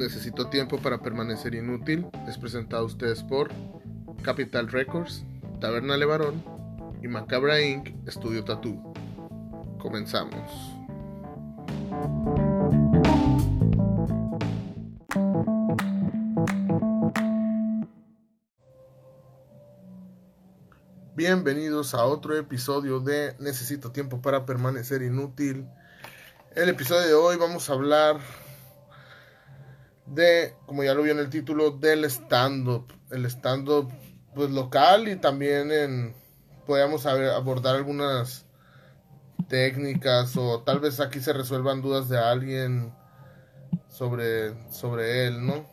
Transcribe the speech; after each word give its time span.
Necesito 0.00 0.46
tiempo 0.48 0.78
para 0.78 1.02
permanecer 1.02 1.54
inútil 1.54 2.06
es 2.26 2.38
presentado 2.38 2.84
a 2.84 2.86
ustedes 2.86 3.22
por 3.22 3.50
Capital 4.22 4.68
Records, 4.68 5.26
Taberna 5.60 5.98
Levarón 5.98 6.42
y 7.02 7.08
Macabra 7.08 7.60
Inc. 7.60 7.90
Estudio 8.08 8.42
Tattoo. 8.42 8.94
Comenzamos. 9.78 10.50
Bienvenidos 21.14 21.92
a 21.92 22.06
otro 22.06 22.38
episodio 22.38 23.00
de 23.00 23.36
Necesito 23.38 23.92
tiempo 23.92 24.22
para 24.22 24.46
permanecer 24.46 25.02
inútil. 25.02 25.66
El 26.56 26.70
episodio 26.70 27.06
de 27.06 27.12
hoy 27.12 27.36
vamos 27.36 27.68
a 27.68 27.74
hablar 27.74 28.18
de, 30.10 30.54
como 30.66 30.82
ya 30.84 30.94
lo 30.94 31.02
vi 31.02 31.10
en 31.10 31.18
el 31.18 31.30
título, 31.30 31.70
del 31.70 32.04
stand-up. 32.04 32.92
El 33.10 33.24
stand-up 33.26 33.90
pues, 34.34 34.50
local 34.50 35.08
y 35.08 35.16
también 35.16 35.70
en, 35.70 36.14
podríamos 36.66 37.06
abordar 37.06 37.76
algunas 37.76 38.46
técnicas 39.48 40.36
o 40.36 40.62
tal 40.62 40.80
vez 40.80 41.00
aquí 41.00 41.20
se 41.20 41.32
resuelvan 41.32 41.82
dudas 41.82 42.08
de 42.08 42.18
alguien 42.18 42.92
sobre, 43.88 44.54
sobre 44.70 45.26
él, 45.26 45.44
¿no? 45.44 45.66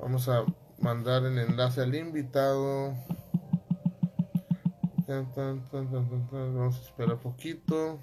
Vamos 0.00 0.28
a 0.28 0.44
mandar 0.78 1.24
el 1.24 1.38
enlace 1.38 1.80
al 1.80 1.94
invitado. 1.94 2.94
Vamos 5.08 6.76
a 6.76 6.82
esperar 6.82 7.18
poquito. 7.18 8.00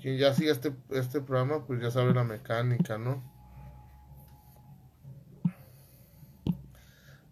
Quien 0.00 0.16
ya 0.16 0.32
sigue 0.32 0.50
este, 0.50 0.72
este 0.90 1.20
programa, 1.20 1.66
pues 1.66 1.80
ya 1.80 1.90
sabe 1.90 2.14
la 2.14 2.24
mecánica, 2.24 2.98
¿no? 2.98 3.22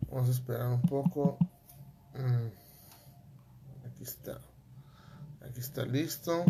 Vamos 0.09 0.29
a 0.29 0.33
esperar 0.33 0.69
un 0.69 0.83
poco. 0.83 1.39
Mm. 2.15 2.49
Aquí 3.87 4.03
está. 4.03 4.41
Aquí 5.43 5.61
está 5.61 5.85
listo. 5.85 6.45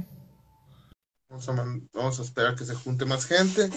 Vamos 1.28 1.48
a, 1.48 1.52
vamos 1.92 2.18
a 2.20 2.22
esperar 2.22 2.54
que 2.54 2.64
se 2.64 2.74
junte 2.74 3.04
más 3.04 3.26
gente. 3.26 3.68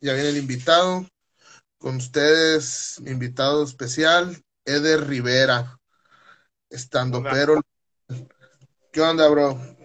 Ya 0.00 0.12
viene 0.12 0.28
el 0.28 0.36
invitado. 0.36 1.06
Con 1.78 1.96
ustedes, 1.96 2.98
invitado 3.06 3.64
especial, 3.64 4.42
Eder 4.64 5.06
Rivera. 5.06 5.78
Estando 6.70 7.22
pero. 7.22 7.60
¿Qué 8.92 9.00
onda, 9.00 9.28
bro? 9.28 9.75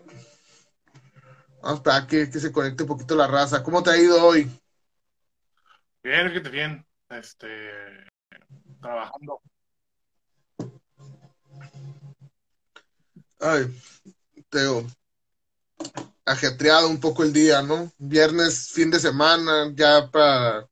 Vamos 1.62 1.82
para 1.82 2.08
que, 2.08 2.30
que 2.30 2.40
se 2.40 2.52
conecte 2.52 2.84
un 2.84 2.90
poquito 2.90 3.16
la 3.16 3.28
raza. 3.28 3.64
¿Cómo 3.64 3.84
te 3.84 3.92
ha 3.92 3.98
ido 3.98 4.24
hoy? 4.26 4.50
Bien, 6.04 6.32
que 6.34 6.40
te 6.40 6.50
bien. 6.50 6.86
Este, 7.10 7.48
trabajando. 8.82 9.42
Ay, 13.40 13.76
Teo, 14.50 14.86
ajetreado 16.26 16.90
un 16.90 17.00
poco 17.00 17.24
el 17.24 17.34
día, 17.34 17.62
¿no? 17.62 17.92
Viernes, 17.98 18.70
fin 18.70 18.92
de 18.92 19.00
semana, 19.00 19.72
ya 19.74 20.10
para, 20.10 20.68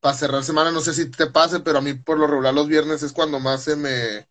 para 0.00 0.14
cerrar 0.14 0.44
semana, 0.44 0.70
no 0.70 0.80
sé 0.80 0.94
si 0.94 1.10
te 1.10 1.26
pase, 1.26 1.60
pero 1.60 1.78
a 1.78 1.80
mí 1.80 1.94
por 1.94 2.18
lo 2.18 2.26
regular 2.26 2.54
los 2.54 2.68
viernes 2.68 3.02
es 3.02 3.12
cuando 3.12 3.40
más 3.40 3.64
se 3.64 3.76
me, 3.76 4.28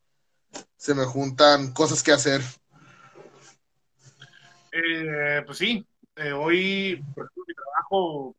se 0.78 0.94
me 0.94 1.05
juntan 1.05 1.73
cosas 1.73 2.03
que 2.03 2.11
hacer. 2.11 2.41
Eh, 4.75 5.43
pues 5.45 5.59
sí, 5.59 5.85
eh, 6.16 6.31
hoy, 6.31 6.95
por 7.13 7.25
ejemplo, 7.25 7.43
mi 7.47 7.53
trabajo, 7.53 8.35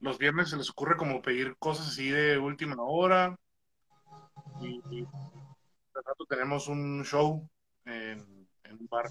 los 0.00 0.16
viernes 0.16 0.48
se 0.48 0.56
les 0.56 0.70
ocurre 0.70 0.96
como 0.96 1.20
pedir 1.20 1.56
cosas 1.58 1.88
así 1.88 2.08
de 2.08 2.38
última 2.38 2.76
hora. 2.78 3.38
Y, 4.62 4.80
y 4.90 5.06
rato 6.06 6.24
tenemos 6.26 6.68
un 6.68 7.04
show 7.04 7.46
en, 7.84 8.48
un 8.70 8.88
bar. 8.88 9.06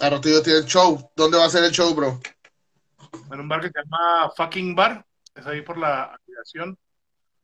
A 0.00 0.10
rato 0.10 0.20
tiene 0.20 0.58
el 0.60 0.66
show. 0.66 1.10
¿Dónde 1.16 1.38
va 1.38 1.46
a 1.46 1.50
ser 1.50 1.64
el 1.64 1.72
show, 1.72 1.92
bro? 1.94 2.20
En 3.32 3.40
un 3.40 3.48
bar 3.48 3.60
que 3.60 3.68
se 3.68 3.80
llama 3.82 4.30
Fucking 4.36 4.76
Bar. 4.76 5.04
Es 5.34 5.46
ahí 5.46 5.62
por 5.62 5.78
la 5.78 6.04
aplicación. 6.04 6.78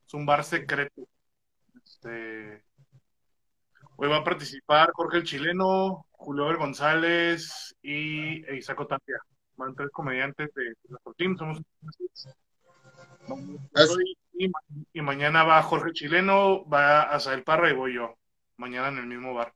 Es 0.07 0.15
un 0.15 0.27
bar 0.27 0.45
secreto. 0.45 1.09
Este, 1.85 2.65
Hoy 4.03 4.09
va 4.09 4.17
a 4.17 4.25
participar 4.25 4.91
Jorge 4.95 5.19
el 5.19 5.23
Chileno, 5.23 6.07
Julio 6.11 6.47
Ver 6.47 6.57
González 6.57 7.73
y 7.83 8.45
Isaco 8.53 8.85
Tapia. 8.85 9.15
Van 9.55 9.77
tres 9.77 9.91
comediantes 9.93 10.53
de 10.55 10.75
nuestro 10.89 11.15
team, 11.15 11.39
somos 11.39 11.61
y, 14.33 14.51
y, 14.93 15.03
mañana 15.03 15.45
va 15.45 15.63
Jorge 15.63 15.91
el 15.91 15.95
Chileno, 15.95 16.69
va 16.69 17.03
a 17.03 17.21
Sael 17.21 17.45
Parra 17.45 17.71
y 17.71 17.75
voy 17.75 17.95
yo. 17.95 18.17
Mañana 18.57 18.89
en 18.89 18.99
el 18.99 19.07
mismo 19.07 19.35
bar. 19.35 19.55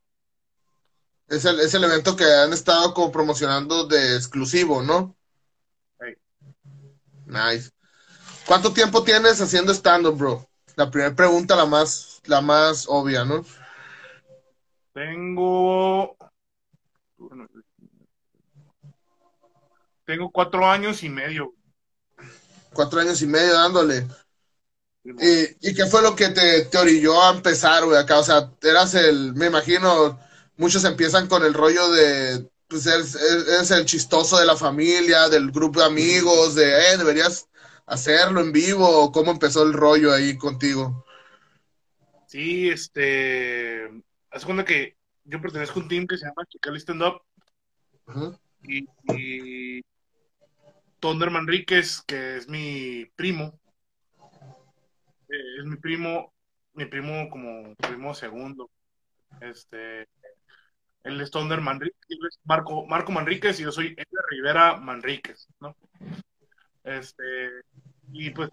Es 1.27 1.43
el, 1.43 1.59
es 1.59 1.73
el 1.73 1.83
evento 1.83 2.15
que 2.15 2.23
han 2.23 2.53
estado 2.53 2.93
como 2.93 3.11
promocionando 3.11 3.85
de 3.85 4.15
exclusivo, 4.15 4.81
¿no? 4.81 5.17
Nice. 7.25 7.71
¿Cuánto 8.45 8.71
tiempo 8.71 9.03
tienes 9.03 9.41
haciendo 9.41 9.73
stand-up, 9.73 10.17
bro? 10.17 10.49
La 10.77 10.89
primera 10.89 11.13
pregunta, 11.13 11.53
la 11.53 11.65
más, 11.65 12.21
la 12.27 12.39
más 12.39 12.85
obvia, 12.87 13.25
¿no? 13.25 13.43
Tengo. 14.97 16.17
Tengo 20.05 20.31
cuatro 20.31 20.65
años 20.65 21.03
y 21.03 21.09
medio. 21.09 21.53
Cuatro 22.73 23.01
años 23.01 23.21
y 23.21 23.27
medio 23.27 23.53
dándole. 23.53 24.07
¿Y, 25.03 25.75
qué 25.75 25.85
fue 25.85 26.01
lo 26.01 26.15
que 26.15 26.29
te, 26.29 26.65
te, 26.65 26.77
orilló 26.79 27.21
a 27.21 27.29
empezar, 27.29 27.85
güey, 27.85 27.95
acá? 27.95 28.17
O 28.17 28.23
sea, 28.23 28.51
eras 28.63 28.95
el, 28.95 29.35
me 29.35 29.45
imagino, 29.45 30.19
muchos 30.55 30.83
empiezan 30.83 31.27
con 31.27 31.45
el 31.45 31.53
rollo 31.53 31.91
de, 31.91 32.49
pues 32.67 32.87
eres, 32.87 33.69
el 33.69 33.85
chistoso 33.85 34.39
de 34.39 34.47
la 34.47 34.57
familia, 34.57 35.29
del 35.29 35.51
grupo 35.51 35.79
de 35.79 35.85
amigos, 35.85 36.55
de, 36.55 36.71
eh, 36.71 36.97
deberías 36.97 37.47
hacerlo 37.85 38.41
en 38.41 38.51
vivo, 38.51 39.11
¿cómo 39.11 39.29
empezó 39.29 39.61
el 39.61 39.73
rollo 39.73 40.11
ahí 40.11 40.37
contigo? 40.37 41.05
Sí, 42.25 42.69
este, 42.69 43.89
haz 44.37 44.45
cuenta 44.45 44.63
que 44.63 44.95
yo 45.23 45.41
pertenezco 45.41 45.79
a 45.79 45.83
un 45.83 45.89
team 45.89 46.05
que 46.07 46.17
se 46.17 46.25
llama 46.25 46.45
Chicali 46.47 46.79
Stand 46.79 47.01
Up. 47.01 47.21
y, 48.63 49.81
Thunder 50.99 51.29
Manríquez, 51.29 52.01
que 52.01 52.37
es 52.37 52.47
mi 52.47 53.05
primo, 53.15 53.59
eh, 55.29 55.59
es 55.59 55.65
mi 55.65 55.75
primo, 55.77 56.33
mi 56.73 56.85
primo 56.85 57.29
como 57.29 57.75
primo 57.75 58.13
segundo. 58.13 58.69
Este, 59.41 60.07
él 61.03 61.21
es 61.21 61.29
Thunder 61.29 61.61
Manríquez, 61.61 62.39
Marco, 62.43 62.85
Marco 62.87 63.11
Manríquez 63.11 63.59
y 63.59 63.63
yo 63.63 63.71
soy 63.71 63.87
Edgar 63.87 64.25
Rivera 64.29 64.77
Manríquez, 64.77 65.47
¿no? 65.59 65.75
Este, 66.83 67.23
y 68.11 68.29
pues 68.31 68.49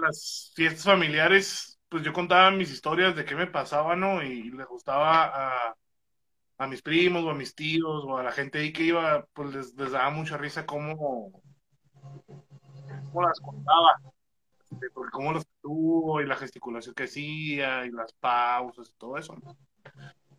las 0.00 0.52
fiestas 0.54 0.84
familiares 0.84 1.73
pues 1.94 2.02
yo 2.02 2.12
contaba 2.12 2.50
mis 2.50 2.72
historias 2.72 3.14
de 3.14 3.24
qué 3.24 3.36
me 3.36 3.46
pasaba, 3.46 3.94
¿no? 3.94 4.20
Y 4.20 4.50
les 4.50 4.66
gustaba 4.66 5.26
a, 5.68 5.76
a 6.58 6.66
mis 6.66 6.82
primos 6.82 7.22
o 7.22 7.30
a 7.30 7.36
mis 7.36 7.54
tíos 7.54 8.02
o 8.04 8.18
a 8.18 8.24
la 8.24 8.32
gente 8.32 8.58
ahí 8.58 8.72
que 8.72 8.82
iba, 8.82 9.24
pues 9.32 9.54
les, 9.54 9.92
daba 9.92 10.10
mucha 10.10 10.36
risa 10.36 10.66
cómo, 10.66 11.40
cómo 13.12 13.22
las 13.22 13.38
contaba, 13.38 14.00
porque 14.92 15.12
cómo 15.12 15.34
los 15.34 15.46
tuvo 15.62 16.20
y 16.20 16.26
la 16.26 16.34
gesticulación 16.34 16.96
que 16.96 17.04
hacía 17.04 17.86
y 17.86 17.92
las 17.92 18.12
pausas 18.14 18.90
y 18.90 18.98
todo 18.98 19.16
eso. 19.16 19.36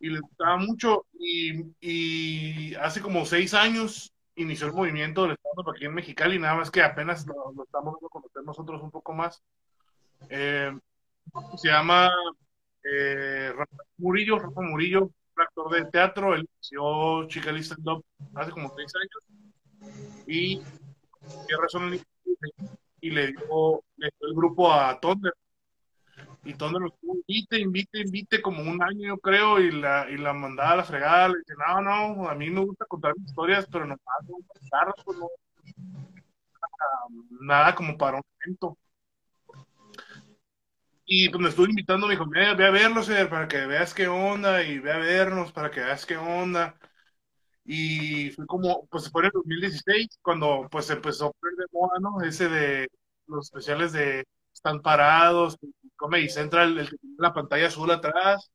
Y 0.01 0.09
les 0.09 0.19
gustaba 0.19 0.57
mucho 0.57 1.05
y, 1.13 1.67
y 1.79 2.75
hace 2.75 2.99
como 2.99 3.25
seis 3.25 3.53
años 3.53 4.13
inició 4.35 4.67
el 4.67 4.73
movimiento 4.73 5.21
del 5.21 5.37
Estado 5.37 5.71
aquí 5.71 5.85
en 5.85 5.93
Mexicali, 5.93 6.37
nada 6.37 6.55
más 6.55 6.69
que 6.69 6.83
apenas 6.83 7.25
lo, 7.25 7.63
estamos 7.63 7.93
dando 7.93 8.07
a 8.07 8.09
conocer 8.09 8.43
nosotros 8.43 8.81
un 8.81 8.91
poco 8.91 9.13
más. 9.13 9.41
Eh, 10.27 10.77
se 11.57 11.67
llama 11.69 12.09
eh, 12.83 13.51
Rafa 13.55 13.83
Murillo, 13.97 14.39
Rafa 14.39 14.61
Murillo, 14.61 15.03
un 15.03 15.41
actor 15.41 15.71
de 15.71 15.85
teatro, 15.85 16.35
él 16.35 16.47
inició 16.55 17.27
Chica 17.27 17.51
Stand 17.57 17.87
Up 17.87 18.05
hace 18.35 18.51
como 18.51 18.73
seis 18.75 18.91
años. 18.95 20.25
Y 20.27 20.61
razón 21.61 21.99
y 23.01 23.09
le 23.09 23.27
dio, 23.27 23.83
le 23.97 24.09
dio 24.19 24.29
el 24.29 24.35
grupo 24.35 24.71
a 24.71 24.99
Thunder. 24.99 25.33
Y 26.43 26.53
Thunder 26.53 26.81
nos 26.81 26.93
invite, 27.01 27.59
invite, 27.59 28.01
invite 28.01 28.41
como 28.41 28.61
un 28.61 28.81
año 28.81 29.07
yo 29.07 29.17
creo 29.17 29.59
y 29.59 29.71
la, 29.71 30.07
y 30.09 30.17
la 30.17 30.33
mandaba 30.33 30.71
a 30.71 30.75
la 30.77 30.83
fregada, 30.83 31.29
le 31.29 31.39
dice, 31.39 31.53
no, 31.57 31.81
no, 31.81 32.29
a 32.29 32.35
mí 32.35 32.49
me 32.49 32.63
gusta 32.63 32.85
contar 32.85 33.13
historias, 33.25 33.67
pero 33.71 33.85
no 33.85 33.97
pues 35.03 35.17
no, 35.17 35.27
nada 37.41 37.73
como 37.75 37.97
para 37.97 38.17
un 38.17 38.23
evento 38.43 38.77
y 41.05 41.29
pues 41.29 41.41
me 41.41 41.49
estuvo 41.49 41.67
invitando, 41.67 42.07
me 42.07 42.13
dijo, 42.13 42.27
ve, 42.29 42.45
a 42.47 42.53
verlos, 42.53 43.09
para 43.29 43.47
que 43.47 43.65
veas 43.67 43.93
qué 43.93 44.07
onda, 44.07 44.63
y 44.63 44.79
ve 44.79 44.91
a 44.91 44.97
vernos, 44.97 45.51
para 45.51 45.71
que 45.71 45.81
veas 45.81 46.05
qué 46.05 46.17
onda. 46.17 46.75
Y 47.65 48.31
fui 48.31 48.45
como, 48.47 48.87
pues 48.87 49.09
fue 49.11 49.23
en 49.23 49.25
el 49.27 49.31
2016 49.33 50.19
cuando 50.21 50.67
pues 50.71 50.89
empezó 50.89 51.27
a 51.27 51.47
de 51.57 51.65
moda, 51.71 51.99
¿no? 51.99 52.21
Ese 52.21 52.49
de 52.49 52.87
los 53.27 53.45
especiales 53.47 53.91
de 53.93 54.25
están 54.53 54.81
parados, 54.81 55.57
Comedy 55.95 56.29
Central, 56.29 56.77
el 56.77 56.89
que 56.89 56.97
tiene 56.97 57.15
la 57.19 57.33
pantalla 57.33 57.67
azul 57.67 57.91
atrás. 57.91 58.51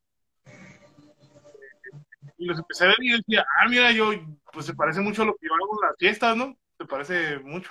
Y 2.38 2.46
los 2.46 2.58
empecé 2.58 2.84
a 2.84 2.88
ver 2.88 2.96
y 3.00 3.10
yo 3.10 3.16
decía, 3.18 3.46
ah, 3.60 3.68
mira, 3.68 3.92
yo, 3.92 4.12
pues 4.52 4.66
se 4.66 4.74
parece 4.74 5.00
mucho 5.00 5.22
a 5.22 5.26
lo 5.26 5.34
que 5.34 5.46
yo 5.46 5.54
hago 5.54 5.78
en 5.82 5.88
las 5.88 5.96
fiestas, 5.98 6.36
¿no? 6.36 6.56
Se 6.78 6.86
parece 6.86 7.38
mucho. 7.40 7.70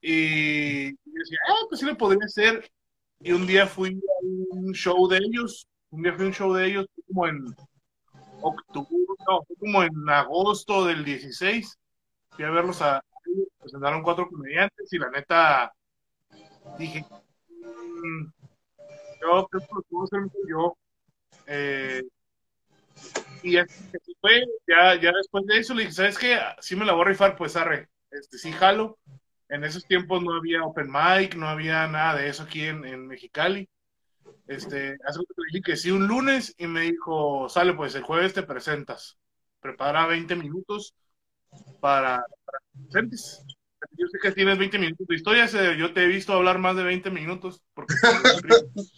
Y 0.00 0.90
yo 0.92 0.96
decía, 1.04 1.38
ah, 1.48 1.66
pues 1.68 1.80
sí 1.80 1.86
le 1.86 1.94
podría 1.94 2.24
hacer. 2.24 2.68
Y 3.20 3.32
un 3.32 3.46
día 3.46 3.66
fui 3.66 3.90
a 3.90 4.56
un 4.56 4.72
show 4.72 5.08
de 5.08 5.18
ellos, 5.18 5.66
un 5.90 6.02
día 6.02 6.14
fui 6.14 6.24
a 6.24 6.28
un 6.28 6.34
show 6.34 6.52
de 6.52 6.66
ellos, 6.66 6.86
como 7.06 7.26
en 7.26 7.56
octubre, 8.40 9.14
no, 9.28 9.40
como 9.58 9.82
en 9.82 10.08
agosto 10.08 10.84
del 10.84 11.04
16. 11.04 11.78
Fui 12.30 12.44
a 12.44 12.50
verlos 12.50 12.80
a, 12.82 13.02
presentaron 13.58 14.02
cuatro 14.02 14.28
comediantes 14.28 14.92
y 14.92 14.98
la 14.98 15.10
neta 15.10 15.72
dije, 16.78 17.04
mm, 17.50 18.24
yo 19.20 19.48
creo 19.48 19.60
que 19.66 19.74
lo 19.74 19.82
puedo 19.82 20.04
hacer 20.04 20.20
yo. 20.48 20.76
Eh, 21.46 22.02
y 23.42 23.56
así 23.56 24.16
fue, 24.20 24.44
ya, 24.66 25.00
ya 25.00 25.12
después 25.12 25.44
de 25.46 25.58
eso 25.58 25.74
le 25.74 25.82
dije, 25.82 25.92
¿sabes 25.92 26.18
qué? 26.18 26.38
Si 26.60 26.76
me 26.76 26.84
la 26.84 26.92
voy 26.92 27.02
a 27.02 27.08
rifar, 27.08 27.36
pues 27.36 27.56
arre, 27.56 27.88
este, 28.10 28.38
sí 28.38 28.52
jalo. 28.52 28.98
En 29.48 29.64
esos 29.64 29.84
tiempos 29.86 30.22
no 30.22 30.34
había 30.34 30.62
open 30.62 30.90
mic, 30.90 31.34
no 31.34 31.48
había 31.48 31.86
nada 31.86 32.16
de 32.16 32.28
eso 32.28 32.42
aquí 32.42 32.62
en, 32.62 32.84
en 32.84 33.06
Mexicali. 33.06 33.68
Este, 34.46 34.96
hace 35.04 35.20
que 35.20 35.42
dije 35.52 35.62
que 35.62 35.76
sí 35.76 35.90
un 35.90 36.06
lunes 36.06 36.54
y 36.58 36.66
me 36.66 36.82
dijo, 36.82 37.48
sale 37.48 37.74
pues 37.74 37.94
el 37.94 38.02
jueves 38.02 38.34
te 38.34 38.42
presentas. 38.42 39.18
Prepara 39.60 40.06
20 40.06 40.36
minutos 40.36 40.94
para, 41.80 42.24
para 42.44 42.58
que 42.58 42.82
presentes. 42.84 43.44
Yo 43.92 44.06
sé 44.08 44.18
que 44.20 44.32
tienes 44.32 44.58
20 44.58 44.78
minutos 44.78 45.06
de 45.06 45.14
historia, 45.14 45.46
yo 45.76 45.92
te 45.92 46.04
he 46.04 46.08
visto 46.08 46.32
hablar 46.32 46.58
más 46.58 46.76
de 46.76 46.82
20 46.82 47.10
minutos. 47.10 47.62
Porque 47.74 47.94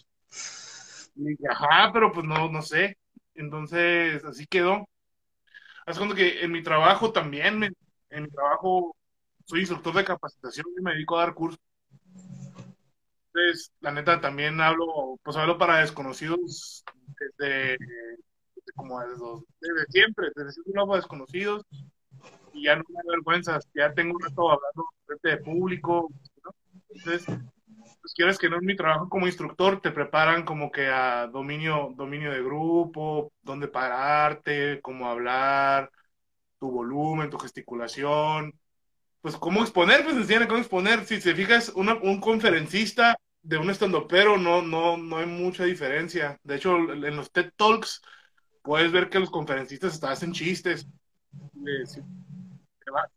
y 1.15 1.23
dije, 1.23 1.43
ajá, 1.49 1.91
pero 1.93 2.11
pues 2.11 2.25
no, 2.25 2.49
no 2.49 2.61
sé. 2.61 2.97
Entonces, 3.35 4.23
así 4.25 4.45
quedó. 4.47 4.87
Hace 5.85 5.99
cuando 5.99 6.15
que 6.15 6.41
en 6.41 6.51
mi 6.51 6.63
trabajo 6.63 7.11
también, 7.11 7.75
en 8.09 8.23
mi 8.23 8.29
trabajo 8.29 8.95
soy 9.51 9.59
instructor 9.59 9.93
de 9.93 10.05
capacitación 10.05 10.65
y 10.77 10.81
me 10.81 10.93
dedico 10.93 11.17
a 11.17 11.25
dar 11.25 11.33
cursos. 11.33 11.59
Entonces, 13.33 13.73
la 13.81 13.91
neta, 13.91 14.21
también 14.21 14.61
hablo, 14.61 15.19
pues 15.23 15.35
hablo 15.35 15.57
para 15.57 15.79
desconocidos 15.79 16.85
desde, 17.19 17.77
como 18.75 19.01
desde, 19.01 19.85
siempre, 19.89 20.29
desde 20.33 20.53
siempre 20.53 20.81
hablo 20.81 20.95
desconocidos 20.95 21.65
y 22.53 22.63
ya 22.63 22.77
no 22.77 22.83
me 22.87 22.95
da 22.95 23.11
vergüenza, 23.11 23.59
ya 23.73 23.93
tengo 23.93 24.15
un 24.15 24.21
rato 24.21 24.51
hablando 24.51 24.85
frente 25.05 25.29
de 25.29 25.37
público, 25.37 26.09
Entonces, 26.87 27.25
pues 27.25 28.13
quieres 28.15 28.37
que 28.37 28.49
no 28.49 28.55
es 28.55 28.63
mi 28.63 28.77
trabajo 28.77 29.09
como 29.09 29.27
instructor, 29.27 29.81
te 29.81 29.91
preparan 29.91 30.45
como 30.45 30.71
que 30.71 30.87
a 30.87 31.27
dominio, 31.27 31.93
dominio 31.97 32.31
de 32.31 32.41
grupo, 32.41 33.33
dónde 33.41 33.67
pararte, 33.67 34.79
cómo 34.81 35.07
hablar, 35.09 35.91
tu 36.57 36.71
volumen, 36.71 37.29
tu 37.29 37.37
gesticulación, 37.37 38.53
pues 39.21 39.35
cómo 39.37 39.61
exponer, 39.61 40.03
pues 40.03 40.15
enseñan 40.15 40.47
cómo 40.47 40.59
exponer. 40.59 41.05
Si 41.05 41.21
se 41.21 41.35
fijas, 41.35 41.71
un 41.75 42.19
conferencista 42.19 43.17
de 43.43 43.57
un 43.57 43.69
estandopero 43.69 44.37
no, 44.37 44.61
no, 44.61 44.97
no 44.97 45.17
hay 45.17 45.25
mucha 45.25 45.63
diferencia. 45.65 46.39
De 46.43 46.55
hecho, 46.55 46.75
en 46.75 47.15
los 47.15 47.31
TED 47.31 47.51
Talks 47.55 48.01
puedes 48.61 48.91
ver 48.91 49.09
que 49.09 49.19
los 49.19 49.31
conferencistas 49.31 49.93
hasta 49.93 50.11
hacen 50.11 50.31
chistes. 50.31 50.87
Si, 51.85 52.01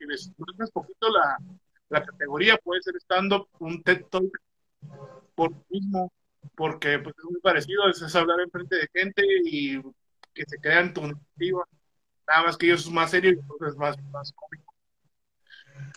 les 0.07 0.71
poquito 0.71 1.09
la, 1.09 1.39
la 1.89 2.05
categoría, 2.05 2.57
puede 2.59 2.83
ser 2.83 2.95
stand-up, 2.97 3.49
un 3.59 3.83
TED 3.83 4.05
Talk 4.11 4.41
por 5.35 5.53
mismo, 5.69 6.13
porque 6.55 6.99
pues, 6.99 7.15
es 7.19 7.25
muy 7.25 7.41
parecido, 7.41 7.89
es, 7.89 8.15
hablar 8.15 8.41
en 8.41 8.51
frente 8.51 8.77
de 8.77 8.89
gente 8.93 9.23
y 9.45 9.81
que 10.33 10.45
se 10.47 10.59
crean 10.59 10.95
tu 10.95 11.03
narrativa. 11.03 11.65
Nada 12.27 12.45
más 12.45 12.57
que 12.57 12.67
ellos 12.67 12.83
son 12.83 12.95
más 12.95 13.11
serios 13.11 13.35
y 13.37 13.41
entonces 13.41 13.77
más, 13.77 13.97
más 14.11 14.33
cómico. 14.33 14.64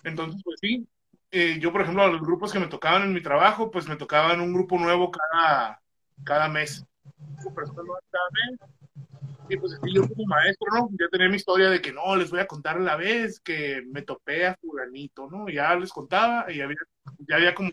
Entonces, 0.04 0.42
pues 0.44 0.60
sí, 0.62 0.88
eh, 1.32 1.58
yo, 1.60 1.72
por 1.72 1.82
ejemplo, 1.82 2.04
a 2.04 2.08
los 2.08 2.22
grupos 2.22 2.54
que 2.54 2.60
me 2.60 2.68
tocaban 2.68 3.04
en 3.04 3.14
mi 3.14 3.22
trabajo, 3.22 3.70
pues 3.70 3.88
me 3.88 3.96
tocaban 3.96 4.40
un 4.40 4.54
grupo 4.54 4.78
nuevo 4.78 5.12
cada, 5.12 5.82
cada 6.24 6.48
mes. 6.48 6.86
Y 9.50 9.58
pues 9.58 9.80
yo 9.94 10.08
como 10.08 10.26
maestro, 10.26 10.68
¿no? 10.74 10.90
Ya 11.00 11.08
tenía 11.10 11.30
mi 11.30 11.38
historia 11.38 11.70
de 11.70 11.82
que 11.82 11.94
no, 11.94 12.16
les 12.16 12.30
voy 12.30 12.40
a 12.40 12.48
contar 12.48 12.80
la 12.82 12.96
vez 12.96 13.40
que 13.40 13.82
me 13.88 14.02
topé 14.02 14.46
a 14.46 14.58
fulanito, 14.58 15.30
¿no? 15.30 15.48
Ya 15.50 15.74
les 15.76 15.92
contaba 15.92 16.52
y 16.52 16.60
había, 16.60 16.78
ya 17.20 17.36
había 17.38 17.56
como 17.56 17.72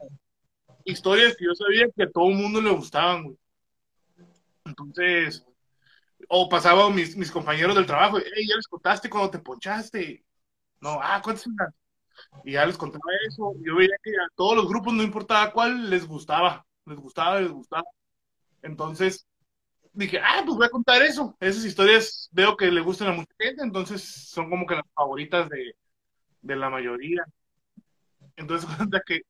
historias 0.85 1.37
que 1.37 1.47
yo 1.47 1.55
sabía 1.55 1.89
que 1.95 2.05
a 2.05 2.11
todo 2.11 2.29
el 2.29 2.37
mundo 2.37 2.61
le 2.61 2.71
gustaban, 2.71 3.25
güey. 3.25 3.37
Entonces, 4.65 5.45
o 6.29 6.49
pasaba 6.49 6.89
mis, 6.91 7.17
mis 7.17 7.31
compañeros 7.31 7.75
del 7.75 7.87
trabajo, 7.87 8.19
hey, 8.19 8.47
ya 8.49 8.57
les 8.57 8.69
contaste 8.69 9.11
cuando 9.11 9.31
te 9.31 9.39
ponchaste. 9.39 10.25
No, 10.81 10.99
ah, 11.03 11.21
¿cuántas 11.23 11.47
y 12.45 12.53
ya 12.53 12.67
les 12.67 12.79
contaba 12.79 13.05
eso. 13.27 13.55
Yo 13.61 13.77
veía 13.77 13.97
que 14.03 14.11
a 14.11 14.29
todos 14.35 14.57
los 14.57 14.69
grupos, 14.69 14.95
no 14.95 15.03
importaba 15.03 15.53
cuál, 15.53 15.91
les 15.91 16.07
gustaba. 16.07 16.67
Les 16.87 16.99
gustaba, 16.99 17.41
les 17.41 17.51
gustaba. 17.51 17.85
Entonces 18.63 19.27
dije, 19.93 20.19
ah, 20.19 20.43
pues 20.45 20.57
voy 20.57 20.67
a 20.67 20.71
contar 20.71 21.03
eso. 21.03 21.37
Esas 21.41 21.65
historias 21.65 22.29
veo 22.33 22.57
que 22.57 22.71
le 22.71 22.81
gustan 22.81 23.09
a 23.09 23.13
mucha 23.13 23.33
gente, 23.39 23.63
entonces 23.63 24.03
son 24.03 24.51
como 24.51 24.67
que 24.67 24.75
las 24.77 24.85
favoritas 24.95 25.49
de, 25.49 25.77
de 26.43 26.57
la 26.57 26.71
mayoría. 26.71 27.25
Entonces, 28.37 28.69
cuenta 28.77 29.03
que 29.07 29.23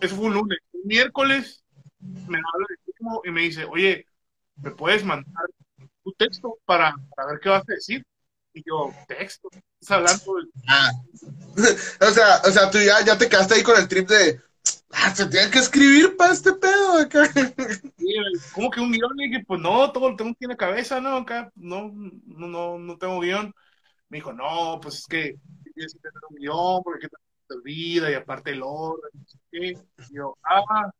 eso 0.00 0.16
fue 0.16 0.26
un 0.26 0.34
lunes. 0.34 0.58
Un 0.72 0.82
miércoles 0.84 1.64
me 2.00 2.38
habla 2.38 2.66
de 2.68 2.82
y 3.24 3.30
me 3.30 3.42
dice, 3.42 3.64
oye, 3.64 4.06
¿me 4.56 4.70
puedes 4.70 5.04
mandar 5.04 5.46
tu 6.04 6.12
texto 6.12 6.58
para, 6.64 6.94
para 7.14 7.32
ver 7.32 7.40
qué 7.40 7.48
vas 7.48 7.68
a 7.68 7.72
decir? 7.72 8.04
Y 8.54 8.62
yo, 8.66 8.90
texto, 9.08 9.48
estás 9.80 9.96
hablando 9.96 10.24
Ah. 10.68 10.90
o 12.00 12.10
sea, 12.10 12.42
o 12.44 12.50
sea, 12.50 12.70
tú 12.70 12.78
ya, 12.78 13.04
ya 13.04 13.16
te 13.16 13.28
quedaste 13.28 13.54
ahí 13.54 13.62
con 13.62 13.78
el 13.78 13.88
trip 13.88 14.08
de, 14.08 14.40
ah, 14.90 15.14
se 15.14 15.26
tiene 15.26 15.50
que 15.50 15.58
escribir 15.58 16.16
para 16.16 16.32
este 16.32 16.52
pedo 16.52 16.98
acá. 16.98 17.22
¿Cómo 18.54 18.70
que 18.70 18.80
un 18.80 18.92
guion? 18.92 19.20
Y 19.20 19.28
dije, 19.28 19.44
pues 19.46 19.60
no, 19.60 19.90
todo 19.90 20.10
lo 20.10 20.16
tengo 20.16 20.30
aquí 20.32 20.44
en 20.44 20.50
la 20.50 20.56
cabeza, 20.56 21.00
¿no? 21.00 21.16
Acá 21.16 21.50
no, 21.54 21.92
no, 22.26 22.46
no, 22.46 22.78
no 22.78 22.98
tengo 22.98 23.20
guion. 23.20 23.54
Me 24.10 24.18
dijo, 24.18 24.32
no, 24.34 24.78
pues 24.82 24.96
es 24.98 25.06
que 25.06 25.36
tienes 25.74 25.94
que 25.94 26.00
tener 26.00 26.20
un 26.28 26.36
guion 26.36 26.82
porque 26.82 27.08
te 27.08 27.54
olvida 27.54 28.10
y 28.10 28.14
aparte 28.14 28.50
el 28.50 28.62
orden, 28.62 29.10
no 29.14 29.24
sé 29.26 29.38
qué. 29.50 29.78
Y 30.10 30.16
yo, 30.16 30.36
ah. 30.44 30.90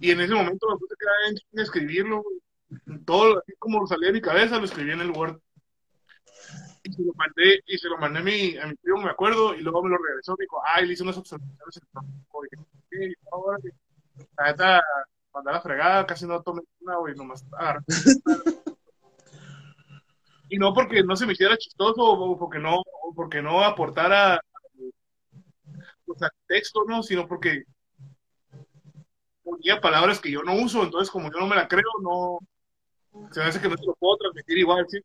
Y 0.00 0.10
en 0.10 0.20
ese 0.20 0.34
momento 0.34 0.68
me 0.70 0.78
puse 0.78 0.94
a 0.94 0.96
quedar 0.98 1.42
en 1.52 1.60
escribirlo. 1.60 2.24
Todo, 3.04 3.38
así 3.38 3.52
como 3.58 3.86
salía 3.86 4.08
de 4.08 4.14
mi 4.14 4.20
cabeza, 4.20 4.58
lo 4.58 4.64
escribí 4.64 4.90
en 4.92 5.00
el 5.00 5.10
Word 5.10 5.38
y 6.86 6.92
se 6.92 7.02
lo 7.02 7.12
mandé, 7.14 7.62
y 7.66 7.78
se 7.78 7.88
lo 7.88 7.98
mandé 7.98 8.20
a 8.20 8.22
mi, 8.22 8.56
a 8.56 8.66
mi 8.66 8.74
primo, 8.76 9.02
me 9.02 9.10
acuerdo, 9.10 9.54
y 9.54 9.60
luego 9.60 9.82
me 9.82 9.90
lo 9.90 9.98
regresó, 9.98 10.36
me 10.38 10.44
dijo, 10.44 10.62
ay, 10.64 10.86
le 10.86 10.92
hice 10.92 11.02
unas 11.02 11.18
observaciones 11.18 11.80
en 12.90 13.02
el 13.02 13.16
ahora 13.32 13.58
la 14.38 14.46
neta, 14.46 14.82
la 15.44 15.60
fregada, 15.60 16.06
casi 16.06 16.26
no 16.26 16.40
tomé 16.42 16.62
una, 16.80 16.96
güey, 16.96 17.14
nomás 17.14 17.44
y 20.48 20.58
no 20.58 20.72
porque 20.72 21.02
no 21.02 21.16
se 21.16 21.26
me 21.26 21.32
hiciera 21.32 21.58
chistoso 21.58 22.02
o 22.02 22.38
porque 22.38 22.58
no, 22.58 22.76
o 22.78 23.14
porque 23.14 23.42
no 23.42 23.62
aportara 23.64 24.40
o 26.06 26.14
sea, 26.16 26.30
texto, 26.46 26.84
no, 26.86 27.02
sino 27.02 27.26
porque 27.26 27.64
ponía 29.42 29.80
palabras 29.80 30.20
que 30.20 30.30
yo 30.30 30.42
no 30.42 30.54
uso, 30.54 30.84
entonces 30.84 31.10
como 31.10 31.30
yo 31.32 31.40
no 31.40 31.48
me 31.48 31.56
la 31.56 31.68
creo, 31.68 31.90
no 32.00 32.38
se 33.32 33.40
me 33.40 33.46
hace 33.46 33.60
que 33.60 33.68
no 33.68 33.76
se 33.76 33.86
lo 33.86 33.94
puedo 33.94 34.16
transmitir 34.18 34.58
igual, 34.58 34.86
¿sí? 34.88 34.98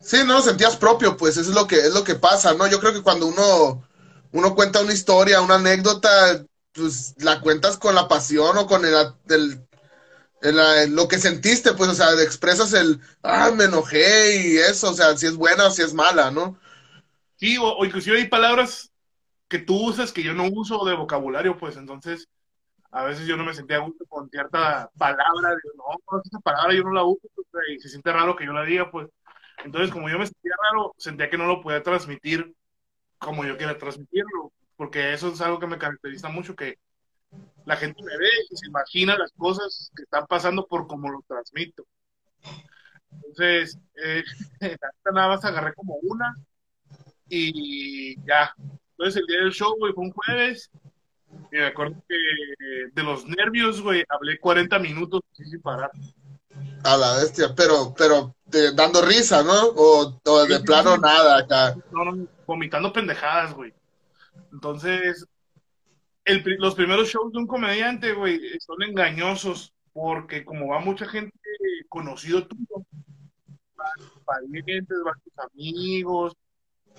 Sí, 0.00 0.18
no 0.24 0.34
lo 0.34 0.42
sentías 0.42 0.76
propio, 0.76 1.16
pues 1.16 1.36
eso 1.36 1.50
es 1.50 1.56
lo 1.56 1.66
que 1.66 1.80
es 1.80 1.92
lo 1.92 2.04
que 2.04 2.14
pasa, 2.14 2.54
¿no? 2.54 2.66
Yo 2.66 2.80
creo 2.80 2.92
que 2.92 3.02
cuando 3.02 3.26
uno 3.26 3.82
uno 4.32 4.54
cuenta 4.54 4.82
una 4.82 4.92
historia, 4.92 5.40
una 5.40 5.56
anécdota, 5.56 6.44
pues 6.72 7.14
la 7.18 7.40
cuentas 7.40 7.76
con 7.76 7.94
la 7.94 8.08
pasión 8.08 8.56
o 8.58 8.66
con 8.66 8.84
el, 8.84 10.94
lo 10.94 11.08
que 11.08 11.18
sentiste, 11.18 11.72
pues, 11.72 11.90
o 11.90 11.94
sea, 11.94 12.12
expresas 12.22 12.72
el, 12.72 13.00
ah, 13.22 13.50
me 13.54 13.64
enojé 13.64 14.36
y 14.36 14.56
eso, 14.58 14.90
o 14.90 14.94
sea, 14.94 15.16
si 15.16 15.26
es 15.26 15.36
buena 15.36 15.66
o 15.66 15.70
si 15.70 15.82
es 15.82 15.94
mala, 15.94 16.30
¿no? 16.30 16.58
Sí, 17.36 17.56
o, 17.60 17.84
inclusive 17.84 18.18
hay 18.18 18.28
palabras 18.28 18.90
que 19.48 19.58
tú 19.58 19.88
usas 19.88 20.12
que 20.12 20.22
yo 20.22 20.34
no 20.34 20.44
uso 20.52 20.84
de 20.84 20.94
vocabulario, 20.94 21.56
pues, 21.56 21.76
entonces, 21.76 22.28
a 22.90 23.04
veces 23.04 23.26
yo 23.26 23.36
no 23.36 23.44
me 23.44 23.54
sentía 23.54 23.76
a 23.76 23.80
gusto 23.80 24.04
con 24.08 24.28
cierta 24.28 24.90
palabra, 24.96 25.56
digo, 25.62 25.74
no, 25.76 26.20
esa 26.24 26.40
palabra 26.40 26.74
yo 26.74 26.82
no 26.82 26.92
la 26.92 27.04
uso, 27.04 27.26
pues, 27.34 27.46
y 27.74 27.80
se 27.80 27.88
siente 27.88 28.12
raro 28.12 28.36
que 28.36 28.44
yo 28.44 28.52
la 28.52 28.64
diga, 28.64 28.90
pues, 28.90 29.08
entonces, 29.64 29.90
como 29.90 30.08
yo 30.08 30.18
me 30.18 30.26
sentía 30.26 30.52
raro, 30.70 30.94
sentía 30.98 31.30
que 31.30 31.38
no 31.38 31.46
lo 31.46 31.60
podía 31.60 31.82
transmitir 31.82 32.54
como 33.18 33.44
yo 33.44 33.56
quería 33.58 33.76
transmitirlo, 33.76 34.52
porque 34.76 35.12
eso 35.12 35.28
es 35.32 35.40
algo 35.40 35.58
que 35.58 35.66
me 35.66 35.78
caracteriza 35.78 36.28
mucho, 36.28 36.54
que 36.54 36.78
la 37.66 37.76
gente 37.76 38.02
me 38.02 38.16
ve 38.16 38.28
y 38.50 38.56
se 38.56 38.66
imagina 38.68 39.18
las 39.18 39.32
cosas 39.32 39.90
que 39.94 40.04
están 40.04 40.26
pasando 40.26 40.66
por 40.66 40.86
cómo 40.86 41.10
lo 41.10 41.22
transmito. 41.26 41.84
Entonces, 43.10 43.78
eh, 44.02 44.22
nada 45.12 45.28
más 45.28 45.44
agarré 45.44 45.74
como 45.74 45.96
una 46.02 46.34
y 47.28 48.16
ya. 48.24 48.54
Entonces 48.92 49.20
el 49.20 49.26
día 49.26 49.40
del 49.40 49.52
show, 49.52 49.76
güey, 49.78 49.92
fue 49.92 50.04
un 50.04 50.12
jueves. 50.12 50.70
Y 51.52 51.56
me 51.56 51.66
acuerdo 51.66 52.02
que 52.08 52.16
de 52.92 53.02
los 53.02 53.26
nervios, 53.26 53.82
güey, 53.82 54.02
hablé 54.08 54.38
40 54.38 54.78
minutos 54.78 55.20
sin 55.34 55.60
parar. 55.60 55.90
A 56.84 56.96
la 56.96 57.16
bestia, 57.16 57.54
pero, 57.56 57.94
pero 57.96 58.34
dando 58.74 59.02
risa, 59.02 59.42
¿no? 59.42 59.68
O, 59.76 60.20
de 60.46 60.60
plano 60.60 60.96
nada 60.96 61.38
acá. 61.38 61.76
No, 61.92 62.04
no, 62.04 62.26
vomitando 62.46 62.92
pendejadas, 62.92 63.54
güey. 63.54 63.74
Entonces, 64.52 65.26
el, 66.24 66.42
los 66.58 66.74
primeros 66.74 67.08
shows 67.08 67.32
de 67.32 67.38
un 67.38 67.46
comediante, 67.46 68.12
güey, 68.12 68.40
son 68.60 68.82
engañosos 68.82 69.72
porque 69.92 70.44
como 70.44 70.68
va 70.68 70.80
mucha 70.80 71.06
gente 71.06 71.36
conocido 71.88 72.46
tuyo, 72.46 72.86
van 73.74 73.96
tus 73.98 74.22
parientes, 74.24 74.96
van 75.04 75.20
tus 75.24 75.38
amigos, 75.52 76.34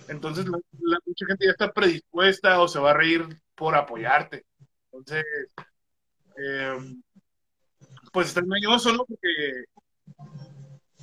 entonces 0.07 0.45
mucha 0.47 1.25
gente 1.25 1.45
ya 1.45 1.51
está 1.51 1.71
predispuesta 1.71 2.59
o 2.59 2.67
se 2.67 2.79
va 2.79 2.91
a 2.91 2.95
reír 2.95 3.25
por 3.55 3.75
apoyarte. 3.75 4.45
Entonces, 4.91 5.23
eh, 6.37 6.77
pues 8.11 8.27
está 8.27 8.41
engañoso, 8.41 8.93
¿no? 8.93 9.05
Porque, 9.05 9.65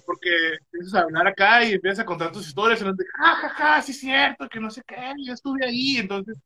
porque 0.05 0.31
empiezas 0.73 0.95
a 0.95 1.01
hablar 1.03 1.27
acá 1.27 1.65
y 1.65 1.73
empiezas 1.75 2.01
a 2.01 2.07
contar 2.07 2.33
tus 2.33 2.47
historias 2.47 2.81
y 2.81 2.85
nos 2.85 2.97
dices, 2.97 3.13
ja, 3.17 3.35
ja, 3.35 3.49
ja, 3.51 3.83
sí 3.83 3.93
es 3.93 4.01
cierto, 4.01 4.49
que 4.49 4.61
no 4.61 4.71
sé 4.71 4.83
qué, 4.87 5.13
yo 5.25 5.33
estuve 5.33 5.65
ahí, 5.65 5.97
entonces 5.97 6.39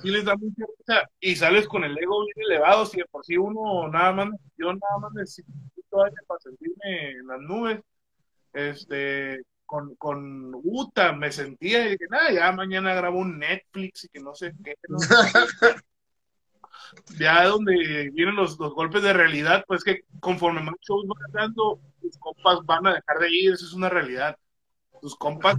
sí 0.00 0.10
les 0.10 0.24
da 0.24 0.36
mucha 0.36 0.64
risa 0.78 1.08
y 1.20 1.36
sales 1.36 1.66
con 1.66 1.84
el 1.84 1.96
ego 1.98 2.24
bien 2.24 2.50
elevado, 2.50 2.86
si 2.86 2.98
de 2.98 3.06
por 3.06 3.24
sí 3.24 3.36
uno 3.36 3.88
nada 3.88 4.12
más, 4.12 4.28
yo 4.56 4.72
nada 4.72 4.98
más 5.00 5.12
necesito 5.14 5.50
todavía 5.88 6.18
para 6.26 6.40
sentirme 6.40 7.10
en 7.10 7.26
las 7.26 7.40
nubes, 7.40 7.80
este, 8.52 9.42
con, 9.66 9.94
con 9.96 10.52
Uta 10.62 11.12
me 11.12 11.32
sentía 11.32 11.86
y 11.86 11.92
dije, 11.92 12.06
nada, 12.10 12.30
ya 12.32 12.52
mañana 12.52 12.94
grabo 12.94 13.18
un 13.18 13.38
Netflix 13.38 14.04
y 14.04 14.08
que 14.08 14.20
no 14.20 14.34
sé 14.34 14.52
qué. 14.62 14.74
ya 17.18 17.44
donde 17.46 18.10
vienen 18.12 18.36
los, 18.36 18.58
los, 18.58 18.74
golpes 18.74 19.02
de 19.02 19.12
realidad, 19.12 19.64
pues 19.66 19.84
que 19.84 20.04
conforme 20.20 20.62
más 20.62 20.74
shows 20.80 21.06
van 21.06 21.32
dando, 21.32 21.80
tus 22.00 22.16
compas 22.18 22.58
van 22.64 22.86
a 22.86 22.94
dejar 22.94 23.18
de 23.18 23.28
ir, 23.30 23.52
eso 23.52 23.66
es 23.66 23.72
una 23.72 23.88
realidad. 23.88 24.36
Tus 25.00 25.16
compas 25.16 25.56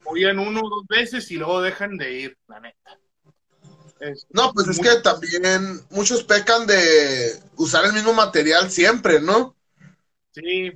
apoyan 0.00 0.38
uno 0.38 0.60
o 0.60 0.68
dos 0.68 0.86
veces 0.86 1.30
y 1.30 1.36
luego 1.36 1.62
dejan 1.62 1.96
de 1.96 2.12
ir, 2.12 2.38
la 2.48 2.60
neta. 2.60 2.98
no, 4.30 4.52
pues 4.52 4.68
es 4.68 4.78
que 4.78 5.00
también 5.02 5.80
muchos 5.90 6.24
pecan 6.24 6.66
de 6.66 7.40
usar 7.56 7.84
el 7.84 7.92
mismo 7.92 8.12
material 8.12 8.70
siempre, 8.70 9.20
¿no? 9.20 9.56
Sí. 10.32 10.72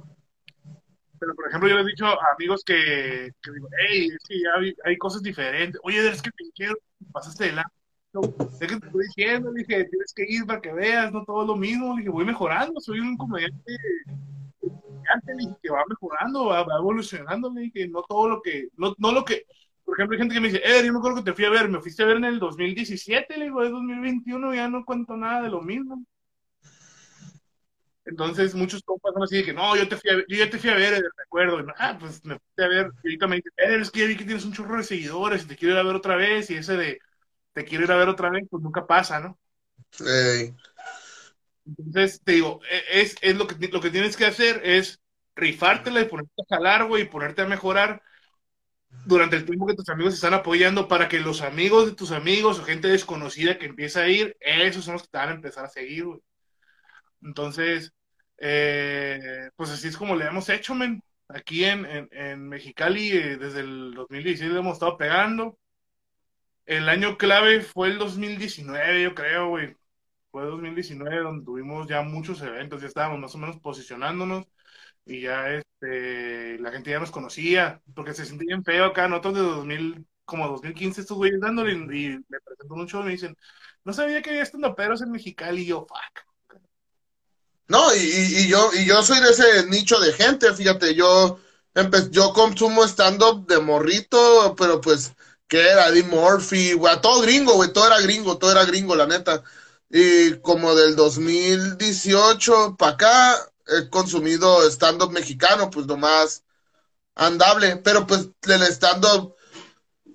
Pero, 1.19 1.35
por 1.35 1.49
ejemplo, 1.49 1.69
yo 1.69 1.77
le 1.77 1.83
he 1.83 1.87
dicho 1.87 2.05
a 2.05 2.19
amigos 2.35 2.63
que, 2.65 3.33
que 3.43 3.51
digo, 3.51 3.69
hey, 3.89 4.09
es 4.09 4.29
que 4.29 4.39
ya 4.39 4.51
hay, 4.59 4.75
hay, 4.85 4.99
cosas 4.99 5.23
diferentes. 5.23 5.81
Oye, 5.83 6.07
es 6.07 6.21
que 6.21 6.31
te 6.31 6.45
quiero, 6.55 6.75
pasaste 7.11 7.45
de 7.45 7.53
lado 7.53 7.71
es 8.23 8.59
que 8.59 8.67
te 8.67 8.87
estoy 8.87 9.07
diciendo, 9.07 9.53
dije, 9.53 9.85
tienes 9.85 10.13
que 10.15 10.25
ir 10.29 10.47
para 10.47 10.61
que 10.61 10.73
veas, 10.73 11.13
no 11.13 11.25
todo 11.25 11.45
lo 11.45 11.57
mismo, 11.57 11.97
dije, 11.97 12.09
voy 12.09 12.25
mejorando, 12.25 12.81
soy 12.81 13.01
un 13.01 13.17
comediante 13.17 13.77
que 15.63 15.71
va 15.71 15.85
mejorando, 15.89 16.47
va, 16.47 16.65
evolucionando, 16.79 17.51
dije, 17.51 17.89
no 17.89 18.03
todo 18.03 18.29
lo 18.29 18.43
que, 18.43 18.69
no, 18.77 18.95
no 18.99 19.13
lo 19.13 19.25
que, 19.25 19.45
por 19.85 19.97
ejemplo, 19.97 20.15
hay 20.15 20.21
gente 20.21 20.35
que 20.35 20.41
me 20.41 20.49
dice, 20.49 20.63
eh, 20.65 20.85
yo 20.85 20.93
me 20.93 20.99
acuerdo 20.99 21.19
que 21.19 21.31
te 21.31 21.35
fui 21.35 21.45
a 21.45 21.51
ver, 21.51 21.69
me 21.69 21.81
fuiste 21.81 22.03
a 22.03 22.07
ver 22.07 22.17
en 22.17 22.25
el 22.25 22.39
2017, 22.39 23.37
le 23.37 23.45
digo, 23.45 23.63
es 23.63 23.71
2021, 23.71 24.55
ya 24.55 24.69
no 24.69 24.85
cuento 24.85 25.17
nada 25.17 25.43
de 25.43 25.51
lo 25.51 25.63
mismo. 25.63 26.05
Entonces, 28.05 28.55
muchos 28.55 28.83
compas 28.85 29.13
son 29.15 29.25
así 29.25 29.39
de 29.39 29.45
que, 29.45 29.53
no, 29.53 29.77
yo 29.77 29.89
te 29.89 29.97
fui 29.97 30.11
a 30.11 30.17
ver, 30.17 30.27
yo 30.29 30.37
ya 30.37 30.49
te 30.49 30.59
fui 30.59 30.71
a 30.71 30.75
ver, 30.75 31.03
recuerdo, 31.17 31.65
ah, 31.79 31.97
pues 31.99 32.25
me 32.25 32.39
fui 32.39 32.65
a 32.65 32.69
ver, 32.69 32.91
y 33.03 33.09
ahorita 33.09 33.27
me 33.27 33.37
dice, 33.37 33.49
eh, 33.57 33.79
es 33.81 33.91
que 33.91 34.01
ya 34.01 34.07
vi 34.07 34.17
que 34.17 34.25
tienes 34.25 34.45
un 34.45 34.53
chorro 34.53 34.77
de 34.77 34.85
seguidores 34.85 35.45
y 35.45 35.49
te 35.49 35.57
quiero 35.57 35.75
ir 35.75 35.81
a 35.81 35.83
ver 35.83 35.97
otra 35.97 36.15
vez, 36.15 36.49
y 36.51 36.55
ese 36.55 36.77
de, 36.77 37.01
te 37.57 37.65
quiero 37.65 37.85
ir 37.85 37.91
a 37.91 37.97
ver 37.97 38.11
otra 38.11 38.29
vez, 38.29 38.45
pues 38.51 38.63
nunca 38.63 38.87
pasa, 38.87 39.19
¿no? 39.19 39.39
Entonces, 41.65 42.21
te 42.23 42.33
digo, 42.33 42.61
e, 42.71 43.01
es, 43.01 43.17
es 43.23 43.35
lo, 43.35 43.47
que, 43.47 43.69
lo 43.69 43.81
que 43.81 43.89
tienes 43.89 44.15
que 44.15 44.27
hacer 44.27 44.61
es 44.63 45.01
rifártela 45.35 46.03
y 46.03 46.05
ponerte 46.05 46.35
a 46.43 46.55
jalar, 46.55 46.85
güey, 46.85 47.05
y 47.05 47.09
ponerte 47.09 47.41
a 47.41 47.47
mejorar 47.47 48.03
durante 49.07 49.37
el 49.37 49.47
tiempo 49.47 49.67
que 49.67 49.75
tus 49.75 49.89
amigos 49.89 50.13
están 50.13 50.35
apoyando 50.35 50.87
para 50.87 51.09
que 51.09 51.19
los 51.19 51.41
amigos 51.41 51.87
de 51.87 51.95
tus 51.95 52.13
amigos 52.13 52.59
o 52.59 52.65
gente 52.65 52.89
desconocida 52.89 53.59
que 53.59 53.65
empieza 53.65 54.01
a 54.01 54.09
ir, 54.09 54.37
esos 54.41 54.85
son 54.85 54.93
los 54.93 55.05
que 55.05 55.09
te 55.09 55.17
van 55.17 55.31
a 55.31 55.35
empezar 55.35 55.65
a 55.65 55.71
seguir, 55.71 56.05
güey. 56.05 56.21
Entonces, 57.23 57.91
eh, 58.37 59.49
pues 59.57 59.71
así 59.71 59.89
es 59.89 59.97
como 59.97 60.15
le 60.15 60.27
hemos 60.27 60.49
hecho, 60.51 60.75
men. 60.75 61.03
Aquí 61.29 61.65
en, 61.65 61.87
en, 62.13 62.49
Mexicali, 62.49 63.13
eh, 63.13 63.39
desde 63.39 63.61
el 63.61 63.95
2016 63.95 64.53
le 64.53 64.59
hemos 64.59 64.75
estado 64.75 64.99
pegando 64.99 65.59
el 66.67 66.89
año 66.89 67.17
clave 67.17 67.63
fue 67.63 67.89
el 67.89 67.99
2019, 67.99 69.03
yo 69.03 69.15
creo, 69.15 69.49
güey. 69.51 69.77
Fue 70.31 70.43
el 70.45 70.51
2019 70.51 71.19
donde 71.21 71.45
tuvimos 71.45 71.89
ya 71.89 72.03
muchos 72.03 72.43
eventos, 72.43 72.83
ya 72.83 72.89
estábamos 72.89 73.21
más 73.21 73.35
o 73.35 73.39
menos 73.39 73.59
posicionándonos 73.61 74.47
y 75.07 75.23
ya 75.23 75.49
este, 75.51 76.59
la 76.59 76.73
gente 76.73 76.91
ya 76.91 77.01
nos 77.01 77.11
conocía, 77.11 77.81
porque 77.95 78.13
se 78.13 78.27
sentía 78.27 78.49
bien 78.49 78.65
feo 78.65 78.85
acá, 78.85 79.09
nosotros 79.09 79.35
de 79.35 79.41
2000, 79.41 80.07
como 80.25 80.49
2015 80.49 81.01
estos 81.03 81.17
güeyes 81.17 81.41
dándole 81.41 81.73
y, 81.73 82.19
me 82.29 82.41
presentó 82.45 82.75
un 82.75 82.89
show 82.89 83.03
y 83.03 83.05
me 83.05 83.11
dicen, 83.13 83.37
no 83.85 83.93
sabía 83.93 84.21
que 84.21 84.31
había 84.31 84.43
estando 84.43 84.75
peros 84.75 85.01
en 85.03 85.13
Mexicali 85.13 85.63
y 85.63 85.67
yo, 85.67 85.87
fuck. 85.89 86.61
No, 87.69 87.95
y, 87.95 87.99
y, 87.99 88.49
yo, 88.49 88.71
y 88.75 88.85
yo 88.85 89.03
soy 89.03 89.21
de 89.21 89.31
ese 89.31 89.67
nicho 89.69 89.99
de 89.99 90.13
gente, 90.13 90.53
fíjate, 90.55 90.95
yo, 90.95 91.41
yo 92.11 92.33
consumo 92.33 92.85
stand-up 92.85 93.47
de 93.47 93.59
morrito, 93.61 94.55
pero 94.57 94.81
pues 94.81 95.16
que 95.49 95.61
era 95.61 95.89
Eddie 95.89 96.03
Murphy, 96.05 96.73
güey, 96.75 97.01
todo 97.01 97.21
gringo, 97.23 97.55
güey, 97.55 97.73
todo 97.73 97.87
era 97.87 98.01
gringo, 98.01 98.39
todo 98.39 98.53
era 98.53 98.65
gringo, 98.65 98.97
la 98.97 99.07
neta. 99.07 99.43
Y 99.91 100.39
como 100.41 100.75
del 100.75 100.97
2018 100.97 102.77
para 102.77 102.93
acá 102.93 103.37
he 103.67 103.89
consumido 103.91 104.69
stand-up 104.71 105.13
mexicano, 105.13 105.71
pues 105.71 105.87
nomás 105.87 106.45
andable, 107.15 107.77
pero 107.79 108.07
pues 108.07 108.29
el 108.43 108.63
stand-up, 108.65 109.35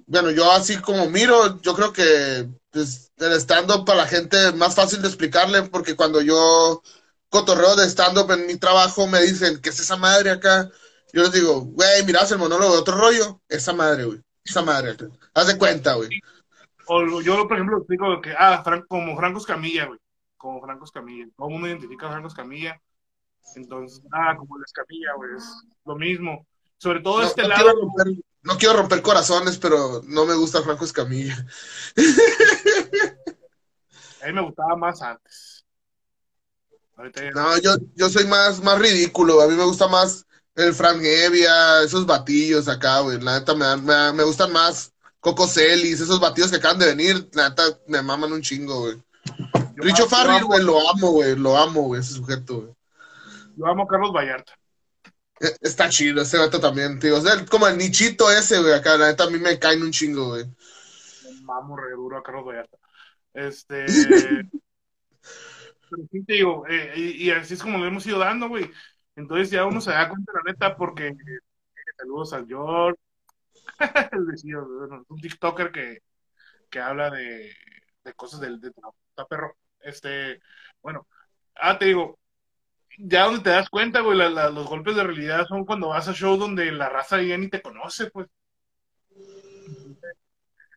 bueno, 0.07 0.31
yo 0.31 0.51
así 0.51 0.77
como 0.81 1.09
miro, 1.09 1.61
yo 1.61 1.75
creo 1.75 1.93
que 1.93 2.49
pues, 2.71 3.11
el 3.17 3.33
stand-up 3.33 3.85
para 3.85 3.99
la 4.03 4.07
gente 4.07 4.51
más 4.53 4.75
fácil 4.75 5.01
de 5.01 5.07
explicarle, 5.07 5.63
porque 5.63 5.95
cuando 5.95 6.21
yo 6.21 6.81
cotorreo 7.29 7.75
de 7.75 7.89
stand-up 7.89 8.31
en 8.31 8.47
mi 8.47 8.57
trabajo 8.57 9.07
me 9.07 9.21
dicen, 9.21 9.61
¿qué 9.61 9.69
es 9.69 9.79
esa 9.79 9.97
madre 9.97 10.31
acá? 10.31 10.69
Yo 11.13 11.23
les 11.23 11.31
digo, 11.33 11.61
güey, 11.61 12.03
mirás 12.05 12.31
el 12.31 12.37
monólogo 12.39 12.73
de 12.73 12.79
otro 12.79 12.97
rollo, 12.97 13.41
esa 13.49 13.73
madre, 13.73 14.05
güey, 14.05 14.21
esa 14.43 14.61
madre. 14.61 14.95
Haz 15.33 15.47
de 15.47 15.57
cuenta, 15.57 15.93
güey. 15.95 16.09
O 16.87 17.21
yo, 17.21 17.47
por 17.47 17.57
ejemplo, 17.57 17.85
digo 17.87 18.21
que, 18.21 18.33
ah, 18.37 18.63
como 18.87 19.15
Franco 19.15 19.39
Escamilla, 19.39 19.85
güey. 19.85 19.99
Como 20.37 20.61
Franco 20.61 20.85
Escamilla. 20.85 21.27
Todo 21.37 21.47
el 21.47 21.53
mundo 21.53 21.67
identifica 21.67 22.07
a 22.07 22.11
Franco 22.11 22.27
Escamilla. 22.27 22.81
Entonces, 23.55 24.01
ah, 24.11 24.35
como 24.37 24.57
la 24.57 24.65
Escamilla, 24.65 25.13
güey. 25.15 25.35
Es 25.37 25.45
lo 25.85 25.95
mismo. 25.95 26.45
Sobre 26.77 26.99
todo 27.01 27.21
este 27.21 27.47
lado. 27.47 27.71
no 28.41 28.57
quiero 28.57 28.77
romper 28.77 29.01
corazones, 29.01 29.57
pero 29.57 30.01
no 30.07 30.25
me 30.25 30.33
gusta 30.35 30.63
Franco 30.63 30.85
Escamilla. 30.85 31.45
A 34.23 34.27
mí 34.27 34.33
me 34.33 34.41
gustaba 34.41 34.75
más 34.75 35.01
antes. 35.01 35.65
No, 37.33 37.57
yo, 37.59 37.71
yo 37.95 38.09
soy 38.09 38.25
más, 38.27 38.61
más 38.61 38.77
ridículo. 38.77 39.41
A 39.41 39.47
mí 39.47 39.55
me 39.55 39.63
gusta 39.63 39.87
más 39.87 40.27
el 40.55 40.73
Frank 40.73 41.01
Evia, 41.03 41.83
esos 41.83 42.05
batillos 42.05 42.67
acá, 42.67 42.99
güey. 42.99 43.19
La 43.21 43.39
neta 43.39 43.55
me, 43.55 43.77
me, 43.77 44.13
me 44.13 44.23
gustan 44.23 44.51
más 44.51 44.93
Coco 45.19 45.47
Celis, 45.47 46.01
esos 46.01 46.19
batidos 46.19 46.49
que 46.49 46.57
acaban 46.57 46.79
de 46.79 46.87
venir, 46.87 47.29
la 47.33 47.49
neta, 47.49 47.63
me 47.87 48.01
maman 48.01 48.33
un 48.33 48.41
chingo, 48.41 48.79
güey. 48.81 49.01
Richo 49.75 50.07
Farrell, 50.07 50.43
güey, 50.43 50.63
lo 50.63 50.89
amo, 50.89 51.11
güey, 51.11 51.35
lo 51.35 51.55
amo, 51.57 51.83
güey, 51.83 52.01
ese 52.01 52.13
sujeto, 52.13 52.61
güey. 52.61 52.73
Yo 53.55 53.67
amo 53.67 53.87
Carlos 53.87 54.11
Vallarta. 54.11 54.53
E, 55.39 55.55
está 55.61 55.89
chido, 55.89 56.21
ese 56.21 56.37
gato 56.37 56.59
también, 56.59 56.99
tío. 56.99 57.17
O 57.17 57.21
sea, 57.21 57.45
como 57.45 57.67
el 57.67 57.77
nichito 57.77 58.31
ese, 58.31 58.59
güey, 58.59 58.73
acá, 58.73 58.97
la 58.97 59.07
neta, 59.07 59.25
a 59.25 59.29
mí 59.29 59.37
me 59.37 59.59
caen 59.59 59.83
un 59.83 59.91
chingo, 59.91 60.29
güey. 60.29 60.45
Mamo 61.43 61.77
re 61.77 61.91
duro 61.91 62.17
a 62.17 62.23
Carlos 62.23 62.45
Vallarta. 62.45 62.77
Este... 63.33 63.85
Pero 65.91 66.03
sí 66.09 66.23
te 66.23 66.33
digo, 66.33 66.65
eh, 66.69 66.93
y, 66.95 67.29
así 67.31 67.53
es 67.53 67.61
como 67.61 67.77
lo 67.77 67.85
hemos 67.85 68.05
ido 68.05 68.17
dando, 68.17 68.47
güey. 68.47 68.71
Entonces 69.15 69.51
ya 69.51 69.65
uno 69.65 69.81
se 69.81 69.91
da 69.91 70.09
cuenta, 70.09 70.31
la 70.33 70.51
neta, 70.51 70.75
porque 70.75 71.07
eh, 71.07 71.39
saludos 71.97 72.33
al 72.33 72.47
George, 72.47 72.99
un 75.09 75.21
TikToker 75.21 75.71
que, 75.71 75.99
que 76.69 76.79
habla 76.79 77.09
de, 77.09 77.53
de 78.03 78.13
cosas 78.13 78.39
del 78.41 78.59
de. 78.59 78.71
Este, 79.81 80.41
bueno, 80.81 81.07
ah, 81.55 81.77
te 81.77 81.85
digo, 81.85 82.19
ya 82.97 83.25
donde 83.25 83.41
te 83.43 83.49
das 83.49 83.69
cuenta, 83.69 84.01
güey, 84.01 84.17
los 84.17 84.67
golpes 84.67 84.95
de 84.95 85.03
realidad 85.03 85.45
son 85.47 85.65
cuando 85.65 85.89
vas 85.89 86.07
a 86.07 86.13
shows 86.13 86.39
donde 86.39 86.71
la 86.71 86.89
raza 86.89 87.21
ya 87.21 87.37
ni 87.37 87.49
te 87.49 87.61
conoce, 87.61 88.09
pues. 88.11 88.27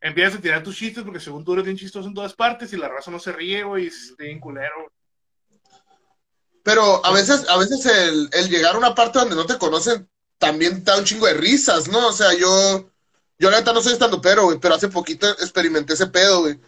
Empiezas 0.00 0.38
a 0.38 0.42
tirar 0.42 0.62
tus 0.62 0.76
chistes 0.76 1.02
porque 1.02 1.18
según 1.18 1.44
tú 1.44 1.54
eres 1.54 1.64
bien 1.64 1.78
chistoso 1.78 2.08
en 2.08 2.14
todas 2.14 2.34
partes 2.34 2.72
y 2.72 2.76
la 2.76 2.88
raza 2.88 3.10
no 3.10 3.18
se 3.18 3.32
ríe, 3.32 3.62
güey, 3.62 3.86
y 3.86 3.90
se 3.90 4.14
bien 4.18 4.38
culero. 4.38 4.92
Pero 6.64 7.04
a 7.06 7.12
veces, 7.12 7.46
a 7.48 7.58
veces 7.58 7.86
el, 7.86 8.30
el, 8.32 8.48
llegar 8.50 8.74
a 8.74 8.78
una 8.78 8.94
parte 8.94 9.18
donde 9.20 9.36
no 9.36 9.46
te 9.46 9.58
conocen 9.58 10.08
también 10.38 10.82
da 10.84 10.98
un 10.98 11.04
chingo 11.04 11.26
de 11.26 11.34
risas, 11.34 11.88
¿no? 11.88 12.08
O 12.08 12.12
sea, 12.12 12.32
yo, 12.34 12.90
yo 13.38 13.50
la 13.50 13.58
neta 13.58 13.72
no 13.72 13.82
soy 13.82 13.92
estando 13.92 14.20
pero, 14.20 14.44
güey, 14.44 14.58
pero 14.58 14.74
hace 14.74 14.88
poquito 14.88 15.28
experimenté 15.28 15.94
ese 15.94 16.06
pedo, 16.08 16.40
güey. 16.42 16.58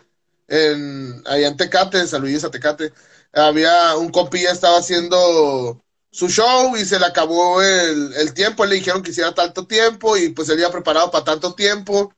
En, 0.49 1.23
allá 1.27 1.49
en 1.49 1.57
Tecate, 1.57 1.99
en 1.99 2.09
San 2.09 2.23
Luis, 2.23 2.45
a 2.45 2.51
Tecate. 2.51 2.93
Había 3.33 3.97
un 3.97 4.11
compi 4.11 4.43
ya 4.43 4.53
estaba 4.53 4.79
haciendo 4.79 5.83
su 6.11 6.29
show 6.29 6.77
y 6.77 6.85
se 6.85 6.99
le 6.99 7.07
acabó 7.07 7.63
el, 7.63 8.13
el 8.15 8.35
tiempo. 8.35 8.67
Le 8.67 8.77
dijeron 8.77 9.03
que 9.03 9.11
hiciera 9.13 9.35
tanto 9.35 9.67
tiempo 9.67 10.17
y 10.17 10.31
pues 10.31 10.49
él 10.51 10.61
ya 10.61 10.71
preparado 10.71 11.11
para 11.11 11.25
tanto 11.25 11.55
tiempo. 11.55 12.13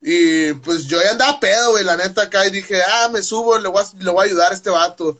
Y 0.00 0.52
pues 0.54 0.86
yo 0.86 1.02
ya 1.02 1.12
andaba 1.12 1.40
pedo, 1.40 1.72
güey, 1.72 1.84
la 1.84 1.96
neta 1.96 2.22
acá 2.24 2.46
y 2.46 2.50
dije, 2.50 2.82
ah, 2.82 3.08
me 3.12 3.22
subo, 3.22 3.58
le 3.58 3.68
voy 3.68 3.82
a, 3.82 4.02
le 4.02 4.10
voy 4.10 4.20
a 4.22 4.24
ayudar 4.30 4.52
a 4.52 4.54
este 4.54 4.70
vato. 4.70 5.18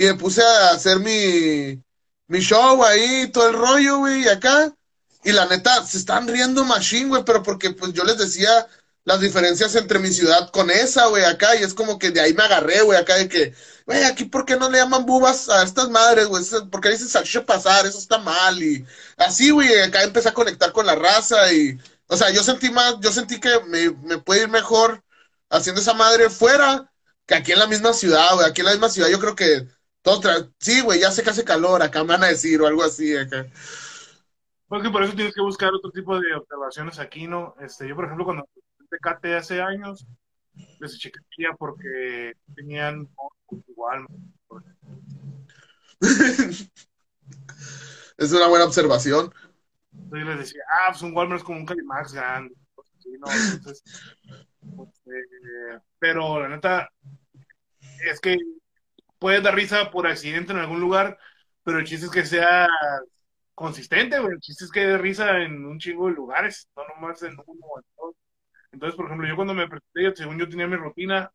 Y 0.00 0.06
me 0.06 0.14
puse 0.14 0.42
a 0.42 0.70
hacer 0.70 0.98
mi, 0.98 1.84
mi 2.26 2.40
show 2.40 2.82
ahí, 2.82 3.30
todo 3.30 3.48
el 3.50 3.54
rollo, 3.54 3.98
güey, 3.98 4.26
acá. 4.28 4.74
Y 5.24 5.32
la 5.32 5.44
neta, 5.44 5.84
se 5.84 5.98
están 5.98 6.26
riendo 6.26 6.64
machine, 6.64 7.08
güey, 7.10 7.22
pero 7.22 7.42
porque 7.42 7.72
pues 7.72 7.92
yo 7.92 8.02
les 8.04 8.16
decía 8.16 8.66
las 9.04 9.20
diferencias 9.20 9.74
entre 9.74 9.98
mi 9.98 10.10
ciudad 10.10 10.50
con 10.52 10.70
esa, 10.70 11.04
güey, 11.08 11.24
acá, 11.24 11.54
y 11.54 11.64
es 11.64 11.74
como 11.74 11.98
que 11.98 12.12
de 12.12 12.22
ahí 12.22 12.32
me 12.32 12.44
agarré, 12.44 12.80
güey, 12.80 12.98
acá 12.98 13.16
de 13.16 13.28
que, 13.28 13.54
güey, 13.84 14.02
aquí 14.04 14.24
por 14.24 14.46
qué 14.46 14.56
no 14.56 14.70
le 14.70 14.78
llaman 14.78 15.04
bubas 15.04 15.50
a 15.50 15.64
estas 15.64 15.90
madres, 15.90 16.28
güey, 16.28 16.42
porque 16.70 16.88
dicen 16.88 17.08
salchicha 17.08 17.44
pasar, 17.44 17.84
eso 17.84 17.98
está 17.98 18.16
mal, 18.16 18.62
y 18.62 18.86
así, 19.18 19.50
güey, 19.50 19.80
acá 19.80 20.02
empecé 20.02 20.30
a 20.30 20.34
conectar 20.34 20.72
con 20.72 20.86
la 20.86 20.94
raza, 20.94 21.52
y, 21.52 21.78
o 22.06 22.16
sea, 22.16 22.30
yo 22.30 22.42
sentí 22.42 22.70
más, 22.70 22.96
yo 23.00 23.12
sentí 23.12 23.38
que 23.38 23.50
me, 23.66 23.90
me 23.90 24.16
puede 24.16 24.44
ir 24.44 24.48
mejor 24.48 25.04
haciendo 25.50 25.82
esa 25.82 25.92
madre 25.92 26.30
fuera 26.30 26.90
que 27.26 27.34
aquí 27.34 27.52
en 27.52 27.58
la 27.58 27.66
misma 27.66 27.92
ciudad, 27.92 28.34
güey, 28.34 28.46
aquí 28.48 28.62
en 28.62 28.66
la 28.66 28.72
misma 28.72 28.88
ciudad 28.88 29.08
yo 29.10 29.18
creo 29.20 29.36
que 29.36 29.68
todos, 30.02 30.50
sí, 30.58 30.80
güey, 30.80 31.00
ya 31.00 31.10
sé 31.10 31.22
que 31.22 31.30
hace 31.30 31.44
calor, 31.44 31.82
acá 31.82 32.02
me 32.02 32.14
van 32.14 32.24
a 32.24 32.28
decir, 32.28 32.60
o 32.60 32.66
algo 32.66 32.82
así, 32.82 33.16
acá. 33.16 33.46
Porque 34.68 34.88
por 34.88 35.02
eso 35.02 35.14
tienes 35.14 35.34
que 35.34 35.42
buscar 35.42 35.74
otro 35.74 35.90
tipo 35.90 36.18
de 36.18 36.34
observaciones 36.34 36.98
aquí, 36.98 37.26
¿no? 37.26 37.54
Este, 37.60 37.88
yo, 37.88 37.96
por 37.96 38.04
ejemplo, 38.04 38.24
cuando 38.24 38.48
Tecate 38.88 39.36
hace 39.36 39.60
años, 39.60 40.06
les 40.78 40.98
chequearía 40.98 41.54
porque 41.58 42.34
tenían 42.54 43.08
igual. 43.68 44.06
es 48.16 48.32
una 48.32 48.46
buena 48.48 48.64
observación. 48.64 49.34
Entonces 49.92 50.28
les 50.28 50.38
decía, 50.38 50.62
ah, 50.70 50.88
pues 50.90 51.02
un 51.02 51.16
Walmart 51.16 51.40
es 51.40 51.44
como 51.44 51.58
un 51.58 51.66
Calimax 51.66 52.12
grande. 52.12 52.54
¿no? 53.18 53.26
Entonces, 53.52 53.82
este, 54.62 55.80
pero 55.98 56.40
la 56.40 56.48
neta, 56.48 56.88
es 58.04 58.20
que 58.20 58.38
puedes 59.20 59.44
dar 59.44 59.54
risa 59.56 59.92
por 59.92 60.08
accidente 60.08 60.52
en 60.52 60.60
algún 60.60 60.80
lugar, 60.80 61.18
pero 61.64 61.78
el 61.80 61.86
chiste 61.86 62.06
es 62.06 62.12
que 62.12 62.26
sea 62.26 62.68
consistente, 63.54 64.18
güey. 64.20 64.34
El 64.34 64.40
chiste 64.40 64.64
es 64.64 64.72
que 64.72 64.86
dé 64.86 64.98
risa 64.98 65.42
en 65.42 65.64
un 65.66 65.78
chingo 65.78 66.08
de 66.08 66.14
lugares, 66.14 66.68
no 66.76 66.84
nomás 66.88 67.22
en 67.22 67.32
uno 67.34 67.66
o 67.66 67.78
en 67.78 67.84
dos. 67.96 68.16
Entonces, 68.72 68.96
por 68.96 69.06
ejemplo, 69.06 69.28
yo 69.28 69.36
cuando 69.36 69.54
me 69.54 69.68
presenté, 69.68 70.16
según 70.16 70.38
yo 70.38 70.48
tenía 70.48 70.66
mi 70.68 70.76
rutina, 70.76 71.32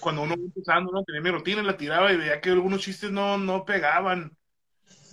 cuando 0.00 0.22
uno 0.22 0.34
iba 0.34 0.44
empezando, 0.44 0.92
¿no? 0.92 1.04
Tenía 1.04 1.20
mi 1.22 1.30
rutina, 1.30 1.62
la 1.62 1.76
tiraba 1.76 2.12
y 2.12 2.16
veía 2.18 2.40
que 2.40 2.50
algunos 2.50 2.80
chistes 2.82 3.10
no, 3.10 3.38
no 3.38 3.64
pegaban. 3.64 4.36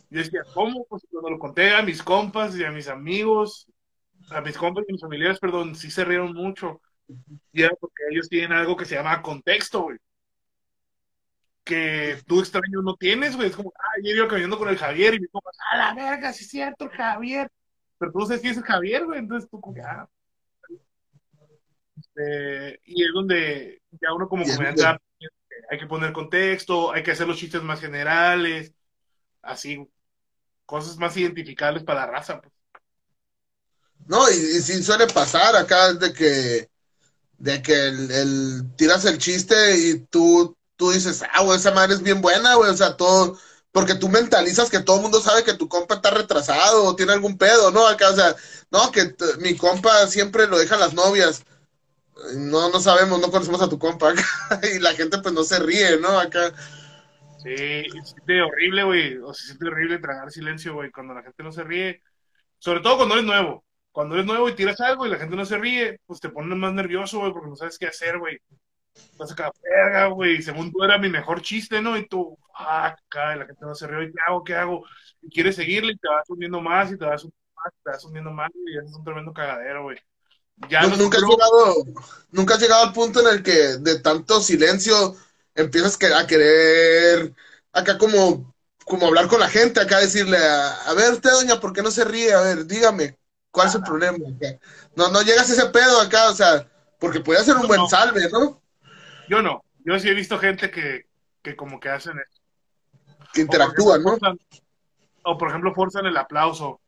Y 0.10 0.16
decía, 0.18 0.42
¿cómo? 0.54 0.86
Pues 0.90 1.04
cuando 1.12 1.30
lo 1.32 1.40
conté 1.40 1.74
a 1.76 1.82
mis 1.84 2.04
compas 2.04 2.56
y 2.58 2.64
a 2.64 2.72
mis 2.72 2.88
amigos, 2.88 3.68
a 4.30 4.42
mis 4.42 4.58
compas 4.58 4.86
y 4.88 4.94
mis 4.94 5.02
familiares, 5.02 5.40
perdón, 5.40 5.76
sí 5.76 5.92
se 5.92 6.06
rieron 6.06 6.34
mucho. 6.34 6.82
Y 7.54 7.64
era 7.64 7.76
porque 7.80 8.04
ellos 8.12 8.30
tienen 8.30 8.54
algo 8.54 8.76
que 8.78 8.86
se 8.86 8.96
llama 8.96 9.22
contexto, 9.22 9.84
güey. 9.84 9.98
Que 11.64 12.18
tú 12.26 12.40
extraño 12.40 12.82
no 12.82 12.96
tienes, 12.96 13.36
güey. 13.36 13.50
Es 13.50 13.56
como, 13.56 13.72
ah, 13.78 14.00
yo 14.04 14.12
iba 14.12 14.28
caminando 14.28 14.58
con 14.58 14.70
el 14.70 14.78
Javier 14.78 15.14
y 15.14 15.20
mis 15.20 15.30
compas, 15.32 15.56
a 15.72 15.78
la 15.78 15.94
verga, 15.94 16.34
sí 16.34 16.44
es 16.44 16.50
cierto, 16.50 16.86
el 16.86 16.92
Javier. 16.92 17.50
Pero 17.98 18.12
tú 18.12 18.20
no 18.20 18.26
sabes 18.26 18.42
quién 18.42 18.52
es 18.52 18.58
el 18.58 18.64
Javier, 18.64 19.06
güey. 19.06 19.20
Entonces 19.20 19.50
tú 19.50 19.62
como, 19.62 19.82
ah, 19.86 20.08
este, 21.98 22.80
y 22.86 23.04
es 23.04 23.12
donde 23.14 23.82
ya 23.92 24.14
uno 24.14 24.28
como 24.28 24.44
comediante 24.44 24.84
hay 25.70 25.80
que 25.80 25.88
poner 25.88 26.12
contexto, 26.12 26.92
hay 26.92 27.04
que 27.04 27.12
hacer 27.12 27.28
los 27.28 27.38
chistes 27.38 27.62
más 27.62 27.80
generales, 27.80 28.74
así, 29.42 29.88
cosas 30.66 30.98
más 30.98 31.16
identificables 31.16 31.84
para 31.84 32.02
la 32.02 32.08
raza. 32.08 32.42
Pues. 32.42 32.54
No, 34.08 34.30
y, 34.30 34.34
y 34.34 34.62
sí 34.62 34.82
suele 34.84 35.08
pasar 35.08 35.56
acá 35.56 35.94
de 35.94 36.12
que 36.12 36.70
de 37.38 37.62
que 37.62 37.88
el, 37.88 38.76
tiras 38.76 39.06
el 39.06 39.18
chiste 39.18 39.56
y 39.78 40.00
tú, 40.06 40.56
tú 40.82 40.90
dices, 40.90 41.24
ah, 41.32 41.44
güey, 41.44 41.60
esa 41.60 41.72
madre 41.72 41.94
es 41.94 42.02
bien 42.02 42.22
buena, 42.22 42.56
güey, 42.56 42.72
o 42.72 42.76
sea, 42.76 42.98
todo, 42.98 43.38
porque 43.72 43.94
tú 43.94 44.10
mentalizas 44.10 44.72
que 44.72 44.80
todo 44.80 44.96
el 44.96 45.04
mundo 45.04 45.22
sabe 45.22 45.44
que 45.44 45.54
tu 45.54 45.70
compa 45.70 45.96
está 45.96 46.10
retrasado 46.10 46.86
o 46.86 46.96
tiene 46.96 47.14
algún 47.14 47.38
pedo, 47.38 47.70
¿no? 47.70 47.88
Acá, 47.88 48.10
o 48.10 48.16
sea, 48.16 48.36
no, 48.72 48.92
que 48.92 49.16
mi 49.40 49.56
compa 49.56 50.08
siempre 50.08 50.48
lo 50.48 50.58
dejan 50.58 50.80
las 50.80 50.96
novias 50.96 51.44
no, 52.36 52.70
no 52.70 52.80
sabemos, 52.80 53.20
no 53.20 53.30
conocemos 53.30 53.62
a 53.62 53.70
tu 53.70 53.80
compa 53.80 54.14
y 54.76 54.80
la 54.80 54.94
gente 54.94 55.20
pues 55.22 55.34
no 55.34 55.44
se 55.44 55.60
ríe, 55.60 56.00
¿no? 56.00 56.20
Acá. 56.20 56.52
Sí, 57.38 57.56
se 57.56 58.02
siente 58.06 58.42
horrible, 58.42 58.84
güey, 58.84 59.18
o 59.18 59.34
se 59.34 59.48
siente 59.48 59.68
horrible 59.68 60.00
tragar 60.00 60.32
silencio, 60.32 60.74
güey, 60.74 60.92
cuando 60.92 61.14
la 61.14 61.24
gente 61.24 61.44
no 61.44 61.52
se 61.52 61.64
ríe, 61.64 62.02
sobre 62.60 62.82
todo 62.82 62.98
cuando 62.98 63.16
eres 63.16 63.26
nuevo, 63.26 63.64
cuando 63.92 64.16
eres 64.16 64.28
nuevo 64.28 64.48
y 64.48 64.56
tiras 64.56 64.80
algo 64.82 65.06
y 65.06 65.10
la 65.10 65.18
gente 65.18 65.36
no 65.36 65.46
se 65.46 65.58
ríe, 65.58 66.00
pues 66.06 66.20
te 66.20 66.30
pones 66.30 66.58
más 66.58 66.74
nervioso, 66.74 67.20
güey, 67.20 67.32
porque 67.32 67.50
no 67.50 67.56
sabes 67.56 67.78
qué 67.78 67.88
hacer, 67.88 68.20
güey. 68.20 68.38
Estás 68.94 69.32
acá, 69.32 69.52
verga, 69.64 70.08
güey, 70.08 70.42
según 70.42 70.72
tú 70.72 70.84
era 70.84 70.98
mi 70.98 71.10
mejor 71.10 71.42
chiste, 71.42 71.82
¿no? 71.82 71.98
Y 71.98 72.08
tú, 72.08 72.38
ah, 72.56 72.96
y 73.14 73.40
la 73.40 73.46
gente 73.46 73.66
no 73.66 73.76
se 73.76 73.88
ríe, 73.88 74.12
¿qué 74.12 74.20
hago? 74.28 74.44
¿Qué 74.44 74.56
hago? 74.56 74.84
Y 75.22 75.30
quieres 75.30 75.56
seguirle 75.56 75.94
y 75.94 75.98
te 75.98 76.08
vas 76.08 76.30
hundiendo 76.30 76.60
más 76.62 76.92
y 76.92 76.98
te 76.98 77.06
vas 77.06 77.24
hundiendo 77.24 77.54
más, 77.56 77.74
te 77.84 77.90
vas 77.90 78.06
hundiendo 78.06 78.32
más 78.32 78.52
y 78.54 78.78
es 78.78 78.94
un 78.94 79.04
tremendo 79.04 79.34
cagadero, 79.34 79.84
güey 79.84 79.98
nunca, 80.98 81.18
has 81.18 81.24
llegado, 81.24 81.76
nunca 82.32 82.54
has 82.56 82.62
llegado 82.62 82.84
al 82.84 82.94
punto 82.94 83.22
en 83.22 83.36
el 83.36 83.44
que 83.44 83.78
de 83.78 84.00
tanto 84.00 84.42
silencio 84.42 85.16
empiezas 85.56 85.98
a 86.16 86.28
querer 86.28 87.34
acá 87.74 87.98
como, 87.98 88.54
como 88.86 89.08
hablar 89.08 89.28
con 89.28 89.40
la 89.40 89.50
gente, 89.50 89.80
acá 89.80 90.00
decirle, 90.00 90.38
a, 90.38 90.94
ver 90.96 91.14
usted 91.14 91.32
doña, 91.32 91.60
¿por 91.60 91.74
qué 91.74 91.82
no 91.82 91.92
se 91.92 92.04
ríe? 92.04 92.34
A 92.34 92.42
ver, 92.42 92.66
dígame, 92.66 93.18
¿cuál 93.52 93.68
es 93.68 93.76
el 93.76 93.84
problema? 93.84 94.18
No, 94.96 95.10
no 95.10 95.22
llegas 95.22 95.50
a 95.50 95.54
ese 95.54 95.66
pedo 95.68 96.00
acá, 96.00 96.30
o 96.30 96.36
sea, 96.36 96.68
porque 97.00 97.20
puede 97.20 97.44
ser 97.44 97.58
un 97.58 97.68
buen 97.68 97.88
salve, 97.88 98.30
¿no? 98.32 98.61
Yo 99.32 99.42
no, 99.42 99.64
yo 99.86 99.98
sí 99.98 100.10
he 100.10 100.14
visto 100.14 100.38
gente 100.38 100.70
que, 100.70 101.06
que 101.42 101.56
como 101.56 101.80
que 101.80 101.88
hacen 101.88 102.18
eso. 102.20 102.42
Que 103.32 103.40
interactúan, 103.40 104.04
¿no? 104.04 104.18
o 105.24 105.38
por 105.38 105.48
ejemplo, 105.48 105.74
forzan 105.74 106.06
el 106.06 106.18
aplauso 106.18 106.82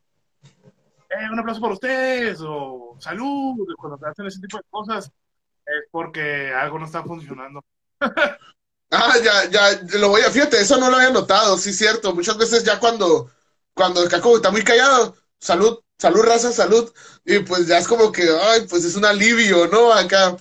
eh, 1.09 1.29
un 1.31 1.39
aplauso 1.39 1.61
para 1.61 1.73
ustedes, 1.73 2.39
o 2.41 2.97
salud, 2.99 3.55
cuando 3.77 3.97
hacen 4.05 4.25
ese 4.25 4.41
tipo 4.41 4.57
de 4.57 4.63
cosas, 4.69 5.05
es 5.05 5.87
porque 5.89 6.51
algo 6.53 6.79
no 6.79 6.85
está 6.85 7.01
funcionando. 7.03 7.63
ah, 8.01 9.13
ya, 9.23 9.45
ya, 9.49 9.99
lo 9.99 10.09
voy 10.09 10.23
a, 10.23 10.29
fíjate, 10.29 10.59
eso 10.59 10.77
no 10.77 10.89
lo 10.89 10.97
había 10.97 11.11
notado, 11.11 11.57
sí, 11.57 11.71
cierto. 11.71 12.13
Muchas 12.13 12.37
veces 12.37 12.65
ya 12.65 12.77
cuando, 12.77 13.31
cuando 13.73 14.03
el 14.03 14.09
caco 14.09 14.35
está 14.35 14.51
muy 14.51 14.65
callado, 14.65 15.15
salud, 15.39 15.79
salud, 15.97 16.23
raza, 16.23 16.51
salud, 16.51 16.91
y 17.23 17.39
pues 17.39 17.67
ya 17.67 17.77
es 17.77 17.87
como 17.87 18.11
que, 18.11 18.23
ay, 18.23 18.67
pues 18.69 18.83
es 18.83 18.95
un 18.97 19.05
alivio, 19.05 19.67
¿no? 19.67 19.93
Acá. 19.93 20.35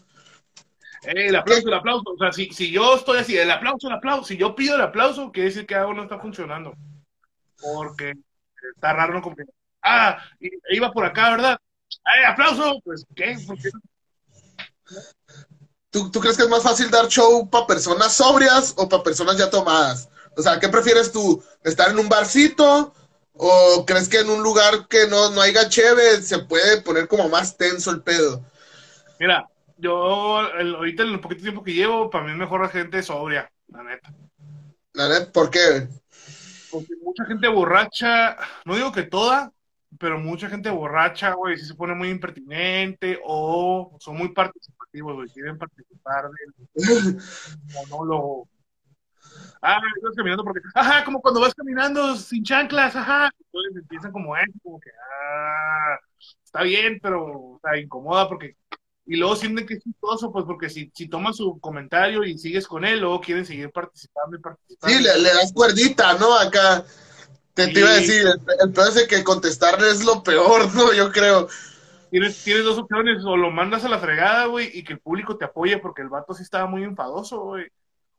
Eh, 1.05 1.27
el 1.29 1.37
aplauso, 1.37 1.69
el 1.69 1.75
aplauso. 1.75 2.11
O 2.11 2.19
sea, 2.19 2.33
si, 2.33 2.51
si 2.51 2.71
yo 2.71 2.95
estoy 2.95 3.19
así, 3.19 3.37
el 3.37 3.51
aplauso, 3.51 3.89
el 3.89 3.95
aplauso, 3.95 4.25
si 4.25 4.37
yo 4.37 4.55
pido 4.55 4.77
el 4.77 4.83
aplauso, 4.83 5.33
quiere 5.33 5.49
decir 5.49 5.67
que 5.67 5.75
algo 5.75 5.95
no 5.95 6.05
está 6.05 6.19
funcionando. 6.19 6.75
Porque 7.61 8.15
está 8.75 8.93
raro, 8.93 9.21
no 9.21 9.35
ah, 9.83 10.19
iba 10.71 10.93
por 10.93 11.05
acá, 11.05 11.31
¿verdad? 11.31 11.59
¡Ay, 12.05 12.25
aplauso! 12.25 12.81
Pues, 12.85 13.05
¿qué? 13.15 13.37
¿Tú, 15.91 16.11
¿Tú 16.11 16.21
crees 16.21 16.37
que 16.37 16.45
es 16.45 16.49
más 16.49 16.63
fácil 16.63 16.91
dar 16.91 17.07
show 17.09 17.49
para 17.49 17.67
personas 17.67 18.15
sobrias 18.15 18.75
o 18.77 18.89
para 18.89 19.03
personas 19.03 19.37
ya 19.37 19.51
tomadas? 19.51 20.09
O 20.37 20.43
sea, 20.43 20.59
¿qué 20.59 20.69
prefieres 20.69 21.13
tú? 21.13 21.43
¿Estar 21.63 21.91
en 21.91 21.99
un 21.99 22.09
barcito? 22.09 22.95
¿O 23.35 23.85
crees 23.87 24.09
que 24.09 24.21
en 24.21 24.31
un 24.31 24.43
lugar 24.43 24.87
que 24.89 25.07
no, 25.07 25.31
no 25.31 25.41
haya 25.41 25.69
cheve 25.69 26.23
se 26.23 26.39
puede 26.39 26.81
poner 26.83 27.09
como 27.09 27.29
más 27.29 27.57
tenso 27.57 27.91
el 27.91 28.03
pedo? 28.03 28.45
Mira, 29.19 29.49
yo 29.83 30.39
ahorita 30.39 31.03
en 31.03 31.09
el 31.11 31.21
poquito 31.21 31.43
tiempo 31.43 31.63
que 31.63 31.75
llevo, 31.75 32.09
para 32.09 32.25
mí 32.25 32.31
es 32.31 32.37
mejor 32.37 32.63
la 32.63 32.69
gente 32.69 33.03
sobria, 33.03 33.51
la 33.67 33.83
neta. 33.83 34.15
¿La 34.93 35.09
neta? 35.09 35.33
¿Por 35.33 35.51
qué? 35.51 35.89
Porque 36.71 36.95
mucha 37.03 37.25
gente 37.27 37.49
borracha, 37.49 38.37
no 38.65 38.77
digo 38.77 38.93
que 38.93 39.03
toda, 39.03 39.53
pero 39.99 40.19
mucha 40.19 40.49
gente 40.49 40.71
borracha, 40.71 41.35
güey, 41.35 41.59
si 41.59 41.67
se 41.67 41.75
pone 41.75 41.95
muy 41.95 42.11
impertinente 42.11 43.21
o 43.25 43.97
son 44.01 44.17
muy 44.17 44.29
participativos, 44.33 45.15
güey, 45.15 45.29
quieren 45.29 45.59
participar 45.59 46.31
del 46.31 46.75
monólogo. 47.75 48.49
Ah, 49.61 49.81
estás 49.97 50.15
caminando 50.17 50.45
porque, 50.45 50.61
ajá, 50.75 51.05
como 51.05 51.21
cuando 51.21 51.41
vas 51.41 51.55
caminando 51.55 52.17
sin 52.17 52.43
chanclas, 52.45 52.95
ajá. 52.95 53.31
Entonces 53.47 53.83
empiezan 53.83 54.13
como 54.13 54.37
eso, 54.37 54.53
como 54.63 54.81
que, 54.81 54.91
ah, 54.91 55.99
está 56.45 56.63
bien, 56.63 56.99
pero, 57.03 57.57
está 57.57 57.79
incomoda 57.79 58.29
porque, 58.29 58.57
y 59.05 59.17
luego 59.17 59.35
sienten 59.35 59.67
que 59.67 59.75
es 59.75 59.83
chistoso, 59.83 60.31
pues 60.31 60.45
porque 60.45 60.71
si, 60.71 60.91
si 60.95 61.09
tomas 61.09 61.37
su 61.37 61.59
comentario 61.61 62.25
y 62.25 62.39
sigues 62.39 62.67
con 62.67 62.85
él, 62.85 63.01
luego 63.01 63.21
quieren 63.21 63.45
seguir 63.45 63.71
participando 63.71 64.37
y 64.37 64.41
participando. 64.41 64.97
Sí, 64.97 65.03
le, 65.03 65.19
le 65.19 65.29
das 65.35 65.53
cuerdita, 65.53 66.15
¿no? 66.15 66.39
Acá. 66.39 66.85
Te, 67.55 67.71
iba 67.71 67.91
a 67.91 67.95
decir, 67.95 68.25
el, 68.61 68.73
peor 68.73 68.89
es 68.89 69.07
que 69.07 69.23
contestarle 69.23 69.91
es 69.91 70.05
lo 70.05 70.23
peor, 70.23 70.75
¿no? 70.75 70.93
Yo 70.95 71.13
creo. 71.13 71.49
tienes, 72.11 72.43
tienes 72.43 72.65
dos 72.65 72.79
opciones, 72.79 73.23
o 73.27 73.37
lo 73.37 73.51
mandas 73.51 73.85
a 73.85 73.91
la 73.91 73.99
fregada, 73.99 74.47
güey, 74.47 74.71
y 74.73 74.83
que 74.85 74.95
el 74.95 75.01
público 75.01 75.37
te 75.37 75.45
apoye 75.45 75.77
porque 75.77 76.01
el 76.01 76.09
vato 76.09 76.33
sí 76.33 76.43
estaba 76.43 76.67
muy 76.67 76.83
enfadoso, 76.85 77.41
güey. 77.41 77.67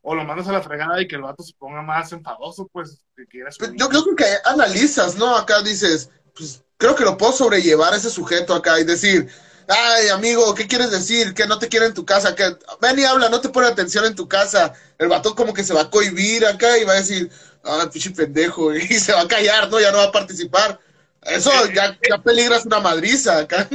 O 0.02 0.14
lo 0.14 0.26
mandas 0.26 0.50
a 0.50 0.52
la 0.52 0.62
fregada 0.62 1.02
y 1.02 1.08
que 1.08 1.16
el 1.16 1.22
vato 1.22 1.42
se 1.42 1.54
ponga 1.58 1.82
más 1.82 2.12
enfadoso, 2.12 2.68
pues, 2.72 3.04
que 3.16 3.26
quieras. 3.26 3.58
Yo 3.76 3.90
creo 3.90 4.04
que 4.16 4.26
analizas, 4.46 5.16
¿no? 5.16 5.36
Acá 5.36 5.64
dices, 5.64 6.12
pues 6.36 6.64
creo 6.78 6.94
que 6.96 7.06
lo 7.06 7.18
puedo 7.18 7.32
sobrellevar 7.32 7.94
a 7.94 7.98
ese 7.98 8.10
sujeto 8.10 8.54
acá 8.54 8.80
y 8.80 8.84
decir, 8.84 9.30
ay, 9.68 10.10
amigo, 10.10 10.54
¿qué 10.56 10.68
quieres 10.68 10.92
decir? 10.92 11.34
Que 11.34 11.48
no 11.48 11.60
te 11.60 11.68
quiere 11.68 11.86
en 11.86 11.94
tu 11.94 12.06
casa, 12.06 12.36
que 12.36 12.56
ven 12.82 13.00
y 13.00 13.04
habla, 13.04 13.30
no 13.30 13.42
te 13.42 13.50
pone 13.50 13.68
atención 13.68 14.06
en 14.06 14.16
tu 14.16 14.28
casa. 14.28 14.74
El 14.98 15.08
vato 15.08 15.36
como 15.36 15.54
que 15.54 15.64
se 15.64 15.74
va 15.74 15.82
a 15.82 15.90
cohibir 15.90 16.46
acá 16.46 16.78
y 16.78 16.84
va 16.84 16.94
a 16.94 16.98
decir, 16.98 17.30
ah, 17.64 17.90
pinche 17.92 18.12
pendejo, 18.12 18.74
y 18.76 18.82
se 18.82 19.14
va 19.14 19.22
a 19.22 19.28
callar, 19.28 19.70
¿no? 19.70 19.80
Ya 19.80 19.92
no 19.92 19.98
va 19.98 20.06
a 20.06 20.12
participar. 20.12 20.80
Eso 21.22 21.52
eh, 21.66 21.74
ya, 21.74 21.88
eh, 21.88 22.00
ya 22.10 22.18
peligras 22.18 22.66
una 22.66 22.80
madriza 22.80 23.40
acá. 23.40 23.68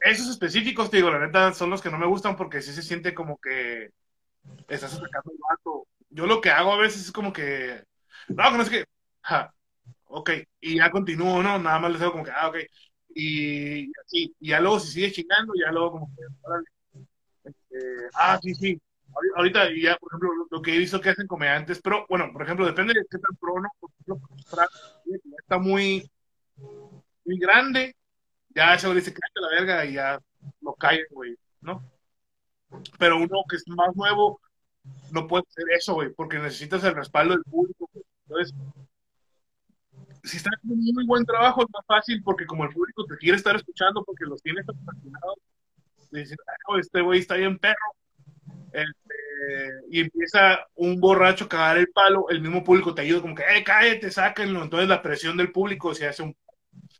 Esos 0.00 0.28
específicos, 0.28 0.90
te 0.90 0.98
digo, 0.98 1.10
la 1.10 1.24
neta, 1.24 1.54
son 1.54 1.70
los 1.70 1.80
que 1.80 1.90
no 1.90 1.98
me 1.98 2.06
gustan 2.06 2.36
porque 2.36 2.60
sí 2.60 2.72
se 2.72 2.82
siente 2.82 3.14
como 3.14 3.38
que 3.38 3.90
estás 4.68 4.92
atacando 4.94 5.30
al 5.30 5.56
vato. 5.56 5.86
Yo 6.10 6.26
lo 6.26 6.40
que 6.40 6.50
hago 6.50 6.72
a 6.72 6.78
veces 6.78 7.06
es 7.06 7.12
como 7.12 7.32
que, 7.32 7.82
no, 8.28 8.50
no 8.50 8.62
es 8.62 8.68
que, 8.68 8.84
ja, 9.22 9.52
ok, 10.06 10.30
y 10.60 10.76
ya 10.76 10.90
continúo, 10.90 11.42
¿no? 11.42 11.58
Nada 11.58 11.78
más 11.78 11.90
les 11.90 12.00
digo 12.00 12.12
como 12.12 12.24
que, 12.24 12.30
ah, 12.30 12.48
ok, 12.48 12.56
y 13.14 13.92
así, 14.04 14.34
y 14.40 14.48
ya 14.48 14.60
luego 14.60 14.80
si 14.80 14.92
sigue 14.92 15.12
chingando, 15.12 15.52
ya 15.54 15.70
luego 15.72 15.92
como 15.92 16.10
que, 16.16 17.48
este, 17.48 18.08
ah, 18.14 18.38
sí, 18.42 18.54
sí, 18.54 18.80
ahorita 19.36 19.68
ya, 19.74 19.96
por 19.96 20.10
ejemplo, 20.10 20.30
lo 20.50 20.62
que 20.62 20.74
he 20.74 20.78
visto 20.78 21.00
que 21.00 21.10
hacen 21.10 21.26
comediantes, 21.26 21.80
pero 21.82 22.06
bueno, 22.08 22.30
por 22.32 22.42
ejemplo, 22.42 22.66
depende 22.66 22.94
de 22.94 23.06
qué 23.10 23.18
tan 23.18 23.36
pro, 23.36 23.60
¿no? 23.60 23.68
Por 23.80 23.90
ejemplo, 23.90 24.28
está 25.38 25.58
muy, 25.58 26.10
muy 26.56 27.38
grande, 27.38 27.96
ya 28.50 28.74
güey 28.74 28.94
dice, 28.94 29.12
cállate 29.12 29.40
la 29.40 29.60
verga 29.60 29.84
y 29.84 29.94
ya 29.94 30.20
lo 30.60 30.74
caen, 30.74 31.04
güey, 31.10 31.36
¿no? 31.60 31.82
Pero 32.98 33.16
uno 33.16 33.44
que 33.48 33.56
es 33.56 33.68
más 33.68 33.94
nuevo 33.94 34.40
no 35.12 35.26
puede 35.26 35.44
hacer 35.48 35.64
eso, 35.76 35.94
güey, 35.94 36.12
porque 36.12 36.38
necesitas 36.38 36.84
el 36.84 36.94
respaldo 36.94 37.34
del 37.34 37.44
público. 37.44 37.88
Entonces, 38.26 38.54
si 40.24 40.38
estás 40.38 40.54
haciendo 40.56 40.74
un 40.74 40.94
muy 40.94 41.06
buen 41.06 41.24
trabajo 41.24 41.62
es 41.62 41.68
más 41.70 41.84
fácil 41.86 42.22
porque 42.22 42.46
como 42.46 42.64
el 42.64 42.70
público 42.70 43.04
te 43.04 43.16
quiere 43.16 43.36
estar 43.36 43.54
escuchando 43.56 44.02
porque 44.04 44.24
los 44.24 44.42
tienes 44.42 44.64
fascinados, 44.66 45.38
dicen, 46.10 46.38
ah, 46.46 46.78
este 46.80 47.00
güey 47.02 47.20
está 47.20 47.34
bien 47.36 47.58
perro, 47.58 47.76
este, 48.72 49.14
y 49.90 50.00
empieza 50.00 50.66
un 50.76 51.00
borracho 51.00 51.44
a 51.44 51.48
cagar 51.48 51.78
el 51.78 51.88
palo, 51.88 52.28
el 52.30 52.40
mismo 52.40 52.64
público 52.64 52.94
te 52.94 53.02
ayuda 53.02 53.20
como 53.20 53.34
que, 53.34 53.42
eh, 53.42 53.62
cállate, 53.64 54.10
sáquenlo, 54.10 54.62
entonces 54.62 54.88
la 54.88 55.02
presión 55.02 55.36
del 55.36 55.52
público 55.52 55.94
se 55.94 56.06
hace 56.06 56.22
un... 56.22 56.34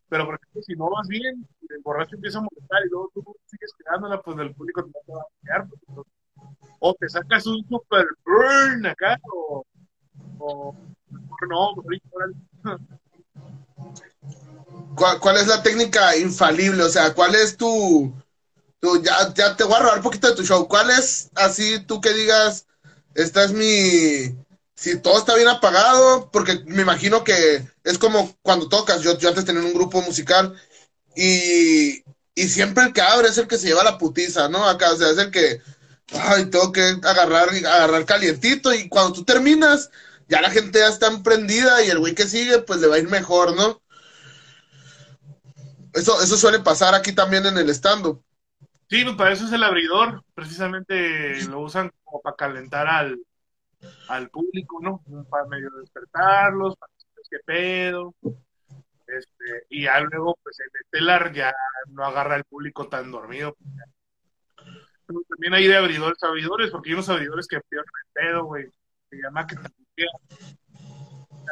Pero 0.09 0.27
por 0.27 0.35
ejemplo, 0.35 0.63
si 0.63 0.75
no 0.75 0.91
vas 0.91 1.09
bien, 1.09 1.47
el 1.69 1.83
borracho 1.83 2.17
empieza 2.17 2.39
a 2.39 2.43
molestar 2.43 2.83
y 2.85 2.91
luego 2.91 3.11
tú 3.15 3.25
sigues 3.47 3.73
quedándola, 3.79 4.21
pues 4.21 4.39
el 4.39 4.55
público 4.55 4.85
te 4.85 5.13
va 5.13 5.23
a 5.23 5.27
quedar. 5.43 5.69
Pues, 5.69 6.07
o 6.79 6.95
te 6.95 7.09
sacas 7.09 7.47
un 7.47 7.67
super 7.67 8.07
burn 8.25 8.87
acá, 8.87 9.19
o, 9.33 9.65
o 10.39 10.77
no, 11.49 11.75
¿Cuál, 14.97 15.18
¿Cuál 15.20 15.37
es 15.38 15.47
la 15.47 15.62
técnica 15.62 16.16
infalible? 16.16 16.83
O 16.85 16.88
sea, 16.88 17.14
¿cuál 17.14 17.35
es 17.35 17.57
tu, 17.57 18.14
ya, 19.03 19.33
ya 19.35 19.57
te 19.57 19.64
voy 19.64 19.75
a 19.75 19.81
robar 19.81 19.97
un 19.99 20.03
poquito 20.03 20.29
de 20.29 20.37
tu 20.37 20.44
show. 20.44 20.68
¿Cuál 20.68 20.90
es 20.90 21.31
así 21.35 21.81
tú 21.81 22.01
que 22.01 22.12
digas, 22.12 22.66
esta 23.14 23.44
es 23.44 23.53
mi... 23.53 24.37
Si 24.77 24.99
todo 24.99 25.18
está 25.18 25.37
bien 25.37 25.49
apagado, 25.49 26.31
porque 26.33 26.62
me 26.66 26.83
imagino 26.83 27.23
que 27.23 27.64
es 27.85 27.99
como 27.99 28.37
cuando 28.42 28.68
tocas, 28.68 29.03
yo, 29.03 29.16
yo 29.18 29.29
antes 29.29 29.44
tenía 29.44 29.62
un 29.62 29.73
grupo 29.73 30.03
musical 30.03 30.55
y, 31.14 32.03
y 32.35 32.49
siempre 32.49 32.85
el 32.85 32.92
que 32.92 33.01
abre 33.01 33.29
es 33.29 33.38
el 33.38 33.47
que 33.47 33.57
se 33.57 33.68
lleva 33.68 33.85
la 33.85 33.99
putiza, 33.99 34.49
¿no? 34.49 34.68
Acá, 34.68 34.92
o 34.92 34.97
sea, 34.97 35.11
es 35.11 35.18
el 35.18 35.31
que, 35.31 35.61
ay, 36.12 36.47
tengo 36.47 36.73
que 36.73 36.99
agarrar, 37.05 37.51
agarrar 37.51 38.05
calientito 38.05 38.75
y 38.75 38.88
cuando 38.88 39.12
tú 39.12 39.25
terminas, 39.25 39.90
ya 40.29 40.41
la 40.41 40.51
gente 40.51 40.79
ya 40.79 40.89
está 40.89 41.09
emprendida 41.09 41.85
y 41.85 41.91
el 41.91 41.99
güey 41.99 42.15
que 42.15 42.25
sigue, 42.25 42.59
pues 42.61 42.81
le 42.81 42.89
va 42.89 42.97
a 42.97 42.99
ir 42.99 43.09
mejor, 43.09 43.55
¿no? 43.57 43.81
Eso, 45.93 46.21
eso 46.21 46.37
suele 46.37 46.61
pasar 46.61 46.95
aquí 46.95 47.13
también 47.13 47.47
en 47.47 47.57
el 47.57 47.71
stand-up. 47.71 48.25
Sí, 48.89 49.05
pues 49.05 49.17
para 49.17 49.33
eso 49.33 49.47
es 49.47 49.53
el 49.53 49.63
abridor, 49.63 50.23
precisamente 50.35 51.43
lo 51.47 51.61
usan 51.61 51.91
como 52.05 52.21
para 52.21 52.37
calentar 52.37 52.87
al, 52.87 53.19
al 54.09 54.29
público, 54.29 54.79
¿no? 54.83 55.03
Para 55.31 55.47
medio 55.47 55.71
despertarlos, 55.71 56.77
para 56.77 56.93
decirles 56.93 57.29
qué 57.31 57.39
pedo. 57.45 58.15
Este, 59.07 59.67
y 59.71 59.85
ya 59.85 60.01
luego, 60.01 60.39
pues 60.43 60.59
el 60.61 60.81
estelar 60.81 61.33
ya 61.33 61.53
no 61.89 62.05
agarra 62.05 62.35
al 62.37 62.45
público 62.45 62.89
tan 62.89 63.11
dormido. 63.11 63.57
También 65.29 65.55
hay 65.55 65.67
de 65.67 65.77
abridores 65.77 66.23
abridores, 66.23 66.71
porque 66.71 66.91
hay 66.91 66.95
unos 66.95 67.09
abridores 67.09 67.47
que 67.47 67.61
pierden 67.69 67.91
el 68.05 68.13
pedo, 68.13 68.45
güey. 68.45 68.67
Se 69.11 69.17
llama 69.17 69.47
que 69.47 69.57
el 70.02 70.09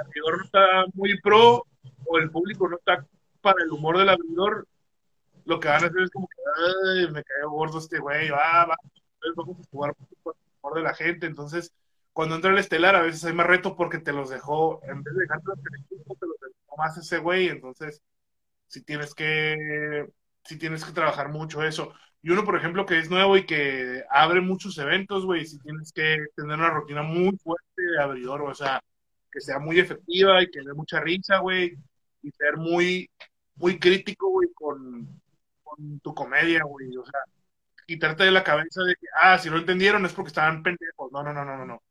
abridor 0.05 0.39
no 0.39 0.45
está 0.45 0.85
muy 0.95 1.21
pro, 1.21 1.67
o 2.07 2.19
el 2.19 2.31
público 2.31 2.69
no 2.69 2.77
está 2.77 3.07
para 3.41 3.63
el 3.63 3.71
humor 3.71 3.99
del 3.99 4.09
abridor, 4.09 4.67
lo 5.45 5.59
que 5.59 5.69
van 5.69 5.85
a 5.85 5.87
hacer 5.87 6.03
es 6.03 6.11
como 6.11 6.29
que, 6.29 6.37
ay, 6.97 7.11
me 7.11 7.25
cayó 7.25 7.51
gordo 7.51 7.79
este 7.79 7.99
güey, 7.99 8.31
va, 8.31 8.67
va, 8.67 8.77
vamos 9.37 9.61
a 9.61 9.71
jugar 9.71 9.95
por 10.23 10.35
el 10.37 10.43
favor 10.61 10.79
de 10.79 10.83
la 10.83 10.95
gente, 10.95 11.27
entonces 11.27 11.73
cuando 12.13 12.35
entra 12.37 12.51
el 12.51 12.59
estelar 12.59 12.95
a 12.95 13.03
veces 13.03 13.25
hay 13.25 13.33
más 13.33 13.47
reto 13.47 13.75
porque 13.75 13.99
te 13.99 14.13
los 14.13 14.31
dejó, 14.31 14.81
en 14.85 15.03
vez 15.03 15.15
de 15.15 15.21
dejarte 15.23 15.47
los 15.47 15.59
te 15.61 16.27
los 16.27 16.37
dejó 16.41 16.77
más 16.77 16.97
ese 16.99 17.19
güey, 17.19 17.49
entonces 17.49 18.03
si 18.67 18.83
tienes 18.83 19.15
que, 19.15 20.07
si 20.45 20.57
tienes 20.59 20.85
que 20.85 20.93
trabajar 20.93 21.29
mucho 21.29 21.63
eso. 21.63 21.93
Y 22.23 22.31
uno, 22.31 22.45
por 22.45 22.57
ejemplo, 22.57 22.87
que 22.87 22.99
es 22.99 23.11
nuevo 23.11 23.37
y 23.37 23.45
que 23.47 24.05
abre 24.11 24.41
muchos 24.41 24.79
eventos, 24.79 25.25
güey, 25.27 25.45
si 25.45 25.59
tienes 25.59 25.93
que 25.93 26.19
tener 26.37 26.57
una 26.57 26.71
rutina 26.71 27.03
muy 27.03 27.37
fuerte 27.39 27.83
de 27.83 28.01
abridor, 28.01 28.43
o 28.43 28.55
sea, 28.55 28.81
que 29.31 29.41
sea 29.41 29.59
muy 29.59 29.81
efectiva 29.81 30.43
y 30.43 30.51
que 30.51 30.61
dé 30.61 30.73
mucha 30.75 31.01
risa, 31.01 31.39
güey, 31.39 31.77
y 32.23 32.31
ser 32.31 32.57
muy, 32.57 33.11
muy 33.57 33.79
crítico, 33.79 34.31
güey, 34.31 34.49
con, 34.55 35.21
tu 36.03 36.15
comedia, 36.15 36.63
güey. 36.65 36.97
O 36.97 37.05
sea, 37.05 37.21
quitarte 37.87 38.25
de 38.25 38.31
la 38.31 38.45
cabeza 38.45 38.83
de 38.83 38.95
que, 38.95 39.07
ah, 39.21 39.39
si 39.39 39.51
no 39.51 39.59
entendieron 39.59 40.05
es 40.07 40.13
porque 40.13 40.29
estaban 40.29 40.63
pendejos. 40.63 41.11
No, 41.13 41.23
no, 41.23 41.33
no, 41.33 41.45
no, 41.45 41.65
no. 41.65 41.83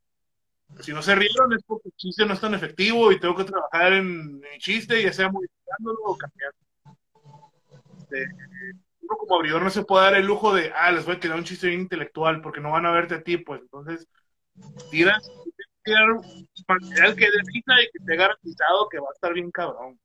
Si 0.80 0.94
no 0.94 1.02
se 1.02 1.15
rieron 1.15 1.52
es 1.54 1.63
porque 1.65 1.89
el 1.89 1.96
chiste 1.96 2.26
no 2.26 2.34
es 2.34 2.39
tan 2.39 2.54
efectivo 2.54 3.12
y 3.12 3.20
tengo 3.20 3.36
que 3.36 3.44
trabajar 3.44 3.94
en 3.94 4.39
mi 4.39 4.58
chiste, 4.60 5.04
ya 5.04 5.12
sea 5.12 5.30
modificándolo 5.30 6.00
o 6.06 6.17
cambiando. 6.17 6.58
Este, 8.00 8.28
como 9.17 9.36
abridor 9.36 9.62
no 9.62 9.69
se 9.69 9.84
puede 9.84 10.06
dar 10.06 10.15
el 10.15 10.26
lujo 10.26 10.54
de, 10.54 10.71
ah, 10.76 10.91
les 10.91 11.06
voy 11.06 11.15
a 11.15 11.19
tirar 11.19 11.38
un 11.38 11.43
chiste 11.43 11.67
bien 11.67 11.82
intelectual 11.82 12.41
porque 12.41 12.62
no 12.62 12.71
van 12.71 12.86
a 12.86 12.91
verte 12.91 13.15
a 13.15 13.24
ti, 13.24 13.38
pues 13.38 13.62
entonces 13.62 14.08
tiras, 14.89 15.30
material 16.67 17.15
que 17.15 17.26
risa 17.26 17.82
y 17.82 17.91
que 17.91 18.06
te 18.06 18.15
garantizado 18.15 18.89
que 18.89 19.00
va 19.00 19.08
a 19.10 19.13
estar 19.13 19.34
bien 19.34 19.52
cabrón. 19.52 20.00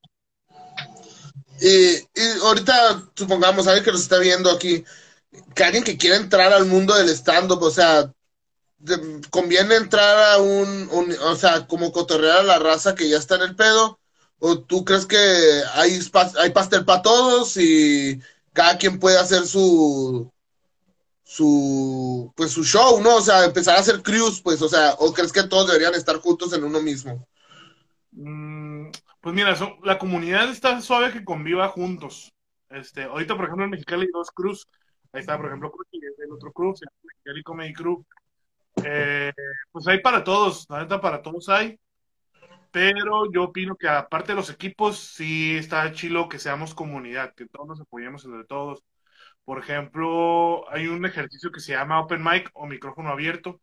Y, 1.61 1.99
ahorita, 2.42 3.11
supongamos, 3.14 3.66
alguien 3.66 3.85
que 3.85 3.92
nos 3.92 4.03
está 4.03 4.19
viendo 4.19 4.51
aquí, 4.51 4.85
que 5.55 5.64
alguien 5.64 5.85
que 5.85 5.97
quiera 5.97 6.16
entrar 6.16 6.53
al 6.53 6.66
mundo 6.66 6.95
del 6.95 7.09
stand-up, 7.11 7.62
o 7.62 7.71
sea, 7.71 8.12
conviene 9.31 9.77
entrar 9.77 10.35
a 10.35 10.38
un, 10.38 10.88
o 11.23 11.35
sea, 11.35 11.66
como 11.66 11.92
cotorrear 11.92 12.38
a 12.38 12.42
la 12.42 12.59
raza 12.59 12.95
que 12.95 13.09
ya 13.09 13.16
está 13.16 13.37
en 13.37 13.42
el 13.42 13.57
pedo, 13.57 13.99
o 14.38 14.59
tú 14.61 14.85
crees 14.85 15.07
que 15.07 15.16
hay, 15.75 15.99
hay 16.38 16.51
pastel 16.51 16.85
para 16.85 17.03
todos 17.03 17.57
y 17.57 18.21
cada 18.57 18.79
quien 18.79 18.99
puede 18.99 19.19
hacer 19.19 19.42
su, 19.42 20.33
su, 21.23 22.33
pues 22.35 22.51
su 22.53 22.64
show, 22.64 23.03
¿no? 23.03 23.16
O 23.16 23.21
sea, 23.21 23.45
empezar 23.45 23.77
a 23.77 23.81
hacer 23.81 24.03
crews, 24.03 24.40
pues, 24.40 24.62
o 24.62 24.69
sea, 24.69 24.95
o 24.99 25.12
crees 25.12 25.31
que 25.31 25.42
todos 25.42 25.66
deberían 25.66 25.95
estar 25.95 26.16
juntos 26.16 26.55
en 26.55 26.64
uno 26.64 26.81
mismo. 26.81 27.29
Mm, 28.12 28.88
pues 29.21 29.35
mira, 29.35 29.55
la 29.85 29.99
comunidad 29.99 30.49
está 30.49 30.81
suave 30.81 31.12
que 31.12 31.23
conviva 31.23 31.69
juntos. 31.69 32.33
Este, 32.71 33.03
ahorita, 33.03 33.37
por 33.37 33.45
ejemplo, 33.45 33.66
en 33.66 33.73
Mexicali 33.73 34.03
hay 34.03 34.11
dos 34.12 34.31
cruz. 34.31 34.66
Ahí 35.12 35.21
está, 35.21 35.37
por 35.37 35.47
ejemplo, 35.47 35.71
el 35.92 36.33
otro 36.33 36.51
cruz, 36.53 36.81
el 36.81 36.88
Mexicali 37.03 37.42
Comedy 37.42 37.75
Crew. 37.75 38.05
Eh, 38.83 39.33
pues 39.71 39.87
hay 39.87 40.01
para 40.01 40.25
todos, 40.25 40.66
la 40.71 40.81
neta 40.81 40.99
para 41.01 41.21
todos 41.21 41.49
hay. 41.51 41.79
Pero 42.77 43.33
yo 43.33 43.45
opino 43.45 43.75
que 43.77 43.89
aparte 43.89 44.33
de 44.33 44.37
los 44.37 44.51
equipos, 44.51 44.99
sí 44.99 45.57
está 45.57 45.91
chilo 45.93 46.29
que 46.29 46.39
seamos 46.39 46.75
comunidad, 46.75 47.33
que 47.35 47.47
todos 47.49 47.67
nos 47.69 47.81
apoyemos 47.81 48.27
entre 48.27 48.45
todos. 48.45 48.83
Por 49.47 49.59
ejemplo, 49.59 50.71
hay 50.71 50.87
un 50.89 51.07
ejercicio 51.07 51.51
que 51.51 51.61
se 51.61 51.73
llama 51.73 52.01
Open 52.01 52.23
Mic 52.23 52.51
o 52.53 52.67
micrófono 52.67 53.09
abierto, 53.09 53.62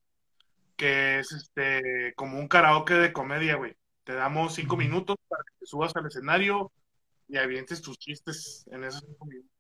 que 0.76 1.20
es 1.20 1.32
este 1.32 2.14
como 2.16 2.40
un 2.40 2.48
karaoke 2.48 2.96
de 2.96 3.14
comedia, 3.14 3.56
güey. 3.56 3.76
Te 4.04 4.14
damos 4.14 4.56
cinco 4.56 4.78
minutos 4.78 5.16
para 5.28 5.44
que 5.44 5.60
te 5.60 5.68
subas 5.68 5.96
al 5.96 6.08
escenario 6.08 6.72
y 7.28 7.38
avientes 7.38 7.84
tus 7.84 8.00
chistes 8.00 8.66
en 8.72 8.84
esos 8.84 9.04
cinco 9.06 9.26
minutos. 9.28 9.52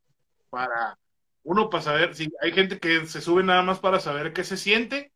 Para, 0.50 0.98
uno, 1.44 1.70
para 1.70 1.84
saber, 1.84 2.16
si 2.16 2.34
hay 2.42 2.54
gente 2.54 2.80
que 2.80 3.06
se 3.06 3.22
sube 3.22 3.44
nada 3.44 3.62
más 3.62 3.80
para 3.80 4.00
saber 4.00 4.34
qué 4.34 4.44
se 4.44 4.58
siente, 4.58 5.12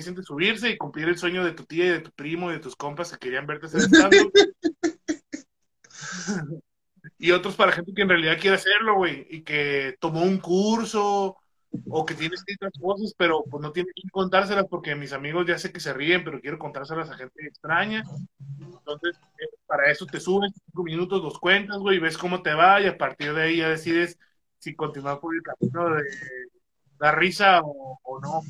siente 0.00 0.22
subirse 0.22 0.70
y 0.70 0.76
cumplir 0.76 1.08
el 1.08 1.18
sueño 1.18 1.44
de 1.44 1.52
tu 1.52 1.64
tía 1.64 1.86
y 1.86 1.90
de 1.90 2.00
tu 2.00 2.10
primo 2.10 2.50
y 2.50 2.54
de 2.54 2.60
tus 2.60 2.76
compas 2.76 3.12
que 3.12 3.18
querían 3.18 3.46
verte 3.46 3.66
hacer 3.66 3.82
y 7.18 7.30
otros 7.30 7.54
para 7.54 7.72
gente 7.72 7.92
que 7.94 8.02
en 8.02 8.08
realidad 8.08 8.38
quiere 8.40 8.56
hacerlo, 8.56 8.96
güey, 8.96 9.26
y 9.30 9.42
que 9.42 9.96
tomó 10.00 10.22
un 10.22 10.38
curso 10.38 11.36
o 11.88 12.04
que 12.04 12.14
tiene 12.14 12.34
escritas 12.34 12.72
cosas, 12.80 13.14
pero 13.16 13.42
pues 13.50 13.60
no 13.62 13.72
tiene 13.72 13.90
que 13.94 14.08
contárselas 14.10 14.66
porque 14.68 14.94
mis 14.94 15.12
amigos 15.12 15.46
ya 15.46 15.58
sé 15.58 15.72
que 15.72 15.80
se 15.80 15.92
ríen, 15.92 16.22
pero 16.24 16.40
quiero 16.40 16.58
contárselas 16.58 17.10
a 17.10 17.16
gente 17.16 17.46
extraña. 17.46 18.04
Entonces, 18.60 19.16
eh, 19.40 19.56
para 19.66 19.90
eso 19.90 20.06
te 20.06 20.20
subes 20.20 20.52
cinco 20.66 20.84
minutos, 20.84 21.22
los 21.22 21.38
cuentas, 21.38 21.78
güey, 21.78 21.98
ves 21.98 22.18
cómo 22.18 22.42
te 22.42 22.54
va 22.54 22.80
y 22.80 22.86
a 22.86 22.96
partir 22.98 23.34
de 23.34 23.42
ahí 23.42 23.56
ya 23.56 23.68
decides 23.68 24.18
si 24.58 24.74
continuar 24.74 25.18
por 25.20 25.34
el 25.34 25.42
camino 25.42 25.96
de 25.96 26.02
dar 26.98 27.18
risa 27.18 27.60
o 27.62 28.20
no. 28.20 28.42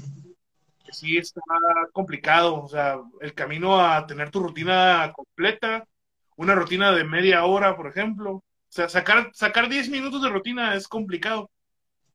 Sí 0.93 1.17
está 1.17 1.41
complicado, 1.93 2.63
o 2.63 2.69
sea, 2.69 2.99
el 3.21 3.35
camino 3.35 3.81
a 3.81 4.07
tener 4.07 4.31
tu 4.31 4.41
rutina 4.41 5.13
completa, 5.15 5.87
una 6.37 6.55
rutina 6.55 6.93
de 6.93 7.05
media 7.05 7.45
hora, 7.45 7.77
por 7.77 7.87
ejemplo. 7.89 8.33
O 8.37 8.43
sea, 8.69 8.89
sacar, 8.89 9.31
sacar 9.35 9.69
10 9.69 9.89
minutos 9.89 10.23
de 10.23 10.29
rutina 10.29 10.75
es 10.75 10.87
complicado 10.89 11.51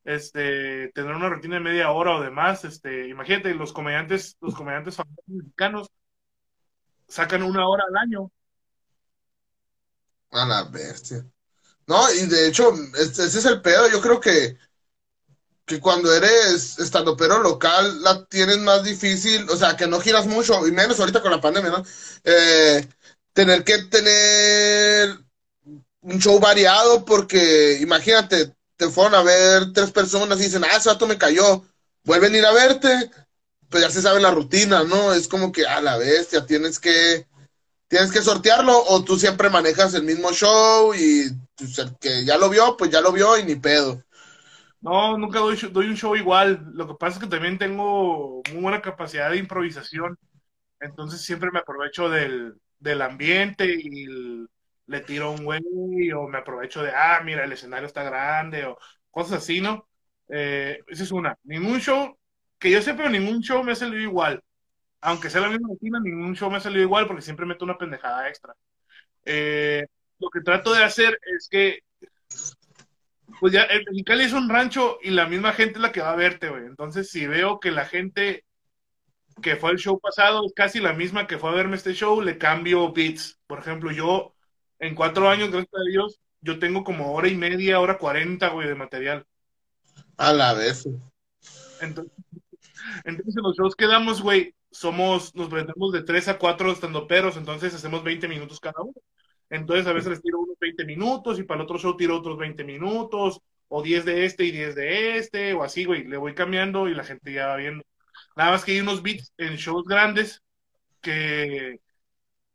este, 0.04 0.88
tener 0.92 1.14
una 1.14 1.28
rutina 1.28 1.56
de 1.56 1.60
media 1.60 1.90
hora 1.90 2.16
o 2.16 2.22
demás, 2.22 2.64
este, 2.64 3.08
imagínate, 3.08 3.54
los 3.54 3.72
comediantes, 3.72 4.36
los 4.40 4.54
comediantes 4.54 4.96
famosos 4.96 5.24
mexicanos 5.26 5.88
sacan 7.08 7.42
una 7.42 7.68
hora 7.68 7.84
al 7.88 7.96
año. 7.96 8.30
A 10.32 10.46
la 10.46 10.64
bestia. 10.64 11.24
No, 11.86 12.12
y 12.12 12.26
de 12.26 12.48
hecho, 12.48 12.72
ese 12.94 13.24
es 13.24 13.44
el 13.44 13.60
pedo, 13.60 13.90
yo 13.90 14.00
creo 14.00 14.20
que, 14.20 14.56
que 15.70 15.78
cuando 15.78 16.12
eres 16.12 16.80
estando 16.80 17.16
pero 17.16 17.38
local, 17.38 18.02
la 18.02 18.24
tienes 18.24 18.58
más 18.58 18.82
difícil, 18.82 19.48
o 19.48 19.56
sea, 19.56 19.76
que 19.76 19.86
no 19.86 20.00
giras 20.00 20.26
mucho, 20.26 20.66
y 20.66 20.72
menos 20.72 20.98
ahorita 20.98 21.22
con 21.22 21.30
la 21.30 21.40
pandemia. 21.40 21.84
Eh, 22.24 22.88
tener 23.32 23.62
que 23.62 23.78
tener 23.84 25.16
un 26.00 26.18
show 26.18 26.40
variado, 26.40 27.04
porque 27.04 27.78
imagínate, 27.80 28.52
te 28.76 28.88
fueron 28.88 29.14
a 29.14 29.22
ver 29.22 29.72
tres 29.72 29.92
personas 29.92 30.40
y 30.40 30.44
dicen, 30.44 30.64
ah, 30.64 30.76
ese 30.76 30.88
vato 30.88 31.06
me 31.06 31.18
cayó, 31.18 31.64
vuelven 32.02 32.34
a 32.34 32.38
ir 32.38 32.46
a 32.46 32.52
verte, 32.52 33.10
pues 33.68 33.84
ya 33.84 33.90
se 33.90 34.02
sabe 34.02 34.18
la 34.20 34.32
rutina, 34.32 34.82
¿no? 34.82 35.14
Es 35.14 35.28
como 35.28 35.52
que 35.52 35.66
a 35.68 35.80
la 35.80 35.96
bestia, 35.98 36.46
tienes 36.46 36.80
que, 36.80 37.28
tienes 37.86 38.10
que 38.10 38.22
sortearlo 38.22 38.76
o 38.88 39.04
tú 39.04 39.16
siempre 39.16 39.50
manejas 39.50 39.94
el 39.94 40.02
mismo 40.02 40.32
show 40.32 40.94
y 40.94 41.30
pues, 41.54 41.78
el 41.78 41.96
que 41.98 42.24
ya 42.24 42.38
lo 42.38 42.48
vio, 42.50 42.76
pues 42.76 42.90
ya 42.90 43.00
lo 43.00 43.12
vio 43.12 43.38
y 43.38 43.44
ni 43.44 43.54
pedo. 43.54 44.02
No, 44.80 45.18
nunca 45.18 45.40
doy, 45.40 45.58
un 45.88 45.96
show 45.96 46.16
igual. 46.16 46.70
Lo 46.72 46.86
que 46.86 46.94
pasa 46.94 47.18
es 47.18 47.24
que 47.24 47.30
también 47.30 47.58
tengo 47.58 48.42
muy 48.52 48.62
buena 48.62 48.80
capacidad 48.80 49.30
de 49.30 49.36
improvisación. 49.38 50.18
Entonces 50.80 51.22
siempre 51.22 51.50
me 51.52 51.60
aprovecho 51.60 52.08
del, 52.10 52.60
del 52.78 53.02
ambiente 53.02 53.66
y 53.66 54.06
le 54.86 55.00
tiro 55.02 55.32
un 55.32 55.44
güey 55.44 56.12
o 56.12 56.28
me 56.28 56.38
aprovecho 56.38 56.82
de, 56.82 56.92
ah, 56.94 57.20
mira, 57.24 57.44
el 57.44 57.52
escenario 57.52 57.86
está 57.86 58.02
grande 58.04 58.64
o 58.66 58.78
cosas 59.10 59.38
así, 59.42 59.60
¿no? 59.60 59.88
Eh, 60.28 60.80
esa 60.88 61.02
es 61.04 61.12
una. 61.12 61.38
Ningún 61.44 61.80
show, 61.80 62.18
que 62.58 62.70
yo 62.70 62.82
sé, 62.82 62.94
pero 62.94 63.10
ningún 63.10 63.40
show 63.42 63.62
me 63.64 63.72
ha 63.72 63.76
salido 63.76 64.00
igual. 64.02 64.42
Aunque 65.02 65.30
sea 65.30 65.42
la 65.42 65.50
misma 65.50 65.68
rutina, 65.70 66.00
ningún 66.00 66.34
show 66.36 66.50
me 66.50 66.58
ha 66.58 66.60
salido 66.60 66.82
igual 66.84 67.06
porque 67.06 67.22
siempre 67.22 67.46
meto 67.46 67.64
una 67.64 67.78
pendejada 67.78 68.28
extra. 68.28 68.54
Eh, 69.24 69.86
lo 70.18 70.30
que 70.30 70.40
trato 70.42 70.72
de 70.74 70.84
hacer 70.84 71.18
es 71.36 71.48
que, 71.50 71.80
pues 73.40 73.54
ya, 73.54 73.62
el 73.62 73.84
Mexicali 73.86 74.24
es 74.24 74.32
un 74.34 74.48
rancho 74.48 74.98
y 75.02 75.10
la 75.10 75.26
misma 75.26 75.52
gente 75.52 75.74
es 75.74 75.80
la 75.80 75.92
que 75.92 76.02
va 76.02 76.12
a 76.12 76.16
verte, 76.16 76.50
güey. 76.50 76.66
Entonces, 76.66 77.10
si 77.10 77.26
veo 77.26 77.58
que 77.58 77.70
la 77.70 77.86
gente 77.86 78.44
que 79.42 79.56
fue 79.56 79.70
al 79.70 79.78
show 79.78 79.98
pasado 79.98 80.44
es 80.44 80.52
casi 80.54 80.78
la 80.78 80.92
misma 80.92 81.26
que 81.26 81.38
fue 81.38 81.50
a 81.50 81.54
verme 81.54 81.76
este 81.76 81.94
show, 81.94 82.20
le 82.20 82.36
cambio 82.36 82.92
beats. 82.92 83.40
Por 83.46 83.58
ejemplo, 83.58 83.90
yo 83.90 84.34
en 84.78 84.94
cuatro 84.94 85.28
años, 85.28 85.50
gracias 85.50 85.74
a 85.74 85.90
Dios, 85.90 86.20
yo 86.42 86.58
tengo 86.58 86.84
como 86.84 87.14
hora 87.14 87.28
y 87.28 87.36
media, 87.36 87.80
hora 87.80 87.98
cuarenta, 87.98 88.48
güey, 88.48 88.68
de 88.68 88.74
material. 88.74 89.26
A 90.18 90.32
la 90.34 90.52
vez. 90.52 90.86
Entonces, 91.80 92.12
entonces 93.04 93.36
en 93.36 93.42
los 93.42 93.56
shows 93.56 93.74
que 93.74 93.86
damos, 93.86 94.20
güey, 94.20 94.54
somos, 94.70 95.34
nos 95.34 95.48
prendemos 95.48 95.92
de 95.92 96.02
tres 96.02 96.28
a 96.28 96.38
cuatro 96.38 96.70
estandoperos, 96.70 97.36
entonces 97.36 97.74
hacemos 97.74 98.04
20 98.04 98.28
minutos 98.28 98.60
cada 98.60 98.82
uno. 98.82 98.94
Entonces 99.50 99.86
a 99.86 99.92
veces 99.92 100.10
les 100.10 100.22
tiro 100.22 100.40
unos 100.40 100.56
20 100.60 100.84
minutos 100.84 101.38
y 101.38 101.42
para 101.44 101.60
el 101.60 101.64
otro 101.64 101.78
show 101.78 101.96
tiro 101.96 102.16
otros 102.18 102.38
20 102.38 102.64
minutos, 102.64 103.40
o 103.68 103.82
10 103.82 104.04
de 104.04 104.24
este 104.24 104.44
y 104.44 104.50
10 104.52 104.74
de 104.74 105.18
este, 105.18 105.54
o 105.54 105.62
así, 105.62 105.84
güey, 105.84 106.04
le 106.04 106.16
voy 106.16 106.34
cambiando 106.34 106.88
y 106.88 106.94
la 106.94 107.04
gente 107.04 107.32
ya 107.32 107.48
va 107.48 107.56
viendo. 107.56 107.84
Nada 108.36 108.52
más 108.52 108.64
que 108.64 108.72
hay 108.72 108.80
unos 108.80 109.02
beats 109.02 109.32
en 109.38 109.56
shows 109.56 109.84
grandes 109.86 110.42
que 111.02 111.80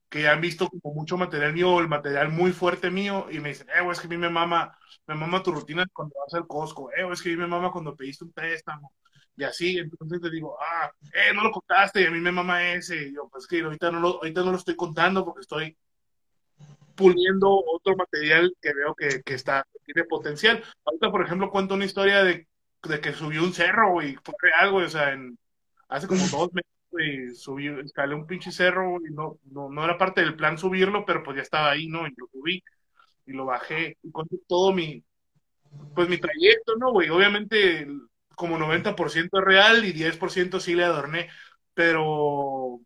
que 0.09 0.27
han 0.27 0.39
visto 0.41 0.69
como 0.69 0.93
mucho 0.95 1.17
material 1.17 1.53
mío, 1.53 1.79
el 1.79 1.87
material 1.89 2.29
muy 2.29 2.51
fuerte 2.53 2.89
mío, 2.91 3.27
y 3.31 3.39
me 3.39 3.49
dicen, 3.49 3.67
eh, 3.69 3.85
es 3.91 3.99
que 3.99 4.07
a 4.07 4.09
mí 4.09 4.17
me 4.17 4.29
mama, 4.29 4.77
me 5.07 5.15
mama 5.15 5.43
tu 5.43 5.51
rutina 5.51 5.85
cuando 5.93 6.15
vas 6.23 6.33
al 6.33 6.47
Costco, 6.47 6.91
eh, 6.91 7.05
es 7.11 7.21
que 7.21 7.29
a 7.29 7.31
mí 7.33 7.37
me 7.37 7.47
mama 7.47 7.71
cuando 7.71 7.95
pediste 7.95 8.23
un 8.23 8.31
préstamo, 8.31 8.93
y 9.35 9.43
así, 9.43 9.77
entonces 9.77 10.21
te 10.21 10.29
digo, 10.29 10.57
ah, 10.61 10.91
eh, 11.13 11.33
no 11.33 11.43
lo 11.43 11.51
contaste, 11.51 12.01
y 12.01 12.05
a 12.05 12.11
mí 12.11 12.19
me 12.19 12.31
mama 12.31 12.71
ese, 12.71 13.07
y 13.09 13.15
yo, 13.15 13.27
pues 13.29 13.47
que 13.47 13.61
ahorita 13.61 13.91
no 13.91 13.99
lo, 13.99 14.07
ahorita 14.17 14.43
no 14.43 14.51
lo 14.51 14.57
estoy 14.57 14.75
contando 14.75 15.25
porque 15.25 15.41
estoy 15.41 15.77
puliendo 16.95 17.49
otro 17.49 17.95
material 17.95 18.55
que 18.61 18.73
veo 18.73 18.95
que, 18.95 19.21
que 19.23 19.33
está, 19.33 19.65
tiene 19.85 20.05
potencial. 20.05 20.63
Ahorita, 20.85 21.11
por 21.11 21.23
ejemplo, 21.23 21.49
cuento 21.49 21.75
una 21.75 21.85
historia 21.85 22.23
de, 22.23 22.47
de 22.83 22.99
que 23.01 23.13
subió 23.13 23.43
un 23.43 23.53
cerro, 23.53 24.01
y 24.01 24.15
fue 24.23 24.35
algo, 24.59 24.77
o 24.77 24.89
sea, 24.89 25.13
en, 25.13 25.37
hace 25.89 26.07
como 26.07 26.25
dos 26.27 26.53
meses 26.53 26.71
y 26.97 27.35
subí, 27.35 27.67
escalé 27.67 28.15
un 28.15 28.25
pinche 28.25 28.51
cerro 28.51 28.99
y 29.05 29.13
no, 29.13 29.37
no, 29.51 29.69
no, 29.69 29.83
era 29.83 29.97
parte 29.97 30.21
del 30.21 30.35
plan 30.35 30.57
subirlo, 30.57 31.05
pero 31.05 31.23
pues 31.23 31.37
ya 31.37 31.43
estaba 31.43 31.71
ahí, 31.71 31.87
¿no? 31.87 32.07
Y 32.07 32.13
lo 32.15 32.27
subí 32.31 32.63
y 33.25 33.33
lo 33.33 33.45
bajé 33.45 33.97
y 34.01 34.11
conté 34.11 34.37
todo 34.47 34.73
mi, 34.73 35.03
pues 35.93 36.09
mi 36.09 36.17
trayecto, 36.17 36.75
¿no, 36.77 36.91
güey? 36.91 37.09
Obviamente 37.09 37.87
como 38.35 38.57
90% 38.57 39.39
es 39.39 39.45
real 39.45 39.85
y 39.85 39.93
10% 39.93 40.59
sí 40.59 40.75
le 40.75 40.83
adorné, 40.83 41.29
pero 41.73 42.79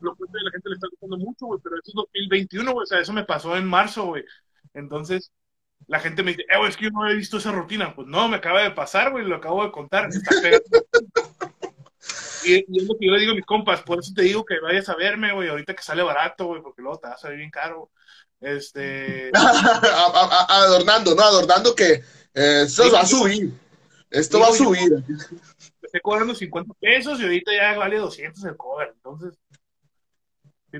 lo 0.00 0.14
que 0.14 0.24
la 0.32 0.50
gente 0.50 0.68
le 0.68 0.74
está 0.74 0.88
gustando 0.90 1.18
mucho, 1.18 1.46
güey, 1.46 1.60
pero 1.62 1.76
eso 1.76 1.88
es 1.88 1.94
2021, 1.94 2.72
güey, 2.72 2.82
o 2.82 2.86
sea, 2.86 3.00
eso 3.00 3.12
me 3.12 3.24
pasó 3.24 3.56
en 3.56 3.66
marzo, 3.66 4.06
güey. 4.06 4.24
Entonces, 4.74 5.32
la 5.86 6.00
gente 6.00 6.22
me 6.22 6.32
dice, 6.32 6.42
eh, 6.42 6.58
güey, 6.58 6.70
es 6.70 6.76
que 6.76 6.84
yo 6.84 6.90
no 6.90 7.08
he 7.08 7.14
visto 7.14 7.38
esa 7.38 7.52
rutina. 7.52 7.94
Pues 7.94 8.08
no, 8.08 8.28
me 8.28 8.36
acaba 8.36 8.62
de 8.62 8.72
pasar, 8.72 9.12
güey, 9.12 9.24
lo 9.24 9.36
acabo 9.36 9.64
de 9.64 9.70
contar. 9.70 10.08
Está 10.08 10.30
y, 12.44 12.64
y, 12.68 12.78
es 12.78 12.84
lo 12.84 12.98
que 12.98 13.06
yo 13.06 13.12
le 13.12 13.20
digo 13.20 13.32
a 13.32 13.36
mis 13.36 13.46
compas, 13.46 13.82
por 13.82 14.00
eso 14.00 14.12
te 14.14 14.22
digo 14.22 14.44
que 14.44 14.60
vayas 14.60 14.88
a 14.88 14.96
verme, 14.96 15.32
güey, 15.32 15.48
ahorita 15.48 15.74
que 15.74 15.82
sale 15.82 16.02
barato, 16.02 16.46
güey, 16.46 16.62
porque 16.62 16.82
luego 16.82 16.98
te 16.98 17.08
va 17.08 17.14
a 17.14 17.18
salir 17.18 17.38
bien 17.38 17.50
caro. 17.50 17.90
Este. 18.40 19.30
adornando, 19.34 21.14
¿no? 21.14 21.22
Adornando 21.22 21.74
que 21.74 22.02
eh, 22.34 22.62
esto 22.66 22.90
va 22.92 23.00
a 23.00 23.06
subir. 23.06 23.52
Esto 24.10 24.40
va 24.40 24.48
a 24.48 24.52
subir. 24.52 25.04
Estoy 25.82 26.00
cobrando 26.00 26.34
50 26.34 26.74
pesos 26.80 27.20
y 27.20 27.24
ahorita 27.24 27.52
ya 27.52 27.78
vale 27.78 27.98
200 27.98 28.44
el 28.44 28.56
cover, 28.56 28.92
entonces. 28.94 29.38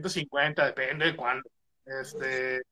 150, 0.01 0.67
depende 0.67 1.07
de 1.07 1.17
cuándo. 1.17 1.49
Este. 1.85 2.63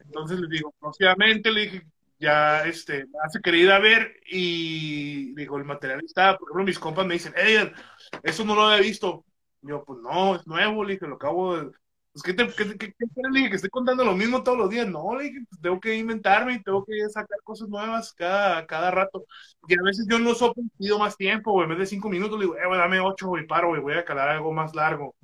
Entonces 0.00 0.38
les 0.40 0.50
digo, 0.50 0.74
próximamente 0.78 1.50
le 1.50 1.60
dije, 1.62 1.86
ya 2.18 2.64
este, 2.66 3.06
me 3.06 3.18
hace 3.24 3.40
querer 3.40 3.60
ir 3.60 3.70
a 3.70 3.78
ver 3.78 4.20
y 4.26 5.34
digo, 5.34 5.58
el 5.58 5.64
material 5.64 6.02
está, 6.04 6.36
por 6.38 6.48
ejemplo, 6.48 6.64
mis 6.64 6.78
compas 6.78 7.06
me 7.06 7.14
dicen, 7.14 7.34
Eder, 7.36 7.74
eso 8.22 8.44
no 8.44 8.54
lo 8.54 8.62
había 8.62 8.82
visto. 8.82 9.24
yo, 9.62 9.84
pues 9.84 10.00
no, 10.00 10.36
es 10.36 10.46
nuevo, 10.46 10.84
le 10.84 10.94
dije, 10.94 11.06
lo 11.06 11.16
acabo 11.16 11.56
de... 11.56 11.70
Pues, 12.12 12.22
¿qué 12.22 12.32
te, 12.32 12.46
qué, 12.46 12.78
qué, 12.78 12.94
le 13.30 13.38
dije, 13.38 13.50
que 13.50 13.56
estoy 13.56 13.70
contando 13.70 14.02
lo 14.04 14.16
mismo 14.16 14.42
todos 14.42 14.56
los 14.56 14.70
días. 14.70 14.88
No, 14.88 15.14
le 15.16 15.24
dije, 15.24 15.40
pues, 15.50 15.60
tengo 15.60 15.78
que 15.80 15.96
inventarme 15.96 16.54
y 16.54 16.62
tengo 16.62 16.84
que 16.84 16.94
sacar 17.10 17.38
cosas 17.44 17.68
nuevas 17.68 18.12
cada, 18.14 18.66
cada 18.66 18.90
rato. 18.90 19.26
Y 19.68 19.74
a 19.74 19.82
veces 19.82 20.06
yo 20.08 20.18
no 20.18 20.34
sopo 20.34 20.62
pido 20.78 20.98
más 20.98 21.16
tiempo, 21.16 21.52
güey, 21.52 21.64
en 21.64 21.70
vez 21.70 21.78
de 21.80 21.86
cinco 21.86 22.08
minutos, 22.08 22.38
le 22.38 22.46
digo, 22.46 22.56
eh, 22.56 22.78
dame 22.78 23.00
ocho, 23.00 23.28
güey, 23.28 23.46
paro, 23.46 23.68
güey, 23.68 23.82
voy 23.82 23.94
a 23.94 24.04
calar 24.04 24.30
algo 24.30 24.52
más 24.52 24.74
largo. 24.74 25.14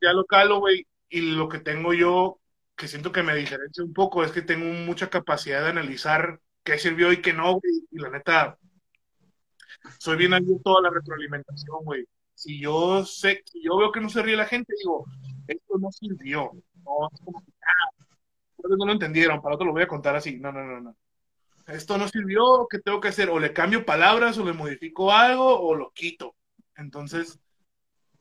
Ya 0.00 0.12
lo 0.12 0.24
calo, 0.26 0.60
güey, 0.60 0.86
y 1.08 1.20
lo 1.34 1.48
que 1.48 1.58
tengo 1.58 1.92
yo 1.92 2.40
que 2.76 2.88
siento 2.88 3.10
que 3.12 3.22
me 3.24 3.34
diferencia 3.34 3.82
un 3.84 3.92
poco 3.92 4.22
es 4.24 4.30
que 4.32 4.42
tengo 4.42 4.66
mucha 4.66 5.10
capacidad 5.10 5.62
de 5.62 5.70
analizar 5.70 6.40
qué 6.62 6.78
sirvió 6.78 7.12
y 7.12 7.20
qué 7.20 7.32
no, 7.32 7.52
güey. 7.54 7.72
Y 7.90 7.98
la 7.98 8.10
neta, 8.10 8.56
soy 9.98 10.16
bien 10.16 10.32
abierto 10.34 10.78
a 10.78 10.82
la 10.82 10.90
retroalimentación, 10.90 11.84
güey. 11.84 12.06
Si 12.34 12.60
yo 12.60 13.04
sé, 13.04 13.42
si 13.44 13.62
yo 13.64 13.76
veo 13.76 13.90
que 13.90 14.00
no 14.00 14.08
se 14.08 14.22
ríe 14.22 14.36
la 14.36 14.46
gente, 14.46 14.72
digo, 14.78 15.06
esto 15.48 15.78
no 15.78 15.90
sirvió. 15.90 16.52
No, 16.84 17.08
es 17.12 17.20
como 17.24 17.44
que, 17.44 17.52
ah, 17.66 17.90
no 18.58 18.86
lo 18.86 18.92
entendieron, 18.92 19.42
para 19.42 19.56
otro 19.56 19.66
lo 19.66 19.72
voy 19.72 19.82
a 19.82 19.88
contar 19.88 20.14
así. 20.14 20.38
No, 20.38 20.52
no, 20.52 20.64
no, 20.64 20.80
no. 20.80 20.96
Esto 21.66 21.98
no 21.98 22.08
sirvió, 22.08 22.66
¿qué 22.70 22.78
tengo 22.78 23.00
que 23.00 23.08
hacer? 23.08 23.28
O 23.28 23.40
le 23.40 23.52
cambio 23.52 23.84
palabras, 23.84 24.38
o 24.38 24.44
le 24.44 24.52
modifico 24.52 25.12
algo, 25.12 25.60
o 25.60 25.74
lo 25.74 25.90
quito. 25.92 26.36
Entonces, 26.76 27.40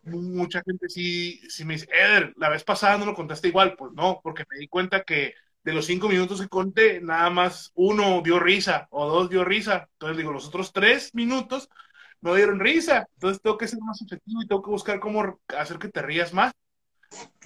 mucha 0.08 0.62
gente 0.66 0.90
sí, 0.90 1.42
sí 1.50 1.66
me 1.66 1.76
dice, 1.76 1.88
Eder, 1.92 2.34
la 2.38 2.50
vez 2.50 2.64
pasada 2.64 2.98
no 2.98 3.06
lo 3.06 3.14
contaste 3.16 3.48
igual. 3.50 3.76
Pues 3.78 3.94
no, 3.94 4.20
porque 4.24 4.46
me 4.50 4.58
di 4.58 4.68
cuenta 4.68 5.04
que 5.04 5.34
de 5.64 5.74
los 5.74 5.86
cinco 5.86 6.08
minutos 6.10 6.42
que 6.42 6.48
conté, 6.48 7.02
nada 7.02 7.30
más 7.30 7.72
uno 7.76 8.22
dio 8.24 8.40
risa 8.40 8.88
o 8.92 9.08
dos 9.10 9.30
dio 9.30 9.44
risa. 9.44 9.90
Entonces 9.94 10.18
digo, 10.18 10.32
los 10.32 10.48
otros 10.48 10.74
tres 10.74 11.14
minutos 11.16 11.70
no 12.22 12.34
dieron 12.36 12.60
risa. 12.60 13.08
Entonces 13.16 13.42
tengo 13.42 13.58
que 13.58 13.68
ser 13.68 13.80
más 13.82 14.02
efectivo 14.02 14.42
y 14.42 14.48
tengo 14.48 14.62
que 14.64 14.72
buscar 14.72 15.00
cómo 15.00 15.40
hacer 15.58 15.78
que 15.80 15.90
te 15.90 16.02
rías 16.02 16.34
más. 16.34 16.54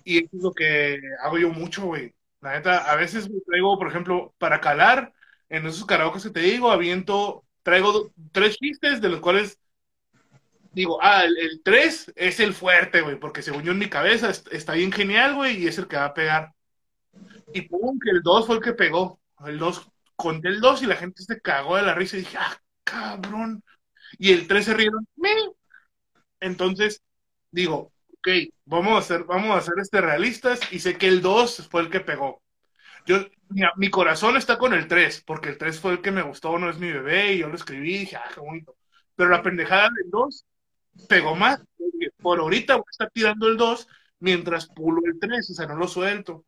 Y 0.03 0.19
eso 0.19 0.37
es 0.37 0.43
lo 0.43 0.53
que 0.53 0.99
hago 1.23 1.37
yo 1.37 1.49
mucho, 1.49 1.85
güey. 1.85 2.13
La 2.41 2.53
neta, 2.53 2.91
a 2.91 2.95
veces 2.95 3.29
traigo, 3.45 3.77
por 3.77 3.87
ejemplo, 3.87 4.33
para 4.37 4.59
calar, 4.61 5.13
en 5.49 5.65
esos 5.67 5.85
karaoke 5.85 6.21
que 6.21 6.29
te 6.31 6.39
digo, 6.41 6.71
aviento, 6.71 7.45
traigo 7.63 8.11
tres 8.31 8.57
chistes 8.57 9.01
de 9.01 9.09
los 9.09 9.19
cuales 9.19 9.59
digo, 10.71 10.99
ah, 11.01 11.23
el, 11.25 11.61
3 11.63 12.13
es 12.15 12.39
el 12.39 12.53
fuerte, 12.53 13.01
güey, 13.01 13.19
porque 13.19 13.41
según 13.41 13.63
yo 13.63 13.71
en 13.71 13.79
mi 13.79 13.89
cabeza 13.89 14.29
está 14.29 14.73
bien 14.73 14.91
genial, 14.91 15.35
güey, 15.35 15.63
y 15.63 15.67
es 15.67 15.77
el 15.77 15.87
que 15.87 15.97
va 15.97 16.05
a 16.05 16.13
pegar. 16.13 16.53
Y 17.53 17.61
pum, 17.63 17.99
que 17.99 18.11
el 18.11 18.21
2 18.23 18.47
fue 18.47 18.57
el 18.57 18.61
que 18.61 18.73
pegó. 18.73 19.19
El 19.45 19.59
2, 19.59 19.89
conté 20.15 20.49
el 20.49 20.61
2 20.61 20.83
y 20.83 20.85
la 20.85 20.95
gente 20.95 21.23
se 21.23 21.41
cagó 21.41 21.75
de 21.75 21.83
la 21.83 21.95
risa 21.95 22.17
y 22.17 22.21
dije, 22.21 22.37
ah, 22.39 22.57
cabrón. 22.83 23.63
Y 24.17 24.31
el 24.33 24.47
3 24.47 24.65
se 24.65 24.73
rieron, 24.73 25.07
Entonces, 26.39 27.01
digo, 27.51 27.91
ok, 28.17 28.27
vamos 28.65 28.93
a 28.93 28.97
hacer, 28.99 29.23
vamos 29.25 29.51
a 29.51 29.57
hacer 29.59 29.73
este 29.79 30.01
realistas 30.01 30.59
y 30.71 30.79
sé 30.79 30.97
que 30.97 31.07
el 31.07 31.21
2 31.21 31.67
fue 31.69 31.81
el 31.81 31.89
que 31.89 31.99
pegó. 32.01 32.41
Yo, 33.05 33.17
mi, 33.49 33.63
mi, 33.77 33.89
corazón 33.89 34.37
está 34.37 34.57
con 34.57 34.73
el 34.73 34.87
3, 34.87 35.23
porque 35.25 35.49
el 35.49 35.57
3 35.57 35.79
fue 35.79 35.93
el 35.93 36.01
que 36.01 36.11
me 36.11 36.21
gustó, 36.21 36.57
no 36.59 36.69
es 36.69 36.77
mi 36.77 36.91
bebé, 36.91 37.33
y 37.33 37.39
yo 37.39 37.49
lo 37.49 37.55
escribí 37.55 37.95
y 37.95 37.99
dije, 37.99 38.15
ah, 38.17 38.29
qué 38.33 38.39
bonito. 38.39 38.75
Pero 39.15 39.29
la 39.31 39.43
pendejada 39.43 39.89
del 39.89 40.09
2 40.11 40.45
pegó 41.07 41.35
más. 41.35 41.61
Por 42.21 42.39
ahorita 42.39 42.75
voy 42.75 42.85
a 42.87 42.91
estar 42.91 43.11
tirando 43.11 43.47
el 43.47 43.57
2 43.57 43.87
mientras 44.19 44.67
pulo 44.67 45.01
el 45.05 45.19
3, 45.19 45.49
o 45.49 45.53
sea, 45.53 45.67
no 45.67 45.75
lo 45.75 45.87
suelto. 45.87 46.45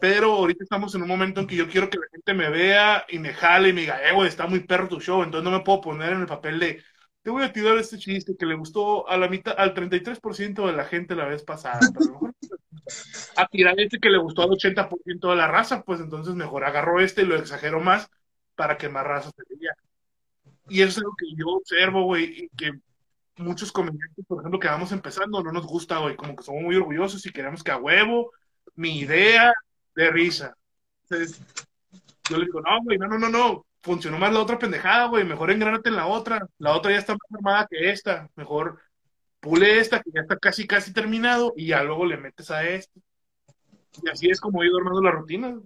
Pero 0.00 0.34
ahorita 0.34 0.64
estamos 0.64 0.94
en 0.94 1.02
un 1.02 1.08
momento 1.08 1.40
en 1.40 1.46
que 1.46 1.56
yo 1.56 1.68
quiero 1.68 1.88
que 1.88 1.98
la 1.98 2.06
gente 2.10 2.34
me 2.34 2.50
vea 2.50 3.04
y 3.08 3.18
me 3.18 3.32
jale 3.32 3.70
y 3.70 3.72
me 3.72 3.82
diga, 3.82 4.02
eh, 4.06 4.12
güey, 4.12 4.28
está 4.28 4.46
muy 4.46 4.60
perro 4.60 4.88
tu 4.88 5.00
show, 5.00 5.22
entonces 5.22 5.44
no 5.44 5.56
me 5.56 5.64
puedo 5.64 5.80
poner 5.80 6.12
en 6.12 6.22
el 6.22 6.26
papel 6.26 6.58
de, 6.58 6.82
te 7.22 7.30
voy 7.30 7.42
a 7.42 7.52
tirar 7.52 7.78
este 7.78 7.98
chiste 7.98 8.36
que 8.36 8.46
le 8.46 8.54
gustó 8.54 9.08
a 9.08 9.16
la 9.16 9.28
mitad, 9.28 9.54
al 9.56 9.72
33% 9.72 10.66
de 10.66 10.72
la 10.74 10.84
gente 10.84 11.14
la 11.14 11.26
vez 11.26 11.42
pasada, 11.42 11.80
pero 11.96 12.20
a 13.36 13.46
tirar 13.50 13.78
este 13.80 13.98
que 13.98 14.10
le 14.10 14.18
gustó 14.18 14.42
al 14.42 14.50
80% 14.50 15.30
de 15.30 15.36
la 15.36 15.48
raza, 15.48 15.82
pues 15.84 16.00
entonces 16.00 16.34
mejor 16.34 16.64
agarro 16.64 17.00
este 17.00 17.22
y 17.22 17.26
lo 17.26 17.36
exagero 17.36 17.80
más 17.80 18.10
para 18.56 18.76
que 18.76 18.88
más 18.88 19.04
raza 19.04 19.30
se 19.30 19.56
vea. 19.58 19.72
Y 20.68 20.82
eso 20.82 21.00
es 21.00 21.04
lo 21.04 21.12
que 21.16 21.26
yo 21.36 21.46
observo, 21.48 22.04
güey, 22.04 22.44
y 22.44 22.48
que 22.50 22.72
muchos 23.36 23.72
comediantes, 23.72 24.24
por 24.26 24.40
ejemplo, 24.40 24.60
que 24.60 24.68
vamos 24.68 24.92
empezando, 24.92 25.42
no 25.42 25.52
nos 25.52 25.66
gusta, 25.66 25.98
güey, 25.98 26.16
como 26.16 26.36
que 26.36 26.44
somos 26.44 26.62
muy 26.62 26.76
orgullosos 26.76 27.24
y 27.26 27.32
queremos 27.32 27.62
que 27.62 27.72
a 27.72 27.76
huevo, 27.76 28.30
mi 28.74 28.98
idea 28.98 29.52
de 29.94 30.10
risa. 30.10 30.56
Yo 31.10 32.38
le 32.38 32.46
digo, 32.46 32.60
no, 32.60 32.82
güey, 32.82 32.98
no, 32.98 33.08
no, 33.08 33.18
no, 33.18 33.28
no, 33.28 33.66
funcionó 33.82 34.18
más 34.18 34.32
la 34.32 34.40
otra 34.40 34.58
pendejada, 34.58 35.08
güey, 35.08 35.24
mejor 35.24 35.50
engránate 35.50 35.88
en 35.88 35.96
la 35.96 36.06
otra, 36.06 36.46
la 36.58 36.72
otra 36.72 36.92
ya 36.92 36.98
está 36.98 37.12
más 37.12 37.32
armada 37.32 37.66
que 37.70 37.90
esta, 37.90 38.28
mejor 38.36 38.80
pule 39.40 39.78
esta, 39.78 40.00
que 40.00 40.10
ya 40.12 40.22
está 40.22 40.38
casi, 40.38 40.66
casi 40.66 40.92
terminado, 40.92 41.52
y 41.56 41.66
ya 41.66 41.82
luego 41.82 42.06
le 42.06 42.16
metes 42.16 42.50
a 42.50 42.64
esta. 42.64 42.98
Y 44.02 44.08
así 44.08 44.30
es 44.30 44.40
como 44.40 44.62
he 44.62 44.66
ido 44.66 44.78
armando 44.78 45.02
la 45.02 45.10
rutina. 45.10 45.60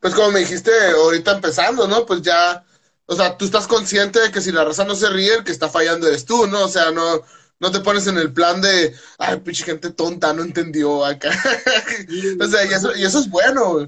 Pues 0.00 0.14
como 0.14 0.32
me 0.32 0.40
dijiste 0.40 0.70
ahorita 0.94 1.36
empezando, 1.36 1.88
¿no? 1.88 2.04
Pues 2.06 2.22
ya 2.22 2.64
o 3.06 3.14
sea, 3.14 3.36
tú 3.36 3.44
estás 3.44 3.68
consciente 3.68 4.20
de 4.20 4.32
que 4.32 4.40
si 4.40 4.50
la 4.50 4.64
raza 4.64 4.84
no 4.84 4.96
se 4.96 5.08
ríe, 5.08 5.34
el 5.34 5.44
que 5.44 5.52
está 5.52 5.68
fallando 5.68 6.08
eres 6.08 6.24
tú, 6.24 6.46
¿no? 6.48 6.64
O 6.64 6.68
sea, 6.68 6.90
no, 6.90 7.22
no 7.60 7.70
te 7.70 7.80
pones 7.80 8.06
en 8.08 8.18
el 8.18 8.32
plan 8.32 8.60
de, 8.60 8.94
ay, 9.18 9.40
pinche 9.40 9.64
gente 9.64 9.90
tonta, 9.90 10.32
no 10.32 10.42
entendió 10.42 11.04
acá. 11.04 11.30
o 12.40 12.46
sea, 12.46 12.64
y 12.64 12.74
eso, 12.74 12.96
y 12.96 13.04
eso 13.04 13.20
es 13.20 13.30
bueno. 13.30 13.80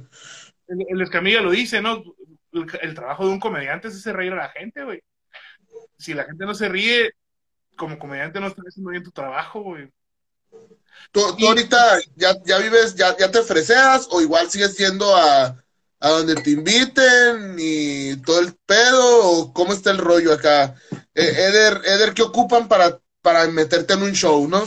El, 0.68 0.87
el, 0.88 1.02
Escamilla 1.02 1.40
lo 1.40 1.50
dice, 1.50 1.83
¿no? 1.83 2.02
El, 2.52 2.94
trabajo 2.94 3.26
de 3.26 3.33
un 3.33 3.40
comediante 3.40 3.88
es 3.88 3.96
hacer 3.96 4.14
reír 4.14 4.33
a 4.33 4.37
la 4.37 4.50
gente, 4.50 4.85
güey. 4.85 5.02
Si 5.98 6.14
la 6.14 6.24
gente 6.24 6.46
no 6.46 6.54
se 6.54 6.68
ríe, 6.68 7.12
como 7.76 7.98
comediante 7.98 8.38
no 8.38 8.46
estás 8.46 8.66
haciendo 8.68 8.90
bien 8.90 9.02
tu 9.02 9.11
trabajo, 9.11 9.62
güey. 9.62 9.90
¿Tú, 11.11 11.20
ahorita 11.46 12.00
ya, 12.14 12.37
ya 12.44 12.59
vives, 12.59 12.94
ya, 12.94 13.16
ya 13.16 13.31
te 13.31 13.42
freseas 13.42 14.07
o 14.11 14.20
igual 14.20 14.50
sigues 14.50 14.76
yendo 14.76 15.14
a, 15.16 15.57
a 16.00 16.08
donde 16.11 16.37
te 16.37 16.50
inviten 16.50 17.56
y 17.58 18.16
todo 18.22 18.40
el 18.40 18.54
pedo 18.66 19.30
o 19.30 19.52
cómo 19.52 19.72
está 19.72 19.90
el 19.90 19.98
rollo 19.98 20.32
acá. 20.32 20.74
Eh, 21.14 21.48
Eder, 21.48 21.80
Eder, 21.84 22.14
¿qué 22.14 22.22
ocupan 22.22 22.68
para, 22.68 23.00
para 23.20 23.46
meterte 23.48 23.94
en 23.94 24.02
un 24.02 24.12
show, 24.12 24.48
no? 24.48 24.62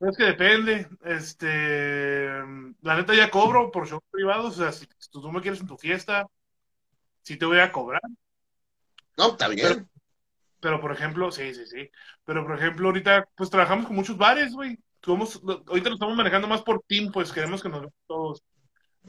Es 0.00 0.16
que 0.16 0.24
depende. 0.24 0.88
Este, 1.04 2.28
la 2.82 2.96
neta 2.96 3.14
ya 3.14 3.30
cobro 3.30 3.70
por 3.70 3.86
shows 3.86 4.02
privados. 4.10 4.58
O 4.58 4.62
sea, 4.62 4.72
si, 4.72 4.86
tú 5.10 5.30
me 5.30 5.42
quieres 5.42 5.60
en 5.60 5.66
tu 5.66 5.76
fiesta, 5.76 6.26
sí 7.22 7.36
te 7.36 7.44
voy 7.44 7.58
a 7.58 7.72
cobrar. 7.72 8.02
No, 9.16 9.32
está 9.32 9.48
bien. 9.48 9.88
Pero, 10.60 10.80
por 10.80 10.92
ejemplo, 10.92 11.30
sí, 11.30 11.54
sí, 11.54 11.66
sí. 11.66 11.90
Pero 12.24 12.44
por 12.46 12.56
ejemplo, 12.58 12.88
ahorita, 12.88 13.28
pues 13.36 13.50
trabajamos 13.50 13.86
con 13.86 13.96
muchos 13.96 14.16
bares, 14.16 14.52
güey. 14.52 14.78
Ahorita 15.06 15.88
lo 15.88 15.94
estamos 15.94 16.16
manejando 16.16 16.48
más 16.48 16.62
por 16.62 16.82
team, 16.86 17.12
pues 17.12 17.32
queremos 17.32 17.62
que 17.62 17.68
nos 17.68 17.80
vean 17.80 17.92
todos 18.06 18.42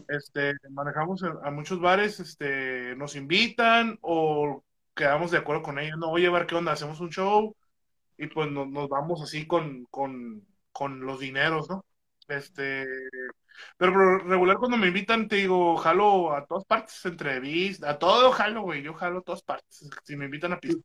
este, 0.08 0.54
manejamos 0.70 1.24
a 1.24 1.52
muchos 1.52 1.80
bares, 1.80 2.20
este, 2.20 2.96
nos 2.96 3.16
invitan 3.16 3.98
o 4.02 4.64
quedamos 4.96 5.32
de 5.32 5.38
acuerdo 5.38 5.64
con 5.64 5.80
ellos, 5.80 5.98
no, 5.98 6.12
oye, 6.12 6.28
a 6.28 6.32
ver 6.32 6.46
qué 6.46 6.56
onda, 6.56 6.74
hacemos 6.74 7.00
un 7.00 7.10
show 7.10 7.56
y 8.18 8.28
pues 8.28 8.52
nos, 8.52 8.68
nos 8.68 8.90
vamos 8.90 9.22
así 9.22 9.48
con, 9.48 9.86
con, 9.90 10.46
con, 10.72 11.00
los 11.06 11.20
dineros, 11.20 11.70
¿no? 11.70 11.86
Este, 12.28 12.86
pero 13.78 14.20
regular 14.20 14.58
cuando 14.58 14.78
me 14.78 14.88
invitan, 14.88 15.28
te 15.28 15.38
digo, 15.38 15.78
jalo 15.78 16.36
a 16.36 16.46
todas 16.46 16.66
partes, 16.66 17.06
entrevistas, 17.06 17.90
a 17.90 17.98
todo 17.98 18.32
jalo, 18.32 18.64
güey, 18.64 18.84
yo 18.84 18.94
jalo 18.94 19.20
a 19.20 19.24
todas 19.24 19.42
partes, 19.42 19.90
si 20.04 20.16
me 20.18 20.26
invitan 20.26 20.54
a 20.54 20.60
pisar. 20.60 20.82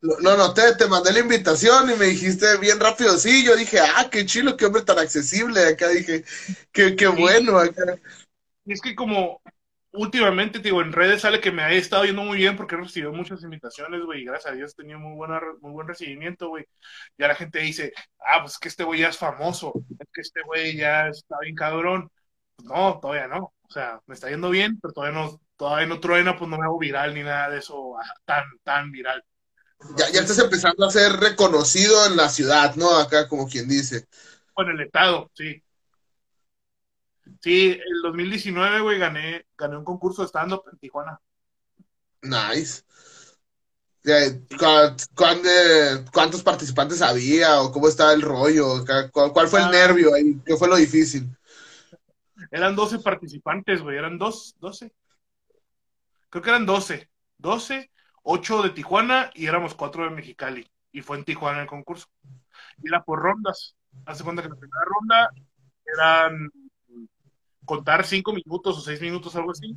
No, 0.00 0.36
no, 0.36 0.54
te, 0.54 0.76
te 0.76 0.86
mandé 0.86 1.12
la 1.12 1.18
invitación 1.18 1.90
y 1.90 1.96
me 1.96 2.06
dijiste 2.06 2.58
bien 2.58 2.78
rápido, 2.78 3.18
sí, 3.18 3.44
yo 3.44 3.56
dije, 3.56 3.80
ah, 3.80 4.08
qué 4.10 4.24
chilo, 4.24 4.56
qué 4.56 4.66
hombre 4.66 4.82
tan 4.82 4.98
accesible, 4.98 5.66
acá 5.66 5.88
dije, 5.88 6.24
qué, 6.70 6.94
qué 6.94 7.08
bueno, 7.08 7.58
acá. 7.58 7.98
Y 8.66 8.72
es 8.72 8.80
que 8.80 8.94
como 8.94 9.40
últimamente, 9.96 10.58
digo, 10.58 10.82
en 10.82 10.92
redes 10.92 11.22
sale 11.22 11.40
que 11.40 11.50
me 11.50 11.62
ha 11.62 11.72
estado 11.72 12.04
yendo 12.04 12.22
muy 12.22 12.38
bien 12.38 12.56
porque 12.56 12.74
he 12.74 12.78
recibido 12.78 13.12
muchas 13.12 13.42
invitaciones, 13.42 14.02
güey, 14.04 14.22
y 14.22 14.24
gracias 14.24 14.52
a 14.52 14.56
Dios 14.56 14.72
he 14.72 14.82
tenido 14.82 14.98
muy, 14.98 15.14
buena, 15.14 15.40
muy 15.60 15.72
buen 15.72 15.88
recibimiento, 15.88 16.48
güey. 16.48 16.66
Ya 17.18 17.28
la 17.28 17.34
gente 17.34 17.60
dice, 17.60 17.92
ah, 18.20 18.42
pues 18.42 18.58
que 18.58 18.68
este 18.68 18.84
güey 18.84 19.00
ya 19.00 19.08
es 19.08 19.18
famoso, 19.18 19.72
es 19.98 20.08
que 20.12 20.20
este 20.20 20.42
güey 20.42 20.76
ya 20.76 21.08
está 21.08 21.36
bien 21.40 21.54
cabrón. 21.54 22.10
Pues 22.56 22.68
no, 22.68 22.98
todavía 23.00 23.28
no. 23.28 23.54
O 23.62 23.70
sea, 23.70 24.00
me 24.06 24.14
está 24.14 24.28
yendo 24.30 24.50
bien, 24.50 24.78
pero 24.80 24.92
todavía 24.92 25.18
no, 25.20 25.40
todavía 25.56 25.86
no 25.86 26.00
truena, 26.00 26.36
pues 26.36 26.48
no 26.50 26.58
me 26.58 26.64
hago 26.64 26.78
viral 26.78 27.14
ni 27.14 27.22
nada 27.22 27.50
de 27.50 27.58
eso 27.58 27.96
ah, 27.98 28.14
tan, 28.24 28.44
tan 28.62 28.90
viral. 28.90 29.22
Ya, 29.96 30.10
ya 30.10 30.20
estás 30.20 30.38
empezando 30.38 30.86
a 30.86 30.90
ser 30.90 31.12
reconocido 31.12 32.06
en 32.06 32.16
la 32.16 32.28
ciudad, 32.28 32.74
¿no? 32.76 32.96
Acá, 32.96 33.28
como 33.28 33.46
quien 33.46 33.68
dice. 33.68 34.06
Bueno, 34.54 34.70
en 34.72 34.78
el 34.78 34.86
estado, 34.86 35.30
sí. 35.34 35.62
Sí, 37.40 37.70
el 37.70 38.02
2019, 38.02 38.80
güey, 38.80 38.98
gané, 38.98 39.46
gané 39.56 39.76
un 39.76 39.84
concurso 39.84 40.22
de 40.22 40.28
stand-up 40.28 40.62
en 40.70 40.78
Tijuana. 40.78 41.20
Nice. 42.22 42.82
¿Cuántos 46.12 46.42
participantes 46.42 47.02
había 47.02 47.60
o 47.60 47.72
cómo 47.72 47.88
estaba 47.88 48.12
el 48.12 48.22
rollo? 48.22 48.84
¿Cuál, 49.12 49.48
fue 49.48 49.60
el 49.60 49.66
ah. 49.66 49.70
nervio 49.70 50.14
ahí? 50.14 50.40
¿Qué 50.44 50.56
fue 50.56 50.68
lo 50.68 50.76
difícil? 50.76 51.28
Eran 52.50 52.76
12 52.76 53.00
participantes, 53.00 53.82
güey, 53.82 53.96
eran 53.96 54.18
dos, 54.18 54.54
12. 54.60 54.92
Creo 56.28 56.42
que 56.42 56.50
eran 56.50 56.66
12. 56.66 57.08
12, 57.38 57.90
8 58.22 58.62
de 58.62 58.70
Tijuana 58.70 59.30
y 59.34 59.46
éramos 59.46 59.74
4 59.74 60.04
de 60.04 60.10
Mexicali. 60.10 60.70
Y 60.92 61.02
fue 61.02 61.18
en 61.18 61.24
Tijuana 61.24 61.62
el 61.62 61.66
concurso. 61.66 62.06
Y 62.82 62.88
era 62.88 63.02
por 63.02 63.18
rondas. 63.18 63.74
Hace 64.04 64.22
cuenta 64.22 64.42
que 64.42 64.48
la 64.48 64.56
primera 64.56 64.84
ronda 64.84 65.30
eran 65.84 66.50
contar 67.66 68.06
cinco 68.06 68.32
minutos 68.32 68.78
o 68.78 68.80
seis 68.80 69.00
minutos, 69.00 69.36
algo 69.36 69.50
así. 69.50 69.76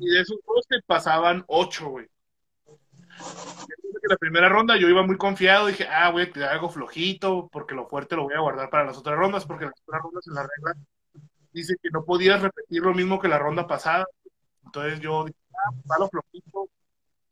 Y 0.00 0.08
de 0.08 0.20
esos 0.20 0.38
dos 0.46 0.66
te 0.66 0.80
pasaban 0.82 1.44
ocho, 1.48 1.90
güey. 1.90 2.06
La 4.08 4.16
primera 4.16 4.48
ronda 4.48 4.76
yo 4.76 4.88
iba 4.88 5.02
muy 5.02 5.18
confiado, 5.18 5.66
dije, 5.66 5.86
ah, 5.88 6.10
voy 6.10 6.22
a 6.22 6.32
tirar 6.32 6.52
algo 6.52 6.70
flojito, 6.70 7.48
porque 7.52 7.74
lo 7.74 7.88
fuerte 7.88 8.14
lo 8.14 8.22
voy 8.22 8.34
a 8.34 8.40
guardar 8.40 8.70
para 8.70 8.84
las 8.84 8.96
otras 8.96 9.18
rondas, 9.18 9.44
porque 9.44 9.64
las 9.64 9.74
otras 9.84 10.02
rondas 10.02 10.26
en 10.28 10.34
la 10.34 10.42
regla 10.42 10.80
dice 11.52 11.76
que 11.82 11.90
no 11.90 12.04
podías 12.04 12.40
repetir 12.40 12.82
lo 12.82 12.94
mismo 12.94 13.20
que 13.20 13.28
la 13.28 13.38
ronda 13.38 13.66
pasada. 13.66 14.06
Entonces 14.64 15.00
yo 15.00 15.24
dije, 15.24 15.38
ah, 15.54 15.72
pues, 15.86 15.98
lo 15.98 16.08
flojito 16.08 16.68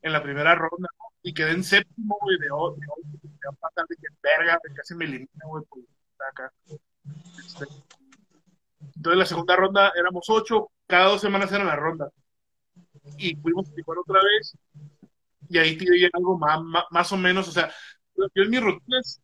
en 0.03 0.13
la 0.13 0.23
primera 0.23 0.55
ronda, 0.55 0.89
y 1.23 1.33
quedé 1.33 1.53
en 1.53 1.65
séptimo, 1.65 2.19
güey, 2.21 2.39
de 2.39 2.51
ocho, 2.51 2.77
de, 2.77 3.31
de, 3.31 3.97
de, 3.97 4.09
verga, 4.23 4.59
casi 4.75 4.95
me 4.95 5.05
elimina, 5.05 5.47
güey, 5.47 5.65
acá. 6.29 6.53
Este, 7.39 7.67
entonces, 9.05 9.19
la 9.19 9.27
segunda 9.27 9.55
ronda 9.55 9.93
éramos 9.95 10.25
ocho, 10.31 10.71
cada 10.87 11.11
dos 11.11 11.21
semanas 11.21 11.53
era 11.53 11.63
la 11.63 11.77
ronda. 11.77 12.09
Y 13.19 13.37
fuimos 13.37 13.67
a 13.69 14.01
otra 14.01 14.19
vez, 14.23 14.57
y 15.47 15.59
ahí 15.59 15.77
tiré 15.77 16.09
algo 16.11 16.39
más, 16.39 16.59
más, 16.91 17.13
o 17.13 17.19
menos, 17.19 17.47
o 17.47 17.53
sea, 17.53 17.71
yo 18.17 18.43
en 18.43 18.49
mis 18.49 18.63
rutinas 18.63 19.21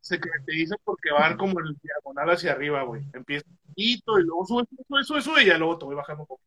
se 0.00 0.20
caracterizan 0.20 0.78
porque 0.84 1.10
van 1.10 1.36
como 1.36 1.58
en 1.58 1.66
el 1.66 1.76
diagonal 1.82 2.30
hacia 2.30 2.52
arriba, 2.52 2.84
güey. 2.84 3.02
Empieza 3.12 3.44
poquito 3.66 4.20
y 4.20 4.22
luego 4.22 4.46
sube, 4.46 4.64
sube, 4.86 5.02
sube, 5.02 5.22
sube, 5.22 5.42
y 5.42 5.46
ya 5.46 5.58
luego 5.58 5.78
te 5.78 5.84
voy 5.86 5.96
bajando 5.96 6.22
un 6.22 6.26
poco. 6.28 6.42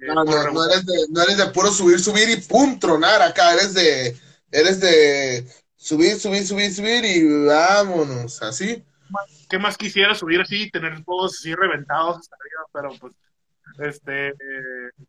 No, 0.00 0.22
no, 0.22 0.52
no, 0.52 0.66
eres 0.66 0.84
de, 0.84 1.06
no 1.08 1.22
eres 1.22 1.38
de 1.38 1.46
puro 1.46 1.72
subir, 1.72 1.98
subir 1.98 2.28
y 2.28 2.42
pum, 2.42 2.78
tronar 2.78 3.22
acá, 3.22 3.54
eres 3.54 3.72
de, 3.72 4.14
eres 4.52 4.80
de 4.80 5.50
subir, 5.76 6.20
subir, 6.20 6.46
subir, 6.46 6.74
subir 6.74 7.06
y 7.06 7.46
vámonos, 7.46 8.42
así. 8.42 8.84
¿Qué 9.48 9.58
más 9.58 9.76
quisiera 9.76 10.14
subir 10.14 10.40
así 10.40 10.62
y 10.64 10.70
tener 10.70 11.04
todos 11.04 11.34
así 11.34 11.54
reventados 11.54 12.18
hasta 12.18 12.36
arriba? 12.36 12.62
Pero 12.72 12.90
pues, 13.00 13.12
este, 13.78 14.34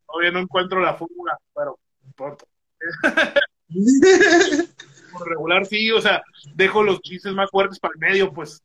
todavía 0.06 0.32
no 0.32 0.39
encuentro 0.39 0.80
la 0.80 0.95
fórmula, 0.95 1.38
pero 1.54 1.80
pronto. 2.16 2.45
Por 5.14 5.28
regular 5.28 5.66
sí, 5.66 5.91
o 5.91 5.99
sea, 6.02 6.24
dejo 6.56 6.84
los 6.84 7.02
chistes 7.02 7.34
más 7.34 7.49
fuertes 7.49 7.80
para 7.80 7.93
el 7.93 7.99
medio, 7.99 8.32
pues, 8.32 8.64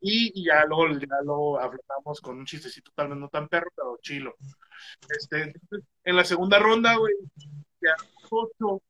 y, 0.00 0.32
y 0.34 0.44
ya 0.46 0.64
luego 0.66 0.88
ya 0.98 1.16
lo 1.24 1.58
afrontamos 1.58 2.20
con 2.20 2.38
un 2.38 2.46
chistecito 2.46 2.90
tal 2.94 3.08
vez 3.08 3.18
no 3.18 3.28
tan 3.28 3.48
perro, 3.48 3.70
pero 3.74 3.98
chilo. 4.00 4.36
Este, 5.08 5.52
en 6.04 6.16
la 6.16 6.24
segunda 6.24 6.58
ronda, 6.58 6.96
güey, 6.96 7.14
ya 7.80 7.94
ocho 8.30 8.82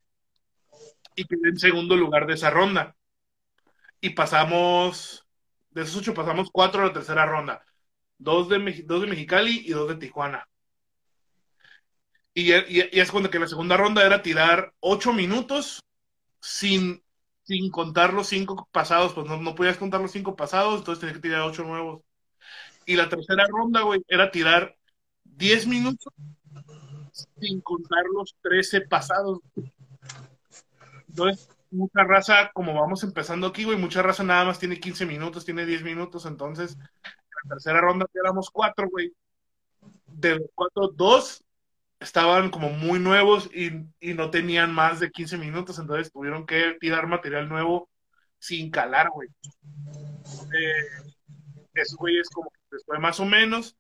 y 1.15 1.25
quedé 1.25 1.51
en 1.51 1.59
segundo 1.59 1.97
lugar 1.97 2.27
de 2.27 2.35
esa 2.35 2.51
ronda. 2.51 2.95
Y 4.01 4.11
pasamos, 4.11 5.27
de 5.73 5.83
esos 5.83 5.97
ocho 5.97 6.15
pasamos 6.15 6.51
cuatro 6.53 6.83
a 6.83 6.87
la 6.87 6.93
tercera 6.93 7.27
ronda. 7.27 7.65
Dos 8.19 8.49
de, 8.49 8.83
dos 8.87 9.03
de 9.03 9.07
Mexicali 9.09 9.63
y 9.65 9.71
dos 9.71 9.89
de 9.89 9.97
Tijuana. 9.97 10.47
Y, 12.35 12.53
es 12.53 13.11
cuando 13.11 13.31
que 13.31 13.39
la 13.39 13.47
segunda 13.47 13.77
ronda 13.77 14.05
era 14.07 14.23
tirar 14.23 14.73
ocho 14.81 15.13
minutos 15.13 15.83
sin, 16.41 17.03
sin 17.43 17.71
contar 17.71 18.15
los 18.15 18.29
cinco 18.29 18.69
pasados, 18.73 19.13
pues 19.13 19.27
no, 19.27 19.37
no 19.37 19.55
podías 19.55 19.77
contar 19.77 20.01
los 20.01 20.13
cinco 20.13 20.35
pasados, 20.35 20.79
entonces 20.79 21.01
tenías 21.01 21.17
que 21.17 21.29
tirar 21.29 21.43
ocho 21.43 21.63
nuevos. 21.65 22.03
Y 22.87 22.97
la 22.97 23.09
tercera 23.09 23.47
ronda, 23.49 23.83
güey, 23.83 24.03
era 24.09 24.31
tirar 24.31 24.77
10 25.25 25.67
minutos 25.67 26.13
sin 27.39 27.61
contar 27.61 28.05
los 28.13 28.35
13 28.43 28.83
pasados. 28.83 29.41
Entonces, 31.09 31.49
mucha 31.73 32.05
raza, 32.05 32.51
como 32.53 32.75
vamos 32.75 33.03
empezando 33.03 33.47
aquí, 33.47 33.65
güey, 33.65 33.79
mucha 33.79 34.03
raza 34.03 34.23
nada 34.23 34.45
más 34.45 34.59
tiene 34.59 34.79
15 34.79 35.07
minutos, 35.07 35.45
tiene 35.45 35.67
10 35.67 35.83
minutos, 35.83 36.27
entonces, 36.27 36.75
en 36.75 36.81
la 37.45 37.55
tercera 37.55 37.81
ronda 37.81 38.07
éramos 38.15 38.51
cuatro, 38.51 38.89
güey. 38.91 39.13
De 40.07 40.37
los 40.37 40.49
cuatro, 40.55 40.89
dos 40.89 41.45
estaban 42.01 42.51
como 42.51 42.71
muy 42.71 42.99
nuevos 42.99 43.51
y, 43.55 43.71
no 44.15 44.31
tenían 44.31 44.75
más 44.75 45.01
de 45.01 45.11
15 45.11 45.39
minutos, 45.39 45.79
entonces 45.79 46.13
tuvieron 46.13 46.47
que 46.47 46.77
tirar 46.81 47.07
material 47.07 47.49
nuevo 47.49 47.89
sin 48.39 48.71
calar, 48.71 49.09
güey. 49.11 49.29
Eh, 50.55 51.13
esos 51.75 51.97
güeyes 51.97 52.29
como 52.31 52.51
que 52.51 52.77
fue 52.85 52.99
más 52.99 53.21
o 53.21 53.25
menos. 53.25 53.77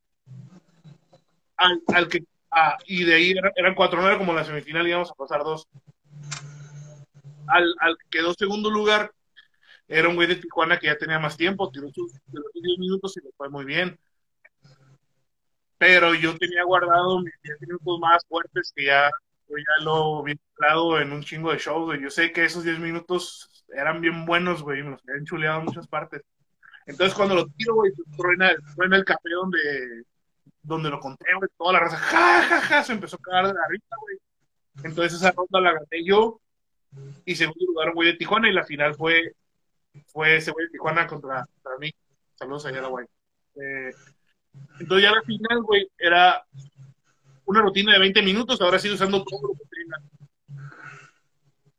Al, 1.56 2.08
que, 2.08 2.24
ah, 2.50 2.76
y 2.86 3.04
de 3.04 3.14
ahí 3.14 3.30
era- 3.32 3.52
eran 3.54 3.74
cuatro, 3.74 4.00
no 4.00 4.08
era 4.08 4.18
como 4.18 4.32
la 4.32 4.44
semifinal, 4.44 4.86
íbamos 4.86 5.10
a 5.10 5.14
pasar 5.14 5.44
dos. 5.44 5.68
Al, 7.52 7.74
al 7.80 7.96
que 7.98 8.18
quedó 8.18 8.34
segundo 8.34 8.70
lugar 8.70 9.12
era 9.88 10.08
un 10.08 10.14
güey 10.14 10.26
de 10.26 10.36
Tijuana 10.36 10.78
que 10.78 10.86
ya 10.86 10.96
tenía 10.96 11.18
más 11.18 11.36
tiempo, 11.36 11.70
tiró 11.70 11.88
sus, 11.92 12.12
tiró 12.30 12.42
sus 12.52 12.62
10 12.62 12.78
minutos 12.78 13.16
y 13.16 13.24
le 13.24 13.30
fue 13.36 13.50
muy 13.50 13.64
bien. 13.64 13.98
Pero 15.78 16.14
yo 16.14 16.36
tenía 16.38 16.64
guardado 16.64 17.20
mis 17.20 17.34
10 17.42 17.60
minutos 17.60 17.98
más 18.00 18.24
fuertes 18.26 18.72
que 18.74 18.86
ya, 18.86 19.10
yo 19.48 19.56
ya 19.58 19.84
lo 19.84 20.20
había 20.20 20.36
hablado 20.56 21.00
en 21.00 21.12
un 21.12 21.22
chingo 21.22 21.52
de 21.52 21.58
shows, 21.58 21.86
güey. 21.86 22.00
Yo 22.00 22.10
sé 22.10 22.32
que 22.32 22.44
esos 22.44 22.64
10 22.64 22.78
minutos 22.78 23.64
eran 23.68 24.00
bien 24.00 24.24
buenos, 24.24 24.62
güey, 24.62 24.82
me 24.82 24.90
los 24.90 25.00
habían 25.08 25.26
chuleado 25.26 25.58
en 25.58 25.66
muchas 25.66 25.86
partes. 25.88 26.22
Entonces 26.86 27.14
cuando 27.14 27.34
lo 27.34 27.46
tiro, 27.48 27.74
güey, 27.74 27.92
pues, 27.92 28.16
truena, 28.16 28.52
truena 28.74 28.96
el 28.96 29.04
café 29.04 29.30
donde, 29.30 30.04
donde 30.62 30.90
lo 30.90 31.00
conté, 31.00 31.34
güey, 31.34 31.50
toda 31.58 31.74
la 31.74 31.80
raza, 31.80 31.96
ja, 31.96 32.42
ja, 32.44 32.60
ja, 32.60 32.82
se 32.82 32.92
empezó 32.92 33.16
a 33.16 33.20
cagar 33.20 33.48
de 33.48 33.54
la 33.54 33.68
risa, 33.68 33.96
güey. 34.00 34.16
Entonces 34.84 35.14
esa 35.20 35.32
ronda 35.32 35.60
la 35.60 35.72
gané 35.74 36.04
yo 36.04 36.40
y 37.24 37.34
segundo 37.34 37.64
lugar 37.66 37.88
un 37.88 37.94
güey 37.94 38.12
de 38.12 38.18
Tijuana 38.18 38.48
y 38.48 38.52
la 38.52 38.64
final 38.64 38.94
fue, 38.94 39.34
fue 40.06 40.36
ese 40.36 40.50
güey 40.50 40.66
de 40.66 40.72
Tijuana 40.72 41.06
contra, 41.06 41.46
contra 41.46 41.78
mí. 41.78 41.92
Saludos 42.34 42.66
allá 42.66 42.78
a 42.80 42.82
la 42.82 42.88
güey. 42.88 43.06
Eh, 43.56 43.92
entonces 44.80 45.02
ya 45.02 45.12
la 45.12 45.22
final, 45.22 45.62
güey, 45.62 45.88
era 45.98 46.44
una 47.44 47.62
rutina 47.62 47.92
de 47.92 47.98
20 47.98 48.22
minutos, 48.22 48.60
ahora 48.60 48.78
sí 48.78 48.90
usando 48.90 49.24
todo 49.24 49.48
lo 49.48 49.54
que 49.54 49.64
tenga. 49.70 50.02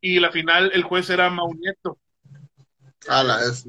Y 0.01 0.20
la 0.20 0.32
final, 0.32 0.72
el 0.74 0.84
juez 0.84 1.09
era 1.09 1.30
Mau 1.30 1.53
Nieto. 1.53 1.97
A 3.07 3.24
la 3.24 3.43
es. 3.43 3.66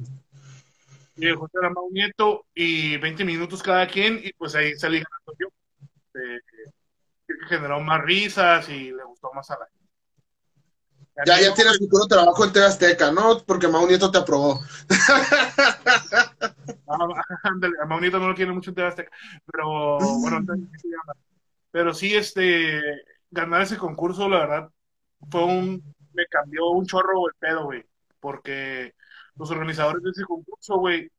Y 1.16 1.26
el 1.26 1.36
juez 1.36 1.52
era 1.54 1.70
Mau 1.70 1.88
Nieto 1.90 2.46
y 2.54 2.96
20 2.96 3.24
minutos 3.24 3.62
cada 3.62 3.86
quien, 3.86 4.20
y 4.22 4.32
pues 4.32 4.54
ahí 4.54 4.74
salí 4.74 5.02
ganando 5.02 5.32
yo. 5.38 5.48
Eh, 6.20 6.40
que 7.26 7.34
generó 7.48 7.80
más 7.80 8.02
risas 8.02 8.68
y 8.68 8.92
le 8.92 9.04
gustó 9.04 9.32
más 9.32 9.50
a 9.50 9.58
la 9.58 9.66
gente. 9.66 9.83
Ya, 11.26 11.40
ya 11.40 11.54
tienes 11.54 11.78
futuro 11.78 12.06
trabajo 12.06 12.44
en 12.44 12.52
TV 12.52 12.66
Azteca, 12.66 13.12
¿no? 13.12 13.38
Porque 13.46 13.68
Mau 13.68 13.86
Nieto 13.86 14.10
te 14.10 14.18
aprobó. 14.18 14.60
Ah, 16.86 16.98
ándale, 17.44 17.74
Mau 17.88 18.00
no 18.00 18.28
lo 18.28 18.34
quiere 18.34 18.52
mucho 18.52 18.70
en 18.70 18.76
TV 18.76 18.88
Azteca, 18.88 19.10
pero 19.50 19.98
bueno, 20.20 20.38
entonces, 20.38 20.68
¿qué 20.72 20.78
se 20.78 20.88
llama? 20.88 21.14
Pero 21.70 21.92
sí, 21.92 22.14
este, 22.14 22.80
ganar 23.30 23.62
ese 23.62 23.76
concurso, 23.78 24.28
la 24.28 24.38
verdad, 24.38 24.70
fue 25.30 25.44
un, 25.44 25.94
me 26.12 26.26
cambió 26.26 26.68
un 26.70 26.86
chorro 26.86 27.26
el 27.28 27.34
pedo, 27.38 27.64
güey, 27.64 27.84
porque 28.20 28.94
los 29.36 29.50
organizadores 29.50 30.02
de 30.02 30.10
ese 30.10 30.24
concurso, 30.24 30.76
güey, 30.78 31.10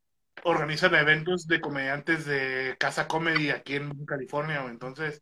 organizan 0.43 0.95
eventos 0.95 1.47
de 1.47 1.61
comediantes 1.61 2.25
de 2.25 2.75
Casa 2.79 3.07
Comedy 3.07 3.49
aquí 3.49 3.75
en 3.75 4.05
California, 4.05 4.61
güey, 4.61 4.73
entonces 4.73 5.19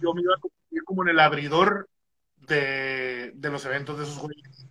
yo 0.00 0.14
me 0.14 0.22
iba 0.22 0.34
a 0.34 0.40
convertir 0.40 0.84
como 0.84 1.02
en 1.02 1.10
el 1.10 1.20
abridor 1.20 1.88
de, 2.48 3.32
de 3.34 3.50
los 3.50 3.64
eventos 3.64 3.98
de 3.98 4.04
esos 4.04 4.18
güeyes. 4.18 4.66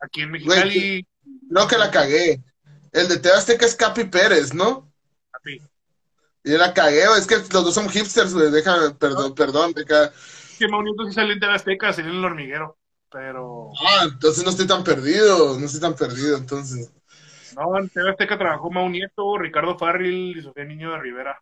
Aquí 0.00 0.22
en 0.22 0.30
Mexicali, 0.32 1.06
No 1.48 1.66
que 1.68 1.78
la 1.78 1.90
cagué. 1.90 2.42
El 2.92 3.08
de 3.08 3.18
TV 3.18 3.34
Azteca 3.34 3.66
es 3.66 3.74
Capi 3.76 4.04
Pérez, 4.04 4.52
¿no? 4.52 4.92
papi. 5.30 5.60
Y 6.44 6.50
la 6.58 6.74
cagué, 6.74 7.04
es 7.16 7.26
que 7.26 7.36
los 7.36 7.50
dos 7.50 7.74
son 7.74 7.88
hipsters, 7.88 8.34
güey. 8.34 8.50
Déjame, 8.50 8.90
perdón, 8.94 9.34
perdón. 9.34 9.72
deja- 9.72 10.12
que 10.58 10.68
Mau 10.68 10.82
Nieto 10.82 11.04
sí 11.06 11.12
salió 11.12 11.32
en 11.32 11.40
TV 11.40 11.54
Azteca, 11.54 11.92
salió 11.92 12.10
en 12.10 12.18
el 12.18 12.24
hormiguero, 12.24 12.78
pero 13.10 13.70
Ah, 13.80 14.04
entonces 14.04 14.44
no 14.44 14.50
estoy 14.50 14.66
tan 14.66 14.84
perdido, 14.84 15.58
no 15.58 15.66
estoy 15.66 15.80
tan 15.80 15.94
perdido, 15.94 16.36
entonces. 16.36 16.92
no, 17.56 17.78
en 17.78 17.88
TV 17.88 18.10
Azteca 18.10 18.38
trabajó 18.38 18.70
Mau 18.70 18.88
Nieto, 18.88 19.38
Ricardo 19.38 19.76
Farril 19.78 20.36
y 20.38 20.42
Sofía 20.42 20.64
Niño 20.64 20.92
de 20.92 20.98
Rivera. 21.00 21.40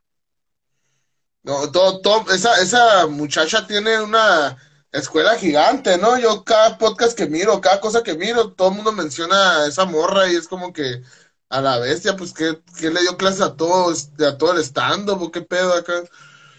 No, 1.42 1.70
todo, 1.72 2.00
todo, 2.02 2.30
esa, 2.32 2.60
esa 2.60 3.06
muchacha 3.06 3.66
tiene 3.66 4.00
una 4.02 4.56
escuela 4.92 5.36
gigante, 5.36 5.96
¿no? 5.96 6.18
Yo 6.18 6.44
cada 6.44 6.76
podcast 6.76 7.16
que 7.16 7.26
miro, 7.26 7.60
cada 7.60 7.80
cosa 7.80 8.02
que 8.02 8.14
miro, 8.14 8.52
todo 8.52 8.68
el 8.68 8.74
mundo 8.76 8.92
menciona 8.92 9.62
a 9.62 9.66
esa 9.66 9.86
morra 9.86 10.30
y 10.30 10.36
es 10.36 10.46
como 10.46 10.72
que 10.72 11.02
a 11.48 11.60
la 11.60 11.78
bestia, 11.78 12.14
pues 12.16 12.32
que, 12.34 12.60
que 12.78 12.90
le 12.90 13.00
dio 13.00 13.16
clases 13.16 13.40
a 13.40 13.56
todos, 13.56 14.10
a 14.20 14.36
todo 14.36 14.52
el 14.52 14.62
stand-up, 14.62 15.32
qué 15.32 15.42
pedo 15.42 15.74
acá. 15.74 15.94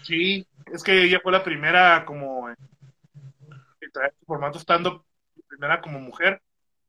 Sí, 0.04 0.46
es 0.72 0.82
que 0.82 1.04
ella 1.04 1.20
fue 1.22 1.32
la 1.32 1.44
primera 1.44 2.04
como 2.04 2.48
en, 2.48 2.56
en 3.80 3.90
formato 4.26 4.58
stand-up, 4.58 5.04
primera 5.48 5.80
como 5.80 6.00
mujer 6.00 6.42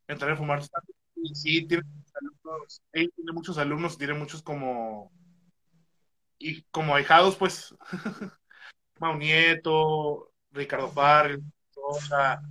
en 0.08 0.18
traer 0.18 0.36
formato 0.36 0.64
stand-up. 0.64 0.96
Sí, 1.34 1.66
tiene 1.66 1.84
muchos 1.84 2.14
alumnos, 2.16 2.82
tiene 2.92 3.32
muchos 3.32 3.58
alumnos, 3.58 3.98
tiene 3.98 4.14
muchos 4.16 4.42
como, 4.42 5.13
y 6.50 6.64
como 6.72 6.96
ahijados, 6.96 7.36
pues, 7.36 7.74
Mau 9.00 9.18
Nieto, 9.18 10.32
Ricardo 10.52 10.90
Farril, 10.92 11.42
Sosa, 11.74 12.42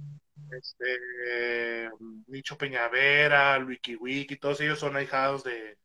este, 0.50 1.90
Nicho 2.26 2.56
Peñavera, 2.56 3.58
Wiki 3.64 3.96
Wiki, 3.96 4.36
todos 4.36 4.60
ellos 4.60 4.78
son 4.78 4.96
ahijados 4.96 5.44
de, 5.44 5.78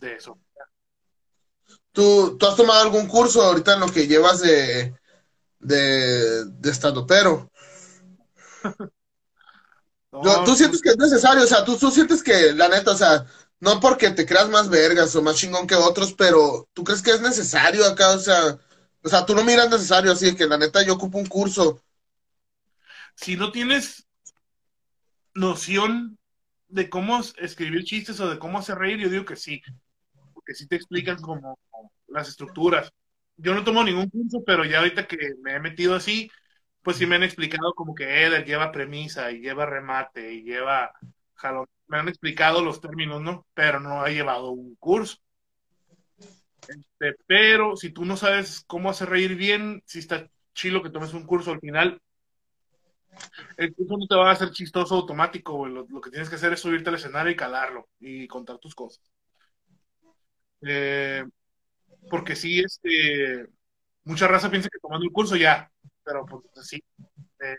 de 0.00 0.14
eso. 0.14 0.38
¿Tú, 1.92 2.36
tú 2.38 2.46
has 2.46 2.56
tomado 2.56 2.82
algún 2.82 3.06
curso 3.06 3.42
ahorita 3.42 3.74
en 3.74 3.80
lo 3.80 3.92
que 3.92 4.06
llevas 4.06 4.40
de, 4.40 4.94
de, 5.60 6.44
de 6.46 6.70
estandopero? 6.70 7.50
No, 10.12 10.22
Yo- 10.22 10.44
¿Tú 10.44 10.54
sientes 10.54 10.80
que 10.80 10.90
es 10.90 10.96
necesario? 10.96 11.42
O 11.42 11.46
sea, 11.46 11.64
¿tú, 11.64 11.76
tú 11.76 11.90
sientes 11.90 12.22
que, 12.22 12.52
la 12.52 12.68
neta, 12.68 12.92
o 12.92 12.96
sea, 12.96 13.26
no 13.64 13.80
porque 13.80 14.10
te 14.10 14.26
creas 14.26 14.48
más 14.50 14.68
vergas 14.68 15.16
o 15.16 15.22
más 15.22 15.36
chingón 15.36 15.66
que 15.66 15.74
otros, 15.74 16.12
pero 16.12 16.68
¿tú 16.74 16.84
crees 16.84 17.02
que 17.02 17.12
es 17.12 17.22
necesario 17.22 17.86
acá? 17.86 18.10
O 18.10 18.18
sea, 18.18 18.58
o 19.02 19.08
sea, 19.08 19.24
tú 19.26 19.34
no 19.34 19.42
miras 19.42 19.70
necesario 19.70 20.12
así 20.12 20.36
que 20.36 20.46
la 20.46 20.58
neta 20.58 20.84
yo 20.84 20.94
ocupo 20.94 21.18
un 21.18 21.26
curso. 21.26 21.80
si 23.14 23.36
no 23.36 23.52
tienes 23.52 24.06
noción 25.34 26.18
de 26.68 26.90
cómo 26.90 27.20
escribir 27.38 27.84
chistes 27.84 28.20
o 28.20 28.28
de 28.30 28.38
cómo 28.38 28.58
hacer 28.58 28.78
reír, 28.78 28.98
yo 28.98 29.08
digo 29.08 29.24
que 29.24 29.36
sí, 29.36 29.62
porque 30.34 30.54
sí 30.54 30.66
te 30.66 30.76
explican 30.76 31.20
como 31.20 31.58
las 32.08 32.28
estructuras. 32.28 32.92
Yo 33.36 33.54
no 33.54 33.64
tomo 33.64 33.82
ningún 33.82 34.10
curso, 34.10 34.42
pero 34.44 34.64
ya 34.64 34.78
ahorita 34.78 35.06
que 35.06 35.34
me 35.42 35.54
he 35.54 35.60
metido 35.60 35.94
así, 35.94 36.30
pues 36.82 36.96
sí 36.98 37.06
me 37.06 37.16
han 37.16 37.22
explicado 37.24 37.72
como 37.74 37.94
que 37.94 38.24
él 38.26 38.44
lleva 38.44 38.72
premisa 38.72 39.32
y 39.32 39.40
lleva 39.40 39.66
remate 39.66 40.34
y 40.34 40.42
lleva 40.42 40.92
jalón. 41.34 41.66
Me 41.86 41.98
han 41.98 42.08
explicado 42.08 42.62
los 42.62 42.80
términos, 42.80 43.20
¿no? 43.20 43.46
Pero 43.54 43.80
no 43.80 44.06
he 44.06 44.14
llevado 44.14 44.50
un 44.50 44.74
curso. 44.76 45.18
Este, 46.68 47.16
pero 47.26 47.76
si 47.76 47.90
tú 47.90 48.04
no 48.04 48.16
sabes 48.16 48.64
cómo 48.66 48.90
hacer 48.90 49.10
reír 49.10 49.36
bien, 49.36 49.82
si 49.86 49.98
está 49.98 50.28
chilo 50.54 50.82
que 50.82 50.90
tomes 50.90 51.12
un 51.12 51.26
curso 51.26 51.50
al 51.52 51.60
final, 51.60 52.00
el 53.56 53.74
curso 53.74 53.96
no 53.96 54.06
te 54.06 54.16
va 54.16 54.30
a 54.30 54.32
hacer 54.32 54.50
chistoso 54.50 54.94
automático, 54.94 55.54
güey. 55.54 55.72
Lo, 55.72 55.86
lo, 55.88 56.00
que 56.00 56.10
tienes 56.10 56.28
que 56.28 56.36
hacer 56.36 56.52
es 56.52 56.60
subirte 56.60 56.88
al 56.88 56.96
escenario 56.96 57.32
y 57.32 57.36
calarlo 57.36 57.88
y 58.00 58.26
contar 58.26 58.58
tus 58.58 58.74
cosas. 58.74 59.04
Eh, 60.62 61.24
porque 62.08 62.36
sí, 62.36 62.60
este, 62.60 63.46
mucha 64.04 64.26
raza 64.26 64.50
piensa 64.50 64.68
que 64.68 64.78
tomando 64.78 65.04
el 65.04 65.12
curso 65.12 65.36
ya, 65.36 65.70
pero 66.02 66.24
pues 66.24 66.44
sí. 66.66 66.82
Eh, 67.40 67.56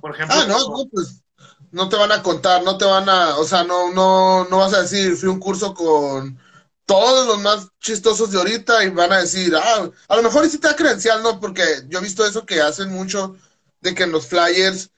por 0.00 0.14
ejemplo. 0.14 0.36
Ah, 0.38 0.46
no, 0.46 0.58
no, 0.58 0.88
pues 0.90 1.22
no 1.72 1.88
te 1.88 1.96
van 1.96 2.12
a 2.12 2.22
contar, 2.22 2.62
no 2.64 2.76
te 2.78 2.84
van 2.84 3.08
a, 3.08 3.36
o 3.38 3.44
sea, 3.44 3.64
no, 3.64 3.92
no, 3.92 4.44
no 4.48 4.58
vas 4.58 4.74
a 4.74 4.82
decir, 4.82 5.16
fui 5.16 5.28
un 5.28 5.40
curso 5.40 5.74
con 5.74 6.38
todos 6.86 7.26
los 7.28 7.40
más 7.40 7.68
chistosos 7.80 8.32
de 8.32 8.38
ahorita 8.38 8.84
y 8.84 8.90
van 8.90 9.12
a 9.12 9.20
decir, 9.20 9.54
ah, 9.56 9.88
a 10.08 10.16
lo 10.16 10.22
mejor 10.22 10.48
sí 10.48 10.58
te 10.58 10.68
da 10.68 10.76
credencial, 10.76 11.22
¿no? 11.22 11.38
Porque 11.40 11.62
yo 11.88 11.98
he 12.00 12.02
visto 12.02 12.26
eso 12.26 12.44
que 12.44 12.60
hacen 12.60 12.90
mucho, 12.90 13.36
de 13.80 13.94
que 13.94 14.02
en 14.04 14.12
los 14.12 14.26
flyers, 14.26 14.90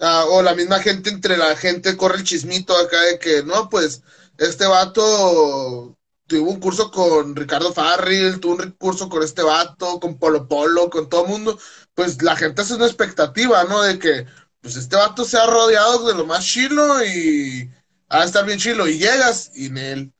ah, 0.00 0.24
o 0.28 0.42
la 0.42 0.54
misma 0.54 0.80
gente 0.80 1.10
entre 1.10 1.36
la 1.36 1.56
gente 1.56 1.96
corre 1.96 2.18
el 2.18 2.24
chismito 2.24 2.76
acá 2.76 3.00
de 3.02 3.18
que, 3.18 3.42
no, 3.44 3.68
pues, 3.68 4.02
este 4.38 4.66
vato 4.66 5.96
tuvo 6.26 6.50
un 6.50 6.60
curso 6.60 6.90
con 6.90 7.36
Ricardo 7.36 7.72
Farril, 7.72 8.40
tuvo 8.40 8.54
un 8.54 8.72
curso 8.72 9.08
con 9.08 9.22
este 9.22 9.42
vato, 9.42 10.00
con 10.00 10.18
Polo 10.18 10.48
Polo, 10.48 10.90
con 10.90 11.08
todo 11.08 11.24
el 11.24 11.30
mundo, 11.30 11.58
pues 11.94 12.20
la 12.22 12.36
gente 12.36 12.62
hace 12.62 12.74
una 12.74 12.86
expectativa, 12.86 13.64
¿no? 13.64 13.82
De 13.82 13.98
que, 13.98 14.26
pues 14.60 14.76
este 14.76 14.96
vato 14.96 15.24
se 15.24 15.38
ha 15.38 15.46
rodeado 15.46 16.06
de 16.08 16.14
lo 16.14 16.26
más 16.26 16.44
chilo 16.44 17.04
y 17.04 17.70
a 18.08 18.24
estar 18.24 18.44
bien 18.46 18.58
chilo, 18.58 18.88
y 18.88 18.98
llegas 18.98 19.52
y 19.54 19.66
en 19.66 20.12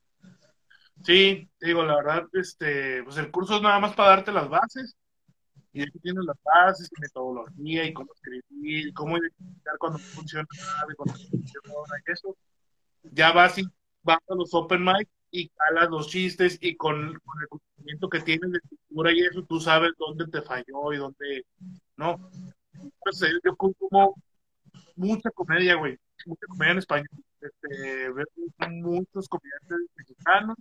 Sí, 1.05 1.49
digo, 1.61 1.84
la 1.84 1.97
verdad, 1.97 2.24
este, 2.32 3.03
pues 3.05 3.16
el 3.18 3.30
curso 3.30 3.57
es 3.57 3.62
nada 3.62 3.78
más 3.78 3.95
para 3.95 4.11
darte 4.11 4.32
las 4.32 4.49
bases, 4.49 4.97
y 5.72 5.82
aquí 5.82 5.99
tienes 6.01 6.24
las 6.24 6.37
bases, 6.43 6.89
metodología, 6.99 7.84
y 7.84 7.93
cómo 7.93 8.11
escribir, 8.14 8.93
cómo 8.93 9.16
identificar 9.18 9.76
cuando 9.78 9.99
funciona, 9.99 10.49
y 10.91 10.95
cuando 10.95 11.14
funciona, 11.14 11.95
y 12.07 12.12
eso. 12.12 12.37
Ya 13.03 13.30
vas 13.30 13.57
y 13.59 13.64
vas 14.03 14.18
a 14.28 14.34
los 14.34 14.53
open 14.53 14.82
mic 14.82 15.09
y 15.30 15.49
calas 15.51 15.91
los 15.91 16.09
chistes, 16.09 16.59
y 16.61 16.76
con, 16.76 17.11
el 17.11 17.49
conocimiento 17.49 18.09
que 18.09 18.20
tienes 18.20 18.51
de 18.51 18.59
escritura 18.59 19.12
y 19.12 19.20
eso, 19.20 19.45
tú 19.45 19.61
sabes 19.61 19.93
dónde 19.99 20.26
te 20.26 20.43
falló 20.43 20.93
y 20.93 20.97
dónde 20.97 21.45
no. 21.97 22.30
Entonces, 22.83 23.41
yo 23.45 23.57
consumo 23.57 24.14
mucha 24.97 25.31
comedia, 25.31 25.74
güey, 25.77 25.99
mucha 26.27 26.47
comedia 26.47 26.72
en 26.72 26.79
español. 26.79 27.09
Este, 27.41 28.11
veo 28.11 28.27
muchos 28.70 29.29
comediantes 29.29 29.79
mexicanos 29.97 30.57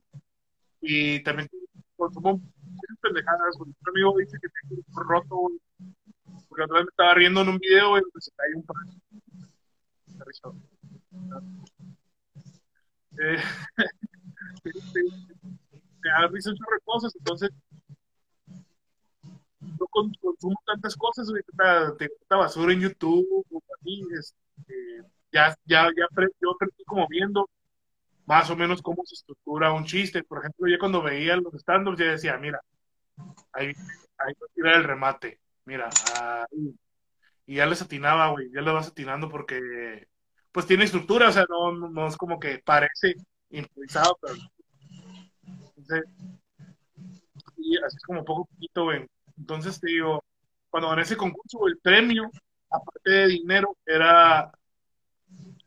y 0.82 1.24
también 1.24 1.49
consumo 1.95 2.41
pendejadas. 3.01 3.55
Un 3.59 3.76
amigo 3.88 4.18
dice 4.18 4.38
que 4.41 4.47
tengo 4.49 4.82
un 4.88 5.09
roto, 5.09 5.51
Porque 6.49 6.63
otra 6.63 6.78
vez 6.78 6.86
me 6.86 6.89
estaba 6.89 7.13
riendo 7.13 7.41
en 7.41 7.49
un 7.49 7.57
video, 7.57 7.97
y 7.97 8.01
se 8.20 8.32
cae 8.32 8.55
un 8.55 8.63
par. 8.63 8.78
Eh, 13.18 13.38
un 16.45 16.55
chorro 16.55 16.76
de 16.76 16.82
cosas, 16.84 17.16
entonces 17.16 17.49
yo 19.80 19.88
consumo 19.88 20.55
tantas 20.66 20.95
cosas, 20.95 21.28
tengo 21.28 22.16
tanta 22.20 22.36
basura 22.38 22.74
en 22.74 22.82
YouTube, 22.82 23.45
o 23.51 23.61
así, 23.80 24.03
este, 24.20 25.03
ya, 25.32 25.55
ya, 25.66 25.89
ya 25.95 26.07
yo 26.41 26.51
aprendí 26.51 26.84
como 26.86 27.07
viendo 27.07 27.49
más 28.26 28.49
o 28.49 28.55
menos 28.55 28.82
cómo 28.82 29.03
se 29.05 29.16
estructura 29.16 29.72
un 29.72 29.86
chiste. 29.86 30.24
Por 30.24 30.39
ejemplo, 30.39 30.68
yo 30.68 30.80
cuando 30.80 31.01
veía 31.01 31.36
los 31.38 31.53
stand-ups, 31.55 31.99
ya 31.99 32.05
decía, 32.11 32.38
mira, 32.38 32.59
ahí, 33.53 33.68
ahí 33.68 34.34
va 34.34 34.47
a 34.47 34.53
tirar 34.53 34.76
el 34.76 34.84
remate, 34.84 35.39
mira, 35.66 35.89
y 37.45 37.55
ya 37.55 37.66
les 37.66 37.82
atinaba, 37.82 38.30
güey, 38.30 38.51
ya 38.51 38.61
le 38.61 38.72
vas 38.72 38.88
atinando 38.88 39.30
porque, 39.30 40.07
pues 40.51 40.66
tiene 40.66 40.86
estructura, 40.86 41.30
o 41.30 41.32
sea, 41.32 41.45
no, 41.49 41.72
no, 41.72 42.07
es 42.07 42.18
como 42.18 42.39
que 42.39 42.59
parece 42.59 43.16
improvisado, 43.49 44.18
pero... 44.22 44.36
Entonces, 45.78 46.05
así 47.86 47.97
es 47.97 48.03
como 48.05 48.24
poco 48.26 48.45
poquito, 48.45 48.86
güey. 48.86 49.07
Entonces, 49.38 49.80
te 49.80 49.88
digo, 49.88 50.24
cuando 50.70 50.90
gané 50.90 51.04
ese 51.04 51.18
concurso, 51.18 51.68
el 51.68 51.78
premio, 51.78 52.30
aparte 52.70 53.12
de 53.12 53.28
dinero, 53.28 53.78
era 53.86 54.52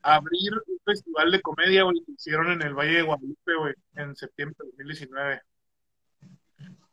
abrir 0.03 0.53
un 0.66 0.79
festival 0.85 1.31
de 1.31 1.43
comedia, 1.43 1.83
güey, 1.83 2.03
que 2.05 2.12
hicieron 2.12 2.53
en 2.53 2.62
el 2.62 2.75
Valle 2.75 2.97
de 2.97 3.03
Guadalupe, 3.03 3.55
güey, 3.59 3.75
en 3.95 4.16
septiembre 4.16 4.57
de 4.61 4.71
2019. 4.71 5.43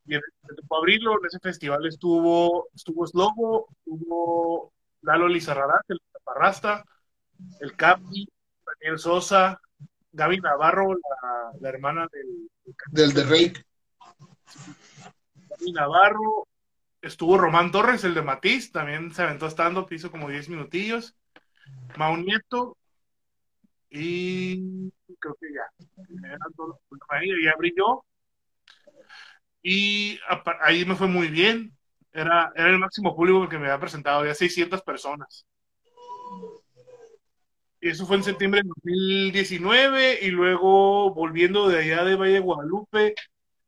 Y 0.08 0.16
en, 0.16 0.22
abrirlo, 0.70 1.14
en 1.20 1.26
ese 1.26 1.40
festival 1.40 1.86
estuvo, 1.88 2.68
estuvo 2.76 3.08
Slobo, 3.08 3.68
estuvo 3.72 4.74
Lalo 5.02 5.28
Lizarrarás, 5.28 5.82
el 5.88 6.00
Taparrasta, 6.12 6.84
el 7.60 7.76
Capi, 7.76 8.28
Daniel 8.66 9.00
Sosa, 9.00 9.60
Gaby 10.12 10.40
Navarro, 10.40 10.94
la, 10.94 11.52
la 11.60 11.70
hermana 11.70 12.08
del... 12.12 12.50
Del 12.92 13.14
de 13.14 13.24
Rey. 13.24 13.54
Gaby 15.50 15.72
Navarro, 15.72 16.48
estuvo 17.06 17.38
Román 17.38 17.72
Torres, 17.72 18.04
el 18.04 18.14
de 18.14 18.22
Matiz, 18.22 18.72
también 18.72 19.14
se 19.14 19.24
aventó 19.24 19.48
estando, 19.48 19.88
hizo 19.92 20.12
como 20.12 20.30
10 20.30 20.50
minutillos. 20.50 21.16
Mau 21.98 22.18
Nieto, 22.18 22.78
y 23.90 24.92
creo 25.20 25.38
que 25.40 25.48
ya. 25.54 27.54
Abrí 27.54 27.74
yo. 27.78 28.04
Y 29.62 30.20
ahí 30.62 30.86
me 30.86 30.96
fue 30.96 31.08
muy 31.08 31.28
bien. 31.28 31.72
Era, 32.12 32.52
era 32.56 32.70
el 32.70 32.80
máximo 32.80 33.16
público 33.16 33.50
que 33.50 33.58
me 33.58 33.66
había 33.66 33.80
presentado, 33.80 34.26
ya 34.26 34.34
600 34.34 34.82
personas. 34.82 35.46
Y 37.82 37.90
eso 37.90 38.06
fue 38.06 38.18
en 38.18 38.24
septiembre 38.24 38.62
de 38.64 38.68
2019. 38.68 40.20
Y 40.24 40.32
luego, 40.32 41.14
volviendo 41.14 41.70
de 41.70 41.80
allá 41.80 42.04
de 42.04 42.16
Valle 42.16 42.34
de 42.34 42.40
Guadalupe, 42.40 43.16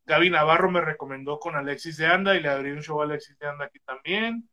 Gaby 0.08 0.30
Navarro 0.30 0.72
me 0.72 0.80
recomendó 0.80 1.38
con 1.38 1.56
Alexis 1.56 1.98
de 1.98 2.08
Anda 2.08 2.36
y 2.36 2.40
le 2.40 2.48
abrí 2.48 2.72
un 2.72 2.82
show 2.82 3.02
a 3.02 3.04
Alexis 3.04 3.38
de 3.38 3.48
Anda 3.48 3.66
aquí 3.66 3.80
también. 3.86 4.50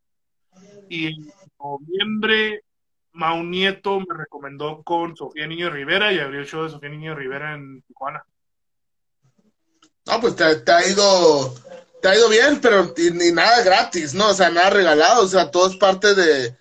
Y 0.89 1.07
en 1.07 1.33
noviembre 1.59 2.65
Mau 3.13 3.43
Nieto 3.45 4.01
me 4.01 4.17
recomendó 4.19 4.83
con 4.83 5.17
Sofía 5.17 5.47
Niño 5.47 5.71
Rivera 5.71 6.13
y 6.13 6.19
abrió 6.19 6.41
el 6.41 6.47
show 6.47 6.65
de 6.65 6.71
Sofía 6.71 6.91
Niño 6.91 7.15
Rivera 7.15 7.55
en 7.55 7.83
Tijuana. 7.83 8.27
No, 10.07 10.21
pues 10.21 10.35
te, 10.35 10.45
ha 10.45 10.87
ido 10.89 11.55
te 12.03 12.09
ha 12.09 12.17
ido 12.17 12.29
bien, 12.29 12.61
pero 12.61 12.93
ni, 13.13 13.31
nada 13.31 13.63
gratis, 13.63 14.13
¿no? 14.13 14.31
O 14.31 14.35
sea, 14.35 14.51
nada 14.51 14.71
regalado, 14.71 15.23
o 15.23 15.29
sea, 15.29 15.53
todo 15.53 15.71
es 15.71 15.77
parte 15.77 16.15
de, 16.15 16.57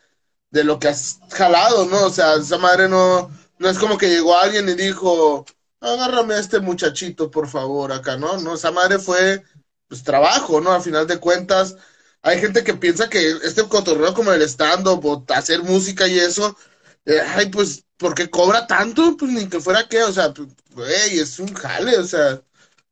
lo 0.64 0.78
que 0.78 0.90
has 0.90 1.20
jalado, 1.32 1.86
¿no? 1.86 2.06
O 2.06 2.10
sea, 2.12 2.36
esa 2.36 2.60
madre 2.60 2.88
no, 2.88 3.32
no 3.58 3.70
es 3.70 3.80
como 3.80 3.98
que 3.98 4.08
llegó 4.08 4.38
alguien 4.38 4.70
y 4.70 4.76
dijo, 4.76 5.46
agárrame 5.84 6.36
a 6.36 6.40
este 6.40 6.60
muchachito, 6.60 7.30
por 7.30 7.48
favor, 7.48 7.92
acá, 7.92 8.18
¿no? 8.18 8.38
No, 8.38 8.56
esa 8.56 8.72
madre 8.72 9.00
fue, 9.00 9.44
pues, 9.88 10.04
trabajo, 10.04 10.62
¿no? 10.62 10.72
Al 10.72 10.82
final 10.82 11.06
de 11.08 11.20
cuentas, 11.20 11.76
hay 12.22 12.40
gente 12.40 12.64
que 12.64 12.74
piensa 12.74 13.10
que 13.10 13.32
este 13.44 13.68
cotorreo 13.68 14.14
como 14.14 14.32
el 14.32 14.42
stand-up 14.44 15.06
o 15.06 15.26
hacer 15.34 15.62
música 15.62 16.08
y 16.08 16.20
eso, 16.20 16.58
eh, 17.06 17.20
ay, 17.36 17.50
pues, 17.50 17.86
¿por 17.98 18.16
qué 18.16 18.30
cobra 18.30 18.66
tanto? 18.66 19.18
Pues 19.18 19.32
ni 19.32 19.48
que 19.48 19.60
fuera 19.60 19.88
qué, 19.88 20.04
o 20.04 20.12
sea, 20.12 20.34
pues, 20.34 20.50
güey, 20.72 21.20
es 21.20 21.38
un 21.40 21.54
jale, 21.54 21.98
o 21.98 22.06
sea, 22.06 22.42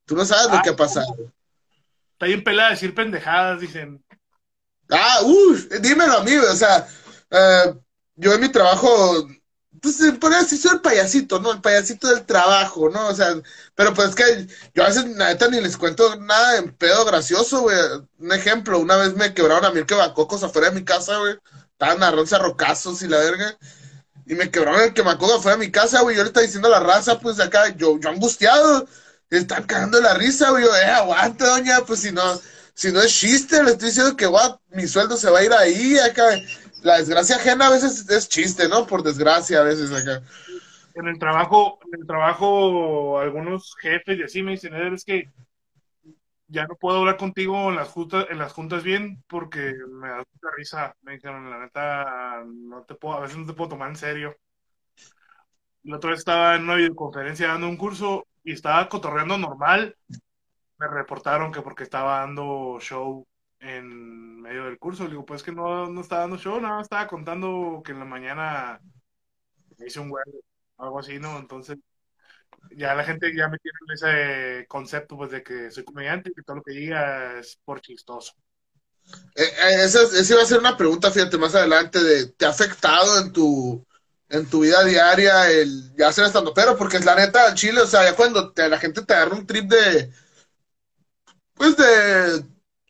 tú 0.06 0.16
no 0.16 0.26
sabes 0.26 0.52
lo 0.54 0.62
que 0.62 0.70
ha 0.70 0.76
pasado. 0.76 1.16
Está 2.14 2.26
bien 2.26 2.44
pelada 2.44 2.72
decir 2.72 2.94
pendejadas, 2.94 3.62
dicen. 3.62 4.04
Ah, 4.90 5.20
uff, 5.24 5.68
dímelo 5.80 6.18
a 6.18 6.24
mí, 6.24 6.36
o 6.36 6.56
sea, 6.56 6.88
eh, 7.30 7.74
yo 8.16 8.34
en 8.34 8.42
mi 8.42 8.50
trabajo 8.50 9.28
pues 9.82 9.98
se 9.98 10.14
podría 10.14 10.42
decir, 10.42 10.60
soy 10.60 10.76
el 10.76 10.82
payasito, 10.82 11.40
¿no? 11.40 11.52
El 11.52 11.62
payasito 11.62 12.08
del 12.08 12.26
trabajo, 12.26 12.90
¿no? 12.90 13.08
O 13.08 13.16
sea, 13.16 13.34
pero 13.76 13.94
pues 13.94 14.10
es 14.10 14.16
que 14.16 14.48
yo 14.76 14.84
a 14.84 14.88
veces, 14.88 15.06
neta, 15.06 15.48
ni 15.48 15.60
les 15.60 15.76
cuento 15.76 16.16
nada 16.18 16.58
en 16.58 16.72
pedo 16.76 17.04
gracioso, 17.04 17.62
güey. 17.62 17.78
Un 18.20 18.32
ejemplo, 18.32 18.78
una 18.80 18.98
vez 18.98 19.16
me 19.16 19.34
quebraron 19.34 19.66
a 19.66 19.72
mí 19.72 19.80
el 19.80 19.88
quemacocos 19.88 20.44
afuera 20.44 20.70
de 20.70 20.80
mi 20.80 20.86
casa, 20.86 21.18
güey. 21.18 21.36
Estaban 21.72 22.04
a 22.04 22.12
rocazos 22.40 23.02
y 23.02 23.08
la 23.08 23.18
verga. 23.18 23.58
Y 24.28 24.36
me 24.36 24.52
quebraron 24.52 24.82
el 24.82 24.94
quemacocos 24.94 25.40
afuera 25.40 25.58
de 25.58 25.66
mi 25.66 25.72
casa, 25.72 26.02
güey. 26.02 26.16
Yo 26.16 26.24
le 26.24 26.28
estaba 26.28 26.46
diciendo 26.46 26.68
a 26.68 26.72
la 26.72 26.80
raza, 26.80 27.20
pues 27.20 27.40
acá, 27.40 27.70
yo, 27.76 28.00
yo 28.00 28.10
angustiado. 28.10 28.88
Están 29.32 29.64
cagando 29.64 30.00
la 30.00 30.14
risa, 30.14 30.52
güey. 30.52 30.64
Yo, 30.64 30.76
eh, 30.76 30.86
aguante, 30.86 31.46
doña, 31.46 31.80
pues 31.88 32.02
si 32.02 32.12
no, 32.12 32.40
si 32.76 32.92
no 32.92 33.02
es 33.02 33.12
chiste, 33.14 33.64
le 33.64 33.72
estoy 33.72 33.90
diciendo 33.90 34.16
que, 34.16 34.28
guau, 34.28 34.60
mi 34.70 34.88
sueldo 34.88 35.18
se 35.18 35.30
va 35.30 35.40
a 35.40 35.44
ir 35.44 35.54
ahí, 35.54 35.98
acá 36.00 36.24
la 36.84 36.98
desgracia 36.98 37.36
ajena 37.36 37.68
a 37.68 37.72
veces 37.72 38.10
es 38.10 38.30
chiste, 38.30 38.68
¿no? 38.68 38.86
Por 38.86 39.04
desgracia 39.04 39.60
a 39.60 39.64
veces 39.64 39.92
acá. 39.92 40.22
En 40.94 41.08
el 41.08 41.18
trabajo, 41.18 41.80
en 41.92 42.02
el 42.02 42.08
trabajo, 42.08 43.20
algunos 43.20 43.76
jefes 43.80 44.20
y 44.20 44.24
así 44.24 44.44
me 44.44 44.52
dicen, 44.52 44.74
es 44.76 45.06
que 45.06 45.30
ya 46.48 46.68
no 46.68 46.76
puedo 46.76 47.00
hablar 47.00 47.18
contigo 47.18 47.70
en 47.70 47.78
las 47.78 47.88
juntas, 47.88 48.26
en 48.30 48.38
las 48.38 48.52
juntas 48.52 48.84
bien 48.84 49.24
porque 49.28 49.74
me 49.90 50.10
da 50.10 50.18
mucha 50.18 50.56
risa. 50.56 50.96
Me 51.02 51.14
dijeron, 51.14 51.50
la 51.50 51.60
neta, 51.60 52.44
no 52.46 52.84
te 52.84 52.96
puedo, 52.96 53.16
a 53.16 53.22
veces 53.22 53.38
no 53.38 53.46
te 53.46 53.54
puedo 53.54 53.70
tomar 53.70 53.90
en 53.90 53.96
serio. 53.96 54.38
La 55.84 55.96
otra 55.96 56.12
vez 56.12 56.20
estaba 56.20 56.56
en 56.56 56.64
una 56.64 56.76
videoconferencia 56.76 57.48
dando 57.48 57.70
un 57.70 57.78
curso 57.78 58.28
y 58.44 58.54
estaba 58.54 58.88
cotorreando 58.90 59.38
normal. 59.38 59.96
Me 60.78 60.88
reportaron 60.88 61.52
que 61.52 61.62
porque 61.62 61.84
estaba 61.84 62.20
dando 62.20 62.78
show 62.82 63.26
en 63.60 64.31
medio 64.52 64.66
del 64.66 64.80
curso. 64.80 65.04
Le 65.06 65.12
digo, 65.12 65.26
pues 65.26 65.44
que 65.44 65.52
no, 65.52 65.90
no 65.90 66.02
estaba 66.02 66.22
dando 66.22 66.38
show, 66.38 66.60
nada, 66.60 66.82
estaba 66.82 67.08
contando 67.08 67.82
que 67.84 67.94
en 67.94 68.00
la 68.00 68.06
mañana 68.06 68.82
me 69.78 69.88
hice 69.88 70.00
un 70.00 70.10
güey, 70.10 70.24
algo 70.78 71.00
así, 71.00 71.20
¿no? 71.20 71.38
Entonces, 71.40 71.78
ya 72.72 72.94
la 72.94 73.04
gente 73.04 73.34
ya 73.36 73.48
me 73.48 73.58
tiene 73.60 73.78
ese 73.94 74.68
concepto, 74.68 75.18
pues, 75.18 75.32
de 75.32 75.44
que 75.44 75.72
soy 75.72 75.84
comediante 75.84 76.30
y 76.30 76.34
que 76.34 76.44
todo 76.44 76.58
lo 76.58 76.64
que 76.64 76.74
diga 76.74 77.40
es 77.40 77.58
por 77.64 77.82
chistoso. 77.82 78.34
Eh, 79.36 79.44
eh, 79.44 79.84
esa, 79.86 80.04
esa, 80.04 80.34
iba 80.34 80.44
a 80.44 80.46
ser 80.46 80.60
una 80.60 80.78
pregunta, 80.78 81.12
fíjate, 81.12 81.38
más 81.38 81.56
adelante, 81.56 82.04
de 82.04 82.28
¿te 82.28 82.46
ha 82.46 82.50
afectado 82.50 83.20
en 83.20 83.32
tu, 83.32 83.86
en 84.30 84.50
tu 84.50 84.62
vida 84.62 84.84
diaria 84.84 85.50
el 85.50 85.96
ya 85.96 86.12
ser 86.12 86.26
estando 86.26 86.54
pero? 86.54 86.78
Porque 86.78 86.98
es 86.98 87.06
la 87.06 87.16
neta, 87.16 87.50
en 87.50 87.56
Chile, 87.56 87.82
o 87.82 87.88
sea, 87.88 88.04
ya 88.04 88.16
cuando 88.16 88.52
te, 88.52 88.70
la 88.70 88.78
gente 88.78 89.02
te 89.02 89.14
agarra 89.14 89.36
un 89.36 89.48
trip 89.48 89.70
de, 89.70 90.12
pues 91.56 91.76
de, 91.78 92.46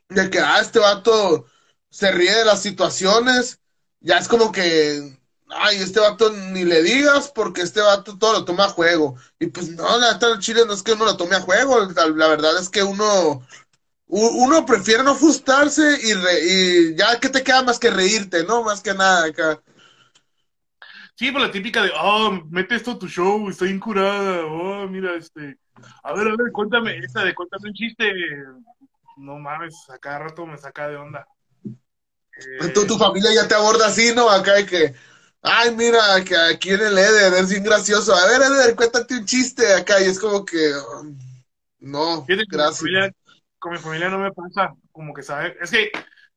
de 0.09 0.29
que, 0.29 0.39
ah, 0.39 0.59
este 0.59 0.79
vato 0.79 1.45
se 1.91 2.11
ríe 2.11 2.33
de 2.33 2.45
las 2.45 2.61
situaciones, 2.63 3.59
ya 3.99 4.17
es 4.17 4.27
como 4.27 4.51
que, 4.51 5.19
ay, 5.49 5.77
este 5.77 5.99
vato 5.99 6.31
ni 6.31 6.63
le 6.63 6.81
digas 6.81 7.31
porque 7.35 7.61
este 7.61 7.81
vato 7.81 8.17
todo 8.17 8.33
lo 8.33 8.45
toma 8.45 8.65
a 8.65 8.69
juego. 8.69 9.17
Y 9.39 9.47
pues 9.47 9.69
no, 9.69 9.99
la 9.99 10.17
en 10.19 10.39
Chile 10.39 10.63
no 10.65 10.73
es 10.73 10.81
que 10.81 10.93
uno 10.93 11.05
lo 11.05 11.17
tome 11.17 11.35
a 11.35 11.41
juego, 11.41 11.79
la, 11.81 12.27
verdad 12.27 12.57
es 12.59 12.69
que 12.69 12.81
uno 12.81 13.45
uno 14.07 14.65
prefiere 14.65 15.03
no 15.03 15.15
frustrarse 15.15 15.97
y, 16.03 16.11
y 16.11 16.95
ya 16.95 17.17
que 17.19 17.29
te 17.29 17.43
queda 17.43 17.63
más 17.63 17.79
que 17.79 17.89
reírte, 17.89 18.43
¿no? 18.43 18.63
Más 18.63 18.81
que 18.81 18.93
nada 18.93 19.25
acá. 19.27 19.61
Sí, 21.15 21.31
por 21.31 21.41
la 21.41 21.51
típica 21.51 21.83
de, 21.83 21.91
oh, 22.01 22.31
mete 22.49 22.75
esto 22.75 22.91
a 22.91 22.99
tu 22.99 23.07
show, 23.07 23.47
estoy 23.47 23.69
incurada, 23.69 24.45
oh, 24.45 24.87
mira, 24.87 25.15
este, 25.15 25.57
a 26.03 26.13
ver, 26.13 26.27
a 26.27 26.35
ver, 26.35 26.51
cuéntame, 26.51 26.97
esta 26.97 27.23
de 27.23 27.35
cuéntame 27.35 27.69
un 27.69 27.73
chiste, 27.73 28.11
no 29.17 29.37
mames, 29.37 29.87
a 29.89 29.97
cada 29.99 30.19
rato 30.19 30.45
me 30.45 30.57
saca 30.57 30.89
de 30.89 30.97
onda. 30.97 31.25
Eh... 32.61 32.69
Tu, 32.69 32.85
tu 32.87 32.97
familia 32.97 33.33
ya 33.33 33.47
te 33.47 33.55
aborda 33.55 33.87
así, 33.87 34.13
¿no? 34.15 34.29
Acá 34.29 34.53
hay 34.53 34.65
que, 34.65 34.93
ay, 35.41 35.75
mira, 35.75 36.23
que 36.23 36.35
aquí 36.35 36.71
en 36.71 36.81
el 36.81 36.97
Eder 36.97 37.33
es 37.33 37.49
bien 37.49 37.63
gracioso, 37.63 38.13
a 38.13 38.27
ver, 38.27 38.41
Eder, 38.41 38.75
cuéntate 38.75 39.15
un 39.15 39.25
chiste 39.25 39.73
acá, 39.73 40.01
y 40.01 40.05
es 40.05 40.19
como 40.19 40.45
que, 40.45 40.73
um, 40.99 41.17
no, 41.79 42.25
gracias. 42.47 43.13
con 43.59 43.71
mi 43.73 43.77
familia 43.77 44.09
no 44.09 44.19
me 44.19 44.31
pasa, 44.31 44.73
como 44.91 45.13
que 45.13 45.23
saben, 45.23 45.55
es 45.61 45.71
que 45.71 45.91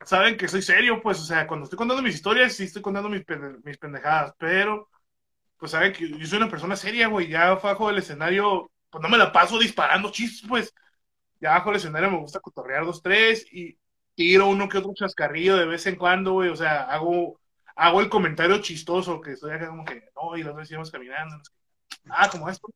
saben 0.05 0.37
que 0.37 0.49
soy 0.49 0.63
serio, 0.63 1.01
pues, 1.03 1.21
o 1.21 1.25
sea, 1.25 1.47
cuando 1.47 1.65
estoy 1.65 1.77
contando 1.77 2.03
mis 2.03 2.15
historias, 2.15 2.55
sí 2.55 2.65
estoy 2.65 2.83
contando 2.83 3.09
mis, 3.09 3.23
mis 3.63 3.79
pendejadas, 3.79 4.35
pero, 4.39 4.89
pues 5.59 5.73
saben 5.73 5.93
que 5.93 6.09
yo 6.09 6.27
soy 6.27 6.39
una 6.39 6.51
persona 6.51 6.77
seria, 6.77 7.09
güey, 7.09 7.29
ya 7.29 7.55
bajo 7.55 7.91
el 7.91 7.99
escenario, 7.99 8.71
pues 8.91 9.03
no 9.03 9.09
me 9.09 9.19
la 9.19 9.33
paso 9.33 9.59
disparando 9.59 10.11
chistes, 10.11 10.49
pues, 10.49 10.75
ya 11.41 11.51
bajo 11.51 11.71
el 11.71 11.77
escenario 11.77 12.11
me 12.11 12.19
gusta 12.19 12.41
cotorrear 12.41 12.85
dos, 12.85 13.03
tres, 13.03 13.47
y 13.53 13.79
tiro 14.15 14.49
uno 14.49 14.69
que 14.69 14.79
otro 14.79 14.93
chascarrillo 14.95 15.57
de 15.57 15.67
vez 15.67 15.87
en 15.87 15.97
cuando, 15.97 16.33
güey, 16.33 16.49
o 16.51 16.57
sea, 16.57 16.83
hago, 16.85 17.41
hago 17.77 18.01
el 18.01 18.09
comentario 18.09 18.61
chistoso, 18.61 19.21
que 19.21 19.33
estoy 19.33 19.53
acá 19.53 19.69
como 19.69 19.85
que, 19.85 20.03
no, 20.17 20.37
y 20.37 20.43
las 20.43 20.55
veces 20.55 20.73
íbamos 20.73 20.91
caminando, 20.91 21.37
ah, 22.11 22.29
como 22.31 22.49
esto, 22.49 22.69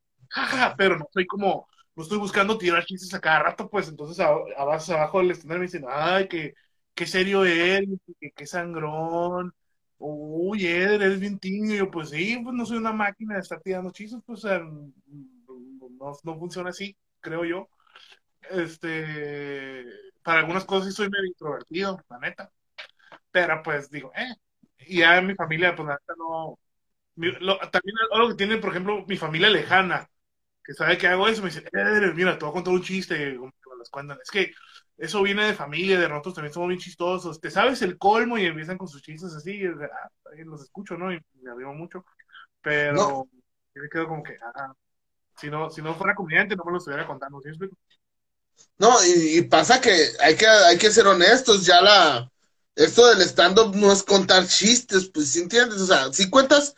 pero 0.76 0.98
no 0.98 1.06
soy 1.12 1.26
como 1.26 1.68
no 1.96 2.02
estoy 2.04 2.18
buscando 2.18 2.56
tirar 2.58 2.84
chistes 2.84 3.12
a 3.14 3.20
cada 3.20 3.40
rato, 3.44 3.68
pues 3.68 3.88
entonces 3.88 4.20
a, 4.20 4.28
a 4.28 4.62
abajo 4.62 5.18
del 5.18 5.32
escenario 5.32 5.60
me 5.60 5.66
dicen, 5.66 5.84
ay, 5.88 6.28
qué, 6.28 6.54
qué 6.94 7.06
serio 7.06 7.44
eres, 7.44 7.88
qué, 8.20 8.30
qué 8.36 8.46
sangrón, 8.46 9.52
uy, 9.98 10.64
eres 10.66 11.18
bien 11.20 11.38
tímido, 11.40 11.74
yo, 11.86 11.90
pues 11.90 12.10
sí, 12.10 12.38
pues 12.44 12.54
no 12.54 12.64
soy 12.66 12.78
una 12.78 12.92
máquina 12.92 13.34
de 13.34 13.40
estar 13.40 13.60
tirando 13.60 13.90
chistes, 13.90 14.20
pues 14.24 14.44
no, 14.44 16.12
no 16.22 16.38
funciona 16.38 16.70
así, 16.70 16.96
creo 17.20 17.44
yo. 17.44 17.68
Este, 18.50 19.84
para 20.22 20.40
algunas 20.40 20.64
cosas 20.64 20.88
sí 20.88 20.94
soy 20.94 21.08
medio 21.10 21.26
introvertido, 21.26 22.02
la 22.08 22.18
neta. 22.18 22.50
Pero 23.30 23.62
pues 23.62 23.90
digo, 23.90 24.12
eh, 24.16 24.34
y 24.80 24.98
ya 25.00 25.20
mi 25.20 25.34
familia, 25.34 25.74
pues 25.76 25.88
la 25.88 25.94
neta 25.94 26.14
no. 26.18 26.58
también 27.70 27.96
algo 28.12 28.28
que 28.30 28.34
tiene, 28.36 28.58
por 28.58 28.70
ejemplo, 28.70 29.04
mi 29.06 29.16
familia 29.16 29.50
lejana, 29.50 30.08
que 30.64 30.74
sabe 30.74 30.98
que 30.98 31.08
hago 31.08 31.28
eso, 31.28 31.42
me 31.42 31.50
dice, 31.50 31.64
eh, 31.72 32.12
mira, 32.14 32.38
te 32.38 32.44
voy 32.44 32.50
a 32.50 32.54
contar 32.54 32.74
un 32.74 32.82
chiste, 32.82 33.36
como 33.36 33.52
las 33.78 33.90
cuentan. 33.90 34.18
Es 34.22 34.30
que 34.30 34.52
eso 34.98 35.22
viene 35.22 35.44
de 35.44 35.54
familia, 35.54 35.98
de 35.98 36.08
nosotros 36.08 36.34
también 36.34 36.52
somos 36.52 36.68
bien 36.68 36.80
chistosos. 36.80 37.40
Te 37.40 37.50
sabes 37.50 37.82
el 37.82 37.96
colmo 37.98 38.36
y 38.38 38.46
empiezan 38.46 38.78
con 38.78 38.88
sus 38.88 39.02
chistes 39.02 39.34
así, 39.34 39.52
y, 39.62 39.66
ah, 39.66 40.10
los 40.44 40.62
escucho, 40.62 40.96
¿no? 40.98 41.12
Y 41.12 41.20
me 41.42 41.50
arrimo 41.50 41.74
mucho. 41.74 42.04
Pero 42.60 43.28
yo 43.74 43.82
me 43.82 43.88
quedo 43.88 44.08
como 44.08 44.22
que, 44.22 44.36
ah, 44.42 44.74
si 45.36 45.50
no, 45.50 45.70
si 45.70 45.82
no 45.82 45.94
fuera 45.94 46.14
comediante 46.14 46.56
no 46.56 46.64
me 46.64 46.72
lo 46.72 46.78
estuviera 46.78 47.06
contando, 47.06 47.40
¿sí 47.40 47.50
No, 48.78 48.96
y, 49.04 49.42
pasa 49.42 49.80
que 49.80 49.92
hay, 50.20 50.36
que 50.36 50.46
hay 50.46 50.78
que 50.78 50.90
ser 50.92 51.06
honestos, 51.06 51.66
ya 51.66 51.80
la, 51.80 52.30
esto 52.76 53.06
del 53.08 53.22
stand-up 53.22 53.74
no 53.74 53.92
es 53.92 54.02
contar 54.04 54.46
chistes, 54.46 55.08
pues, 55.12 55.30
¿sí 55.30 55.40
entiendes? 55.40 55.80
O 55.80 55.86
sea, 55.86 56.12
si 56.12 56.30
cuentas 56.30 56.74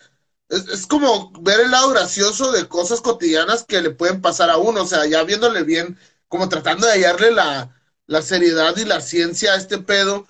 es, 0.48 0.86
como 0.86 1.30
ver 1.42 1.60
el 1.60 1.70
lado 1.70 1.90
gracioso 1.90 2.52
de 2.52 2.68
cosas 2.68 3.00
cotidianas 3.00 3.64
que 3.64 3.80
le 3.82 3.90
pueden 3.90 4.20
pasar 4.20 4.50
a 4.50 4.56
uno, 4.58 4.82
o 4.82 4.86
sea, 4.86 5.06
ya 5.06 5.22
viéndole 5.24 5.62
bien, 5.62 5.98
como 6.28 6.48
tratando 6.48 6.86
de 6.86 6.94
hallarle 6.94 7.30
la, 7.32 7.74
la 8.06 8.22
seriedad 8.22 8.76
y 8.76 8.84
la 8.84 9.00
ciencia 9.00 9.52
a 9.52 9.56
este 9.56 9.78
pedo, 9.78 10.26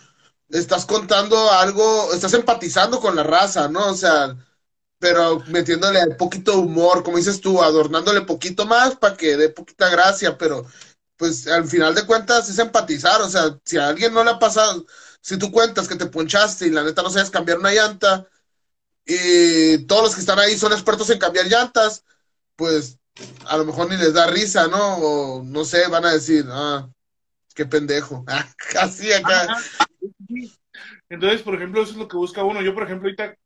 estás 0.50 0.86
contando 0.86 1.50
algo, 1.52 2.12
estás 2.12 2.34
empatizando 2.34 3.00
con 3.00 3.16
la 3.16 3.22
raza, 3.22 3.68
¿no? 3.68 3.88
O 3.88 3.94
sea, 3.94 4.36
pero 4.98 5.40
metiéndole 5.48 6.06
poquito 6.16 6.58
humor, 6.60 7.02
como 7.02 7.16
dices 7.18 7.40
tú, 7.40 7.62
adornándole 7.62 8.22
poquito 8.22 8.66
más 8.66 8.96
para 8.96 9.16
que 9.16 9.36
dé 9.36 9.48
poquita 9.48 9.88
gracia, 9.88 10.36
pero 10.38 10.66
pues 11.20 11.46
al 11.46 11.66
final 11.66 11.94
de 11.94 12.06
cuentas 12.06 12.48
es 12.48 12.58
empatizar, 12.58 13.20
o 13.20 13.28
sea, 13.28 13.54
si 13.62 13.76
a 13.76 13.88
alguien 13.88 14.14
no 14.14 14.24
le 14.24 14.30
ha 14.30 14.38
pasado, 14.38 14.86
si 15.20 15.38
tú 15.38 15.52
cuentas 15.52 15.86
que 15.86 15.94
te 15.94 16.06
ponchaste 16.06 16.66
y 16.66 16.70
la 16.70 16.82
neta 16.82 17.02
no 17.02 17.10
sabes 17.10 17.28
cambiar 17.28 17.58
una 17.58 17.74
llanta, 17.74 18.26
y 19.04 19.84
todos 19.84 20.04
los 20.04 20.14
que 20.14 20.22
están 20.22 20.38
ahí 20.38 20.56
son 20.56 20.72
expertos 20.72 21.10
en 21.10 21.18
cambiar 21.18 21.44
llantas, 21.44 22.06
pues 22.56 22.98
a 23.46 23.58
lo 23.58 23.66
mejor 23.66 23.90
ni 23.90 23.98
les 23.98 24.14
da 24.14 24.28
risa, 24.28 24.66
¿no? 24.68 24.96
O 24.96 25.42
no 25.44 25.66
sé, 25.66 25.88
van 25.88 26.06
a 26.06 26.12
decir, 26.14 26.46
ah, 26.48 26.88
qué 27.54 27.66
pendejo. 27.66 28.24
Así 28.80 29.12
acá. 29.12 29.58
Entonces, 31.10 31.42
por 31.42 31.54
ejemplo, 31.54 31.82
eso 31.82 31.92
es 31.92 31.98
lo 31.98 32.08
que 32.08 32.16
busca 32.16 32.44
uno. 32.44 32.62
Yo, 32.62 32.72
por 32.72 32.84
ejemplo, 32.84 33.08
ahorita 33.08 33.36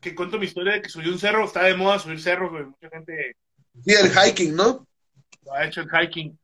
que 0.00 0.14
cuento 0.14 0.38
mi 0.38 0.46
historia 0.46 0.74
de 0.74 0.82
que 0.82 0.88
subí 0.88 1.08
un 1.08 1.18
cerro, 1.18 1.44
está 1.44 1.64
de 1.64 1.74
moda 1.74 1.98
subir 1.98 2.22
cerros, 2.22 2.52
Mucha 2.52 2.88
gente. 2.92 3.34
Sí, 3.84 3.92
el 3.92 4.12
hiking, 4.12 4.54
¿no? 4.54 4.86
Ha 5.52 5.64
hecho 5.64 5.80
el 5.80 5.88
hiking. 5.90 6.38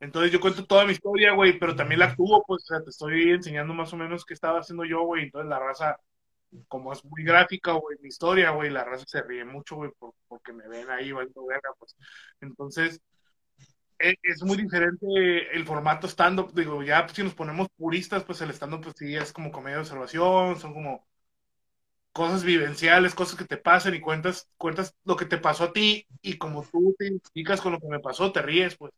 Entonces 0.00 0.32
yo 0.32 0.40
cuento 0.40 0.64
toda 0.66 0.84
mi 0.84 0.92
historia, 0.92 1.32
güey, 1.32 1.58
pero 1.58 1.74
también 1.74 2.00
la 2.00 2.06
actúo, 2.06 2.44
pues, 2.46 2.62
o 2.64 2.66
sea, 2.66 2.82
te 2.82 2.90
estoy 2.90 3.30
enseñando 3.30 3.74
más 3.74 3.92
o 3.92 3.96
menos 3.96 4.24
qué 4.24 4.34
estaba 4.34 4.60
haciendo 4.60 4.84
yo, 4.84 5.02
güey. 5.02 5.24
Entonces 5.24 5.48
la 5.48 5.58
raza 5.58 5.98
como 6.68 6.92
es 6.92 7.04
muy 7.04 7.24
gráfica, 7.24 7.72
güey, 7.72 7.98
mi 8.00 8.08
historia, 8.08 8.50
güey, 8.50 8.70
la 8.70 8.84
raza 8.84 9.04
se 9.06 9.22
ríe 9.22 9.44
mucho, 9.44 9.76
güey, 9.76 9.90
porque 10.28 10.52
me 10.52 10.68
ven 10.68 10.90
ahí 10.90 11.12
bailando 11.12 11.46
verga, 11.46 11.70
pues. 11.78 11.96
Entonces, 12.40 13.00
e, 13.98 14.14
es, 14.22 14.42
muy 14.42 14.56
diferente 14.56 15.06
el 15.56 15.64
formato 15.66 16.06
stand-up, 16.06 16.52
digo, 16.54 16.82
ya 16.82 17.06
si 17.08 17.22
nos 17.22 17.34
ponemos 17.34 17.68
puristas, 17.76 18.24
pues 18.24 18.40
el 18.40 18.50
stand-up, 18.50 18.82
pues 18.82 18.96
sí, 18.98 19.16
es 19.16 19.32
como 19.32 19.50
comedia 19.52 19.76
de 19.76 19.82
observación, 19.82 20.58
son 20.58 20.74
como 20.74 21.06
cosas 22.12 22.44
vivenciales, 22.44 23.14
cosas 23.14 23.38
que 23.38 23.44
te 23.44 23.56
pasan 23.56 23.94
y 23.94 24.00
cuentas, 24.00 24.48
cuentas 24.56 24.94
lo 25.04 25.16
que 25.16 25.24
te 25.24 25.38
pasó 25.38 25.64
a 25.64 25.72
ti 25.72 26.06
y 26.22 26.38
como 26.38 26.62
tú 26.64 26.94
te 26.98 27.06
identificas 27.06 27.60
con 27.60 27.72
lo 27.72 27.80
que 27.80 27.88
me 27.88 28.00
pasó, 28.00 28.32
te 28.32 28.42
ríes, 28.42 28.76
pues. 28.76 28.92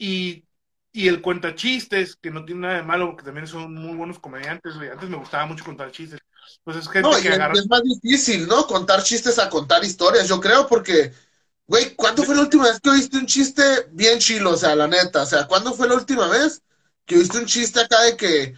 Y 0.00 0.44
y 0.92 1.08
el 1.08 1.22
cuenta 1.22 1.54
chistes, 1.54 2.16
que 2.16 2.30
no 2.30 2.44
tiene 2.44 2.62
nada 2.62 2.74
de 2.74 2.82
malo, 2.82 3.10
porque 3.10 3.24
también 3.24 3.46
son 3.46 3.74
muy 3.74 3.96
buenos 3.96 4.18
comediantes, 4.18 4.74
güey. 4.74 4.88
Antes 4.88 5.08
me 5.08 5.16
gustaba 5.16 5.46
mucho 5.46 5.64
contar 5.64 5.92
chistes. 5.92 6.20
Pues 6.64 6.76
es 6.76 6.88
gente 6.88 7.08
que 7.22 7.28
agarra... 7.28 7.54
es 7.54 7.68
más 7.68 7.82
difícil, 7.82 8.48
¿no? 8.48 8.66
Contar 8.66 9.02
chistes 9.02 9.38
a 9.38 9.48
contar 9.48 9.84
historias, 9.84 10.28
yo 10.28 10.40
creo, 10.40 10.66
porque, 10.66 11.12
güey, 11.66 11.94
¿cuándo 11.94 12.24
fue 12.24 12.34
la 12.34 12.40
última 12.40 12.64
vez 12.64 12.80
que 12.80 12.90
oíste 12.90 13.18
un 13.18 13.26
chiste 13.26 13.62
bien 13.92 14.18
chilo? 14.18 14.50
O 14.50 14.56
sea, 14.56 14.74
la 14.74 14.88
neta, 14.88 15.22
o 15.22 15.26
sea, 15.26 15.46
¿cuándo 15.46 15.72
fue 15.74 15.86
la 15.86 15.94
última 15.94 16.26
vez 16.26 16.62
que 17.06 17.16
oíste 17.16 17.38
un 17.38 17.46
chiste 17.46 17.80
acá 17.80 18.02
de 18.02 18.16
que 18.16 18.54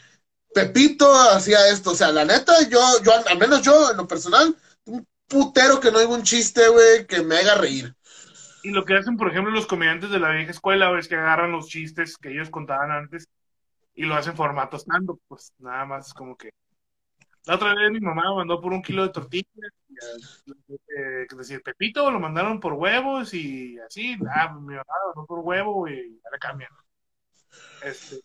Pepito 0.55 1.13
hacía 1.31 1.69
esto? 1.69 1.91
O 1.91 1.95
sea, 1.95 2.13
la 2.13 2.25
neta, 2.25 2.67
yo, 2.69 2.81
yo, 3.03 3.13
al 3.27 3.39
menos 3.39 3.61
yo, 3.61 3.91
en 3.91 3.99
lo 3.99 4.09
personal, 4.09 4.57
un 4.87 5.07
putero 5.29 5.81
que 5.81 5.91
no 5.91 5.99
oigo 5.99 6.15
un 6.15 6.23
chiste, 6.23 6.67
güey, 6.69 7.07
que 7.07 7.23
me 7.23 7.37
haga 7.37 7.57
reír. 7.57 7.95
Y 8.63 8.71
lo 8.71 8.85
que 8.85 8.95
hacen, 8.95 9.17
por 9.17 9.29
ejemplo, 9.29 9.53
los 9.53 9.67
comediantes 9.67 10.11
de 10.11 10.21
la 10.21 10.31
vieja 10.31 10.53
escuela 10.53 10.97
es 10.99 11.09
que 11.09 11.17
agarran 11.17 11.53
los 11.53 11.67
chistes 11.67 12.17
que 12.17 12.31
ellos 12.31 12.51
contaban 12.51 12.91
antes 12.91 13.29
y 13.95 14.05
lo 14.05 14.15
hacen 14.15 14.37
formato 14.37 14.79
stand 14.79 15.11
pues 15.29 15.53
nada 15.59 15.85
más 15.85 16.15
como 16.15 16.37
que. 16.37 16.51
La 17.45 17.57
otra 17.57 17.75
vez 17.75 17.91
mi 17.91 17.99
mamá 17.99 18.31
me 18.31 18.37
mandó 18.37 18.61
por 18.61 18.73
un 18.73 18.83
kilo 18.83 19.03
de 19.03 19.13
tortillas, 19.13 19.49
eh, 20.47 21.27
es 21.29 21.37
decir, 21.37 21.61
Pepito 21.63 22.09
lo 22.09 22.21
mandaron 22.21 22.61
por 22.61 22.75
huevos 22.75 23.35
y 23.35 23.79
así, 23.81 24.17
ah, 24.33 24.55
mi 24.55 24.75
mamá 24.75 24.85
lo 25.07 25.15
mandó 25.15 25.27
por 25.27 25.41
huevo 25.41 25.89
y 25.89 26.21
ahora 26.25 26.39
cambian. 26.39 26.71
Este, 27.83 28.21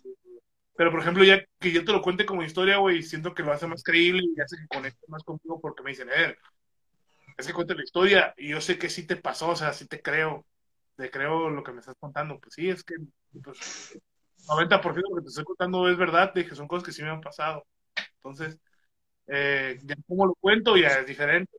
pero 0.78 0.92
por 0.92 1.00
ejemplo, 1.00 1.24
ya 1.24 1.44
que 1.60 1.72
yo 1.72 1.84
te 1.84 1.92
lo 1.92 2.04
cuente 2.04 2.28
como 2.28 2.44
historia, 2.44 2.78
güey, 2.78 3.02
siento 3.02 3.34
que 3.34 3.42
lo 3.42 3.52
hace 3.52 3.66
más 3.66 3.82
creíble 3.84 4.22
y 4.24 4.40
hace 4.40 4.56
que 4.58 4.68
conecte 4.68 5.06
más 5.08 5.24
contigo 5.24 5.60
porque 5.60 5.82
me 5.82 5.90
dicen, 5.90 6.10
eh, 6.16 6.38
es 7.38 7.48
que 7.48 7.54
cuente 7.54 7.76
la 7.76 7.84
historia 7.84 8.34
y 8.38 8.50
yo 8.50 8.62
sé 8.62 8.78
que 8.80 8.90
sí 8.90 9.06
te 9.06 9.16
pasó, 9.16 9.50
o 9.50 9.56
sea, 9.56 9.74
sí 9.74 9.86
te 9.86 10.02
creo, 10.02 10.46
te 10.96 11.12
creo 11.12 11.50
lo 11.50 11.64
que 11.64 11.72
me 11.72 11.80
estás 11.80 11.96
contando. 12.00 12.40
Pues 12.40 12.56
sí, 12.56 12.70
es 12.70 12.84
que 12.84 12.96
pues, 13.44 14.00
90% 14.48 14.96
de 14.96 15.02
lo 15.10 15.16
que 15.18 15.22
te 15.22 15.30
estoy 15.30 15.44
contando 15.44 15.88
es 15.90 15.98
verdad, 15.98 16.32
dije, 16.34 16.56
son 16.56 16.68
cosas 16.68 16.84
que 16.84 16.92
sí 16.92 17.04
me 17.04 17.10
han 17.10 17.22
pasado. 17.22 17.66
Entonces, 18.16 18.58
eh, 19.28 19.80
ya 19.84 19.96
como 20.08 20.26
lo 20.26 20.36
cuento 20.40 20.76
ya 20.78 21.00
es 21.00 21.06
diferente. 21.06 21.56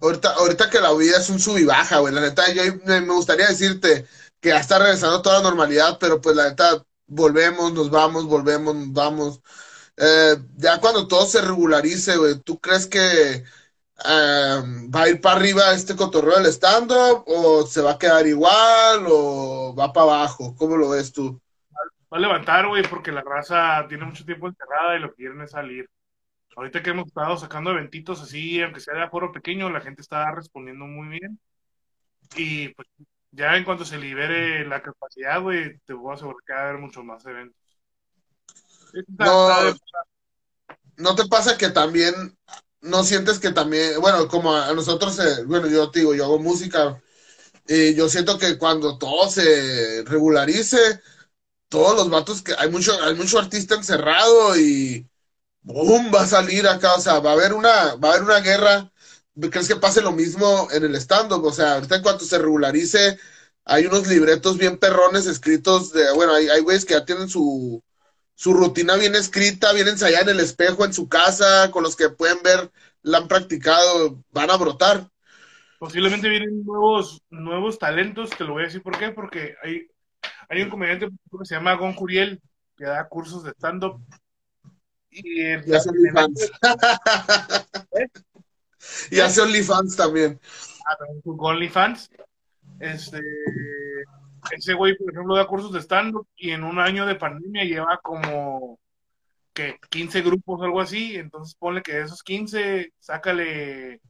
Ahorita, 0.00 0.34
ahorita 0.34 0.70
que 0.70 0.80
la 0.80 0.92
vida 0.94 1.18
es 1.18 1.28
un 1.30 1.38
sub 1.38 1.58
y 1.58 1.64
baja, 1.64 1.98
güey. 1.98 2.14
La 2.14 2.20
neta, 2.20 2.50
yo 2.52 2.62
me 2.84 3.00
gustaría 3.00 3.48
decirte 3.48 4.06
que 4.40 4.48
ya 4.50 4.58
está 4.58 4.78
regresando 4.78 5.22
toda 5.22 5.38
la 5.38 5.48
normalidad, 5.48 5.98
pero 6.00 6.20
pues 6.20 6.36
la 6.36 6.48
neta, 6.48 6.82
volvemos, 7.06 7.72
nos 7.72 7.90
vamos, 7.90 8.26
volvemos, 8.26 8.74
nos 8.74 8.92
vamos. 8.92 9.40
Eh, 9.96 10.36
ya 10.56 10.80
cuando 10.80 11.06
todo 11.06 11.26
se 11.26 11.42
regularice, 11.42 12.16
güey, 12.16 12.38
¿tú 12.40 12.58
crees 12.58 12.86
que 12.86 13.44
¿Va 14.04 15.02
a 15.02 15.08
ir 15.08 15.20
para 15.20 15.36
arriba 15.36 15.72
este 15.72 15.94
cotorreo 15.94 16.36
del 16.38 16.52
stand-up 16.52 17.24
o 17.26 17.66
se 17.66 17.82
va 17.82 17.92
a 17.92 17.98
quedar 17.98 18.26
igual 18.26 19.06
o 19.08 19.74
va 19.78 19.92
para 19.92 20.04
abajo? 20.04 20.54
¿Cómo 20.56 20.76
lo 20.76 20.90
ves 20.90 21.12
tú? 21.12 21.40
Va 22.12 22.16
a 22.16 22.20
levantar, 22.20 22.66
güey, 22.66 22.82
porque 22.88 23.12
la 23.12 23.22
raza 23.22 23.86
tiene 23.88 24.04
mucho 24.04 24.24
tiempo 24.24 24.48
encerrada 24.48 24.96
y 24.96 25.00
lo 25.00 25.10
que 25.10 25.16
quieren 25.16 25.40
es 25.42 25.50
salir. 25.50 25.88
Ahorita 26.56 26.82
que 26.82 26.90
hemos 26.90 27.06
estado 27.06 27.36
sacando 27.36 27.70
eventitos 27.70 28.20
así, 28.20 28.60
aunque 28.60 28.80
sea 28.80 28.94
de 28.94 29.02
aforo 29.02 29.32
pequeño, 29.32 29.70
la 29.70 29.80
gente 29.80 30.02
está 30.02 30.30
respondiendo 30.32 30.86
muy 30.86 31.08
bien. 31.08 31.38
Y 32.36 32.68
pues 32.70 32.88
ya 33.30 33.56
en 33.56 33.64
cuanto 33.64 33.84
se 33.84 33.98
libere 33.98 34.66
la 34.66 34.82
capacidad, 34.82 35.40
güey, 35.40 35.78
te 35.86 35.92
voy 35.92 36.10
a 36.10 36.14
asegurar 36.14 36.42
que 36.44 36.52
va 36.52 36.58
a 36.58 36.62
haber 36.68 36.78
muchos 36.78 37.04
más 37.04 37.24
eventos. 37.26 37.56
No, 39.18 39.48
¿No 40.96 41.14
te 41.14 41.26
pasa 41.26 41.56
que 41.56 41.70
también 41.70 42.36
no 42.82 43.04
sientes 43.04 43.38
que 43.38 43.52
también, 43.52 44.00
bueno, 44.00 44.28
como 44.28 44.54
a 44.54 44.72
nosotros, 44.74 45.18
eh, 45.18 45.44
bueno, 45.46 45.68
yo 45.68 45.90
te 45.90 46.00
digo, 46.00 46.14
yo 46.14 46.24
hago 46.24 46.38
música, 46.38 47.02
y 47.68 47.94
yo 47.94 48.08
siento 48.08 48.38
que 48.38 48.58
cuando 48.58 48.98
todo 48.98 49.30
se 49.30 50.04
regularice, 50.06 50.78
todos 51.68 51.96
los 51.96 52.10
vatos 52.10 52.42
que 52.42 52.54
hay 52.58 52.70
mucho, 52.70 52.92
hay 53.02 53.14
mucho 53.14 53.38
artista 53.38 53.74
encerrado 53.76 54.56
y 54.58 55.08
boom, 55.62 56.12
va 56.14 56.22
a 56.22 56.26
salir 56.26 56.66
acá, 56.68 56.94
o 56.94 57.00
sea, 57.00 57.20
va 57.20 57.30
a 57.30 57.34
haber 57.34 57.54
una, 57.54 57.94
va 57.96 58.10
a 58.10 58.12
haber 58.14 58.24
una 58.24 58.40
guerra. 58.40 58.92
¿Crees 59.50 59.68
que 59.68 59.76
pase 59.76 60.02
lo 60.02 60.12
mismo 60.12 60.68
en 60.72 60.84
el 60.84 60.94
stand-up? 60.96 61.44
O 61.44 61.52
sea, 61.52 61.74
ahorita 61.74 61.96
en 61.96 62.02
cuanto 62.02 62.24
se 62.24 62.38
regularice, 62.38 63.18
hay 63.64 63.86
unos 63.86 64.06
libretos 64.08 64.58
bien 64.58 64.78
perrones 64.78 65.26
escritos 65.26 65.92
de, 65.92 66.12
bueno, 66.12 66.34
hay, 66.34 66.48
hay 66.48 66.60
güeyes 66.60 66.84
que 66.84 66.94
ya 66.94 67.04
tienen 67.04 67.28
su, 67.28 67.82
su 68.40 68.54
rutina 68.54 68.96
bien 68.96 69.14
escrita, 69.14 69.70
bien 69.74 69.86
ensayada 69.86 70.22
en 70.22 70.38
el 70.38 70.40
espejo, 70.40 70.86
en 70.86 70.94
su 70.94 71.10
casa, 71.10 71.70
con 71.70 71.82
los 71.82 71.94
que 71.94 72.08
pueden 72.08 72.42
ver, 72.42 72.70
la 73.02 73.18
han 73.18 73.28
practicado, 73.28 74.24
van 74.32 74.50
a 74.50 74.56
brotar. 74.56 75.10
Posiblemente 75.78 76.26
vienen 76.30 76.64
nuevos, 76.64 77.20
nuevos 77.28 77.78
talentos, 77.78 78.30
te 78.30 78.44
lo 78.44 78.54
voy 78.54 78.62
a 78.62 78.64
decir 78.64 78.82
por 78.82 78.98
qué, 78.98 79.10
porque 79.10 79.56
hay, 79.62 79.88
hay 80.48 80.62
un 80.62 80.70
comediante 80.70 81.08
que 81.10 81.44
se 81.44 81.54
llama 81.54 81.74
Gon 81.74 81.92
Curiel, 81.92 82.40
que 82.78 82.86
da 82.86 83.06
cursos 83.10 83.44
de 83.44 83.50
stand-up. 83.50 84.00
Y, 85.10 85.42
y 85.42 85.74
hace 85.74 85.90
OnlyFans. 85.90 86.50
¿Eh? 87.92 88.06
Y 89.10 89.20
hace 89.20 89.42
OnlyFans 89.42 89.94
también. 89.94 90.40
Ah, 90.86 90.96
también 90.96 91.22
OnlyFans. 91.26 92.10
Este, 92.78 93.20
ese 94.52 94.74
güey, 94.74 94.96
por 94.96 95.10
ejemplo, 95.10 95.36
da 95.36 95.46
cursos 95.46 95.72
de 95.72 95.80
stand-up 95.80 96.26
y 96.36 96.50
en 96.50 96.64
un 96.64 96.78
año 96.78 97.06
de 97.06 97.14
pandemia 97.14 97.64
lleva 97.64 97.98
como 98.02 98.78
que 99.52 99.78
15 99.90 100.22
grupos 100.22 100.60
o 100.60 100.64
algo 100.64 100.80
así. 100.80 101.16
Entonces 101.16 101.54
ponle 101.54 101.82
que 101.82 101.94
de 101.94 102.02
esos 102.02 102.22
15, 102.22 102.92
sácale 102.98 104.00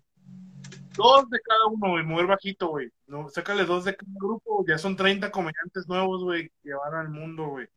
dos 0.97 1.29
de 1.31 1.41
cada 1.41 1.67
uno, 1.67 1.99
y 1.99 2.05
mover 2.05 2.27
bajito, 2.27 2.69
güey. 2.69 2.91
No, 3.07 3.29
sácale 3.29 3.65
dos 3.65 3.85
de 3.85 3.97
cada 3.97 4.13
grupo, 4.15 4.65
ya 4.67 4.79
son 4.79 4.97
30 4.97 5.31
comediantes 5.31 5.89
nuevos, 5.89 6.23
güey, 6.23 6.51
que 6.63 6.75
van 6.75 6.95
al 6.95 7.09
mundo, 7.09 7.47
güey. 7.49 7.69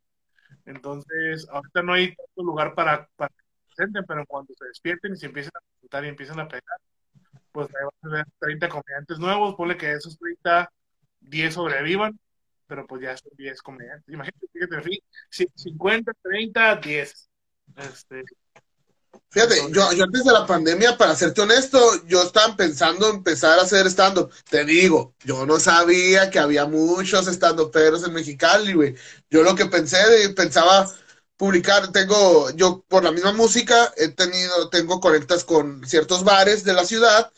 Entonces, 0.65 1.47
ahorita 1.49 1.83
no 1.83 1.93
hay 1.93 2.15
tanto 2.15 2.43
lugar 2.43 2.75
para, 2.75 3.07
para 3.15 3.29
que 3.29 3.43
se 3.43 3.75
presenten, 3.75 4.05
pero 4.07 4.19
en 4.21 4.25
cuanto 4.25 4.53
se 4.57 4.65
despierten 4.65 5.13
y 5.13 5.17
se 5.17 5.27
empiecen 5.27 5.51
a 5.55 5.61
presentar 5.61 6.05
y 6.05 6.09
empiezan 6.09 6.39
a 6.39 6.47
pegar, 6.47 6.77
pues 7.51 7.67
ahí 7.69 7.87
van 8.01 8.11
a 8.11 8.15
ver 8.17 8.25
30 8.39 8.69
comediantes 8.69 9.19
nuevos, 9.19 9.55
ponle 9.55 9.77
que 9.77 9.87
de 9.87 9.93
esos 9.95 10.17
30, 10.17 10.71
10 11.21 11.53
sobrevivan 11.53 12.19
pero 12.67 12.85
pues 12.87 13.01
ya 13.01 13.17
son 13.17 13.31
10 13.37 13.61
comediantes. 13.61 14.13
Imagínate, 14.13 14.47
fíjate, 14.51 15.03
50, 15.55 16.11
30, 16.21 16.75
10. 16.77 17.29
Este, 17.77 18.23
Fíjate, 19.29 19.55
yo, 19.71 19.91
yo, 19.93 20.03
antes 20.03 20.23
de 20.23 20.31
la 20.31 20.45
pandemia, 20.45 20.95
para 20.95 21.15
serte 21.15 21.41
honesto, 21.41 22.05
yo 22.05 22.21
estaba 22.21 22.55
pensando 22.55 23.09
empezar 23.09 23.57
a 23.57 23.63
hacer 23.63 23.87
stand-up. 23.87 24.31
Te 24.47 24.63
digo, 24.63 25.15
yo 25.23 25.45
no 25.47 25.59
sabía 25.59 26.29
que 26.29 26.37
había 26.37 26.65
muchos 26.65 27.27
stand-uperos 27.27 28.05
en 28.05 28.13
Mexicali, 28.13 28.73
güey. 28.73 28.95
Yo 29.31 29.41
lo 29.41 29.55
que 29.55 29.65
pensé, 29.65 29.97
pensaba 30.35 30.87
publicar, 31.35 31.91
tengo, 31.91 32.51
yo 32.51 32.85
por 32.87 33.03
la 33.03 33.11
misma 33.11 33.33
música, 33.33 33.91
he 33.97 34.09
tenido, 34.09 34.69
tengo 34.69 34.99
conectas 34.99 35.43
con 35.43 35.83
ciertos 35.83 36.23
bares 36.23 36.63
de 36.63 36.73
la 36.73 36.85
ciudad 36.85 37.31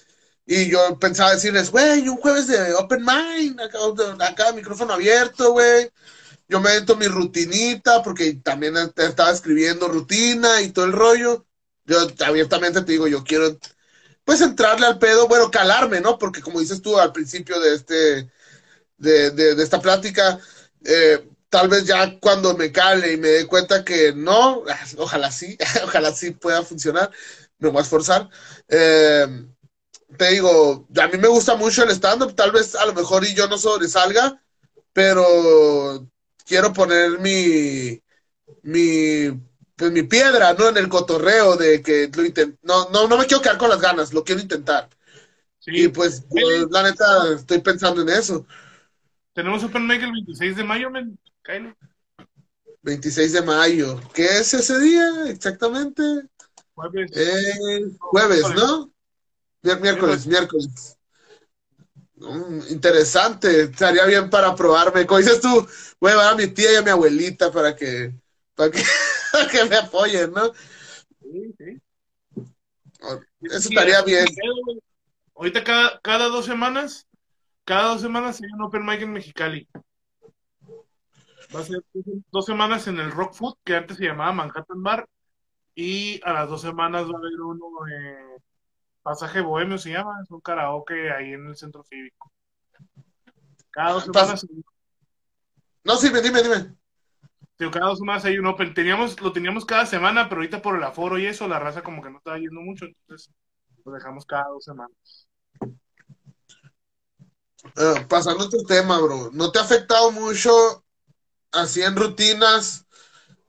y 0.46 0.70
yo 0.70 1.00
pensaba 1.00 1.34
decirles, 1.34 1.72
güey, 1.72 2.08
un 2.08 2.18
jueves 2.18 2.48
de 2.48 2.74
open 2.76 3.04
mind, 3.04 3.60
acá, 4.22 4.52
micrófono 4.54 4.94
abierto, 4.94 5.54
güey. 5.54 5.90
Yo 6.48 6.60
me 6.62 6.70
meto 6.76 6.96
mi 6.96 7.08
rutinita, 7.08 8.04
porque 8.04 8.36
también 8.36 8.76
estaba 8.98 9.32
escribiendo 9.32 9.88
rutina 9.88 10.62
y 10.62 10.72
todo 10.72 10.86
el 10.86 10.92
rollo. 10.92 11.46
Yo 11.86 11.98
abiertamente 12.26 12.82
te 12.82 12.92
digo, 12.92 13.08
yo 13.08 13.24
quiero, 13.24 13.58
pues, 14.24 14.42
entrarle 14.42 14.86
al 14.86 15.00
pedo, 15.00 15.28
bueno, 15.28 15.50
calarme, 15.50 16.02
¿no? 16.02 16.20
Porque 16.20 16.42
como 16.42 16.60
dices 16.60 16.82
tú 16.82 17.00
al 17.00 17.12
principio 17.12 17.60
de 17.60 17.74
este, 17.76 18.32
de, 18.98 19.32
de, 19.32 19.64
esta 19.64 19.82
plática, 19.82 20.40
eh, 20.84 21.28
tal 21.50 21.70
vez 21.70 21.86
ya 21.86 22.20
cuando 22.20 22.56
me 22.56 22.72
cale 22.72 23.14
y 23.14 23.18
me 23.18 23.30
dé 23.30 23.48
cuenta 23.48 23.84
que 23.84 24.14
no, 24.14 24.64
ojalá 24.98 25.32
sí, 25.32 25.58
ojalá 25.84 26.14
sí 26.14 26.32
pueda 26.32 26.64
funcionar, 26.64 27.12
me 27.60 27.70
voy 27.70 27.80
a 27.80 27.84
esforzar. 27.84 28.30
Eh, 28.68 29.28
te 30.18 30.32
digo, 30.32 30.88
a 31.00 31.08
mí 31.08 31.18
me 31.18 31.28
gusta 31.28 31.56
mucho 31.56 31.84
el 31.84 31.92
stand-up, 31.92 32.36
tal 32.36 32.52
vez 32.52 32.76
a 32.76 32.86
lo 32.86 32.94
mejor 32.94 33.24
y 33.26 33.34
yo 33.34 33.48
no 33.48 33.58
sobresalga, 33.58 34.42
pero 34.94 36.08
quiero 36.46 36.74
poner 36.74 37.20
mi, 37.20 38.02
mi, 38.64 39.30
pues 39.76 39.92
mi 39.92 40.04
piedra, 40.04 40.54
¿no? 40.54 40.70
En 40.70 40.78
el 40.78 40.90
cotorreo 40.90 41.58
de 41.58 41.82
que 41.82 42.10
lo 42.16 42.26
intent 42.26 42.58
no, 42.64 42.90
no, 42.90 43.08
no 43.08 43.18
me 43.18 43.26
quiero 43.26 43.42
quedar 43.42 43.58
con 43.58 43.70
las 43.70 43.82
ganas, 43.82 44.14
lo 44.14 44.24
quiero 44.24 44.42
intentar. 44.42 44.90
Y 45.68 45.88
pues, 45.88 46.26
pues, 46.30 46.68
la 46.70 46.84
neta, 46.84 47.34
estoy 47.36 47.60
pensando 47.60 48.02
en 48.02 48.10
eso. 48.10 48.46
Tenemos 49.34 49.64
Open 49.64 49.86
Mic 49.88 50.02
el 50.02 50.12
26 50.12 50.58
de 50.58 50.64
mayo, 50.64 50.90
men. 50.90 51.18
26 52.84 53.34
de 53.34 53.42
mayo. 53.42 54.00
¿Qué 54.14 54.26
es 54.26 54.54
ese 54.54 54.80
día 54.80 55.28
exactamente? 55.28 56.04
Jueves. 56.76 57.12
jueves, 58.00 58.44
¿no? 58.56 58.95
Miércoles, 59.66 60.28
miércoles. 60.28 60.98
Mm, 62.18 62.60
interesante, 62.70 63.64
estaría 63.64 64.06
bien 64.06 64.30
para 64.30 64.56
probarme. 64.56 65.06
Como 65.06 65.20
dices 65.20 65.42
tú, 65.42 65.68
voy 66.00 66.12
a 66.12 66.14
llevar 66.14 66.34
a 66.34 66.36
mi 66.36 66.48
tía 66.48 66.74
y 66.74 66.76
a 66.76 66.82
mi 66.82 66.92
abuelita 66.92 67.52
para 67.52 67.76
que, 67.76 68.14
para 68.54 68.72
que, 68.72 68.84
me 69.70 69.76
apoyen, 69.76 70.32
¿no? 70.32 70.54
Sí, 71.22 71.56
sí. 71.58 71.82
Eso 73.42 73.70
estaría 73.70 74.02
bien. 74.04 74.28
Ahorita 75.36 75.64
cada, 75.64 76.00
cada 76.00 76.28
dos 76.28 76.46
semanas, 76.46 77.08
cada 77.66 77.90
dos 77.90 78.02
semanas 78.02 78.40
hay 78.42 78.50
un 78.52 78.62
Open 78.62 78.86
Mic 78.86 79.02
en 79.02 79.12
Mexicali. 79.12 79.68
Va 81.54 81.60
a 81.60 81.64
ser 81.64 81.84
dos 82.32 82.46
semanas 82.46 82.88
en 82.88 83.00
el 83.00 83.12
Rock 83.12 83.34
Food, 83.34 83.56
que 83.64 83.76
antes 83.76 83.98
se 83.98 84.06
llamaba 84.06 84.32
Manhattan 84.32 84.82
Bar, 84.82 85.08
y 85.76 86.22
a 86.24 86.34
las 86.34 86.50
dos 86.50 86.62
semanas 86.62 87.06
va 87.06 87.16
a 87.16 87.18
haber 87.18 87.42
uno 87.42 87.68
en 87.88 88.44
Pasaje 89.06 89.40
Bohemio 89.40 89.78
se 89.78 89.92
llama, 89.92 90.20
es 90.24 90.32
un 90.32 90.42
karaoke 90.42 91.12
ahí 91.12 91.34
en 91.34 91.46
el 91.46 91.56
centro 91.56 91.84
cívico. 91.84 92.32
Cada 93.70 93.92
dos 93.92 94.06
semanas. 94.06 94.48
No, 95.84 95.96
sí, 95.96 96.10
dime, 96.10 96.42
dime. 96.42 96.76
cada 97.72 97.90
dos 97.90 98.00
semanas 98.00 98.26
hay 98.26 98.40
un 98.40 98.48
open. 98.48 98.74
Teníamos, 98.74 99.22
lo 99.22 99.32
teníamos 99.32 99.64
cada 99.64 99.86
semana, 99.86 100.28
pero 100.28 100.42
ahorita 100.42 100.60
por 100.60 100.76
el 100.76 100.84
aforo 100.84 101.20
y 101.20 101.28
eso, 101.28 101.48
la 101.48 101.60
raza 101.60 101.84
como 101.84 102.02
que 102.02 102.10
no 102.10 102.18
estaba 102.18 102.40
yendo 102.40 102.62
mucho, 102.62 102.86
entonces 102.86 103.32
lo 103.86 103.92
dejamos 103.92 104.26
cada 104.26 104.48
dos 104.48 104.64
semanas. 104.64 105.28
Eh, 107.78 108.08
pasando 108.10 108.46
otro 108.46 108.64
tema, 108.68 109.00
bro. 109.00 109.30
¿No 109.34 109.52
te 109.52 109.60
ha 109.60 109.62
afectado 109.62 110.12
mucho 110.14 110.84
así 111.52 111.84
en 111.84 111.96
rutinas 111.96 112.88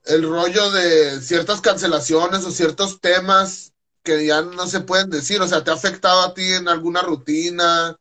el 0.04 0.28
rollo 0.28 0.70
de 0.70 1.22
ciertas 1.22 1.62
cancelaciones 1.62 2.44
o 2.44 2.50
ciertos 2.50 3.00
temas 3.00 3.72
que 4.06 4.26
ya 4.26 4.42
no 4.42 4.68
se 4.68 4.80
pueden 4.82 5.10
decir? 5.10 5.42
O 5.42 5.48
sea, 5.48 5.64
¿te 5.64 5.72
ha 5.72 5.74
afectado 5.74 6.22
a 6.22 6.34
ti 6.34 6.44
en 6.54 6.68
alguna 6.68 7.02
rutina? 7.02 7.96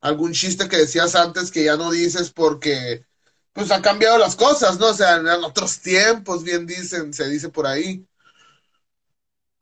¿Algún 0.00 0.32
chiste 0.32 0.68
que 0.68 0.78
decías 0.78 1.16
antes 1.16 1.50
que 1.52 1.64
ya 1.64 1.76
no 1.76 1.90
dices 1.90 2.32
porque 2.32 3.04
pues 3.52 3.70
han 3.72 3.82
cambiado 3.82 4.18
las 4.18 4.36
cosas, 4.36 4.78
¿no? 4.80 4.88
O 4.88 4.94
sea, 4.94 5.16
en 5.16 5.26
otros 5.44 5.80
tiempos, 5.80 6.44
bien 6.44 6.66
dicen, 6.66 7.12
se 7.12 7.28
dice 7.28 7.50
por 7.50 7.66
ahí. 7.66 8.06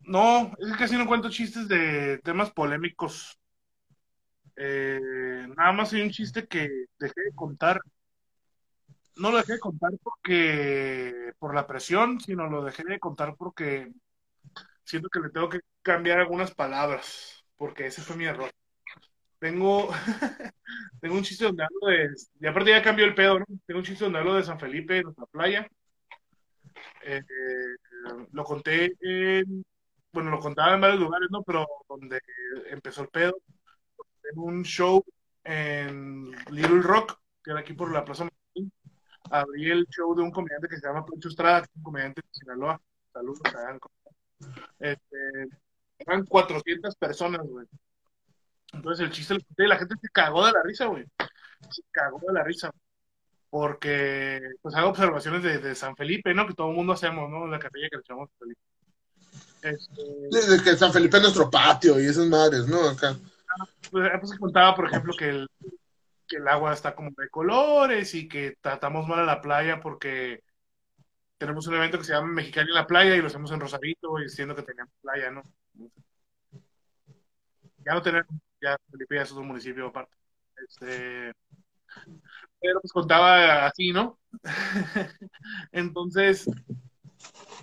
No, 0.00 0.52
es 0.58 0.72
que 0.72 0.78
casi 0.78 0.96
no 0.96 1.06
cuento 1.06 1.28
chistes 1.30 1.68
de 1.68 2.18
temas 2.24 2.50
polémicos. 2.52 3.38
Eh, 4.56 5.46
nada 5.56 5.72
más 5.72 5.92
hay 5.92 6.02
un 6.02 6.10
chiste 6.10 6.46
que 6.46 6.86
dejé 6.98 7.20
de 7.22 7.34
contar. 7.34 7.80
no 9.16 9.30
lo 9.30 9.38
dejé 9.38 9.54
de 9.54 9.60
contar 9.60 9.92
porque 10.02 11.32
por 11.38 11.54
la 11.54 11.66
presión, 11.66 12.20
sino 12.20 12.48
lo 12.48 12.64
dejé 12.64 12.84
de 12.84 13.00
contar 13.00 13.34
porque 13.36 13.92
siento 14.84 15.08
que 15.10 15.20
le 15.20 15.30
tengo 15.30 15.48
que 15.48 15.60
cambiar 15.86 16.18
algunas 16.18 16.52
palabras, 16.52 17.44
porque 17.56 17.86
ese 17.86 18.02
fue 18.02 18.16
mi 18.16 18.24
error. 18.24 18.50
Tengo, 19.38 19.88
tengo 21.00 21.14
un 21.14 21.22
chiste 21.22 21.44
donde 21.44 21.62
hablo 21.62 21.86
de, 21.86 22.08
y 22.40 22.46
aparte 22.46 22.70
ya 22.70 22.82
cambió 22.82 23.04
el 23.04 23.14
pedo. 23.14 23.38
Tengo 23.66 23.78
un 23.78 23.86
chiste 23.86 24.02
donde 24.02 24.18
hablo 24.18 24.34
de 24.34 24.42
San 24.42 24.58
Felipe, 24.58 25.02
nuestra 25.04 25.26
playa. 25.26 25.68
Eh, 27.02 27.22
lo 28.32 28.42
conté 28.42 28.96
en, 29.00 29.64
bueno, 30.12 30.30
lo 30.30 30.40
contaba 30.40 30.74
en 30.74 30.80
varios 30.80 31.00
lugares, 31.00 31.28
¿no? 31.30 31.44
Pero 31.44 31.64
donde 31.88 32.20
empezó 32.68 33.02
el 33.02 33.08
pedo, 33.08 33.36
en 34.32 34.38
un 34.40 34.64
show 34.64 35.04
en 35.44 36.32
Little 36.50 36.82
Rock, 36.82 37.20
que 37.44 37.52
era 37.52 37.60
aquí 37.60 37.74
por 37.74 37.92
la 37.92 38.04
Plaza 38.04 38.24
Martín, 38.24 38.72
abrí 39.30 39.70
el 39.70 39.86
show 39.86 40.16
de 40.16 40.22
un 40.22 40.32
comediante 40.32 40.66
que 40.68 40.78
se 40.78 40.86
llama 40.88 41.06
Poncho 41.06 41.28
Estrada, 41.28 41.64
un 41.76 41.82
comediante 41.84 42.22
de 42.22 42.28
Sinaloa. 42.32 42.80
Saludos, 43.12 43.40
este, 44.80 45.48
eran 46.06 46.24
400 46.24 46.94
personas, 46.96 47.42
güey. 47.46 47.66
Entonces 48.72 49.04
el 49.04 49.12
chiste 49.12 49.36
la 49.56 49.78
gente 49.78 49.94
se 50.00 50.08
cagó 50.10 50.46
de 50.46 50.52
la 50.52 50.62
risa, 50.62 50.86
güey. 50.86 51.04
Se 51.70 51.82
cagó 51.90 52.20
de 52.26 52.32
la 52.32 52.44
risa. 52.44 52.70
Porque, 53.48 54.40
pues 54.60 54.74
hago 54.74 54.90
observaciones 54.90 55.42
de, 55.42 55.74
San 55.74 55.96
Felipe, 55.96 56.34
¿no? 56.34 56.46
Que 56.46 56.54
todo 56.54 56.70
el 56.70 56.76
mundo 56.76 56.92
hacemos, 56.92 57.30
¿no? 57.30 57.46
La 57.46 57.58
capilla 57.58 57.88
que 57.90 57.96
le 57.96 58.02
llamamos 58.06 58.30
Felipe. 58.38 58.60
Este... 59.62 60.56
de 60.56 60.62
que 60.62 60.76
San 60.76 60.92
Felipe 60.92 61.16
es 61.16 61.22
nuestro 61.22 61.50
patio 61.50 61.98
y 62.00 62.06
esas 62.06 62.26
madres, 62.26 62.66
¿no? 62.66 62.88
Acá. 62.88 63.16
Pues, 63.90 64.10
pues 64.20 64.38
contaba, 64.38 64.74
por 64.74 64.86
ejemplo, 64.86 65.14
que 65.16 65.30
el, 65.30 65.48
que 66.26 66.36
el 66.36 66.48
agua 66.48 66.72
está 66.72 66.94
como 66.94 67.10
de 67.16 67.28
colores 67.30 68.14
y 68.14 68.28
que 68.28 68.56
tratamos 68.60 69.06
mal 69.08 69.20
a 69.20 69.24
la 69.24 69.40
playa 69.40 69.80
porque 69.80 70.42
tenemos 71.38 71.66
un 71.66 71.74
evento 71.74 71.98
que 71.98 72.04
se 72.04 72.12
llama 72.12 72.28
Mexicali 72.28 72.68
en 72.68 72.74
la 72.74 72.86
playa 72.86 73.16
y 73.16 73.20
lo 73.20 73.26
hacemos 73.28 73.50
en 73.52 73.60
Rosarito 73.60 74.18
y 74.18 74.24
diciendo 74.24 74.54
que 74.54 74.62
teníamos 74.62 74.94
playa, 75.00 75.30
¿no? 75.30 75.42
Ya 77.84 77.94
no 77.94 78.02
tenemos, 78.02 78.26
ya 78.60 78.76
Felipe 78.90 79.16
ya 79.16 79.22
es 79.22 79.32
otro 79.32 79.44
municipio 79.44 79.86
aparte. 79.86 80.16
Este, 80.68 81.32
pero 82.60 82.80
pues 82.80 82.92
contaba 82.92 83.66
así, 83.66 83.92
¿no? 83.92 84.18
Entonces, 85.72 86.48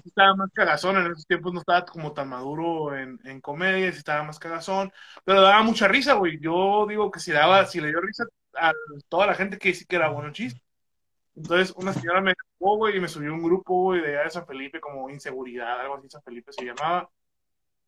estaba 0.06 0.36
más 0.36 0.50
cagazón, 0.54 0.98
en 0.98 1.12
esos 1.12 1.26
tiempos 1.26 1.54
no 1.54 1.60
estaba 1.60 1.86
como 1.86 2.14
tan 2.14 2.30
maduro 2.30 2.96
en, 2.98 3.20
en 3.26 3.42
comedias, 3.42 3.98
estaba 3.98 4.24
más 4.24 4.40
cagazón, 4.40 4.92
pero 5.24 5.42
daba 5.42 5.64
mucha 5.64 5.88
risa, 5.88 6.14
güey. 6.14 6.40
Yo 6.40 6.86
digo 6.88 7.12
que 7.12 7.20
si 7.20 7.32
daba, 7.32 7.66
si 7.66 7.82
le 7.82 7.90
dio 7.90 8.02
risa 8.02 8.26
a 8.56 8.74
toda 9.10 9.28
la 9.28 9.36
gente 9.36 9.58
que 9.58 9.74
sí 9.74 9.86
que 9.86 9.96
era 9.98 10.10
bueno 10.10 10.32
chiste. 10.32 10.62
Entonces, 11.36 11.74
una 11.76 11.94
señora 11.94 12.22
me 12.22 12.34
llamó, 12.34 12.78
güey, 12.78 12.98
y 12.98 13.00
me 13.00 13.08
subió 13.08 13.34
un 13.34 13.44
grupo, 13.44 13.74
güey, 13.84 14.02
de 14.02 14.10
allá 14.10 14.24
de 14.26 14.30
San 14.30 14.46
Felipe, 14.46 14.80
como 14.80 15.10
Inseguridad, 15.10 15.80
algo 15.82 15.96
así, 15.96 16.10
San 16.10 16.22
Felipe 16.24 16.54
se 16.54 16.66
llamaba. 16.66 17.10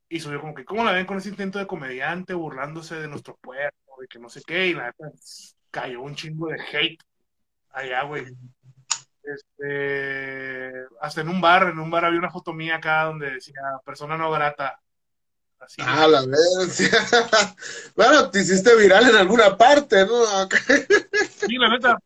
Y 0.09 0.19
subió 0.19 0.41
como 0.41 0.55
que, 0.55 0.65
¿cómo 0.65 0.83
la 0.83 0.91
ven 0.91 1.05
con 1.05 1.17
ese 1.17 1.29
intento 1.29 1.59
de 1.59 1.67
comediante 1.67 2.33
burlándose 2.33 2.95
de 2.95 3.07
nuestro 3.07 3.35
pueblo, 3.37 3.71
y 4.03 4.07
que 4.07 4.19
no 4.19 4.29
sé 4.29 4.41
qué? 4.45 4.67
Y 4.67 4.73
la 4.73 4.93
cayó 5.71 6.01
un 6.01 6.15
chingo 6.15 6.47
de 6.47 6.59
hate 6.61 7.03
allá, 7.71 8.03
güey. 8.03 8.25
Este, 9.23 10.85
hasta 11.01 11.21
en 11.21 11.29
un 11.29 11.41
bar, 11.41 11.69
en 11.69 11.79
un 11.79 11.89
bar 11.89 12.05
había 12.05 12.19
una 12.19 12.29
foto 12.29 12.53
mía 12.53 12.75
acá 12.75 13.05
donde 13.05 13.31
decía 13.31 13.61
persona 13.83 14.17
no 14.17 14.31
grata. 14.31 14.79
Así, 15.59 15.81
ah, 15.83 16.07
la 16.07 16.21
verdad. 16.21 16.37
bueno, 17.95 18.29
te 18.29 18.41
hiciste 18.41 18.75
viral 18.75 19.09
en 19.09 19.15
alguna 19.15 19.57
parte, 19.57 20.05
¿no? 20.05 20.25
sí, 21.29 21.57
la 21.57 21.69
neta. 21.69 21.97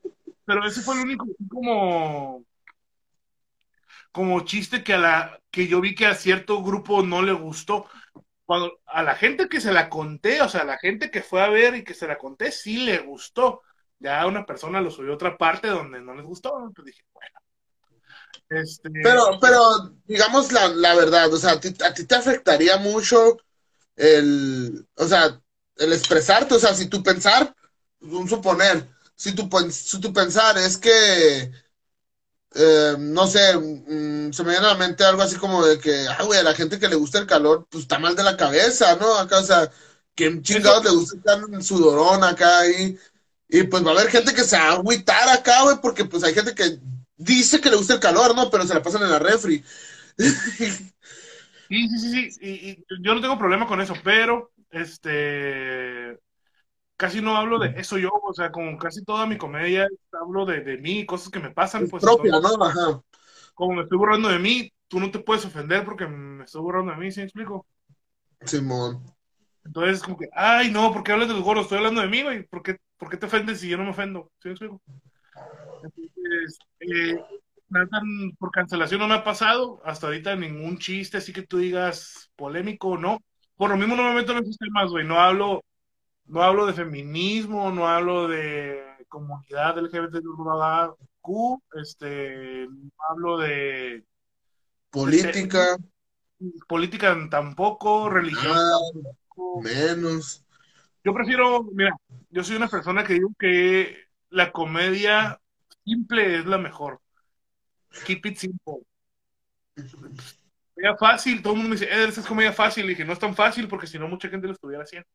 Pero 0.49 0.65
ese 0.65 0.81
fue 0.81 0.95
el 0.95 1.01
único 1.01 1.27
como 1.47 2.43
como 4.11 4.43
chiste 4.45 4.83
que 4.83 4.95
a 4.95 4.97
la 4.97 5.39
que 5.51 5.67
yo 5.67 5.79
vi 5.79 5.93
que 5.93 6.07
a 6.07 6.15
cierto 6.15 6.63
grupo 6.63 7.03
no 7.03 7.21
le 7.21 7.33
gustó. 7.33 7.85
Cuando 8.45 8.79
a 8.87 9.03
la 9.03 9.13
gente 9.13 9.47
que 9.47 9.61
se 9.61 9.71
la 9.71 9.89
conté, 9.89 10.41
o 10.41 10.49
sea, 10.49 10.61
a 10.61 10.65
la 10.65 10.79
gente 10.79 11.11
que 11.11 11.21
fue 11.21 11.43
a 11.43 11.49
ver 11.49 11.75
y 11.75 11.83
que 11.83 11.93
se 11.93 12.07
la 12.07 12.17
conté, 12.17 12.51
sí 12.51 12.77
le 12.77 12.97
gustó. 12.97 13.61
Ya 13.99 14.25
una 14.25 14.43
persona 14.43 14.81
lo 14.81 14.89
subió 14.89 15.11
a 15.11 15.15
otra 15.15 15.37
parte 15.37 15.67
donde 15.67 16.01
no 16.01 16.15
les 16.15 16.25
gustó, 16.25 16.51
pues 16.73 16.83
dije, 16.83 17.03
bueno. 17.13 17.39
Este... 18.49 18.89
Pero, 19.03 19.37
pero, 19.39 19.93
digamos 20.05 20.51
la, 20.51 20.67
la 20.69 20.95
verdad, 20.95 21.31
o 21.31 21.37
sea, 21.37 21.51
a 21.51 21.59
ti, 21.59 21.75
a 21.85 21.93
ti 21.93 22.07
te 22.07 22.15
afectaría 22.15 22.77
mucho 22.77 23.37
el, 23.95 24.87
o 24.95 25.05
sea, 25.05 25.39
el 25.75 25.93
expresarte, 25.93 26.55
o 26.55 26.59
sea, 26.59 26.73
si 26.73 26.89
tu 26.89 27.03
pensar, 27.03 27.53
un 27.99 28.27
suponer, 28.27 28.87
si 29.19 29.33
tu, 29.35 29.49
si 29.69 29.99
tu 29.99 30.13
pensar 30.13 30.57
es 30.57 30.77
que, 30.77 31.51
eh, 32.55 32.95
no 32.97 33.27
sé, 33.27 33.57
mm, 33.57 34.31
se 34.31 34.43
me 34.43 34.51
viene 34.51 34.65
a 34.65 34.69
la 34.69 34.77
mente 34.77 35.03
algo 35.03 35.21
así 35.21 35.35
como 35.35 35.65
de 35.65 35.77
que, 35.77 36.07
ah, 36.07 36.23
güey, 36.23 36.39
a 36.39 36.43
la 36.43 36.55
gente 36.55 36.79
que 36.79 36.87
le 36.87 36.95
gusta 36.95 37.19
el 37.19 37.27
calor, 37.27 37.67
pues 37.69 37.83
está 37.83 37.99
mal 37.99 38.15
de 38.15 38.23
la 38.23 38.37
cabeza, 38.37 38.95
¿no? 38.95 39.13
Acá, 39.15 39.39
o 39.39 39.43
sea, 39.43 39.69
que 40.15 40.41
chingados 40.41 40.85
le 40.85 40.91
gusta 40.91 41.17
estar 41.17 41.37
en 41.51 41.63
sudorón 41.63 42.23
acá 42.23 42.65
y, 42.69 42.97
y 43.49 43.63
pues 43.63 43.85
va 43.85 43.89
a 43.91 43.93
haber 43.95 44.09
gente 44.09 44.33
que 44.33 44.43
se 44.43 44.57
va 44.57 44.69
a 44.69 44.71
agüitar 44.73 45.27
acá, 45.29 45.63
güey, 45.63 45.77
porque 45.81 46.05
pues 46.05 46.23
hay 46.23 46.33
gente 46.33 46.55
que 46.55 46.79
dice 47.17 47.59
que 47.59 47.69
le 47.69 47.75
gusta 47.75 47.95
el 47.95 47.99
calor, 47.99 48.33
¿no? 48.35 48.49
Pero 48.49 48.65
se 48.65 48.73
la 48.73 48.81
pasan 48.81 49.03
en 49.03 49.11
la 49.11 49.19
refri. 49.19 49.63
Sí, 51.69 51.87
sí, 51.87 51.99
sí, 51.99 52.31
sí. 52.31 52.39
Y, 52.41 52.85
yo 53.03 53.13
no 53.13 53.21
tengo 53.21 53.37
problema 53.37 53.67
con 53.67 53.79
eso, 53.79 53.93
pero 54.03 54.51
este 54.71 56.19
casi 56.99 57.21
no 57.21 57.37
hablo 57.37 57.59
de 57.59 57.73
eso 57.77 57.97
yo, 57.97 58.09
o 58.11 58.33
sea, 58.33 58.51
como 58.51 58.77
casi 58.77 59.05
toda 59.05 59.25
mi 59.25 59.37
comedia 59.37 59.87
hablo 60.11 60.45
de, 60.45 60.59
de 60.59 60.77
mí, 60.79 61.05
cosas 61.05 61.29
que 61.29 61.39
me 61.39 61.49
pasan. 61.49 61.87
pues, 61.87 62.03
propia, 62.03 62.33
¿no? 62.41 62.61
Ajá. 62.61 63.01
Como 63.53 63.75
me 63.75 63.83
estoy 63.83 63.97
borrando 63.97 64.27
de 64.27 64.37
mí, 64.37 64.69
tú 64.89 64.99
no 64.99 65.09
te 65.09 65.19
puedes 65.19 65.45
ofender 65.45 65.85
porque 65.85 66.05
me 66.07 66.43
estoy 66.43 66.61
borrando 66.61 66.91
de 66.91 66.97
mí, 66.97 67.09
¿sí 67.09 67.21
me 67.21 67.23
explico? 67.23 67.65
Simón. 68.43 69.01
Entonces, 69.63 70.03
como 70.03 70.17
que, 70.17 70.27
ay, 70.33 70.71
no, 70.71 70.91
¿por 70.91 71.03
qué 71.03 71.13
hablas 71.13 71.29
de 71.29 71.35
los 71.35 71.43
gordos? 71.43 71.65
Estoy 71.65 71.77
hablando 71.77 72.01
de 72.01 72.09
mí, 72.09 72.21
güey. 72.21 72.43
¿Por 72.43 72.63
qué, 72.63 72.77
¿Por 72.97 73.09
qué 73.09 73.15
te 73.15 73.27
ofendes 73.27 73.61
si 73.61 73.69
yo 73.69 73.77
no 73.77 73.85
me 73.85 73.91
ofendo? 73.91 74.29
¿Sí 74.41 74.49
me 74.49 74.51
explico? 74.51 74.81
Entonces, 75.81 76.59
eh, 76.81 77.17
por 78.37 78.51
cancelación 78.51 78.99
no 78.99 79.07
me 79.07 79.15
ha 79.15 79.23
pasado 79.23 79.79
hasta 79.85 80.07
ahorita 80.07 80.35
ningún 80.35 80.79
chiste 80.79 81.17
así 81.17 81.31
que 81.31 81.43
tú 81.43 81.59
digas 81.59 82.31
polémico 82.35 82.97
no 82.97 83.19
por 83.55 83.69
lo 83.69 83.77
mismo 83.77 83.95
no 83.95 84.03
me 84.03 84.15
meto 84.15 84.31
en 84.31 84.39
esos 84.39 84.57
temas 84.57 84.89
güey 84.89 85.05
no 85.05 85.19
hablo 85.19 85.63
no 86.29 86.41
hablo 86.41 86.65
de 86.65 86.73
feminismo 86.73 87.71
no 87.71 87.87
hablo 87.87 88.27
de 88.27 88.81
comunidad 89.07 89.77
LGBTQ 89.77 91.61
este 91.73 92.67
no 92.67 92.91
hablo 93.09 93.37
de 93.37 94.03
política 94.89 95.77
política 96.67 97.17
tampoco 97.29 98.09
religión 98.09 98.55
ah, 98.55 98.79
menos 99.61 100.45
yo 101.03 101.13
prefiero 101.13 101.63
mira 101.73 101.95
yo 102.29 102.43
soy 102.43 102.55
una 102.55 102.67
persona 102.67 103.03
que 103.03 103.13
digo 103.13 103.33
que 103.37 103.97
la 104.29 104.51
comedia 104.51 105.41
simple 105.83 106.37
es 106.39 106.45
la 106.45 106.57
mejor 106.57 107.01
Keep 108.05 108.25
it 108.27 108.37
simple. 108.37 108.85
Comedia 109.75 110.95
fácil, 110.97 111.41
todo 111.41 111.53
el 111.53 111.59
mundo 111.59 111.69
me 111.69 111.75
dice, 111.75 111.91
Eder, 111.91 112.09
es 112.09 112.19
comedia 112.19 112.53
fácil. 112.53 112.85
Y 112.85 112.89
dije, 112.89 113.05
no 113.05 113.13
es 113.13 113.19
tan 113.19 113.35
fácil 113.35 113.67
porque 113.67 113.87
si 113.87 113.99
no, 113.99 114.07
mucha 114.07 114.29
gente 114.29 114.47
lo 114.47 114.53
estuviera 114.53 114.83
haciendo. 114.83 115.07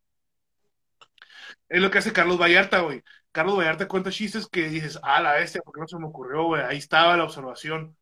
Es 1.74 1.82
lo 1.82 1.90
que 1.90 1.98
hace 1.98 2.12
Carlos 2.12 2.40
Vallarta, 2.40 2.82
güey. 2.82 3.02
Carlos 3.32 3.56
Vallarta 3.58 3.88
cuenta 3.88 4.12
chistes 4.12 4.46
que 4.46 4.68
dices, 4.68 4.96
ah, 5.02 5.20
la 5.20 5.32
bestia, 5.32 5.60
¿por 5.60 5.74
qué 5.74 5.80
no 5.80 5.88
se 5.88 5.98
me 5.98 6.06
ocurrió, 6.06 6.44
güey? 6.44 6.62
Ahí 6.62 6.78
estaba 6.78 7.16
la 7.16 7.24
observación. 7.24 7.96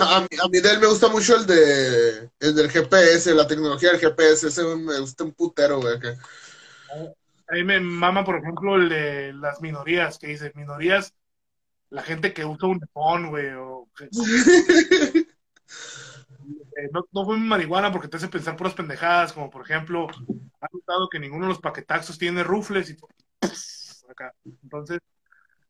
a, 0.00 0.20
mí, 0.20 0.60
de 0.60 0.70
él 0.70 0.78
me 0.78 0.86
gusta 0.86 1.08
mucho 1.08 1.34
el 1.34 1.46
de 1.46 2.30
el 2.38 2.54
del 2.54 2.70
GPS, 2.70 3.34
la 3.34 3.48
tecnología 3.48 3.90
del 3.90 3.98
GPS, 3.98 4.46
ese 4.46 4.62
me 4.62 5.00
gusta 5.00 5.24
un 5.24 5.32
putero, 5.32 5.80
güey. 5.80 5.96
A 7.48 7.54
mí 7.54 7.64
me 7.64 7.80
mama, 7.80 8.24
por 8.24 8.36
ejemplo, 8.36 8.76
el 8.76 8.88
de 8.88 9.32
las 9.32 9.60
minorías, 9.60 10.16
que 10.16 10.28
dice, 10.28 10.52
minorías 10.54 11.12
la 11.90 12.04
gente 12.04 12.32
que 12.32 12.44
usa 12.44 12.68
un 12.68 12.80
iPhone, 12.80 13.30
güey, 13.30 13.48
o... 13.56 13.88
Eh, 16.76 16.88
no, 16.92 17.06
no 17.12 17.24
fue 17.24 17.38
marihuana 17.38 17.92
porque 17.92 18.08
te 18.08 18.16
hace 18.16 18.28
pensar 18.28 18.56
puras 18.56 18.74
pendejadas, 18.74 19.32
como 19.32 19.48
por 19.48 19.62
ejemplo, 19.62 20.08
ha 20.64 20.68
notado 20.72 21.08
que 21.08 21.18
ninguno 21.18 21.44
de 21.46 21.50
los 21.50 21.60
paquetaxos 21.60 22.18
tiene 22.18 22.42
rufles 22.42 22.90
y 22.90 22.96
acá. 24.10 24.34
Entonces, 24.44 25.00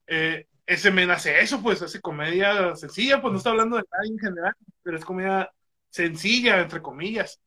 eh, 0.07 0.47
ese 0.67 0.91
men 0.91 1.11
hace 1.11 1.41
eso, 1.41 1.61
pues 1.63 1.83
hace 1.83 2.01
comedia 2.01 2.75
sencilla, 2.77 3.21
pues 3.21 3.33
no 3.33 3.39
está 3.39 3.51
hablando 3.51 3.77
de 3.77 3.85
nada 3.91 4.05
en 4.07 4.19
general, 4.19 4.55
pero 4.83 4.97
es 4.97 5.05
comedia 5.05 5.51
sencilla, 5.91 6.61
entre 6.61 6.81
comillas. 6.81 7.41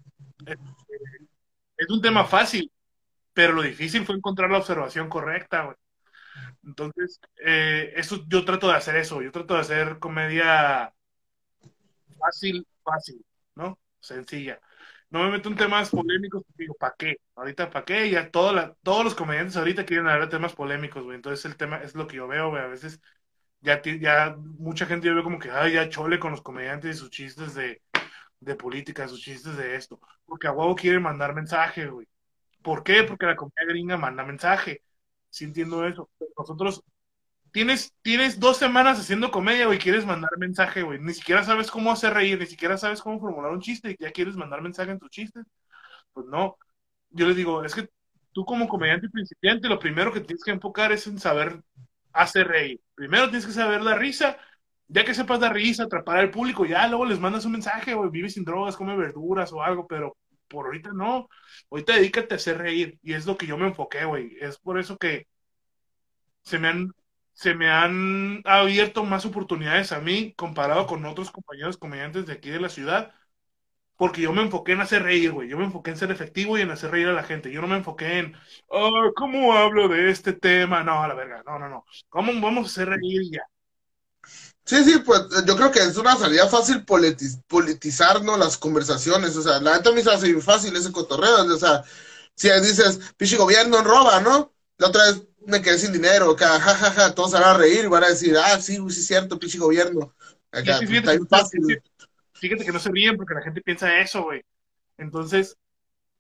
es 1.78 1.90
un 1.90 2.02
tema 2.02 2.26
fácil, 2.26 2.72
pero 3.34 3.54
lo 3.54 3.62
difícil 3.62 4.06
fue 4.06 4.16
encontrar 4.16 4.50
la 4.52 4.60
observación 4.60 5.10
correcta. 5.10 5.76
Entonces, 6.64 7.20
eh, 7.44 7.94
eso 7.96 8.24
yo 8.28 8.46
trato 8.46 8.68
de 8.68 8.76
hacer 8.76 8.96
eso, 8.98 9.22
yo 9.22 9.32
trato 9.32 9.56
de 9.56 9.62
hacer 9.62 10.00
comedia 10.00 10.94
fácil, 12.20 12.68
fácil, 12.84 13.26
¿no? 13.56 13.80
Sencilla. 14.00 14.60
No 15.10 15.24
me 15.24 15.32
meto 15.32 15.50
en 15.50 15.56
temas 15.56 15.90
polémicos, 15.90 16.44
digo, 16.58 16.74
¿para 16.76 16.96
qué? 16.98 17.16
Ahorita, 17.36 17.70
¿para 17.70 17.86
qué? 17.86 18.10
Ya 18.10 18.30
todos 18.30 18.74
los 18.84 19.16
comediantes 19.16 19.56
ahorita 19.56 19.86
quieren 19.86 20.08
hablar 20.08 20.28
de 20.28 20.36
temas 20.38 20.54
polémicos, 20.54 21.04
güey. 21.04 21.16
Entonces, 21.16 21.46
el 21.46 21.56
tema 21.56 21.78
es 21.78 21.96
lo 21.96 22.08
que 22.08 22.18
yo 22.18 22.28
veo, 22.28 22.50
güey. 22.50 22.62
A 22.62 22.68
veces 22.68 23.00
ya, 23.62 23.82
ya 23.84 24.36
mucha 24.38 24.86
gente 24.86 25.08
yo 25.08 25.14
veo 25.16 25.24
como 25.24 25.40
que, 25.40 25.52
ay, 25.52 25.74
ya 25.74 25.90
chole 25.90 26.20
con 26.20 26.32
los 26.32 26.42
comediantes 26.42 26.96
y 26.96 27.00
sus 27.00 27.10
chistes 27.10 27.56
de, 27.56 27.82
política, 28.58 29.08
sus 29.08 29.22
chistes 29.22 29.58
de 29.58 29.76
esto. 29.76 30.00
Porque 30.26 30.48
a 30.48 30.52
huevo 30.52 30.76
quiere 30.76 31.00
mandar 31.00 31.34
mensaje, 31.34 31.88
güey. 31.88 32.08
¿Por 32.62 32.84
qué? 32.84 33.04
Porque 33.04 33.26
la 33.26 33.36
comedia 33.36 33.66
gringa 33.68 33.98
manda 33.98 34.24
mensaje. 34.26 34.84
Sí 35.30 35.46
entiendo 35.46 35.88
eso. 35.88 36.10
Nosotros, 36.38 36.84
tienes, 37.58 37.92
tienes 38.04 38.40
dos 38.40 38.58
semanas 38.58 39.00
haciendo 39.00 39.32
comedia, 39.32 39.66
güey, 39.66 39.80
quieres 39.80 40.06
mandar 40.06 40.30
mensaje, 40.38 40.84
güey. 40.84 41.00
Ni 41.00 41.16
siquiera 41.16 41.44
sabes 41.44 41.72
cómo 41.72 41.92
hacer 41.92 42.14
reír, 42.14 42.38
ni 42.40 42.46
siquiera 42.46 42.78
sabes 42.78 43.02
cómo 43.02 43.20
formular 43.20 43.52
un 43.52 43.62
chiste 43.62 43.90
y 43.90 43.98
ya 44.00 44.12
quieres 44.12 44.36
mandar 44.36 44.62
mensaje 44.62 44.92
en 44.92 45.00
tus 45.00 45.10
chistes. 45.10 45.44
Pues 46.14 46.28
no. 46.28 46.56
Yo 47.10 47.28
les 47.28 47.36
digo, 47.36 47.64
es 47.64 47.74
que 47.74 47.90
tú 48.32 48.46
como 48.46 48.68
comediante 48.68 49.10
principiante, 49.10 49.70
lo 49.70 49.80
primero 49.80 50.14
que 50.14 50.20
tienes 50.22 50.44
que 50.44 50.52
enfocar 50.52 50.92
es 50.92 51.08
en 51.08 51.20
saber 51.20 51.64
hacer 52.14 52.48
reír. 52.48 52.80
Primero 52.94 53.26
tienes 53.30 53.48
que 53.48 53.54
saber 53.54 53.82
la 53.82 53.96
risa, 53.96 54.38
ya 54.88 55.04
que 55.04 55.16
sepas 55.16 55.40
dar 55.40 55.54
risa, 55.56 55.86
atrapar 55.86 56.20
al 56.20 56.30
público, 56.30 56.64
ya 56.64 56.88
luego 56.88 57.06
les 57.06 57.20
mandas 57.20 57.46
un 57.46 57.54
mensaje, 57.54 57.96
güey, 57.96 58.12
vive 58.12 58.30
sin 58.30 58.46
drogas, 58.46 58.78
come 58.78 58.96
verduras 58.96 59.52
o 59.52 59.64
algo, 59.64 59.88
pero 59.88 60.16
por 60.48 60.68
ahorita 60.68 60.92
no. 60.94 61.28
Ahorita 61.72 61.94
dedícate 61.94 62.36
a 62.36 62.38
hacer 62.38 62.60
reír 62.60 63.00
y 63.02 63.14
es 63.14 63.26
lo 63.26 63.36
que 63.36 63.48
yo 63.48 63.58
me 63.58 63.66
enfoqué, 63.68 64.06
güey. 64.06 64.38
Es 64.40 64.60
por 64.60 64.80
eso 64.80 64.96
que 64.98 65.26
se 66.44 66.60
me 66.60 66.68
han 66.68 66.94
se 67.38 67.54
me 67.54 67.70
han 67.70 68.42
abierto 68.46 69.04
más 69.06 69.26
oportunidades 69.26 69.92
a 69.92 70.00
mí 70.02 70.34
comparado 70.36 70.88
con 70.88 71.06
otros 71.06 71.30
compañeros 71.32 71.78
comediantes 71.78 72.26
de 72.26 72.34
aquí 72.34 72.50
de 72.50 72.60
la 72.60 72.70
ciudad, 72.70 73.14
porque 73.98 74.22
yo 74.22 74.34
me 74.34 74.42
enfoqué 74.44 74.74
en 74.74 74.82
hacer 74.82 75.04
reír, 75.04 75.32
güey. 75.32 75.50
Yo 75.50 75.58
me 75.58 75.66
enfoqué 75.66 75.92
en 75.92 75.98
ser 75.98 76.12
efectivo 76.12 76.58
y 76.58 76.62
en 76.62 76.72
hacer 76.72 76.92
reír 76.92 77.08
a 77.08 77.14
la 77.14 77.24
gente. 77.24 77.52
Yo 77.52 77.62
no 77.62 77.68
me 77.68 77.78
enfoqué 77.78 78.20
en, 78.20 78.36
oh, 78.68 79.12
¿cómo 79.16 79.54
hablo 79.54 79.88
de 79.88 80.10
este 80.12 80.34
tema? 80.34 80.84
No, 80.84 81.04
a 81.04 81.08
la 81.08 81.16
verga, 81.16 81.44
no, 81.46 81.60
no, 81.60 81.70
no. 81.70 81.86
¿Cómo 82.10 82.34
vamos 82.42 82.68
a 82.68 82.72
hacer 82.72 82.90
reír 82.90 83.22
ya? 83.32 83.42
Sí, 84.66 84.84
sí, 84.84 85.00
pues 85.06 85.22
yo 85.46 85.56
creo 85.56 85.72
que 85.72 85.80
es 85.80 85.96
una 85.98 86.18
salida 86.18 86.48
fácil 86.48 86.84
politizar, 86.86 88.24
¿no? 88.24 88.38
Las 88.38 88.58
conversaciones, 88.58 89.36
o 89.38 89.42
sea, 89.42 89.60
la 89.62 89.76
gente 89.76 89.94
me 89.94 90.02
hace 90.02 90.42
fácil 90.42 90.76
ese 90.76 90.92
cotorreo, 90.92 91.46
o 91.46 91.58
sea, 91.58 91.84
si 92.36 92.50
dices, 92.62 93.00
pichi 93.18 93.38
gobierno 93.38 93.82
roba, 93.84 94.20
¿no? 94.22 94.54
La 94.78 94.88
otra 94.88 95.06
vez 95.06 95.24
me 95.48 95.62
quedé 95.62 95.78
sin 95.78 95.94
dinero, 95.94 96.32
acá, 96.32 96.60
jajaja, 96.60 96.92
ja, 96.92 96.92
ja, 96.92 97.16
todos 97.16 97.32
van 97.32 97.44
a 97.44 97.54
reír 97.54 97.86
y 97.86 97.88
van 97.88 98.04
a 98.04 98.10
decir, 98.10 98.36
ah, 98.38 98.60
sí, 98.60 98.76
sí 98.76 99.00
es 99.00 99.08
cierto, 99.08 99.40
pichi 99.40 99.58
gobierno. 99.58 100.14
Acá, 100.52 100.78
sí, 100.78 100.88
fíjate, 100.88 101.14
está 101.14 101.38
fácil. 101.38 101.82
Fíjate 102.34 102.66
que 102.66 102.72
no 102.72 102.80
se 102.80 102.92
ríen 102.92 103.16
porque 103.16 103.34
la 103.34 103.42
gente 103.42 103.62
piensa 103.62 104.00
eso, 104.00 104.24
güey. 104.24 104.44
Entonces, 104.98 105.58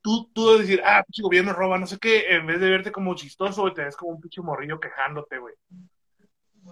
tú, 0.01 0.29
tú 0.33 0.57
decir, 0.57 0.81
ah, 0.85 1.03
pichi 1.05 1.21
gobierno 1.21 1.51
roba, 1.51 1.77
no 1.77 1.87
sé 1.87 1.97
qué, 1.99 2.35
en 2.35 2.47
vez 2.47 2.59
de 2.61 2.69
verte 2.69 2.91
como 2.91 3.15
chistoso, 3.15 3.61
güey, 3.61 3.73
te 3.73 3.83
ves 3.83 3.97
como 3.97 4.11
un 4.11 4.21
pichi 4.21 4.41
morrillo 4.41 4.79
quejándote, 4.79 5.37
güey. 5.37 5.55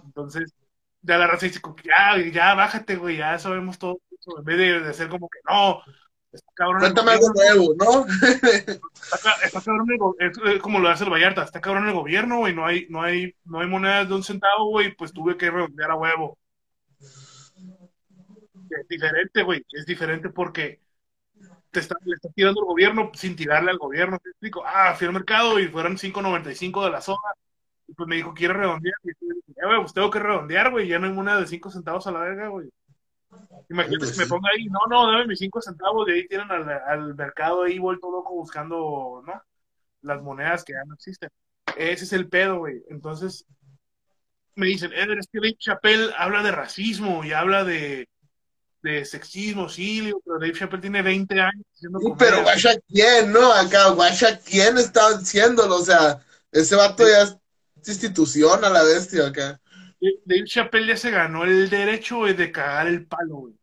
Entonces, 0.02 0.54
ya 1.02 1.18
la 1.18 1.26
raza 1.26 1.46
dice, 1.46 1.60
ya, 1.84 2.18
ya, 2.32 2.54
bájate, 2.54 2.96
güey, 2.96 3.18
ya 3.18 3.38
sabemos 3.38 3.78
todo 3.78 4.00
eso, 4.18 4.38
en 4.38 4.44
vez 4.44 4.56
de, 4.56 4.80
de 4.80 4.94
ser 4.94 5.08
como 5.08 5.28
que, 5.28 5.40
no, 5.46 5.82
está 6.36 6.52
cabrón. 6.54 6.80
Cuéntame 6.80 7.12
algo 7.12 7.32
nuevo, 7.34 7.74
¿no? 7.78 8.06
está, 8.06 9.60
cabrón, 9.60 9.88
es, 10.18 10.60
como 10.60 10.78
lo 10.78 10.88
hace 10.88 11.04
el 11.04 11.10
Vallarta, 11.10 11.42
está 11.42 11.60
cabrón 11.60 11.88
el 11.88 11.94
gobierno, 11.94 12.38
güey, 12.38 12.54
no 12.54 12.64
hay, 12.64 12.86
no 12.88 13.02
hay, 13.02 13.34
no 13.44 13.60
hay 13.60 13.66
monedas 13.66 14.08
de 14.08 14.14
un 14.14 14.22
centavo, 14.22 14.70
güey, 14.70 14.94
pues 14.94 15.12
tuve 15.12 15.36
que 15.36 15.50
redondear 15.50 15.90
a 15.90 15.96
huevo. 15.96 16.38
Es 18.70 18.88
diferente, 18.88 19.42
güey, 19.42 19.64
es 19.72 19.86
diferente 19.86 20.28
porque 20.30 20.80
te 21.70 21.80
está, 21.80 21.96
le 22.04 22.14
está 22.14 22.28
tirando 22.30 22.60
el 22.60 22.66
gobierno 22.66 23.10
sin 23.14 23.36
tirarle 23.36 23.70
al 23.70 23.78
gobierno, 23.78 24.18
te 24.18 24.30
explico, 24.30 24.62
ah, 24.66 24.94
fui 24.94 25.06
al 25.06 25.12
mercado 25.12 25.58
y 25.58 25.68
fueron 25.68 25.96
5.95 25.96 26.84
de 26.84 26.90
la 26.90 27.00
zona, 27.00 27.32
y 27.86 27.94
pues 27.94 28.08
me 28.08 28.16
dijo, 28.16 28.34
¿quiere 28.34 28.54
redondear? 28.54 28.96
Y 29.04 29.08
yo 29.08 29.34
dije, 29.46 29.60
güey, 29.64 29.80
pues 29.80 29.92
tengo 29.92 30.10
que 30.10 30.18
redondear, 30.18 30.70
güey, 30.70 30.88
ya 30.88 30.98
no 30.98 31.06
hay 31.06 31.12
moneda 31.12 31.40
de 31.40 31.46
5 31.46 31.70
centavos 31.70 32.06
a 32.06 32.12
la 32.12 32.20
verga, 32.20 32.48
güey. 32.48 32.68
Imagínate 33.68 34.12
que 34.12 34.18
me 34.18 34.26
ponga 34.26 34.50
ahí, 34.54 34.66
no, 34.66 34.80
no, 34.88 35.10
dame 35.10 35.26
mis 35.26 35.38
5 35.38 35.60
centavos, 35.60 36.06
de 36.06 36.14
ahí 36.14 36.28
tienen 36.28 36.50
al, 36.50 36.68
al, 36.68 37.14
mercado 37.14 37.64
ahí 37.64 37.78
vuelto 37.78 38.10
loco 38.10 38.34
buscando, 38.34 39.22
¿no? 39.26 39.42
Las 40.02 40.22
monedas 40.22 40.64
que 40.64 40.72
ya 40.72 40.84
no 40.84 40.94
existen. 40.94 41.30
Ese 41.76 42.04
es 42.04 42.12
el 42.12 42.28
pedo, 42.28 42.58
güey. 42.58 42.82
Entonces, 42.88 43.44
me 44.54 44.66
dicen, 44.66 44.92
Eder, 44.92 45.18
es 45.18 45.26
que 45.30 45.40
Dave 45.40 45.56
Chappelle 45.58 46.12
habla 46.16 46.42
de 46.42 46.52
racismo 46.52 47.24
y 47.24 47.32
habla 47.32 47.64
de, 47.64 48.08
de 48.82 49.04
sexismo, 49.04 49.68
sí, 49.68 50.12
pero 50.24 50.38
Dave 50.38 50.52
Chappelle 50.52 50.80
tiene 50.80 51.02
20 51.02 51.40
años 51.40 51.64
haciendo 51.74 51.98
sí, 51.98 52.06
Pero 52.18 52.42
guacha 52.42 52.70
quién, 52.88 53.32
¿no? 53.32 53.52
Acá, 53.52 53.90
guacha 53.90 54.38
quién 54.38 54.78
está 54.78 55.08
haciéndolo, 55.08 55.76
o 55.76 55.84
sea, 55.84 56.20
ese 56.52 56.76
vato 56.76 57.06
ya 57.06 57.22
es 57.22 57.36
institución 57.86 58.64
a 58.64 58.70
la 58.70 58.82
bestia 58.82 59.26
acá. 59.26 59.60
Dave 60.00 60.44
Chappelle 60.44 60.86
ya 60.88 60.96
se 60.96 61.10
ganó 61.10 61.44
el 61.44 61.70
derecho 61.70 62.24
de 62.24 62.52
cagar 62.52 62.86
el 62.86 63.06
palo, 63.06 63.36
güey. 63.36 63.54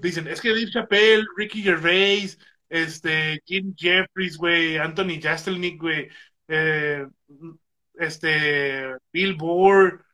Dicen, 0.00 0.28
es 0.28 0.40
que 0.40 0.50
Dave 0.50 0.70
Chappelle, 0.70 1.26
Ricky 1.36 1.62
Gervais, 1.62 2.38
este, 2.68 3.40
Jim 3.44 3.74
Jeffries, 3.76 4.36
güey, 4.36 4.76
Anthony 4.78 5.20
Jastelnik, 5.20 5.80
güey, 5.80 6.08
eh, 6.48 7.06
este, 7.94 8.94
Bill 9.12 9.34
Bohr, 9.34 10.04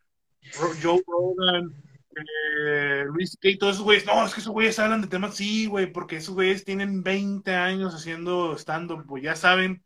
Joe 0.82 1.02
Rogan, 1.06 1.74
eh, 2.16 3.04
Luis 3.08 3.36
Kay, 3.40 3.58
todos 3.58 3.74
esos 3.74 3.84
güeyes, 3.84 4.06
no, 4.06 4.24
es 4.24 4.32
que 4.34 4.40
esos 4.40 4.52
güeyes 4.52 4.78
hablan 4.78 5.02
de 5.02 5.08
temas, 5.08 5.36
sí, 5.36 5.66
güey, 5.66 5.92
porque 5.92 6.16
esos 6.16 6.34
güeyes 6.34 6.64
tienen 6.64 7.02
20 7.02 7.54
años 7.54 7.94
haciendo 7.94 8.56
stand-up, 8.56 9.04
güey, 9.06 9.24
ya 9.24 9.36
saben, 9.36 9.84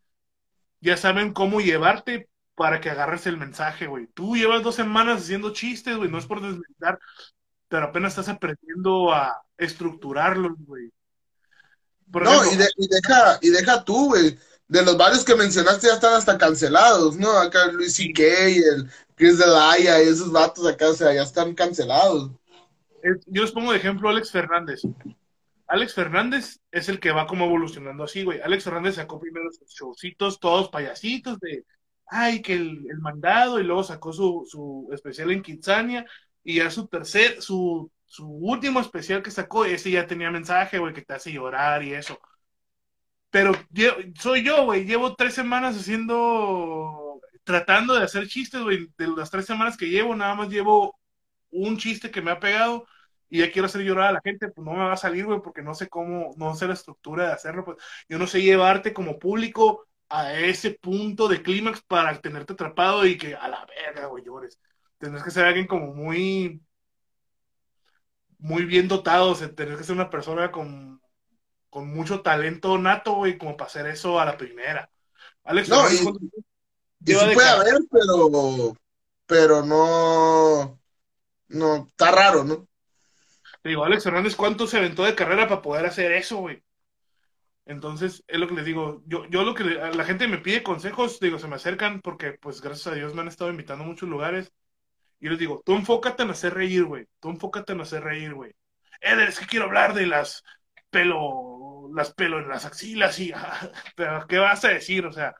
ya 0.79 0.95
saben 0.97 1.33
cómo 1.33 1.59
llevarte 1.61 2.29
para 2.59 2.81
que 2.81 2.89
agarres 2.89 3.25
el 3.25 3.37
mensaje, 3.37 3.87
güey. 3.87 4.07
Tú 4.07 4.35
llevas 4.35 4.61
dos 4.61 4.75
semanas 4.75 5.21
haciendo 5.21 5.53
chistes, 5.53 5.95
güey, 5.95 6.11
no 6.11 6.17
es 6.17 6.25
por 6.25 6.41
desmentir, 6.41 6.99
pero 7.69 7.85
apenas 7.85 8.11
estás 8.11 8.27
aprendiendo 8.27 9.13
a 9.13 9.41
estructurarlos, 9.57 10.57
güey. 10.67 10.91
no, 12.07 12.51
y, 12.51 12.57
deja, 12.57 13.39
y 13.41 13.49
deja 13.49 13.85
tú, 13.85 14.07
güey. 14.07 14.37
De 14.67 14.83
los 14.83 14.97
varios 14.97 15.23
que 15.23 15.37
mencionaste 15.37 15.87
ya 15.87 15.93
están 15.93 16.15
hasta 16.15 16.37
cancelados, 16.37 17.15
¿no? 17.15 17.31
Acá 17.31 17.71
Luis 17.71 17.95
C.K., 17.95 18.23
el 18.23 18.89
Chris 19.15 19.37
Delaya 19.37 20.03
y 20.03 20.09
esos 20.09 20.29
vatos 20.29 20.67
acá, 20.67 20.89
o 20.89 20.93
sea, 20.93 21.13
ya 21.13 21.23
están 21.23 21.55
cancelados. 21.55 22.29
Yo 23.27 23.41
les 23.41 23.53
pongo 23.53 23.71
de 23.71 23.77
ejemplo 23.77 24.09
a 24.09 24.11
Alex 24.11 24.31
Fernández. 24.31 24.81
Alex 25.65 25.93
Fernández 25.93 26.59
es 26.71 26.89
el 26.89 26.99
que 26.99 27.13
va 27.13 27.25
como 27.25 27.45
evolucionando 27.45 28.03
así, 28.03 28.25
güey. 28.25 28.41
Alex 28.41 28.65
Fernández 28.65 28.95
sacó 28.95 29.17
primero 29.17 29.49
sus 29.49 29.69
showcitos, 29.73 30.41
todos 30.41 30.67
payasitos 30.67 31.39
de 31.39 31.63
ay, 32.09 32.41
que 32.41 32.53
el, 32.53 32.99
mandado, 32.99 33.59
y 33.59 33.63
luego 33.63 33.83
sacó 33.83 34.13
su, 34.13 34.45
su, 34.49 34.89
especial 34.93 35.31
en 35.31 35.41
Kitsania, 35.41 36.05
y 36.43 36.55
ya 36.55 36.71
su 36.71 36.87
tercer, 36.87 37.41
su, 37.41 37.91
su 38.05 38.27
último 38.27 38.79
especial 38.79 39.23
que 39.23 39.31
sacó, 39.31 39.65
ese 39.65 39.91
ya 39.91 40.07
tenía 40.07 40.31
mensaje, 40.31 40.79
güey, 40.79 40.93
que 40.93 41.03
te 41.03 41.13
hace 41.13 41.31
llorar 41.31 41.83
y 41.83 41.93
eso. 41.93 42.19
Pero 43.31 43.51
yo, 43.69 43.91
soy 44.19 44.43
yo, 44.43 44.65
güey, 44.65 44.85
llevo 44.85 45.15
tres 45.15 45.35
semanas 45.35 45.77
haciendo, 45.77 47.21
tratando 47.43 47.93
de 47.93 48.03
hacer 48.03 48.27
chistes, 48.27 48.61
güey, 48.61 48.87
de 48.97 49.07
las 49.07 49.29
tres 49.29 49.45
semanas 49.45 49.77
que 49.77 49.89
llevo, 49.89 50.15
nada 50.15 50.33
más 50.35 50.49
llevo 50.49 50.99
un 51.51 51.77
chiste 51.77 52.11
que 52.11 52.21
me 52.21 52.31
ha 52.31 52.39
pegado 52.39 52.85
y 53.29 53.39
ya 53.39 53.51
quiero 53.51 53.67
hacer 53.67 53.81
llorar 53.81 54.09
a 54.09 54.13
la 54.13 54.21
gente, 54.23 54.49
pues 54.49 54.65
no 54.65 54.73
me 54.73 54.79
va 54.79 54.93
a 54.93 54.97
salir, 54.97 55.25
güey, 55.25 55.41
porque 55.41 55.61
no 55.61 55.75
sé 55.75 55.87
cómo, 55.89 56.31
no 56.37 56.55
sé 56.55 56.67
la 56.67 56.73
estructura 56.73 57.27
de 57.27 57.33
hacerlo, 57.33 57.63
pues 57.65 57.77
yo 58.09 58.17
no 58.17 58.25
sé 58.27 58.41
llevarte 58.41 58.93
como 58.93 59.19
público 59.19 59.87
a 60.09 60.33
ese 60.33 60.71
punto 60.71 61.27
de 61.27 61.41
clímax 61.41 61.81
para 61.81 62.19
tenerte 62.19 62.53
atrapado 62.53 63.05
y 63.05 63.17
que 63.17 63.35
a 63.35 63.47
la 63.47 63.65
verga, 63.65 64.07
güey, 64.07 64.23
llores. 64.25 64.59
Tienes 64.97 65.23
que 65.23 65.31
ser 65.31 65.45
alguien 65.45 65.67
como 65.67 65.93
muy, 65.93 66.61
muy 68.39 68.65
bien 68.65 68.87
dotado, 68.87 69.31
o 69.31 69.35
sea, 69.35 69.53
tenés 69.53 69.77
que 69.77 69.83
ser 69.83 69.95
una 69.95 70.09
persona 70.09 70.51
con, 70.51 71.01
con 71.69 71.87
mucho 71.93 72.21
talento 72.21 72.77
nato, 72.77 73.13
güey, 73.13 73.37
como 73.37 73.55
para 73.55 73.67
hacer 73.67 73.85
eso 73.85 74.19
a 74.19 74.25
la 74.25 74.35
primera. 74.35 74.89
Alex, 75.43 75.69
no, 75.69 75.89
y, 75.89 75.95
y 75.95 77.13
sí 77.13 77.25
puede 77.33 77.49
haber, 77.49 77.75
pero, 77.91 78.75
pero 79.25 79.65
no, 79.65 80.79
no, 81.47 81.87
está 81.87 82.11
raro, 82.11 82.43
¿no? 82.43 82.67
Te 83.61 83.69
digo, 83.69 83.83
Alex 83.83 84.05
Hernández, 84.05 84.35
¿cuánto 84.35 84.67
se 84.67 84.77
aventó 84.77 85.03
de 85.03 85.15
carrera 85.15 85.47
para 85.47 85.61
poder 85.61 85.85
hacer 85.85 86.11
eso, 86.13 86.37
güey? 86.37 86.63
Entonces, 87.65 88.23
es 88.27 88.39
lo 88.39 88.47
que 88.47 88.55
les 88.55 88.65
digo. 88.65 89.03
Yo, 89.05 89.25
yo 89.27 89.43
lo 89.43 89.53
que 89.53 89.63
la 89.63 90.03
gente 90.05 90.27
me 90.27 90.39
pide 90.39 90.63
consejos, 90.63 91.19
digo, 91.19 91.39
se 91.39 91.47
me 91.47 91.55
acercan 91.55 92.01
porque, 92.01 92.33
pues, 92.33 92.61
gracias 92.61 92.87
a 92.87 92.95
Dios 92.95 93.13
me 93.13 93.21
han 93.21 93.27
estado 93.27 93.51
invitando 93.51 93.83
a 93.83 93.87
muchos 93.87 94.09
lugares. 94.09 94.51
Y 95.19 95.29
les 95.29 95.39
digo, 95.39 95.61
tú 95.65 95.75
enfócate 95.75 96.23
en 96.23 96.31
hacer 96.31 96.53
reír, 96.53 96.85
güey. 96.85 97.07
Tú 97.19 97.29
enfócate 97.29 97.73
en 97.73 97.81
hacer 97.81 98.03
reír, 98.03 98.33
güey. 98.33 98.53
Eder, 99.01 99.29
es 99.29 99.39
que 99.39 99.47
quiero 99.47 99.65
hablar 99.65 99.93
de 99.93 100.07
las 100.07 100.43
pelo, 100.89 101.89
las 101.93 102.13
pelo 102.13 102.39
en 102.39 102.49
las 102.49 102.65
axilas 102.65 103.19
y, 103.19 103.31
pero, 103.95 104.25
¿qué 104.27 104.39
vas 104.39 104.63
a 104.65 104.69
decir? 104.69 105.05
O 105.05 105.11
sea, 105.11 105.35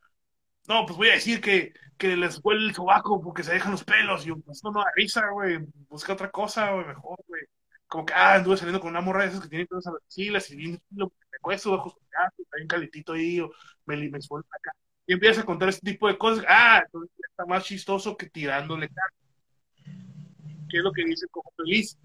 no, 0.67 0.86
pues 0.86 0.97
voy 0.97 1.09
a 1.09 1.13
decir 1.13 1.41
que, 1.41 1.74
que 1.97 2.15
les 2.15 2.39
huele 2.43 2.67
el 2.67 2.76
sobaco 2.76 3.22
porque 3.22 3.43
se 3.43 3.53
dejan 3.53 3.72
los 3.72 3.84
pelos. 3.84 4.24
Y 4.26 4.30
yo, 4.30 4.38
pues 4.39 4.63
no, 4.63 4.72
no 4.72 4.80
da 4.82 4.91
risa, 4.95 5.30
güey. 5.32 5.59
Busca 5.89 6.13
otra 6.13 6.32
cosa, 6.32 6.72
güey, 6.72 6.86
mejor, 6.88 7.17
güey. 7.28 7.41
Como 7.90 8.06
que, 8.06 8.14
ah, 8.14 8.36
anduve 8.36 8.56
saliendo 8.56 8.80
con 8.80 8.92
una 8.92 9.02
morra 9.02 9.24
de 9.24 9.30
esas 9.30 9.42
que 9.42 9.50
tiene 9.50 9.66
todas 9.68 9.86
las 9.86 9.96
axilas 9.96 10.50
y 10.52 10.56
bien 10.56 10.82
cuesto 11.42 11.72
bajo 11.72 11.90
su 11.90 12.00
casa, 12.10 12.34
está 12.38 12.58
bien 12.58 12.68
calitito 12.68 13.14
ahí, 13.14 13.40
o 13.40 13.52
me, 13.86 13.98
me 13.98 14.18
acá. 14.18 14.72
Y 15.08 15.14
empiezas 15.14 15.44
a 15.44 15.46
contar 15.46 15.70
este 15.70 15.92
tipo 15.92 16.08
de 16.08 16.18
cosas. 16.18 16.46
Ah, 16.48 16.84
entonces 16.86 17.12
está 17.30 17.46
más 17.46 17.64
chistoso 17.64 18.16
que 18.16 18.30
tirándole 18.30 18.90
cara. 18.90 19.14
qué 20.70 20.78
es 20.78 20.84
lo 20.84 20.92
que 20.92 21.04
dice 21.06 21.28
como 21.32 21.52
feliz. 21.58 21.98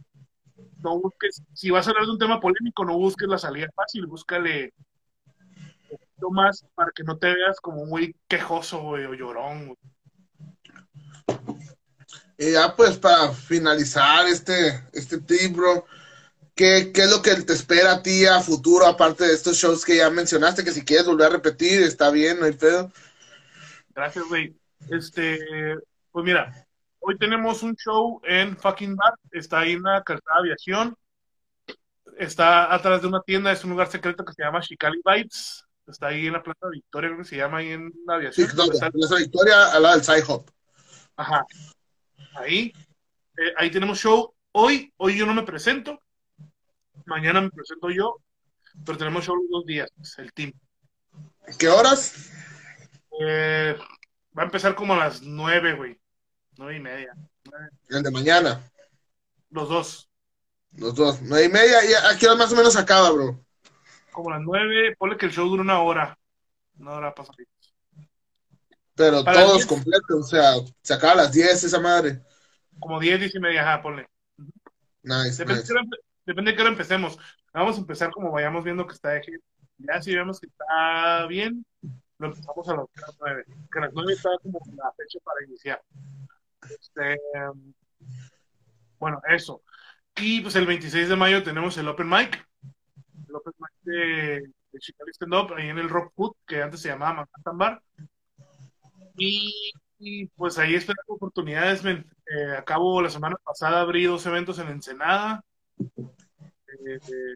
No 0.83 1.01
busques, 1.01 1.43
si 1.53 1.71
vas 1.71 1.87
a 1.87 1.91
hablar 1.91 2.07
de 2.07 2.13
un 2.13 2.19
tema 2.19 2.41
polémico, 2.41 2.85
no 2.85 2.97
busques 2.97 3.29
la 3.29 3.39
salida 3.39 3.69
fácil, 3.75 4.07
búscale 4.07 4.73
un 5.91 5.99
poquito 5.99 6.31
más 6.31 6.65
para 6.75 6.91
que 6.95 7.05
no 7.05 7.19
te 7.19 7.35
veas 7.35 7.61
como 7.61 7.87
muy 7.87 8.15
quejoso 8.29 8.81
güey, 8.83 9.05
o 9.05 9.15
llorón. 9.15 9.67
güey. 9.67 9.79
Y 12.39 12.53
ya 12.53 12.75
pues 12.75 12.97
para 12.99 13.33
finalizar 13.33 14.27
este, 14.27 14.83
este 14.93 15.19
tip, 15.19 15.55
bro, 15.55 15.87
¿qué, 16.55 16.91
¿qué 16.93 17.03
es 17.03 17.11
lo 17.11 17.23
que 17.23 17.35
te 17.37 17.53
espera 17.53 17.93
a 17.93 18.03
ti 18.03 18.27
a 18.27 18.41
futuro, 18.41 18.87
aparte 18.87 19.25
de 19.25 19.35
estos 19.35 19.57
shows 19.57 19.85
que 19.85 19.97
ya 19.99 20.11
mencionaste, 20.11 20.65
que 20.65 20.73
si 20.73 20.85
quieres 20.85 21.07
volver 21.07 21.29
a 21.29 21.31
repetir, 21.31 21.83
está 21.83 22.11
bien, 22.11 22.41
no 22.41 22.47
hay 22.47 22.53
pedo? 22.53 22.91
Gracias, 23.95 24.25
güey. 24.29 24.57
Este, 24.91 25.39
pues 26.11 26.25
mira, 26.25 26.67
hoy 26.99 27.17
tenemos 27.19 27.63
un 27.63 27.77
show 27.77 28.21
en 28.25 28.57
fucking 28.57 28.97
bar, 28.97 29.15
está 29.31 29.61
ahí 29.61 29.73
en 29.73 29.83
la 29.83 30.03
calzada 30.03 30.41
aviación, 30.41 30.97
está 32.19 32.75
atrás 32.75 33.01
de 33.03 33.09
una 33.09 33.21
tienda, 33.23 33.53
es 33.53 33.65
un 33.65 33.71
lugar 33.71 33.91
secreto 33.91 34.25
que 34.25 34.33
se 34.33 34.43
llama 34.43 34.61
Chicali 34.61 35.01
Vibes, 35.05 35.65
está 35.87 36.09
ahí 36.09 36.27
en 36.27 36.33
la 36.33 36.43
Plaza 36.43 36.69
Victoria, 36.71 37.11
creo 37.11 37.19
que 37.23 37.29
se 37.29 37.37
llama 37.37 37.59
ahí 37.59 37.71
en 37.71 37.93
la 38.07 38.15
aviación. 38.17 38.49
Sí, 38.49 38.57
no, 38.57 38.65
Está- 38.65 38.91
Plaza 38.91 39.17
Victoria 39.17 39.73
al 39.73 39.83
lado 39.83 39.95
del 39.97 40.05
Sci 40.05 40.23
Hop. 40.29 40.51
Ajá. 41.17 41.45
Ahí. 42.35 42.73
Eh, 43.37 43.53
ahí 43.57 43.71
tenemos 43.71 43.99
show. 43.99 44.35
Hoy, 44.53 44.93
hoy 44.97 45.17
yo 45.17 45.27
no 45.27 45.35
me 45.35 45.43
presento. 45.43 46.01
Mañana 47.07 47.41
me 47.41 47.51
presento 47.51 47.91
yo. 47.91 48.17
Pero 48.85 48.99
tenemos 48.99 49.25
show 49.25 49.37
los 49.37 49.49
dos 49.51 49.67
días, 49.67 49.89
el 50.19 50.33
team. 50.33 50.53
¿Qué 51.59 51.69
horas? 51.69 52.31
Eh, 53.21 53.77
va 54.37 54.43
a 54.43 54.47
empezar 54.47 54.75
como 54.75 54.95
a 54.95 54.97
las 54.99 55.23
nueve, 55.23 55.75
güey. 55.75 55.97
Nueve 56.57 56.77
y 56.77 56.81
media. 56.81 57.15
El 57.89 58.03
de 58.03 58.11
mañana, 58.11 58.69
Los 59.51 59.69
dos. 59.69 60.11
los 60.73 60.95
dos, 60.95 61.23
nueve 61.23 61.45
y 61.45 61.49
media, 61.49 61.85
y 61.85 61.93
a 61.95 62.19
qué 62.19 62.27
hora 62.27 62.37
más 62.37 62.53
o 62.53 62.57
menos 62.57 62.75
acaba, 62.77 63.11
bro. 63.11 63.45
Como 64.11 64.31
a 64.31 64.39
las 64.39 64.43
nueve. 64.43 64.97
Ponle 64.97 65.17
que 65.17 65.27
el 65.27 65.33
show 65.33 65.49
dura 65.49 65.63
una 65.63 65.81
hora. 65.81 66.19
Una 66.79 66.93
hora 66.95 67.15
pasadita. 67.15 67.51
Pero 68.97 69.25
Para 69.25 69.41
todos 69.41 69.57
10. 69.57 69.67
completos, 69.67 70.11
o 70.11 70.23
sea, 70.23 70.55
se 70.83 70.95
acaba 70.95 71.13
a 71.13 71.17
las 71.17 71.33
10 71.33 71.65
esa 71.65 71.81
madre. 71.81 72.21
Como 72.79 73.01
diez, 73.01 73.19
diez 73.21 73.35
y 73.35 73.41
media, 73.41 73.63
ajá, 73.63 73.83
ponle. 73.83 74.09
Nice, 75.03 75.45
Depende, 75.45 75.55
de 75.55 75.55
nice. 75.61 75.67
qué 75.67 75.73
hora 75.73 75.83
empe- 75.83 76.01
depende 76.27 76.51
de 76.51 76.57
qué 76.57 76.63
hora 76.63 76.71
empecemos. 76.71 77.19
Vamos 77.53 77.77
a 77.77 77.81
empezar 77.81 78.11
como 78.11 78.31
vayamos 78.33 78.65
viendo 78.65 78.87
que 78.87 78.95
está 78.95 79.11
de. 79.11 79.23
Ya 79.79 80.01
si 80.01 80.15
vemos 80.15 80.41
que 80.41 80.47
está 80.47 81.27
bien, 81.27 81.65
lo 82.19 82.29
empezamos 82.29 82.69
a 82.69 82.77
las 82.77 82.87
9. 83.21 83.45
Que 83.73 83.79
a 83.79 83.83
las 83.83 83.93
9 83.93 84.13
está 84.13 84.31
como 84.43 84.61
la 84.77 84.93
fecha 84.93 85.19
para 85.25 85.45
iniciar. 85.45 85.83
Este, 86.71 87.19
bueno, 88.99 89.21
eso. 89.29 89.63
Y 90.17 90.41
pues 90.41 90.55
el 90.57 90.67
26 90.67 91.09
de 91.09 91.17
mayo 91.17 91.43
tenemos 91.43 91.77
el 91.77 91.89
Open 91.89 92.09
Mic. 92.09 92.47
El 93.29 93.35
Open 93.35 93.53
Mic 93.59 93.71
de, 93.83 94.53
de 94.73 94.79
Chicago 94.79 95.11
Stand 95.13 95.35
Up, 95.35 95.55
ahí 95.57 95.69
en 95.69 95.79
el 95.79 95.89
Rock 95.89 96.13
Food, 96.15 96.37
que 96.47 96.63
antes 96.63 96.81
se 96.81 96.89
llamaba 96.89 97.15
Manhattan 97.15 97.59
Bar. 97.59 97.83
Y, 99.17 100.27
pues 100.37 100.59
ahí 100.59 100.75
esperando 100.75 101.15
oportunidades. 101.15 101.83
men. 101.85 102.05
Eh, 102.27 102.57
acabo 102.57 103.03
la 103.03 103.11
semana 103.11 103.37
pasada 103.45 103.81
abrí 103.81 104.05
dos 104.05 104.25
eventos 104.27 104.59
en 104.59 104.69
Ensenada. 104.69 105.43
Eh, 105.79 106.99
de, 107.09 107.35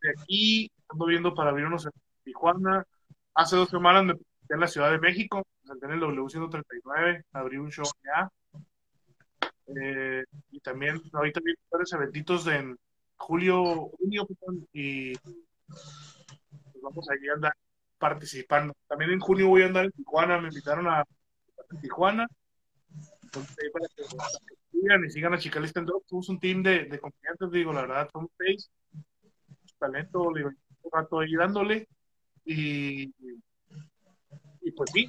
de 0.00 0.10
aquí 0.10 0.70
ando 0.88 1.06
viendo 1.06 1.34
para 1.34 1.50
abrir 1.50 1.66
unos 1.66 1.86
en 1.86 1.92
Tijuana. 2.24 2.84
Hace 3.34 3.56
dos 3.56 3.68
semanas 3.68 4.04
me 4.04 4.14
presenté 4.14 4.54
en 4.54 4.60
la 4.60 4.68
Ciudad 4.68 4.90
de 4.90 4.98
México, 4.98 5.46
me 5.64 5.86
en 5.86 5.92
el 5.92 6.00
W139, 6.00 7.24
abrí 7.32 7.58
un 7.58 7.70
show 7.70 7.84
allá. 8.02 8.30
Eh, 9.66 10.24
y 10.50 10.60
también 10.60 11.00
ahorita 11.12 11.40
vi 11.44 11.54
varios 11.70 11.92
eventitos 11.92 12.46
en 12.46 12.76
julio, 13.16 13.90
junio, 13.98 14.26
y 14.72 15.12
pues 15.18 15.36
vamos 16.82 17.06
a 17.10 17.34
andar 17.34 17.52
participando. 17.98 18.74
También 18.86 19.10
en 19.10 19.20
junio 19.20 19.48
voy 19.48 19.62
a 19.62 19.66
andar 19.66 19.86
en 19.86 19.92
Tijuana, 19.92 20.40
me 20.40 20.48
invitaron 20.48 20.86
a, 20.88 21.00
a 21.00 21.80
Tijuana. 21.80 22.26
Entonces, 23.22 23.70
para 23.72 23.86
que, 23.94 24.02
sigan 24.72 25.04
y 25.04 25.10
sigan 25.10 25.34
a 25.34 25.38
Chicali 25.38 25.68
Stand 25.68 25.90
Up. 25.90 26.04
Somos 26.06 26.28
un 26.28 26.40
team 26.40 26.62
de, 26.62 26.84
de 26.84 26.98
comediantes, 26.98 27.50
digo, 27.50 27.72
la 27.72 27.82
verdad, 27.82 28.08
somos 28.12 28.30
seis. 28.38 28.70
Talento, 29.78 30.22
un 30.22 30.56
rato 30.92 31.20
ahí 31.20 31.34
dándole. 31.34 31.88
Y, 32.44 33.12
y 34.62 34.70
pues 34.74 34.90
sí, 34.92 35.06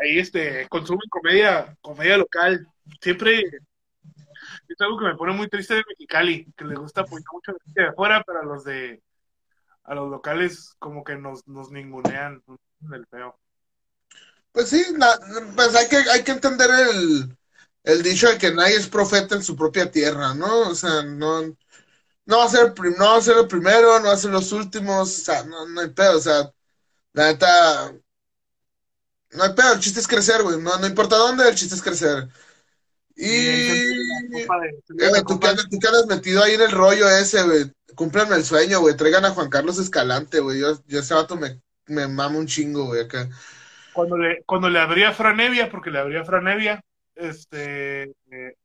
ahí 0.00 0.18
este, 0.18 0.66
consumen 0.68 1.08
comedia, 1.10 1.76
comedia 1.80 2.16
local. 2.16 2.66
Siempre 3.00 3.42
es 4.68 4.80
algo 4.80 4.98
que 4.98 5.04
me 5.04 5.16
pone 5.16 5.32
muy 5.32 5.48
triste 5.48 5.74
de 5.74 5.84
Mexicali, 5.88 6.46
que 6.56 6.64
les 6.64 6.78
gusta 6.78 7.02
apoyar 7.02 7.24
mucho 7.32 7.52
de 7.66 7.86
afuera, 7.86 8.22
pero 8.26 8.40
a 8.40 8.44
los 8.44 8.64
de 8.64 9.02
a 9.84 9.94
los 9.94 10.10
locales 10.10 10.74
como 10.78 11.04
que 11.04 11.16
nos, 11.16 11.46
nos 11.48 11.70
ningunean 11.70 12.42
del 12.80 13.06
feo. 13.08 13.38
Pues 14.52 14.68
sí, 14.68 14.84
la- 14.98 15.18
pues 15.54 15.74
hay 15.76 15.88
que, 15.88 15.96
hay 15.96 16.24
que 16.24 16.32
entender 16.32 16.68
el, 16.70 17.36
el 17.84 18.02
dicho 18.02 18.28
de 18.28 18.38
que 18.38 18.52
nadie 18.52 18.76
es 18.76 18.88
profeta 18.88 19.34
en 19.36 19.42
su 19.44 19.56
propia 19.56 19.90
tierra, 19.90 20.34
¿no? 20.34 20.68
O 20.70 20.74
sea, 20.74 21.02
no, 21.02 21.42
no 22.26 22.38
va 22.38 22.44
a 22.46 22.48
ser 22.48 22.74
no 22.98 23.06
va 23.12 23.18
a 23.18 23.22
ser 23.22 23.38
el 23.38 23.48
primero, 23.48 24.00
no 24.00 24.06
va 24.08 24.14
a 24.14 24.16
ser 24.18 24.30
los 24.32 24.52
últimos, 24.52 25.18
o 25.20 25.24
sea, 25.24 25.44
no, 25.44 25.68
no 25.68 25.80
hay 25.82 25.90
pedo, 25.90 26.18
o 26.18 26.20
sea, 26.20 26.52
la 27.14 27.28
neta, 27.32 27.94
no 29.32 29.44
hay 29.44 29.52
pedo, 29.54 29.72
el 29.74 29.80
chiste 29.80 30.00
es 30.00 30.08
crecer, 30.08 30.42
güey, 30.42 30.58
no, 30.60 30.76
no 30.78 30.86
importa 30.86 31.16
dónde, 31.16 31.48
el 31.48 31.54
chiste 31.54 31.74
es 31.74 31.82
crecer. 31.82 32.28
Y 33.16 33.24
Y, 33.28 34.40
eh, 34.98 35.22
tú 35.26 35.38
que 35.38 35.88
andas 35.88 36.06
metido 36.06 36.42
ahí 36.42 36.54
en 36.54 36.62
el 36.62 36.70
rollo 36.72 37.08
ese, 37.08 37.42
güey, 37.42 37.72
cúmplanme 37.94 38.36
el 38.36 38.44
sueño, 38.44 38.80
güey, 38.80 38.96
traigan 38.96 39.24
a 39.24 39.30
Juan 39.30 39.50
Carlos 39.50 39.78
Escalante, 39.78 40.40
güey, 40.40 40.60
yo, 40.60 40.78
yo 40.86 41.00
ese 41.00 41.14
vato 41.14 41.36
me, 41.36 41.60
me 41.86 42.08
mama 42.08 42.38
un 42.38 42.46
chingo, 42.46 42.86
güey, 42.86 43.02
acá. 43.02 43.28
cuando 43.92 44.16
le, 44.16 44.42
cuando 44.44 44.68
le 44.68 44.78
abrí 44.78 45.04
a 45.04 45.12
Franevia, 45.12 45.70
porque 45.70 45.90
le 45.90 45.98
abrí 45.98 46.16
a 46.16 46.24
Franevia, 46.24 46.82
este, 47.14 48.14
eh, 48.30 48.56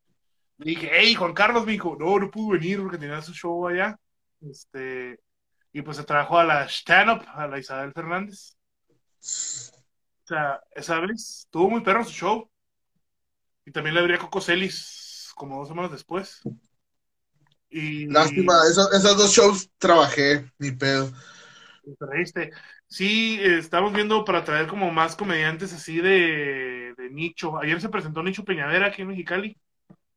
dije, 0.57 0.89
hey, 0.93 1.15
Juan 1.15 1.33
Carlos, 1.33 1.65
me 1.65 1.73
dijo, 1.73 1.95
no, 1.99 2.19
no 2.19 2.31
pudo 2.31 2.53
venir 2.53 2.79
porque 2.81 2.97
tenía 2.97 3.21
su 3.21 3.33
show 3.33 3.67
allá, 3.67 3.97
este, 4.41 5.19
y 5.73 5.81
pues 5.81 5.97
se 5.97 6.03
trajo 6.03 6.37
a 6.37 6.43
la 6.43 6.65
stand-up, 6.67 7.25
a 7.33 7.47
la 7.47 7.59
Isabel 7.59 7.91
Fernández, 7.93 8.55
o 9.19 10.27
sea, 10.27 10.61
esa 10.71 10.99
vez 10.99 11.45
estuvo 11.45 11.69
muy 11.69 11.81
perro 11.81 12.03
su 12.03 12.11
show, 12.11 12.49
y 13.65 13.71
también 13.71 13.95
le 13.95 14.01
abrí 14.01 14.13
a 14.13 14.19
Coco 14.19 14.41
Celis 14.41 15.31
como 15.35 15.59
dos 15.59 15.67
semanas 15.67 15.91
después, 15.91 16.41
y 17.69 18.07
Lástima, 18.07 18.53
esos, 18.69 18.91
esos 18.93 19.17
dos 19.17 19.31
shows 19.31 19.69
trabajé, 19.77 20.51
ni 20.59 20.71
pedo. 20.71 21.11
te 21.99 22.05
reíste. 22.05 22.51
Sí, 22.87 23.39
estamos 23.41 23.93
viendo 23.93 24.23
para 24.25 24.43
traer 24.43 24.67
como 24.67 24.91
más 24.91 25.15
comediantes 25.15 25.73
así 25.73 25.97
de, 26.01 26.93
de 26.97 27.09
nicho. 27.11 27.57
Ayer 27.59 27.81
se 27.81 27.89
presentó 27.89 28.23
Nicho 28.23 28.43
Peñavera 28.45 28.87
aquí 28.87 29.01
en 29.01 29.09
Mexicali. 29.09 29.57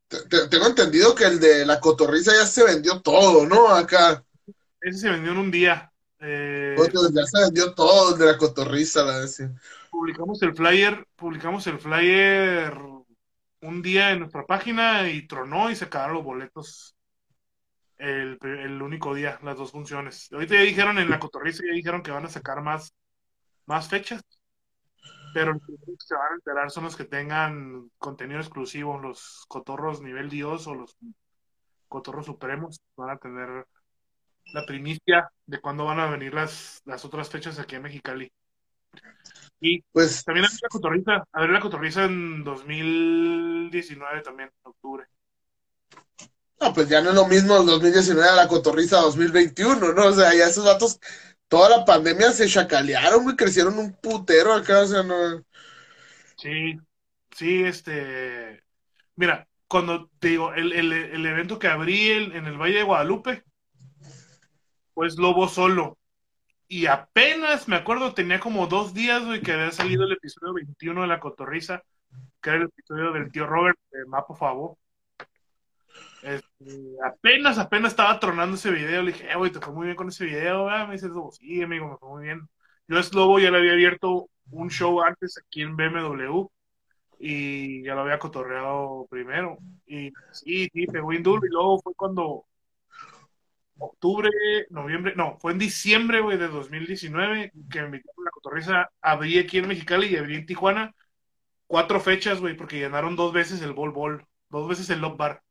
Te- 0.09 0.23
te- 0.29 0.49
Tengo 0.49 0.67
entendido 0.67 1.15
que 1.15 1.25
el 1.25 1.39
de 1.41 1.65
la 1.67 1.81
cotorriza 1.81 2.33
ya 2.35 2.47
se 2.47 2.65
vendió 2.65 3.01
todo, 3.03 3.47
¿no? 3.47 3.69
Acá. 3.69 4.25
Ese 4.81 4.99
se 4.99 5.11
vendió 5.11 5.33
en 5.33 5.39
un 5.39 5.51
día. 5.51 5.93
Eh, 6.21 6.77
Otro, 6.79 7.11
ya 7.11 7.27
se 7.27 7.41
vendió 7.45 7.75
todo 7.75 8.15
el 8.15 8.19
de 8.19 8.25
la 8.27 8.39
cotorriza, 8.39 9.03
la 9.05 9.19
decía. 9.21 9.53
publicamos 9.91 10.43
el 10.43 10.55
flyer, 10.55 11.07
publicamos 11.17 11.67
el 11.67 11.79
flyer 11.79 12.75
un 13.63 13.83
día 13.83 14.13
en 14.13 14.21
nuestra 14.21 14.47
página 14.47 15.09
y 15.11 15.27
tronó 15.27 15.71
y 15.71 15.77
se 15.77 15.87
acabaron 15.87 16.17
los 16.17 16.25
boletos 16.25 16.97
el, 17.99 18.39
el 18.43 18.83
único 18.83 19.15
día, 19.15 19.39
las 19.43 19.57
dos 19.57 19.73
funciones. 19.73 20.29
Ahorita 20.33 20.55
ya 20.55 20.63
dijeron 20.63 20.99
en 20.99 21.11
la 21.11 21.19
cotorriza, 21.19 21.63
ya 21.67 21.75
dijeron 21.75 22.03
que 22.03 22.11
van 22.11 22.25
a 22.25 22.29
sacar 22.29 22.63
más, 22.63 22.95
más 23.67 23.89
fechas, 23.89 24.23
pero 25.35 25.53
los 25.53 25.63
que 25.67 25.95
se 25.99 26.15
van 26.15 26.33
a 26.33 26.35
enterar 26.37 26.71
son 26.71 26.85
los 26.85 26.97
que 26.97 27.05
tengan 27.05 27.91
contenido 27.99 28.41
exclusivo, 28.41 28.99
los 28.99 29.45
cotorros 29.49 30.01
nivel 30.01 30.31
Dios 30.31 30.67
o 30.67 30.75
los 30.75 30.97
cotorros 31.89 32.27
supremos 32.27 32.81
van 32.97 33.11
a 33.11 33.19
tener 33.19 33.67
la 34.53 34.65
primicia 34.65 35.31
de 35.47 35.61
cuándo 35.61 35.85
van 35.85 36.01
a 36.01 36.07
venir 36.07 36.35
las, 36.35 36.81
las 36.85 37.05
otras 37.05 37.29
fechas 37.29 37.59
aquí 37.59 37.77
en 37.77 37.83
Mexicali. 37.83 38.33
Y 39.61 39.83
Pues, 39.93 40.25
también 40.25 40.47
a 40.47 40.49
ver 40.49 40.59
la 40.63 40.69
cotorriza, 40.69 41.25
a 41.33 41.41
ver 41.41 41.51
la 41.51 41.61
cotorriza 41.61 42.05
en 42.05 42.45
2019 42.45 44.23
también, 44.23 44.49
en 44.49 44.71
octubre. 44.71 45.07
No, 46.61 46.73
pues 46.73 46.89
ya 46.89 47.01
no 47.01 47.11
es 47.11 47.15
lo 47.15 47.27
mismo 47.27 47.57
el 47.57 47.67
2019 47.67 48.29
a 48.29 48.35
la 48.35 48.49
cotorriza 48.49 49.01
2021, 49.01 49.93
¿no? 49.93 50.07
O 50.07 50.13
sea, 50.13 50.35
ya 50.35 50.47
esos 50.47 50.65
datos, 50.65 51.01
toda 51.49 51.69
la 51.71 51.85
pandemia 51.85 52.33
se 52.33 52.49
chacalearon, 52.49 53.23
güey, 53.25 53.37
crecieron 53.37 53.79
un 53.79 53.95
putero 53.95 54.53
acá, 54.53 54.81
o 54.81 54.87
sea, 54.87 55.03
no. 55.03 55.45
Sí, 56.37 56.79
sí, 57.33 57.65
este, 57.65 58.63
mira, 59.17 59.49
cuando 59.69 60.11
te 60.19 60.29
digo, 60.29 60.53
el, 60.55 60.73
el, 60.73 60.93
el 60.93 61.27
evento 61.27 61.59
que 61.59 61.69
abrí 61.69 62.11
en 62.11 62.47
el 62.47 62.59
Valle 62.59 62.79
de 62.79 62.83
Guadalupe, 62.85 63.45
pues 64.95 65.17
Lobo 65.17 65.49
solo. 65.49 65.99
Y 66.69 66.87
apenas, 66.87 67.69
me 67.69 67.77
acuerdo, 67.77 68.15
tenía 68.15 68.41
como 68.41 68.67
dos 68.67 68.93
días, 68.95 69.25
güey, 69.25 69.41
que 69.43 69.53
había 69.53 69.71
salido 69.73 70.05
el 70.05 70.13
episodio 70.13 70.55
21 70.55 71.03
de 71.03 71.07
La 71.09 71.21
Cotorriza, 71.21 71.83
que 72.43 72.51
era 72.51 72.59
el 72.59 72.65
episodio 72.65 73.13
del 73.13 73.31
tío 73.33 73.47
Robert 73.47 73.79
de 73.91 74.05
Mapo 74.07 74.35
Favor. 74.35 74.77
Este, 76.23 76.97
apenas, 77.05 77.59
apenas 77.59 77.93
estaba 77.93 78.19
tronando 78.21 78.57
ese 78.57 78.71
video. 78.71 79.03
Le 79.03 79.13
dije, 79.13 79.31
eh, 79.31 79.37
güey, 79.37 79.51
te 79.53 79.61
fue 79.61 79.73
muy 79.73 79.87
bien 79.87 79.97
con 79.97 80.09
ese 80.09 80.25
video. 80.25 80.69
Ah, 80.69 80.87
me 80.87 80.95
dice, 80.95 81.09
sí, 81.33 81.63
amigo, 81.63 81.89
me 81.89 81.97
fue 81.97 82.09
muy 82.11 82.25
bien. 82.25 82.49
Yo 82.89 82.99
es 82.99 83.15
Lobo 83.15 83.39
ya 83.39 83.51
le 83.51 83.59
había 83.59 83.73
abierto 83.73 84.29
un 84.51 84.71
show 84.71 85.01
antes 85.03 85.39
aquí 85.39 85.63
en 85.63 85.77
BMW 85.77 86.49
y 87.19 87.83
ya 87.85 87.95
lo 87.95 88.03
había 88.03 88.19
cotorreado 88.19 89.07
primero. 89.11 89.59
Y 89.87 90.13
sí, 90.33 90.69
sí, 90.73 90.87
pegó 90.87 91.13
duro. 91.21 91.47
Y 91.47 91.51
luego 91.51 91.81
fue 91.81 91.95
cuando 91.95 92.47
octubre, 93.79 94.31
noviembre, 94.71 95.15
no, 95.17 95.39
fue 95.39 95.53
en 95.53 95.59
diciembre, 95.59 96.21
güey, 96.21 96.39
de 96.39 96.49
2019 96.49 97.53
que 97.71 97.81
me 97.81 97.87
invitaron 97.87 98.23
a 98.23 98.25
la 98.25 98.31
cotorriza. 98.31 98.91
Abrí 99.01 99.39
aquí 99.39 99.59
en 99.59 99.69
Mexicali 99.69 100.09
y 100.09 100.17
abrí 100.17 100.37
en 100.37 100.47
Tijuana. 100.47 100.95
Cuatro 101.67 102.01
fechas, 102.01 102.41
güey, 102.41 102.57
porque 102.57 102.79
llenaron 102.79 103.17
dos 103.17 103.33
veces 103.33 103.63
el 103.63 103.73
Bol 103.73 103.93
Bol, 103.93 104.27
dos 104.49 104.69
veces 104.69 104.91
el 104.91 105.01
Love 105.01 105.17
Bar. 105.17 105.43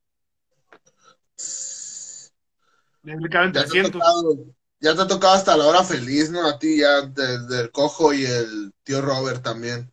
Ya 3.53 3.65
te, 3.65 3.79
ha 3.79 3.83
tocado, 3.83 4.35
ya 4.79 4.95
te 4.95 5.01
ha 5.01 5.07
tocado 5.07 5.33
hasta 5.33 5.55
la 5.55 5.65
hora 5.65 5.83
feliz, 5.83 6.29
¿no? 6.29 6.45
A 6.45 6.59
ti 6.59 6.79
ya, 6.79 7.01
del 7.01 7.71
cojo 7.71 8.13
y 8.13 8.25
el 8.25 8.73
tío 8.83 9.01
Robert 9.01 9.43
también. 9.43 9.89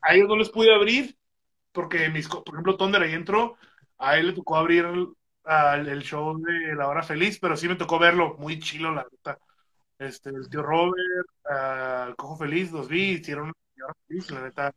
A 0.00 0.14
ellos 0.14 0.28
no 0.28 0.36
les 0.36 0.48
pude 0.48 0.74
abrir, 0.74 1.16
porque 1.72 2.08
mis, 2.08 2.28
por 2.28 2.48
ejemplo, 2.48 2.76
Thunder 2.76 3.02
ahí 3.02 3.12
entró, 3.12 3.56
a 3.98 4.18
él 4.18 4.28
le 4.28 4.32
tocó 4.32 4.56
abrir 4.56 4.84
el 4.84 6.02
show 6.02 6.36
de 6.38 6.74
La 6.74 6.88
Hora 6.88 7.02
Feliz, 7.02 7.38
pero 7.40 7.56
sí 7.56 7.68
me 7.68 7.76
tocó 7.76 7.98
verlo, 7.98 8.36
muy 8.38 8.58
chilo, 8.58 8.92
la 8.92 9.06
verdad. 9.10 9.38
Este, 9.98 10.30
el 10.30 10.48
tío 10.48 10.62
Robert, 10.62 11.28
el 12.08 12.16
Cojo 12.16 12.36
Feliz, 12.36 12.72
los 12.72 12.88
vi, 12.88 13.12
hicieron 13.12 13.52
La 13.76 13.84
Hora 13.86 13.94
Feliz, 14.08 14.30
la 14.30 14.42
neta. 14.42 14.74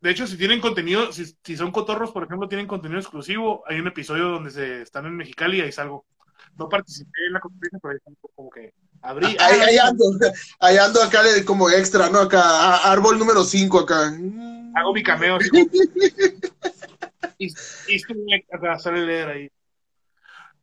De 0.00 0.10
hecho, 0.10 0.26
si 0.26 0.36
tienen 0.36 0.60
contenido, 0.60 1.12
si, 1.12 1.24
si, 1.42 1.56
son 1.56 1.72
cotorros, 1.72 2.12
por 2.12 2.24
ejemplo, 2.24 2.48
tienen 2.48 2.68
contenido 2.68 3.00
exclusivo, 3.00 3.64
hay 3.66 3.80
un 3.80 3.88
episodio 3.88 4.28
donde 4.28 4.50
se 4.50 4.82
están 4.82 5.06
en 5.06 5.16
Mexicali 5.16 5.58
y 5.58 5.62
ahí 5.62 5.72
salgo. 5.72 6.06
No 6.56 6.68
participé 6.68 7.26
en 7.26 7.32
la 7.32 7.40
conferencia, 7.40 7.78
pero 7.82 7.94
ahí 7.94 7.98
como 8.34 8.50
que 8.50 8.74
abrí. 9.02 9.36
Ahí, 9.40 9.60
ahí 9.60 9.78
ando, 9.78 10.04
ahí 10.60 10.76
ando 10.76 11.02
acá 11.02 11.22
como 11.44 11.68
extra, 11.70 12.10
¿no? 12.10 12.20
Acá, 12.20 12.76
árbol 12.90 13.18
número 13.18 13.42
5 13.42 13.80
acá. 13.80 14.12
Hago 14.76 14.92
mi 14.92 15.02
cameo. 15.02 15.38
y, 17.38 17.46
y 17.46 17.94
estoy 17.94 18.44
acá, 18.52 18.78
sale 18.78 19.04
leer 19.04 19.28
ahí. 19.28 19.50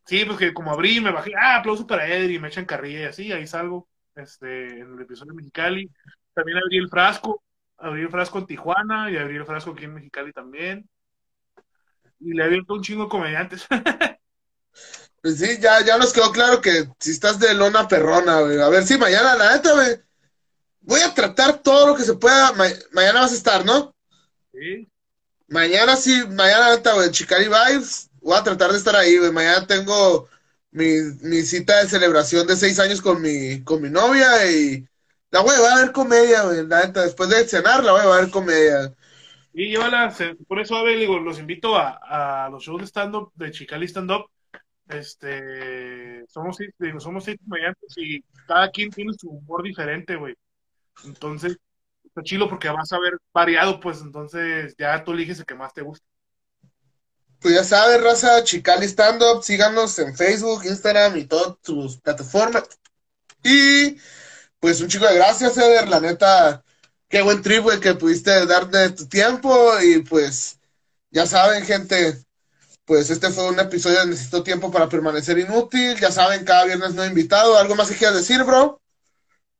Sí, 0.06 0.24
pues 0.24 0.38
que 0.38 0.54
como 0.54 0.72
abrí, 0.72 1.02
me 1.02 1.12
bajé, 1.12 1.32
ah, 1.36 1.58
aplauso 1.58 1.86
para 1.88 2.08
Edri, 2.08 2.40
me 2.40 2.48
echan 2.48 2.66
carrilla 2.66 3.02
y 3.02 3.06
así, 3.06 3.32
ahí 3.32 3.48
salgo, 3.48 3.90
este, 4.16 4.80
en 4.80 4.94
el 4.94 5.02
episodio 5.02 5.32
de 5.32 5.38
Mexicali. 5.38 5.92
También 6.34 6.60
abrí 6.60 6.78
el 6.78 6.90
frasco, 6.90 7.44
abrí 7.86 8.02
el 8.02 8.10
frasco 8.10 8.40
en 8.40 8.48
Tijuana 8.48 9.12
y 9.12 9.18
abrí 9.18 9.36
el 9.36 9.46
frasco 9.46 9.72
aquí 9.72 9.86
en 9.86 9.94
Mexicali 9.94 10.34
también. 10.34 10.90
Y 12.20 12.34
le 12.34 12.44
abierto 12.44 12.74
un 12.74 12.82
chingo 12.82 13.04
de 13.04 13.10
comediantes. 13.10 13.66
pues 15.22 15.38
sí, 15.38 15.58
ya, 15.60 15.82
ya 15.86 15.98
nos 15.98 16.12
quedó 16.12 16.32
claro 16.32 16.62
que 16.62 16.88
si 17.00 17.12
estás 17.12 17.40
de 17.40 17.54
lona 17.54 17.88
perrona, 17.88 18.42
güey. 18.42 18.60
A 18.60 18.70
ver 18.70 18.86
si 18.86 18.98
mañana, 18.98 19.36
la 19.36 19.54
neta, 19.54 19.74
güey. 19.74 20.00
Voy 20.82 21.02
a 21.02 21.14
tratar 21.14 21.62
todo 21.62 21.88
lo 21.88 21.96
que 21.96 22.04
se 22.04 22.16
pueda. 22.16 22.54
mañana 22.92 23.22
vas 23.22 23.32
a 23.32 23.36
estar, 23.36 23.66
¿no? 23.66 23.96
Sí. 24.52 24.90
Mañana 25.48 25.96
sí, 25.96 26.26
mañana, 26.28 26.72
neta, 26.72 26.94
güey, 26.94 27.12
Chicari 27.12 27.46
Vibes 27.46 28.10
voy 28.26 28.36
a 28.36 28.44
tratar 28.44 28.72
de 28.72 28.78
estar 28.80 28.96
ahí, 28.96 29.18
güey. 29.18 29.32
Mañana 29.32 29.68
tengo 29.68 30.28
mi, 30.72 30.96
mi, 31.22 31.44
cita 31.44 31.82
de 31.82 31.90
celebración 31.90 32.48
de 32.48 32.56
seis 32.56 32.80
años 32.80 33.00
con 33.00 33.22
mi, 33.22 33.64
con 33.64 33.82
mi 33.82 33.90
novia 33.90 34.52
y 34.52 34.88
la 35.36 35.42
voy 35.42 35.54
a 35.54 35.84
ver 35.84 35.92
comedia, 35.92 36.44
güey. 36.44 36.66
Después 36.94 37.30
de 37.30 37.46
cenar, 37.46 37.84
la 37.84 37.92
voy 37.92 38.02
a 38.02 38.22
ver 38.22 38.30
comedia. 38.30 38.96
Y 39.54 39.68
llévala, 39.70 40.14
por 40.48 40.62
eso, 40.62 40.78
Abel, 40.78 41.00
digo, 41.00 41.20
los 41.20 41.40
invito 41.40 41.76
a, 41.76 42.46
a 42.46 42.50
los 42.50 42.64
shows 42.64 42.80
de 42.80 42.88
stand-up, 42.88 43.34
de 43.36 43.52
Chicali 43.52 43.86
Stand-Up. 43.86 44.30
Este, 44.88 46.26
somos, 46.28 46.58
digo, 46.80 47.02
somos 47.02 47.26
seis 47.26 47.38
comediantes 47.44 47.98
y 47.98 48.24
cada 48.48 48.70
quien 48.70 48.90
tiene 48.92 49.12
su 49.14 49.30
humor 49.30 49.62
diferente, 49.64 50.16
güey. 50.16 50.36
Entonces, 51.04 51.58
está 52.04 52.24
chido 52.24 52.48
porque 52.48 52.70
vas 52.70 52.94
a 52.94 53.00
ver 53.00 53.18
variado, 53.34 53.82
pues, 53.82 54.02
entonces 54.02 54.74
ya 54.78 55.04
tú 55.04 55.12
eliges 55.12 55.40
el 55.40 55.46
que 55.46 55.56
más 55.56 55.74
te 55.74 55.82
gusta 55.82 56.06
pues 57.42 57.54
ya 57.54 57.64
sabes, 57.64 58.02
raza, 58.02 58.44
Chicali 58.44 58.88
Stand 58.88 59.22
Up, 59.22 59.44
síganos 59.44 60.00
en 60.00 60.16
Facebook, 60.16 60.66
Instagram 60.66 61.16
y 61.18 61.26
todas 61.26 61.56
sus 61.62 61.98
plataformas. 61.98 62.64
Y 63.44 63.98
pues 64.66 64.82
un 64.82 64.88
chico 64.88 65.06
de 65.06 65.14
gracias, 65.14 65.56
Eder, 65.60 65.88
la 65.88 66.00
neta, 66.00 66.64
qué 67.08 67.22
buen 67.22 67.44
trip, 67.44 67.62
güey, 67.62 67.80
que 67.80 67.94
pudiste 67.94 68.48
darte 68.48 68.90
tu 68.90 69.08
tiempo 69.08 69.56
y 69.80 70.00
pues 70.00 70.60
ya 71.12 71.28
saben, 71.28 71.64
gente, 71.64 72.18
pues 72.84 73.12
este 73.12 73.30
fue 73.30 73.48
un 73.48 73.60
episodio 73.60 74.00
de 74.00 74.08
Necesito 74.08 74.42
Tiempo 74.42 74.72
para 74.72 74.90
Permanecer 74.90 75.38
Inútil, 75.38 76.00
ya 76.00 76.12
saben, 76.12 76.44
cada 76.44 76.66
viernes 76.66 76.96
no 76.96 77.04
he 77.04 77.08
invitado, 77.08 77.56
¿algo 77.60 77.76
más 77.76 77.92
que 77.92 77.96
quieras 77.96 78.16
decir, 78.16 78.44
bro? 78.44 78.82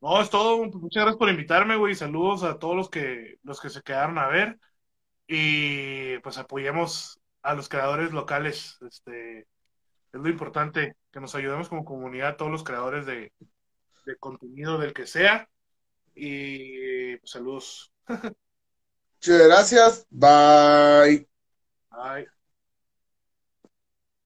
No, 0.02 0.20
es 0.24 0.32
todo, 0.32 0.58
muchas 0.58 1.04
gracias 1.04 1.18
por 1.18 1.30
invitarme, 1.30 1.76
güey, 1.76 1.94
saludos 1.94 2.42
a 2.42 2.58
todos 2.58 2.76
los 2.76 2.90
que, 2.90 3.38
los 3.44 3.62
que 3.62 3.70
se 3.70 3.84
quedaron 3.84 4.18
a 4.18 4.26
ver. 4.26 4.58
Y 5.28 6.18
pues 6.24 6.40
apoyemos 6.40 7.20
a 7.44 7.54
los 7.54 7.70
creadores 7.70 8.12
locales. 8.12 8.80
Este, 8.82 9.42
es 9.42 9.48
lo 10.14 10.30
importante, 10.30 10.96
que 11.12 11.20
nos 11.20 11.36
ayudemos 11.36 11.70
como 11.70 11.86
comunidad, 11.86 12.38
todos 12.38 12.52
los 12.52 12.64
creadores 12.64 13.06
de, 13.06 13.32
de 14.06 14.18
contenido 14.18 14.78
del 14.78 14.94
que 14.94 15.08
sea. 15.08 15.50
Y 16.16 17.18
pues, 17.18 17.32
saludos. 17.32 17.92
Muchas 18.08 19.48
gracias. 19.48 20.08
Bye. 20.10 21.28
Bye. 21.92 22.35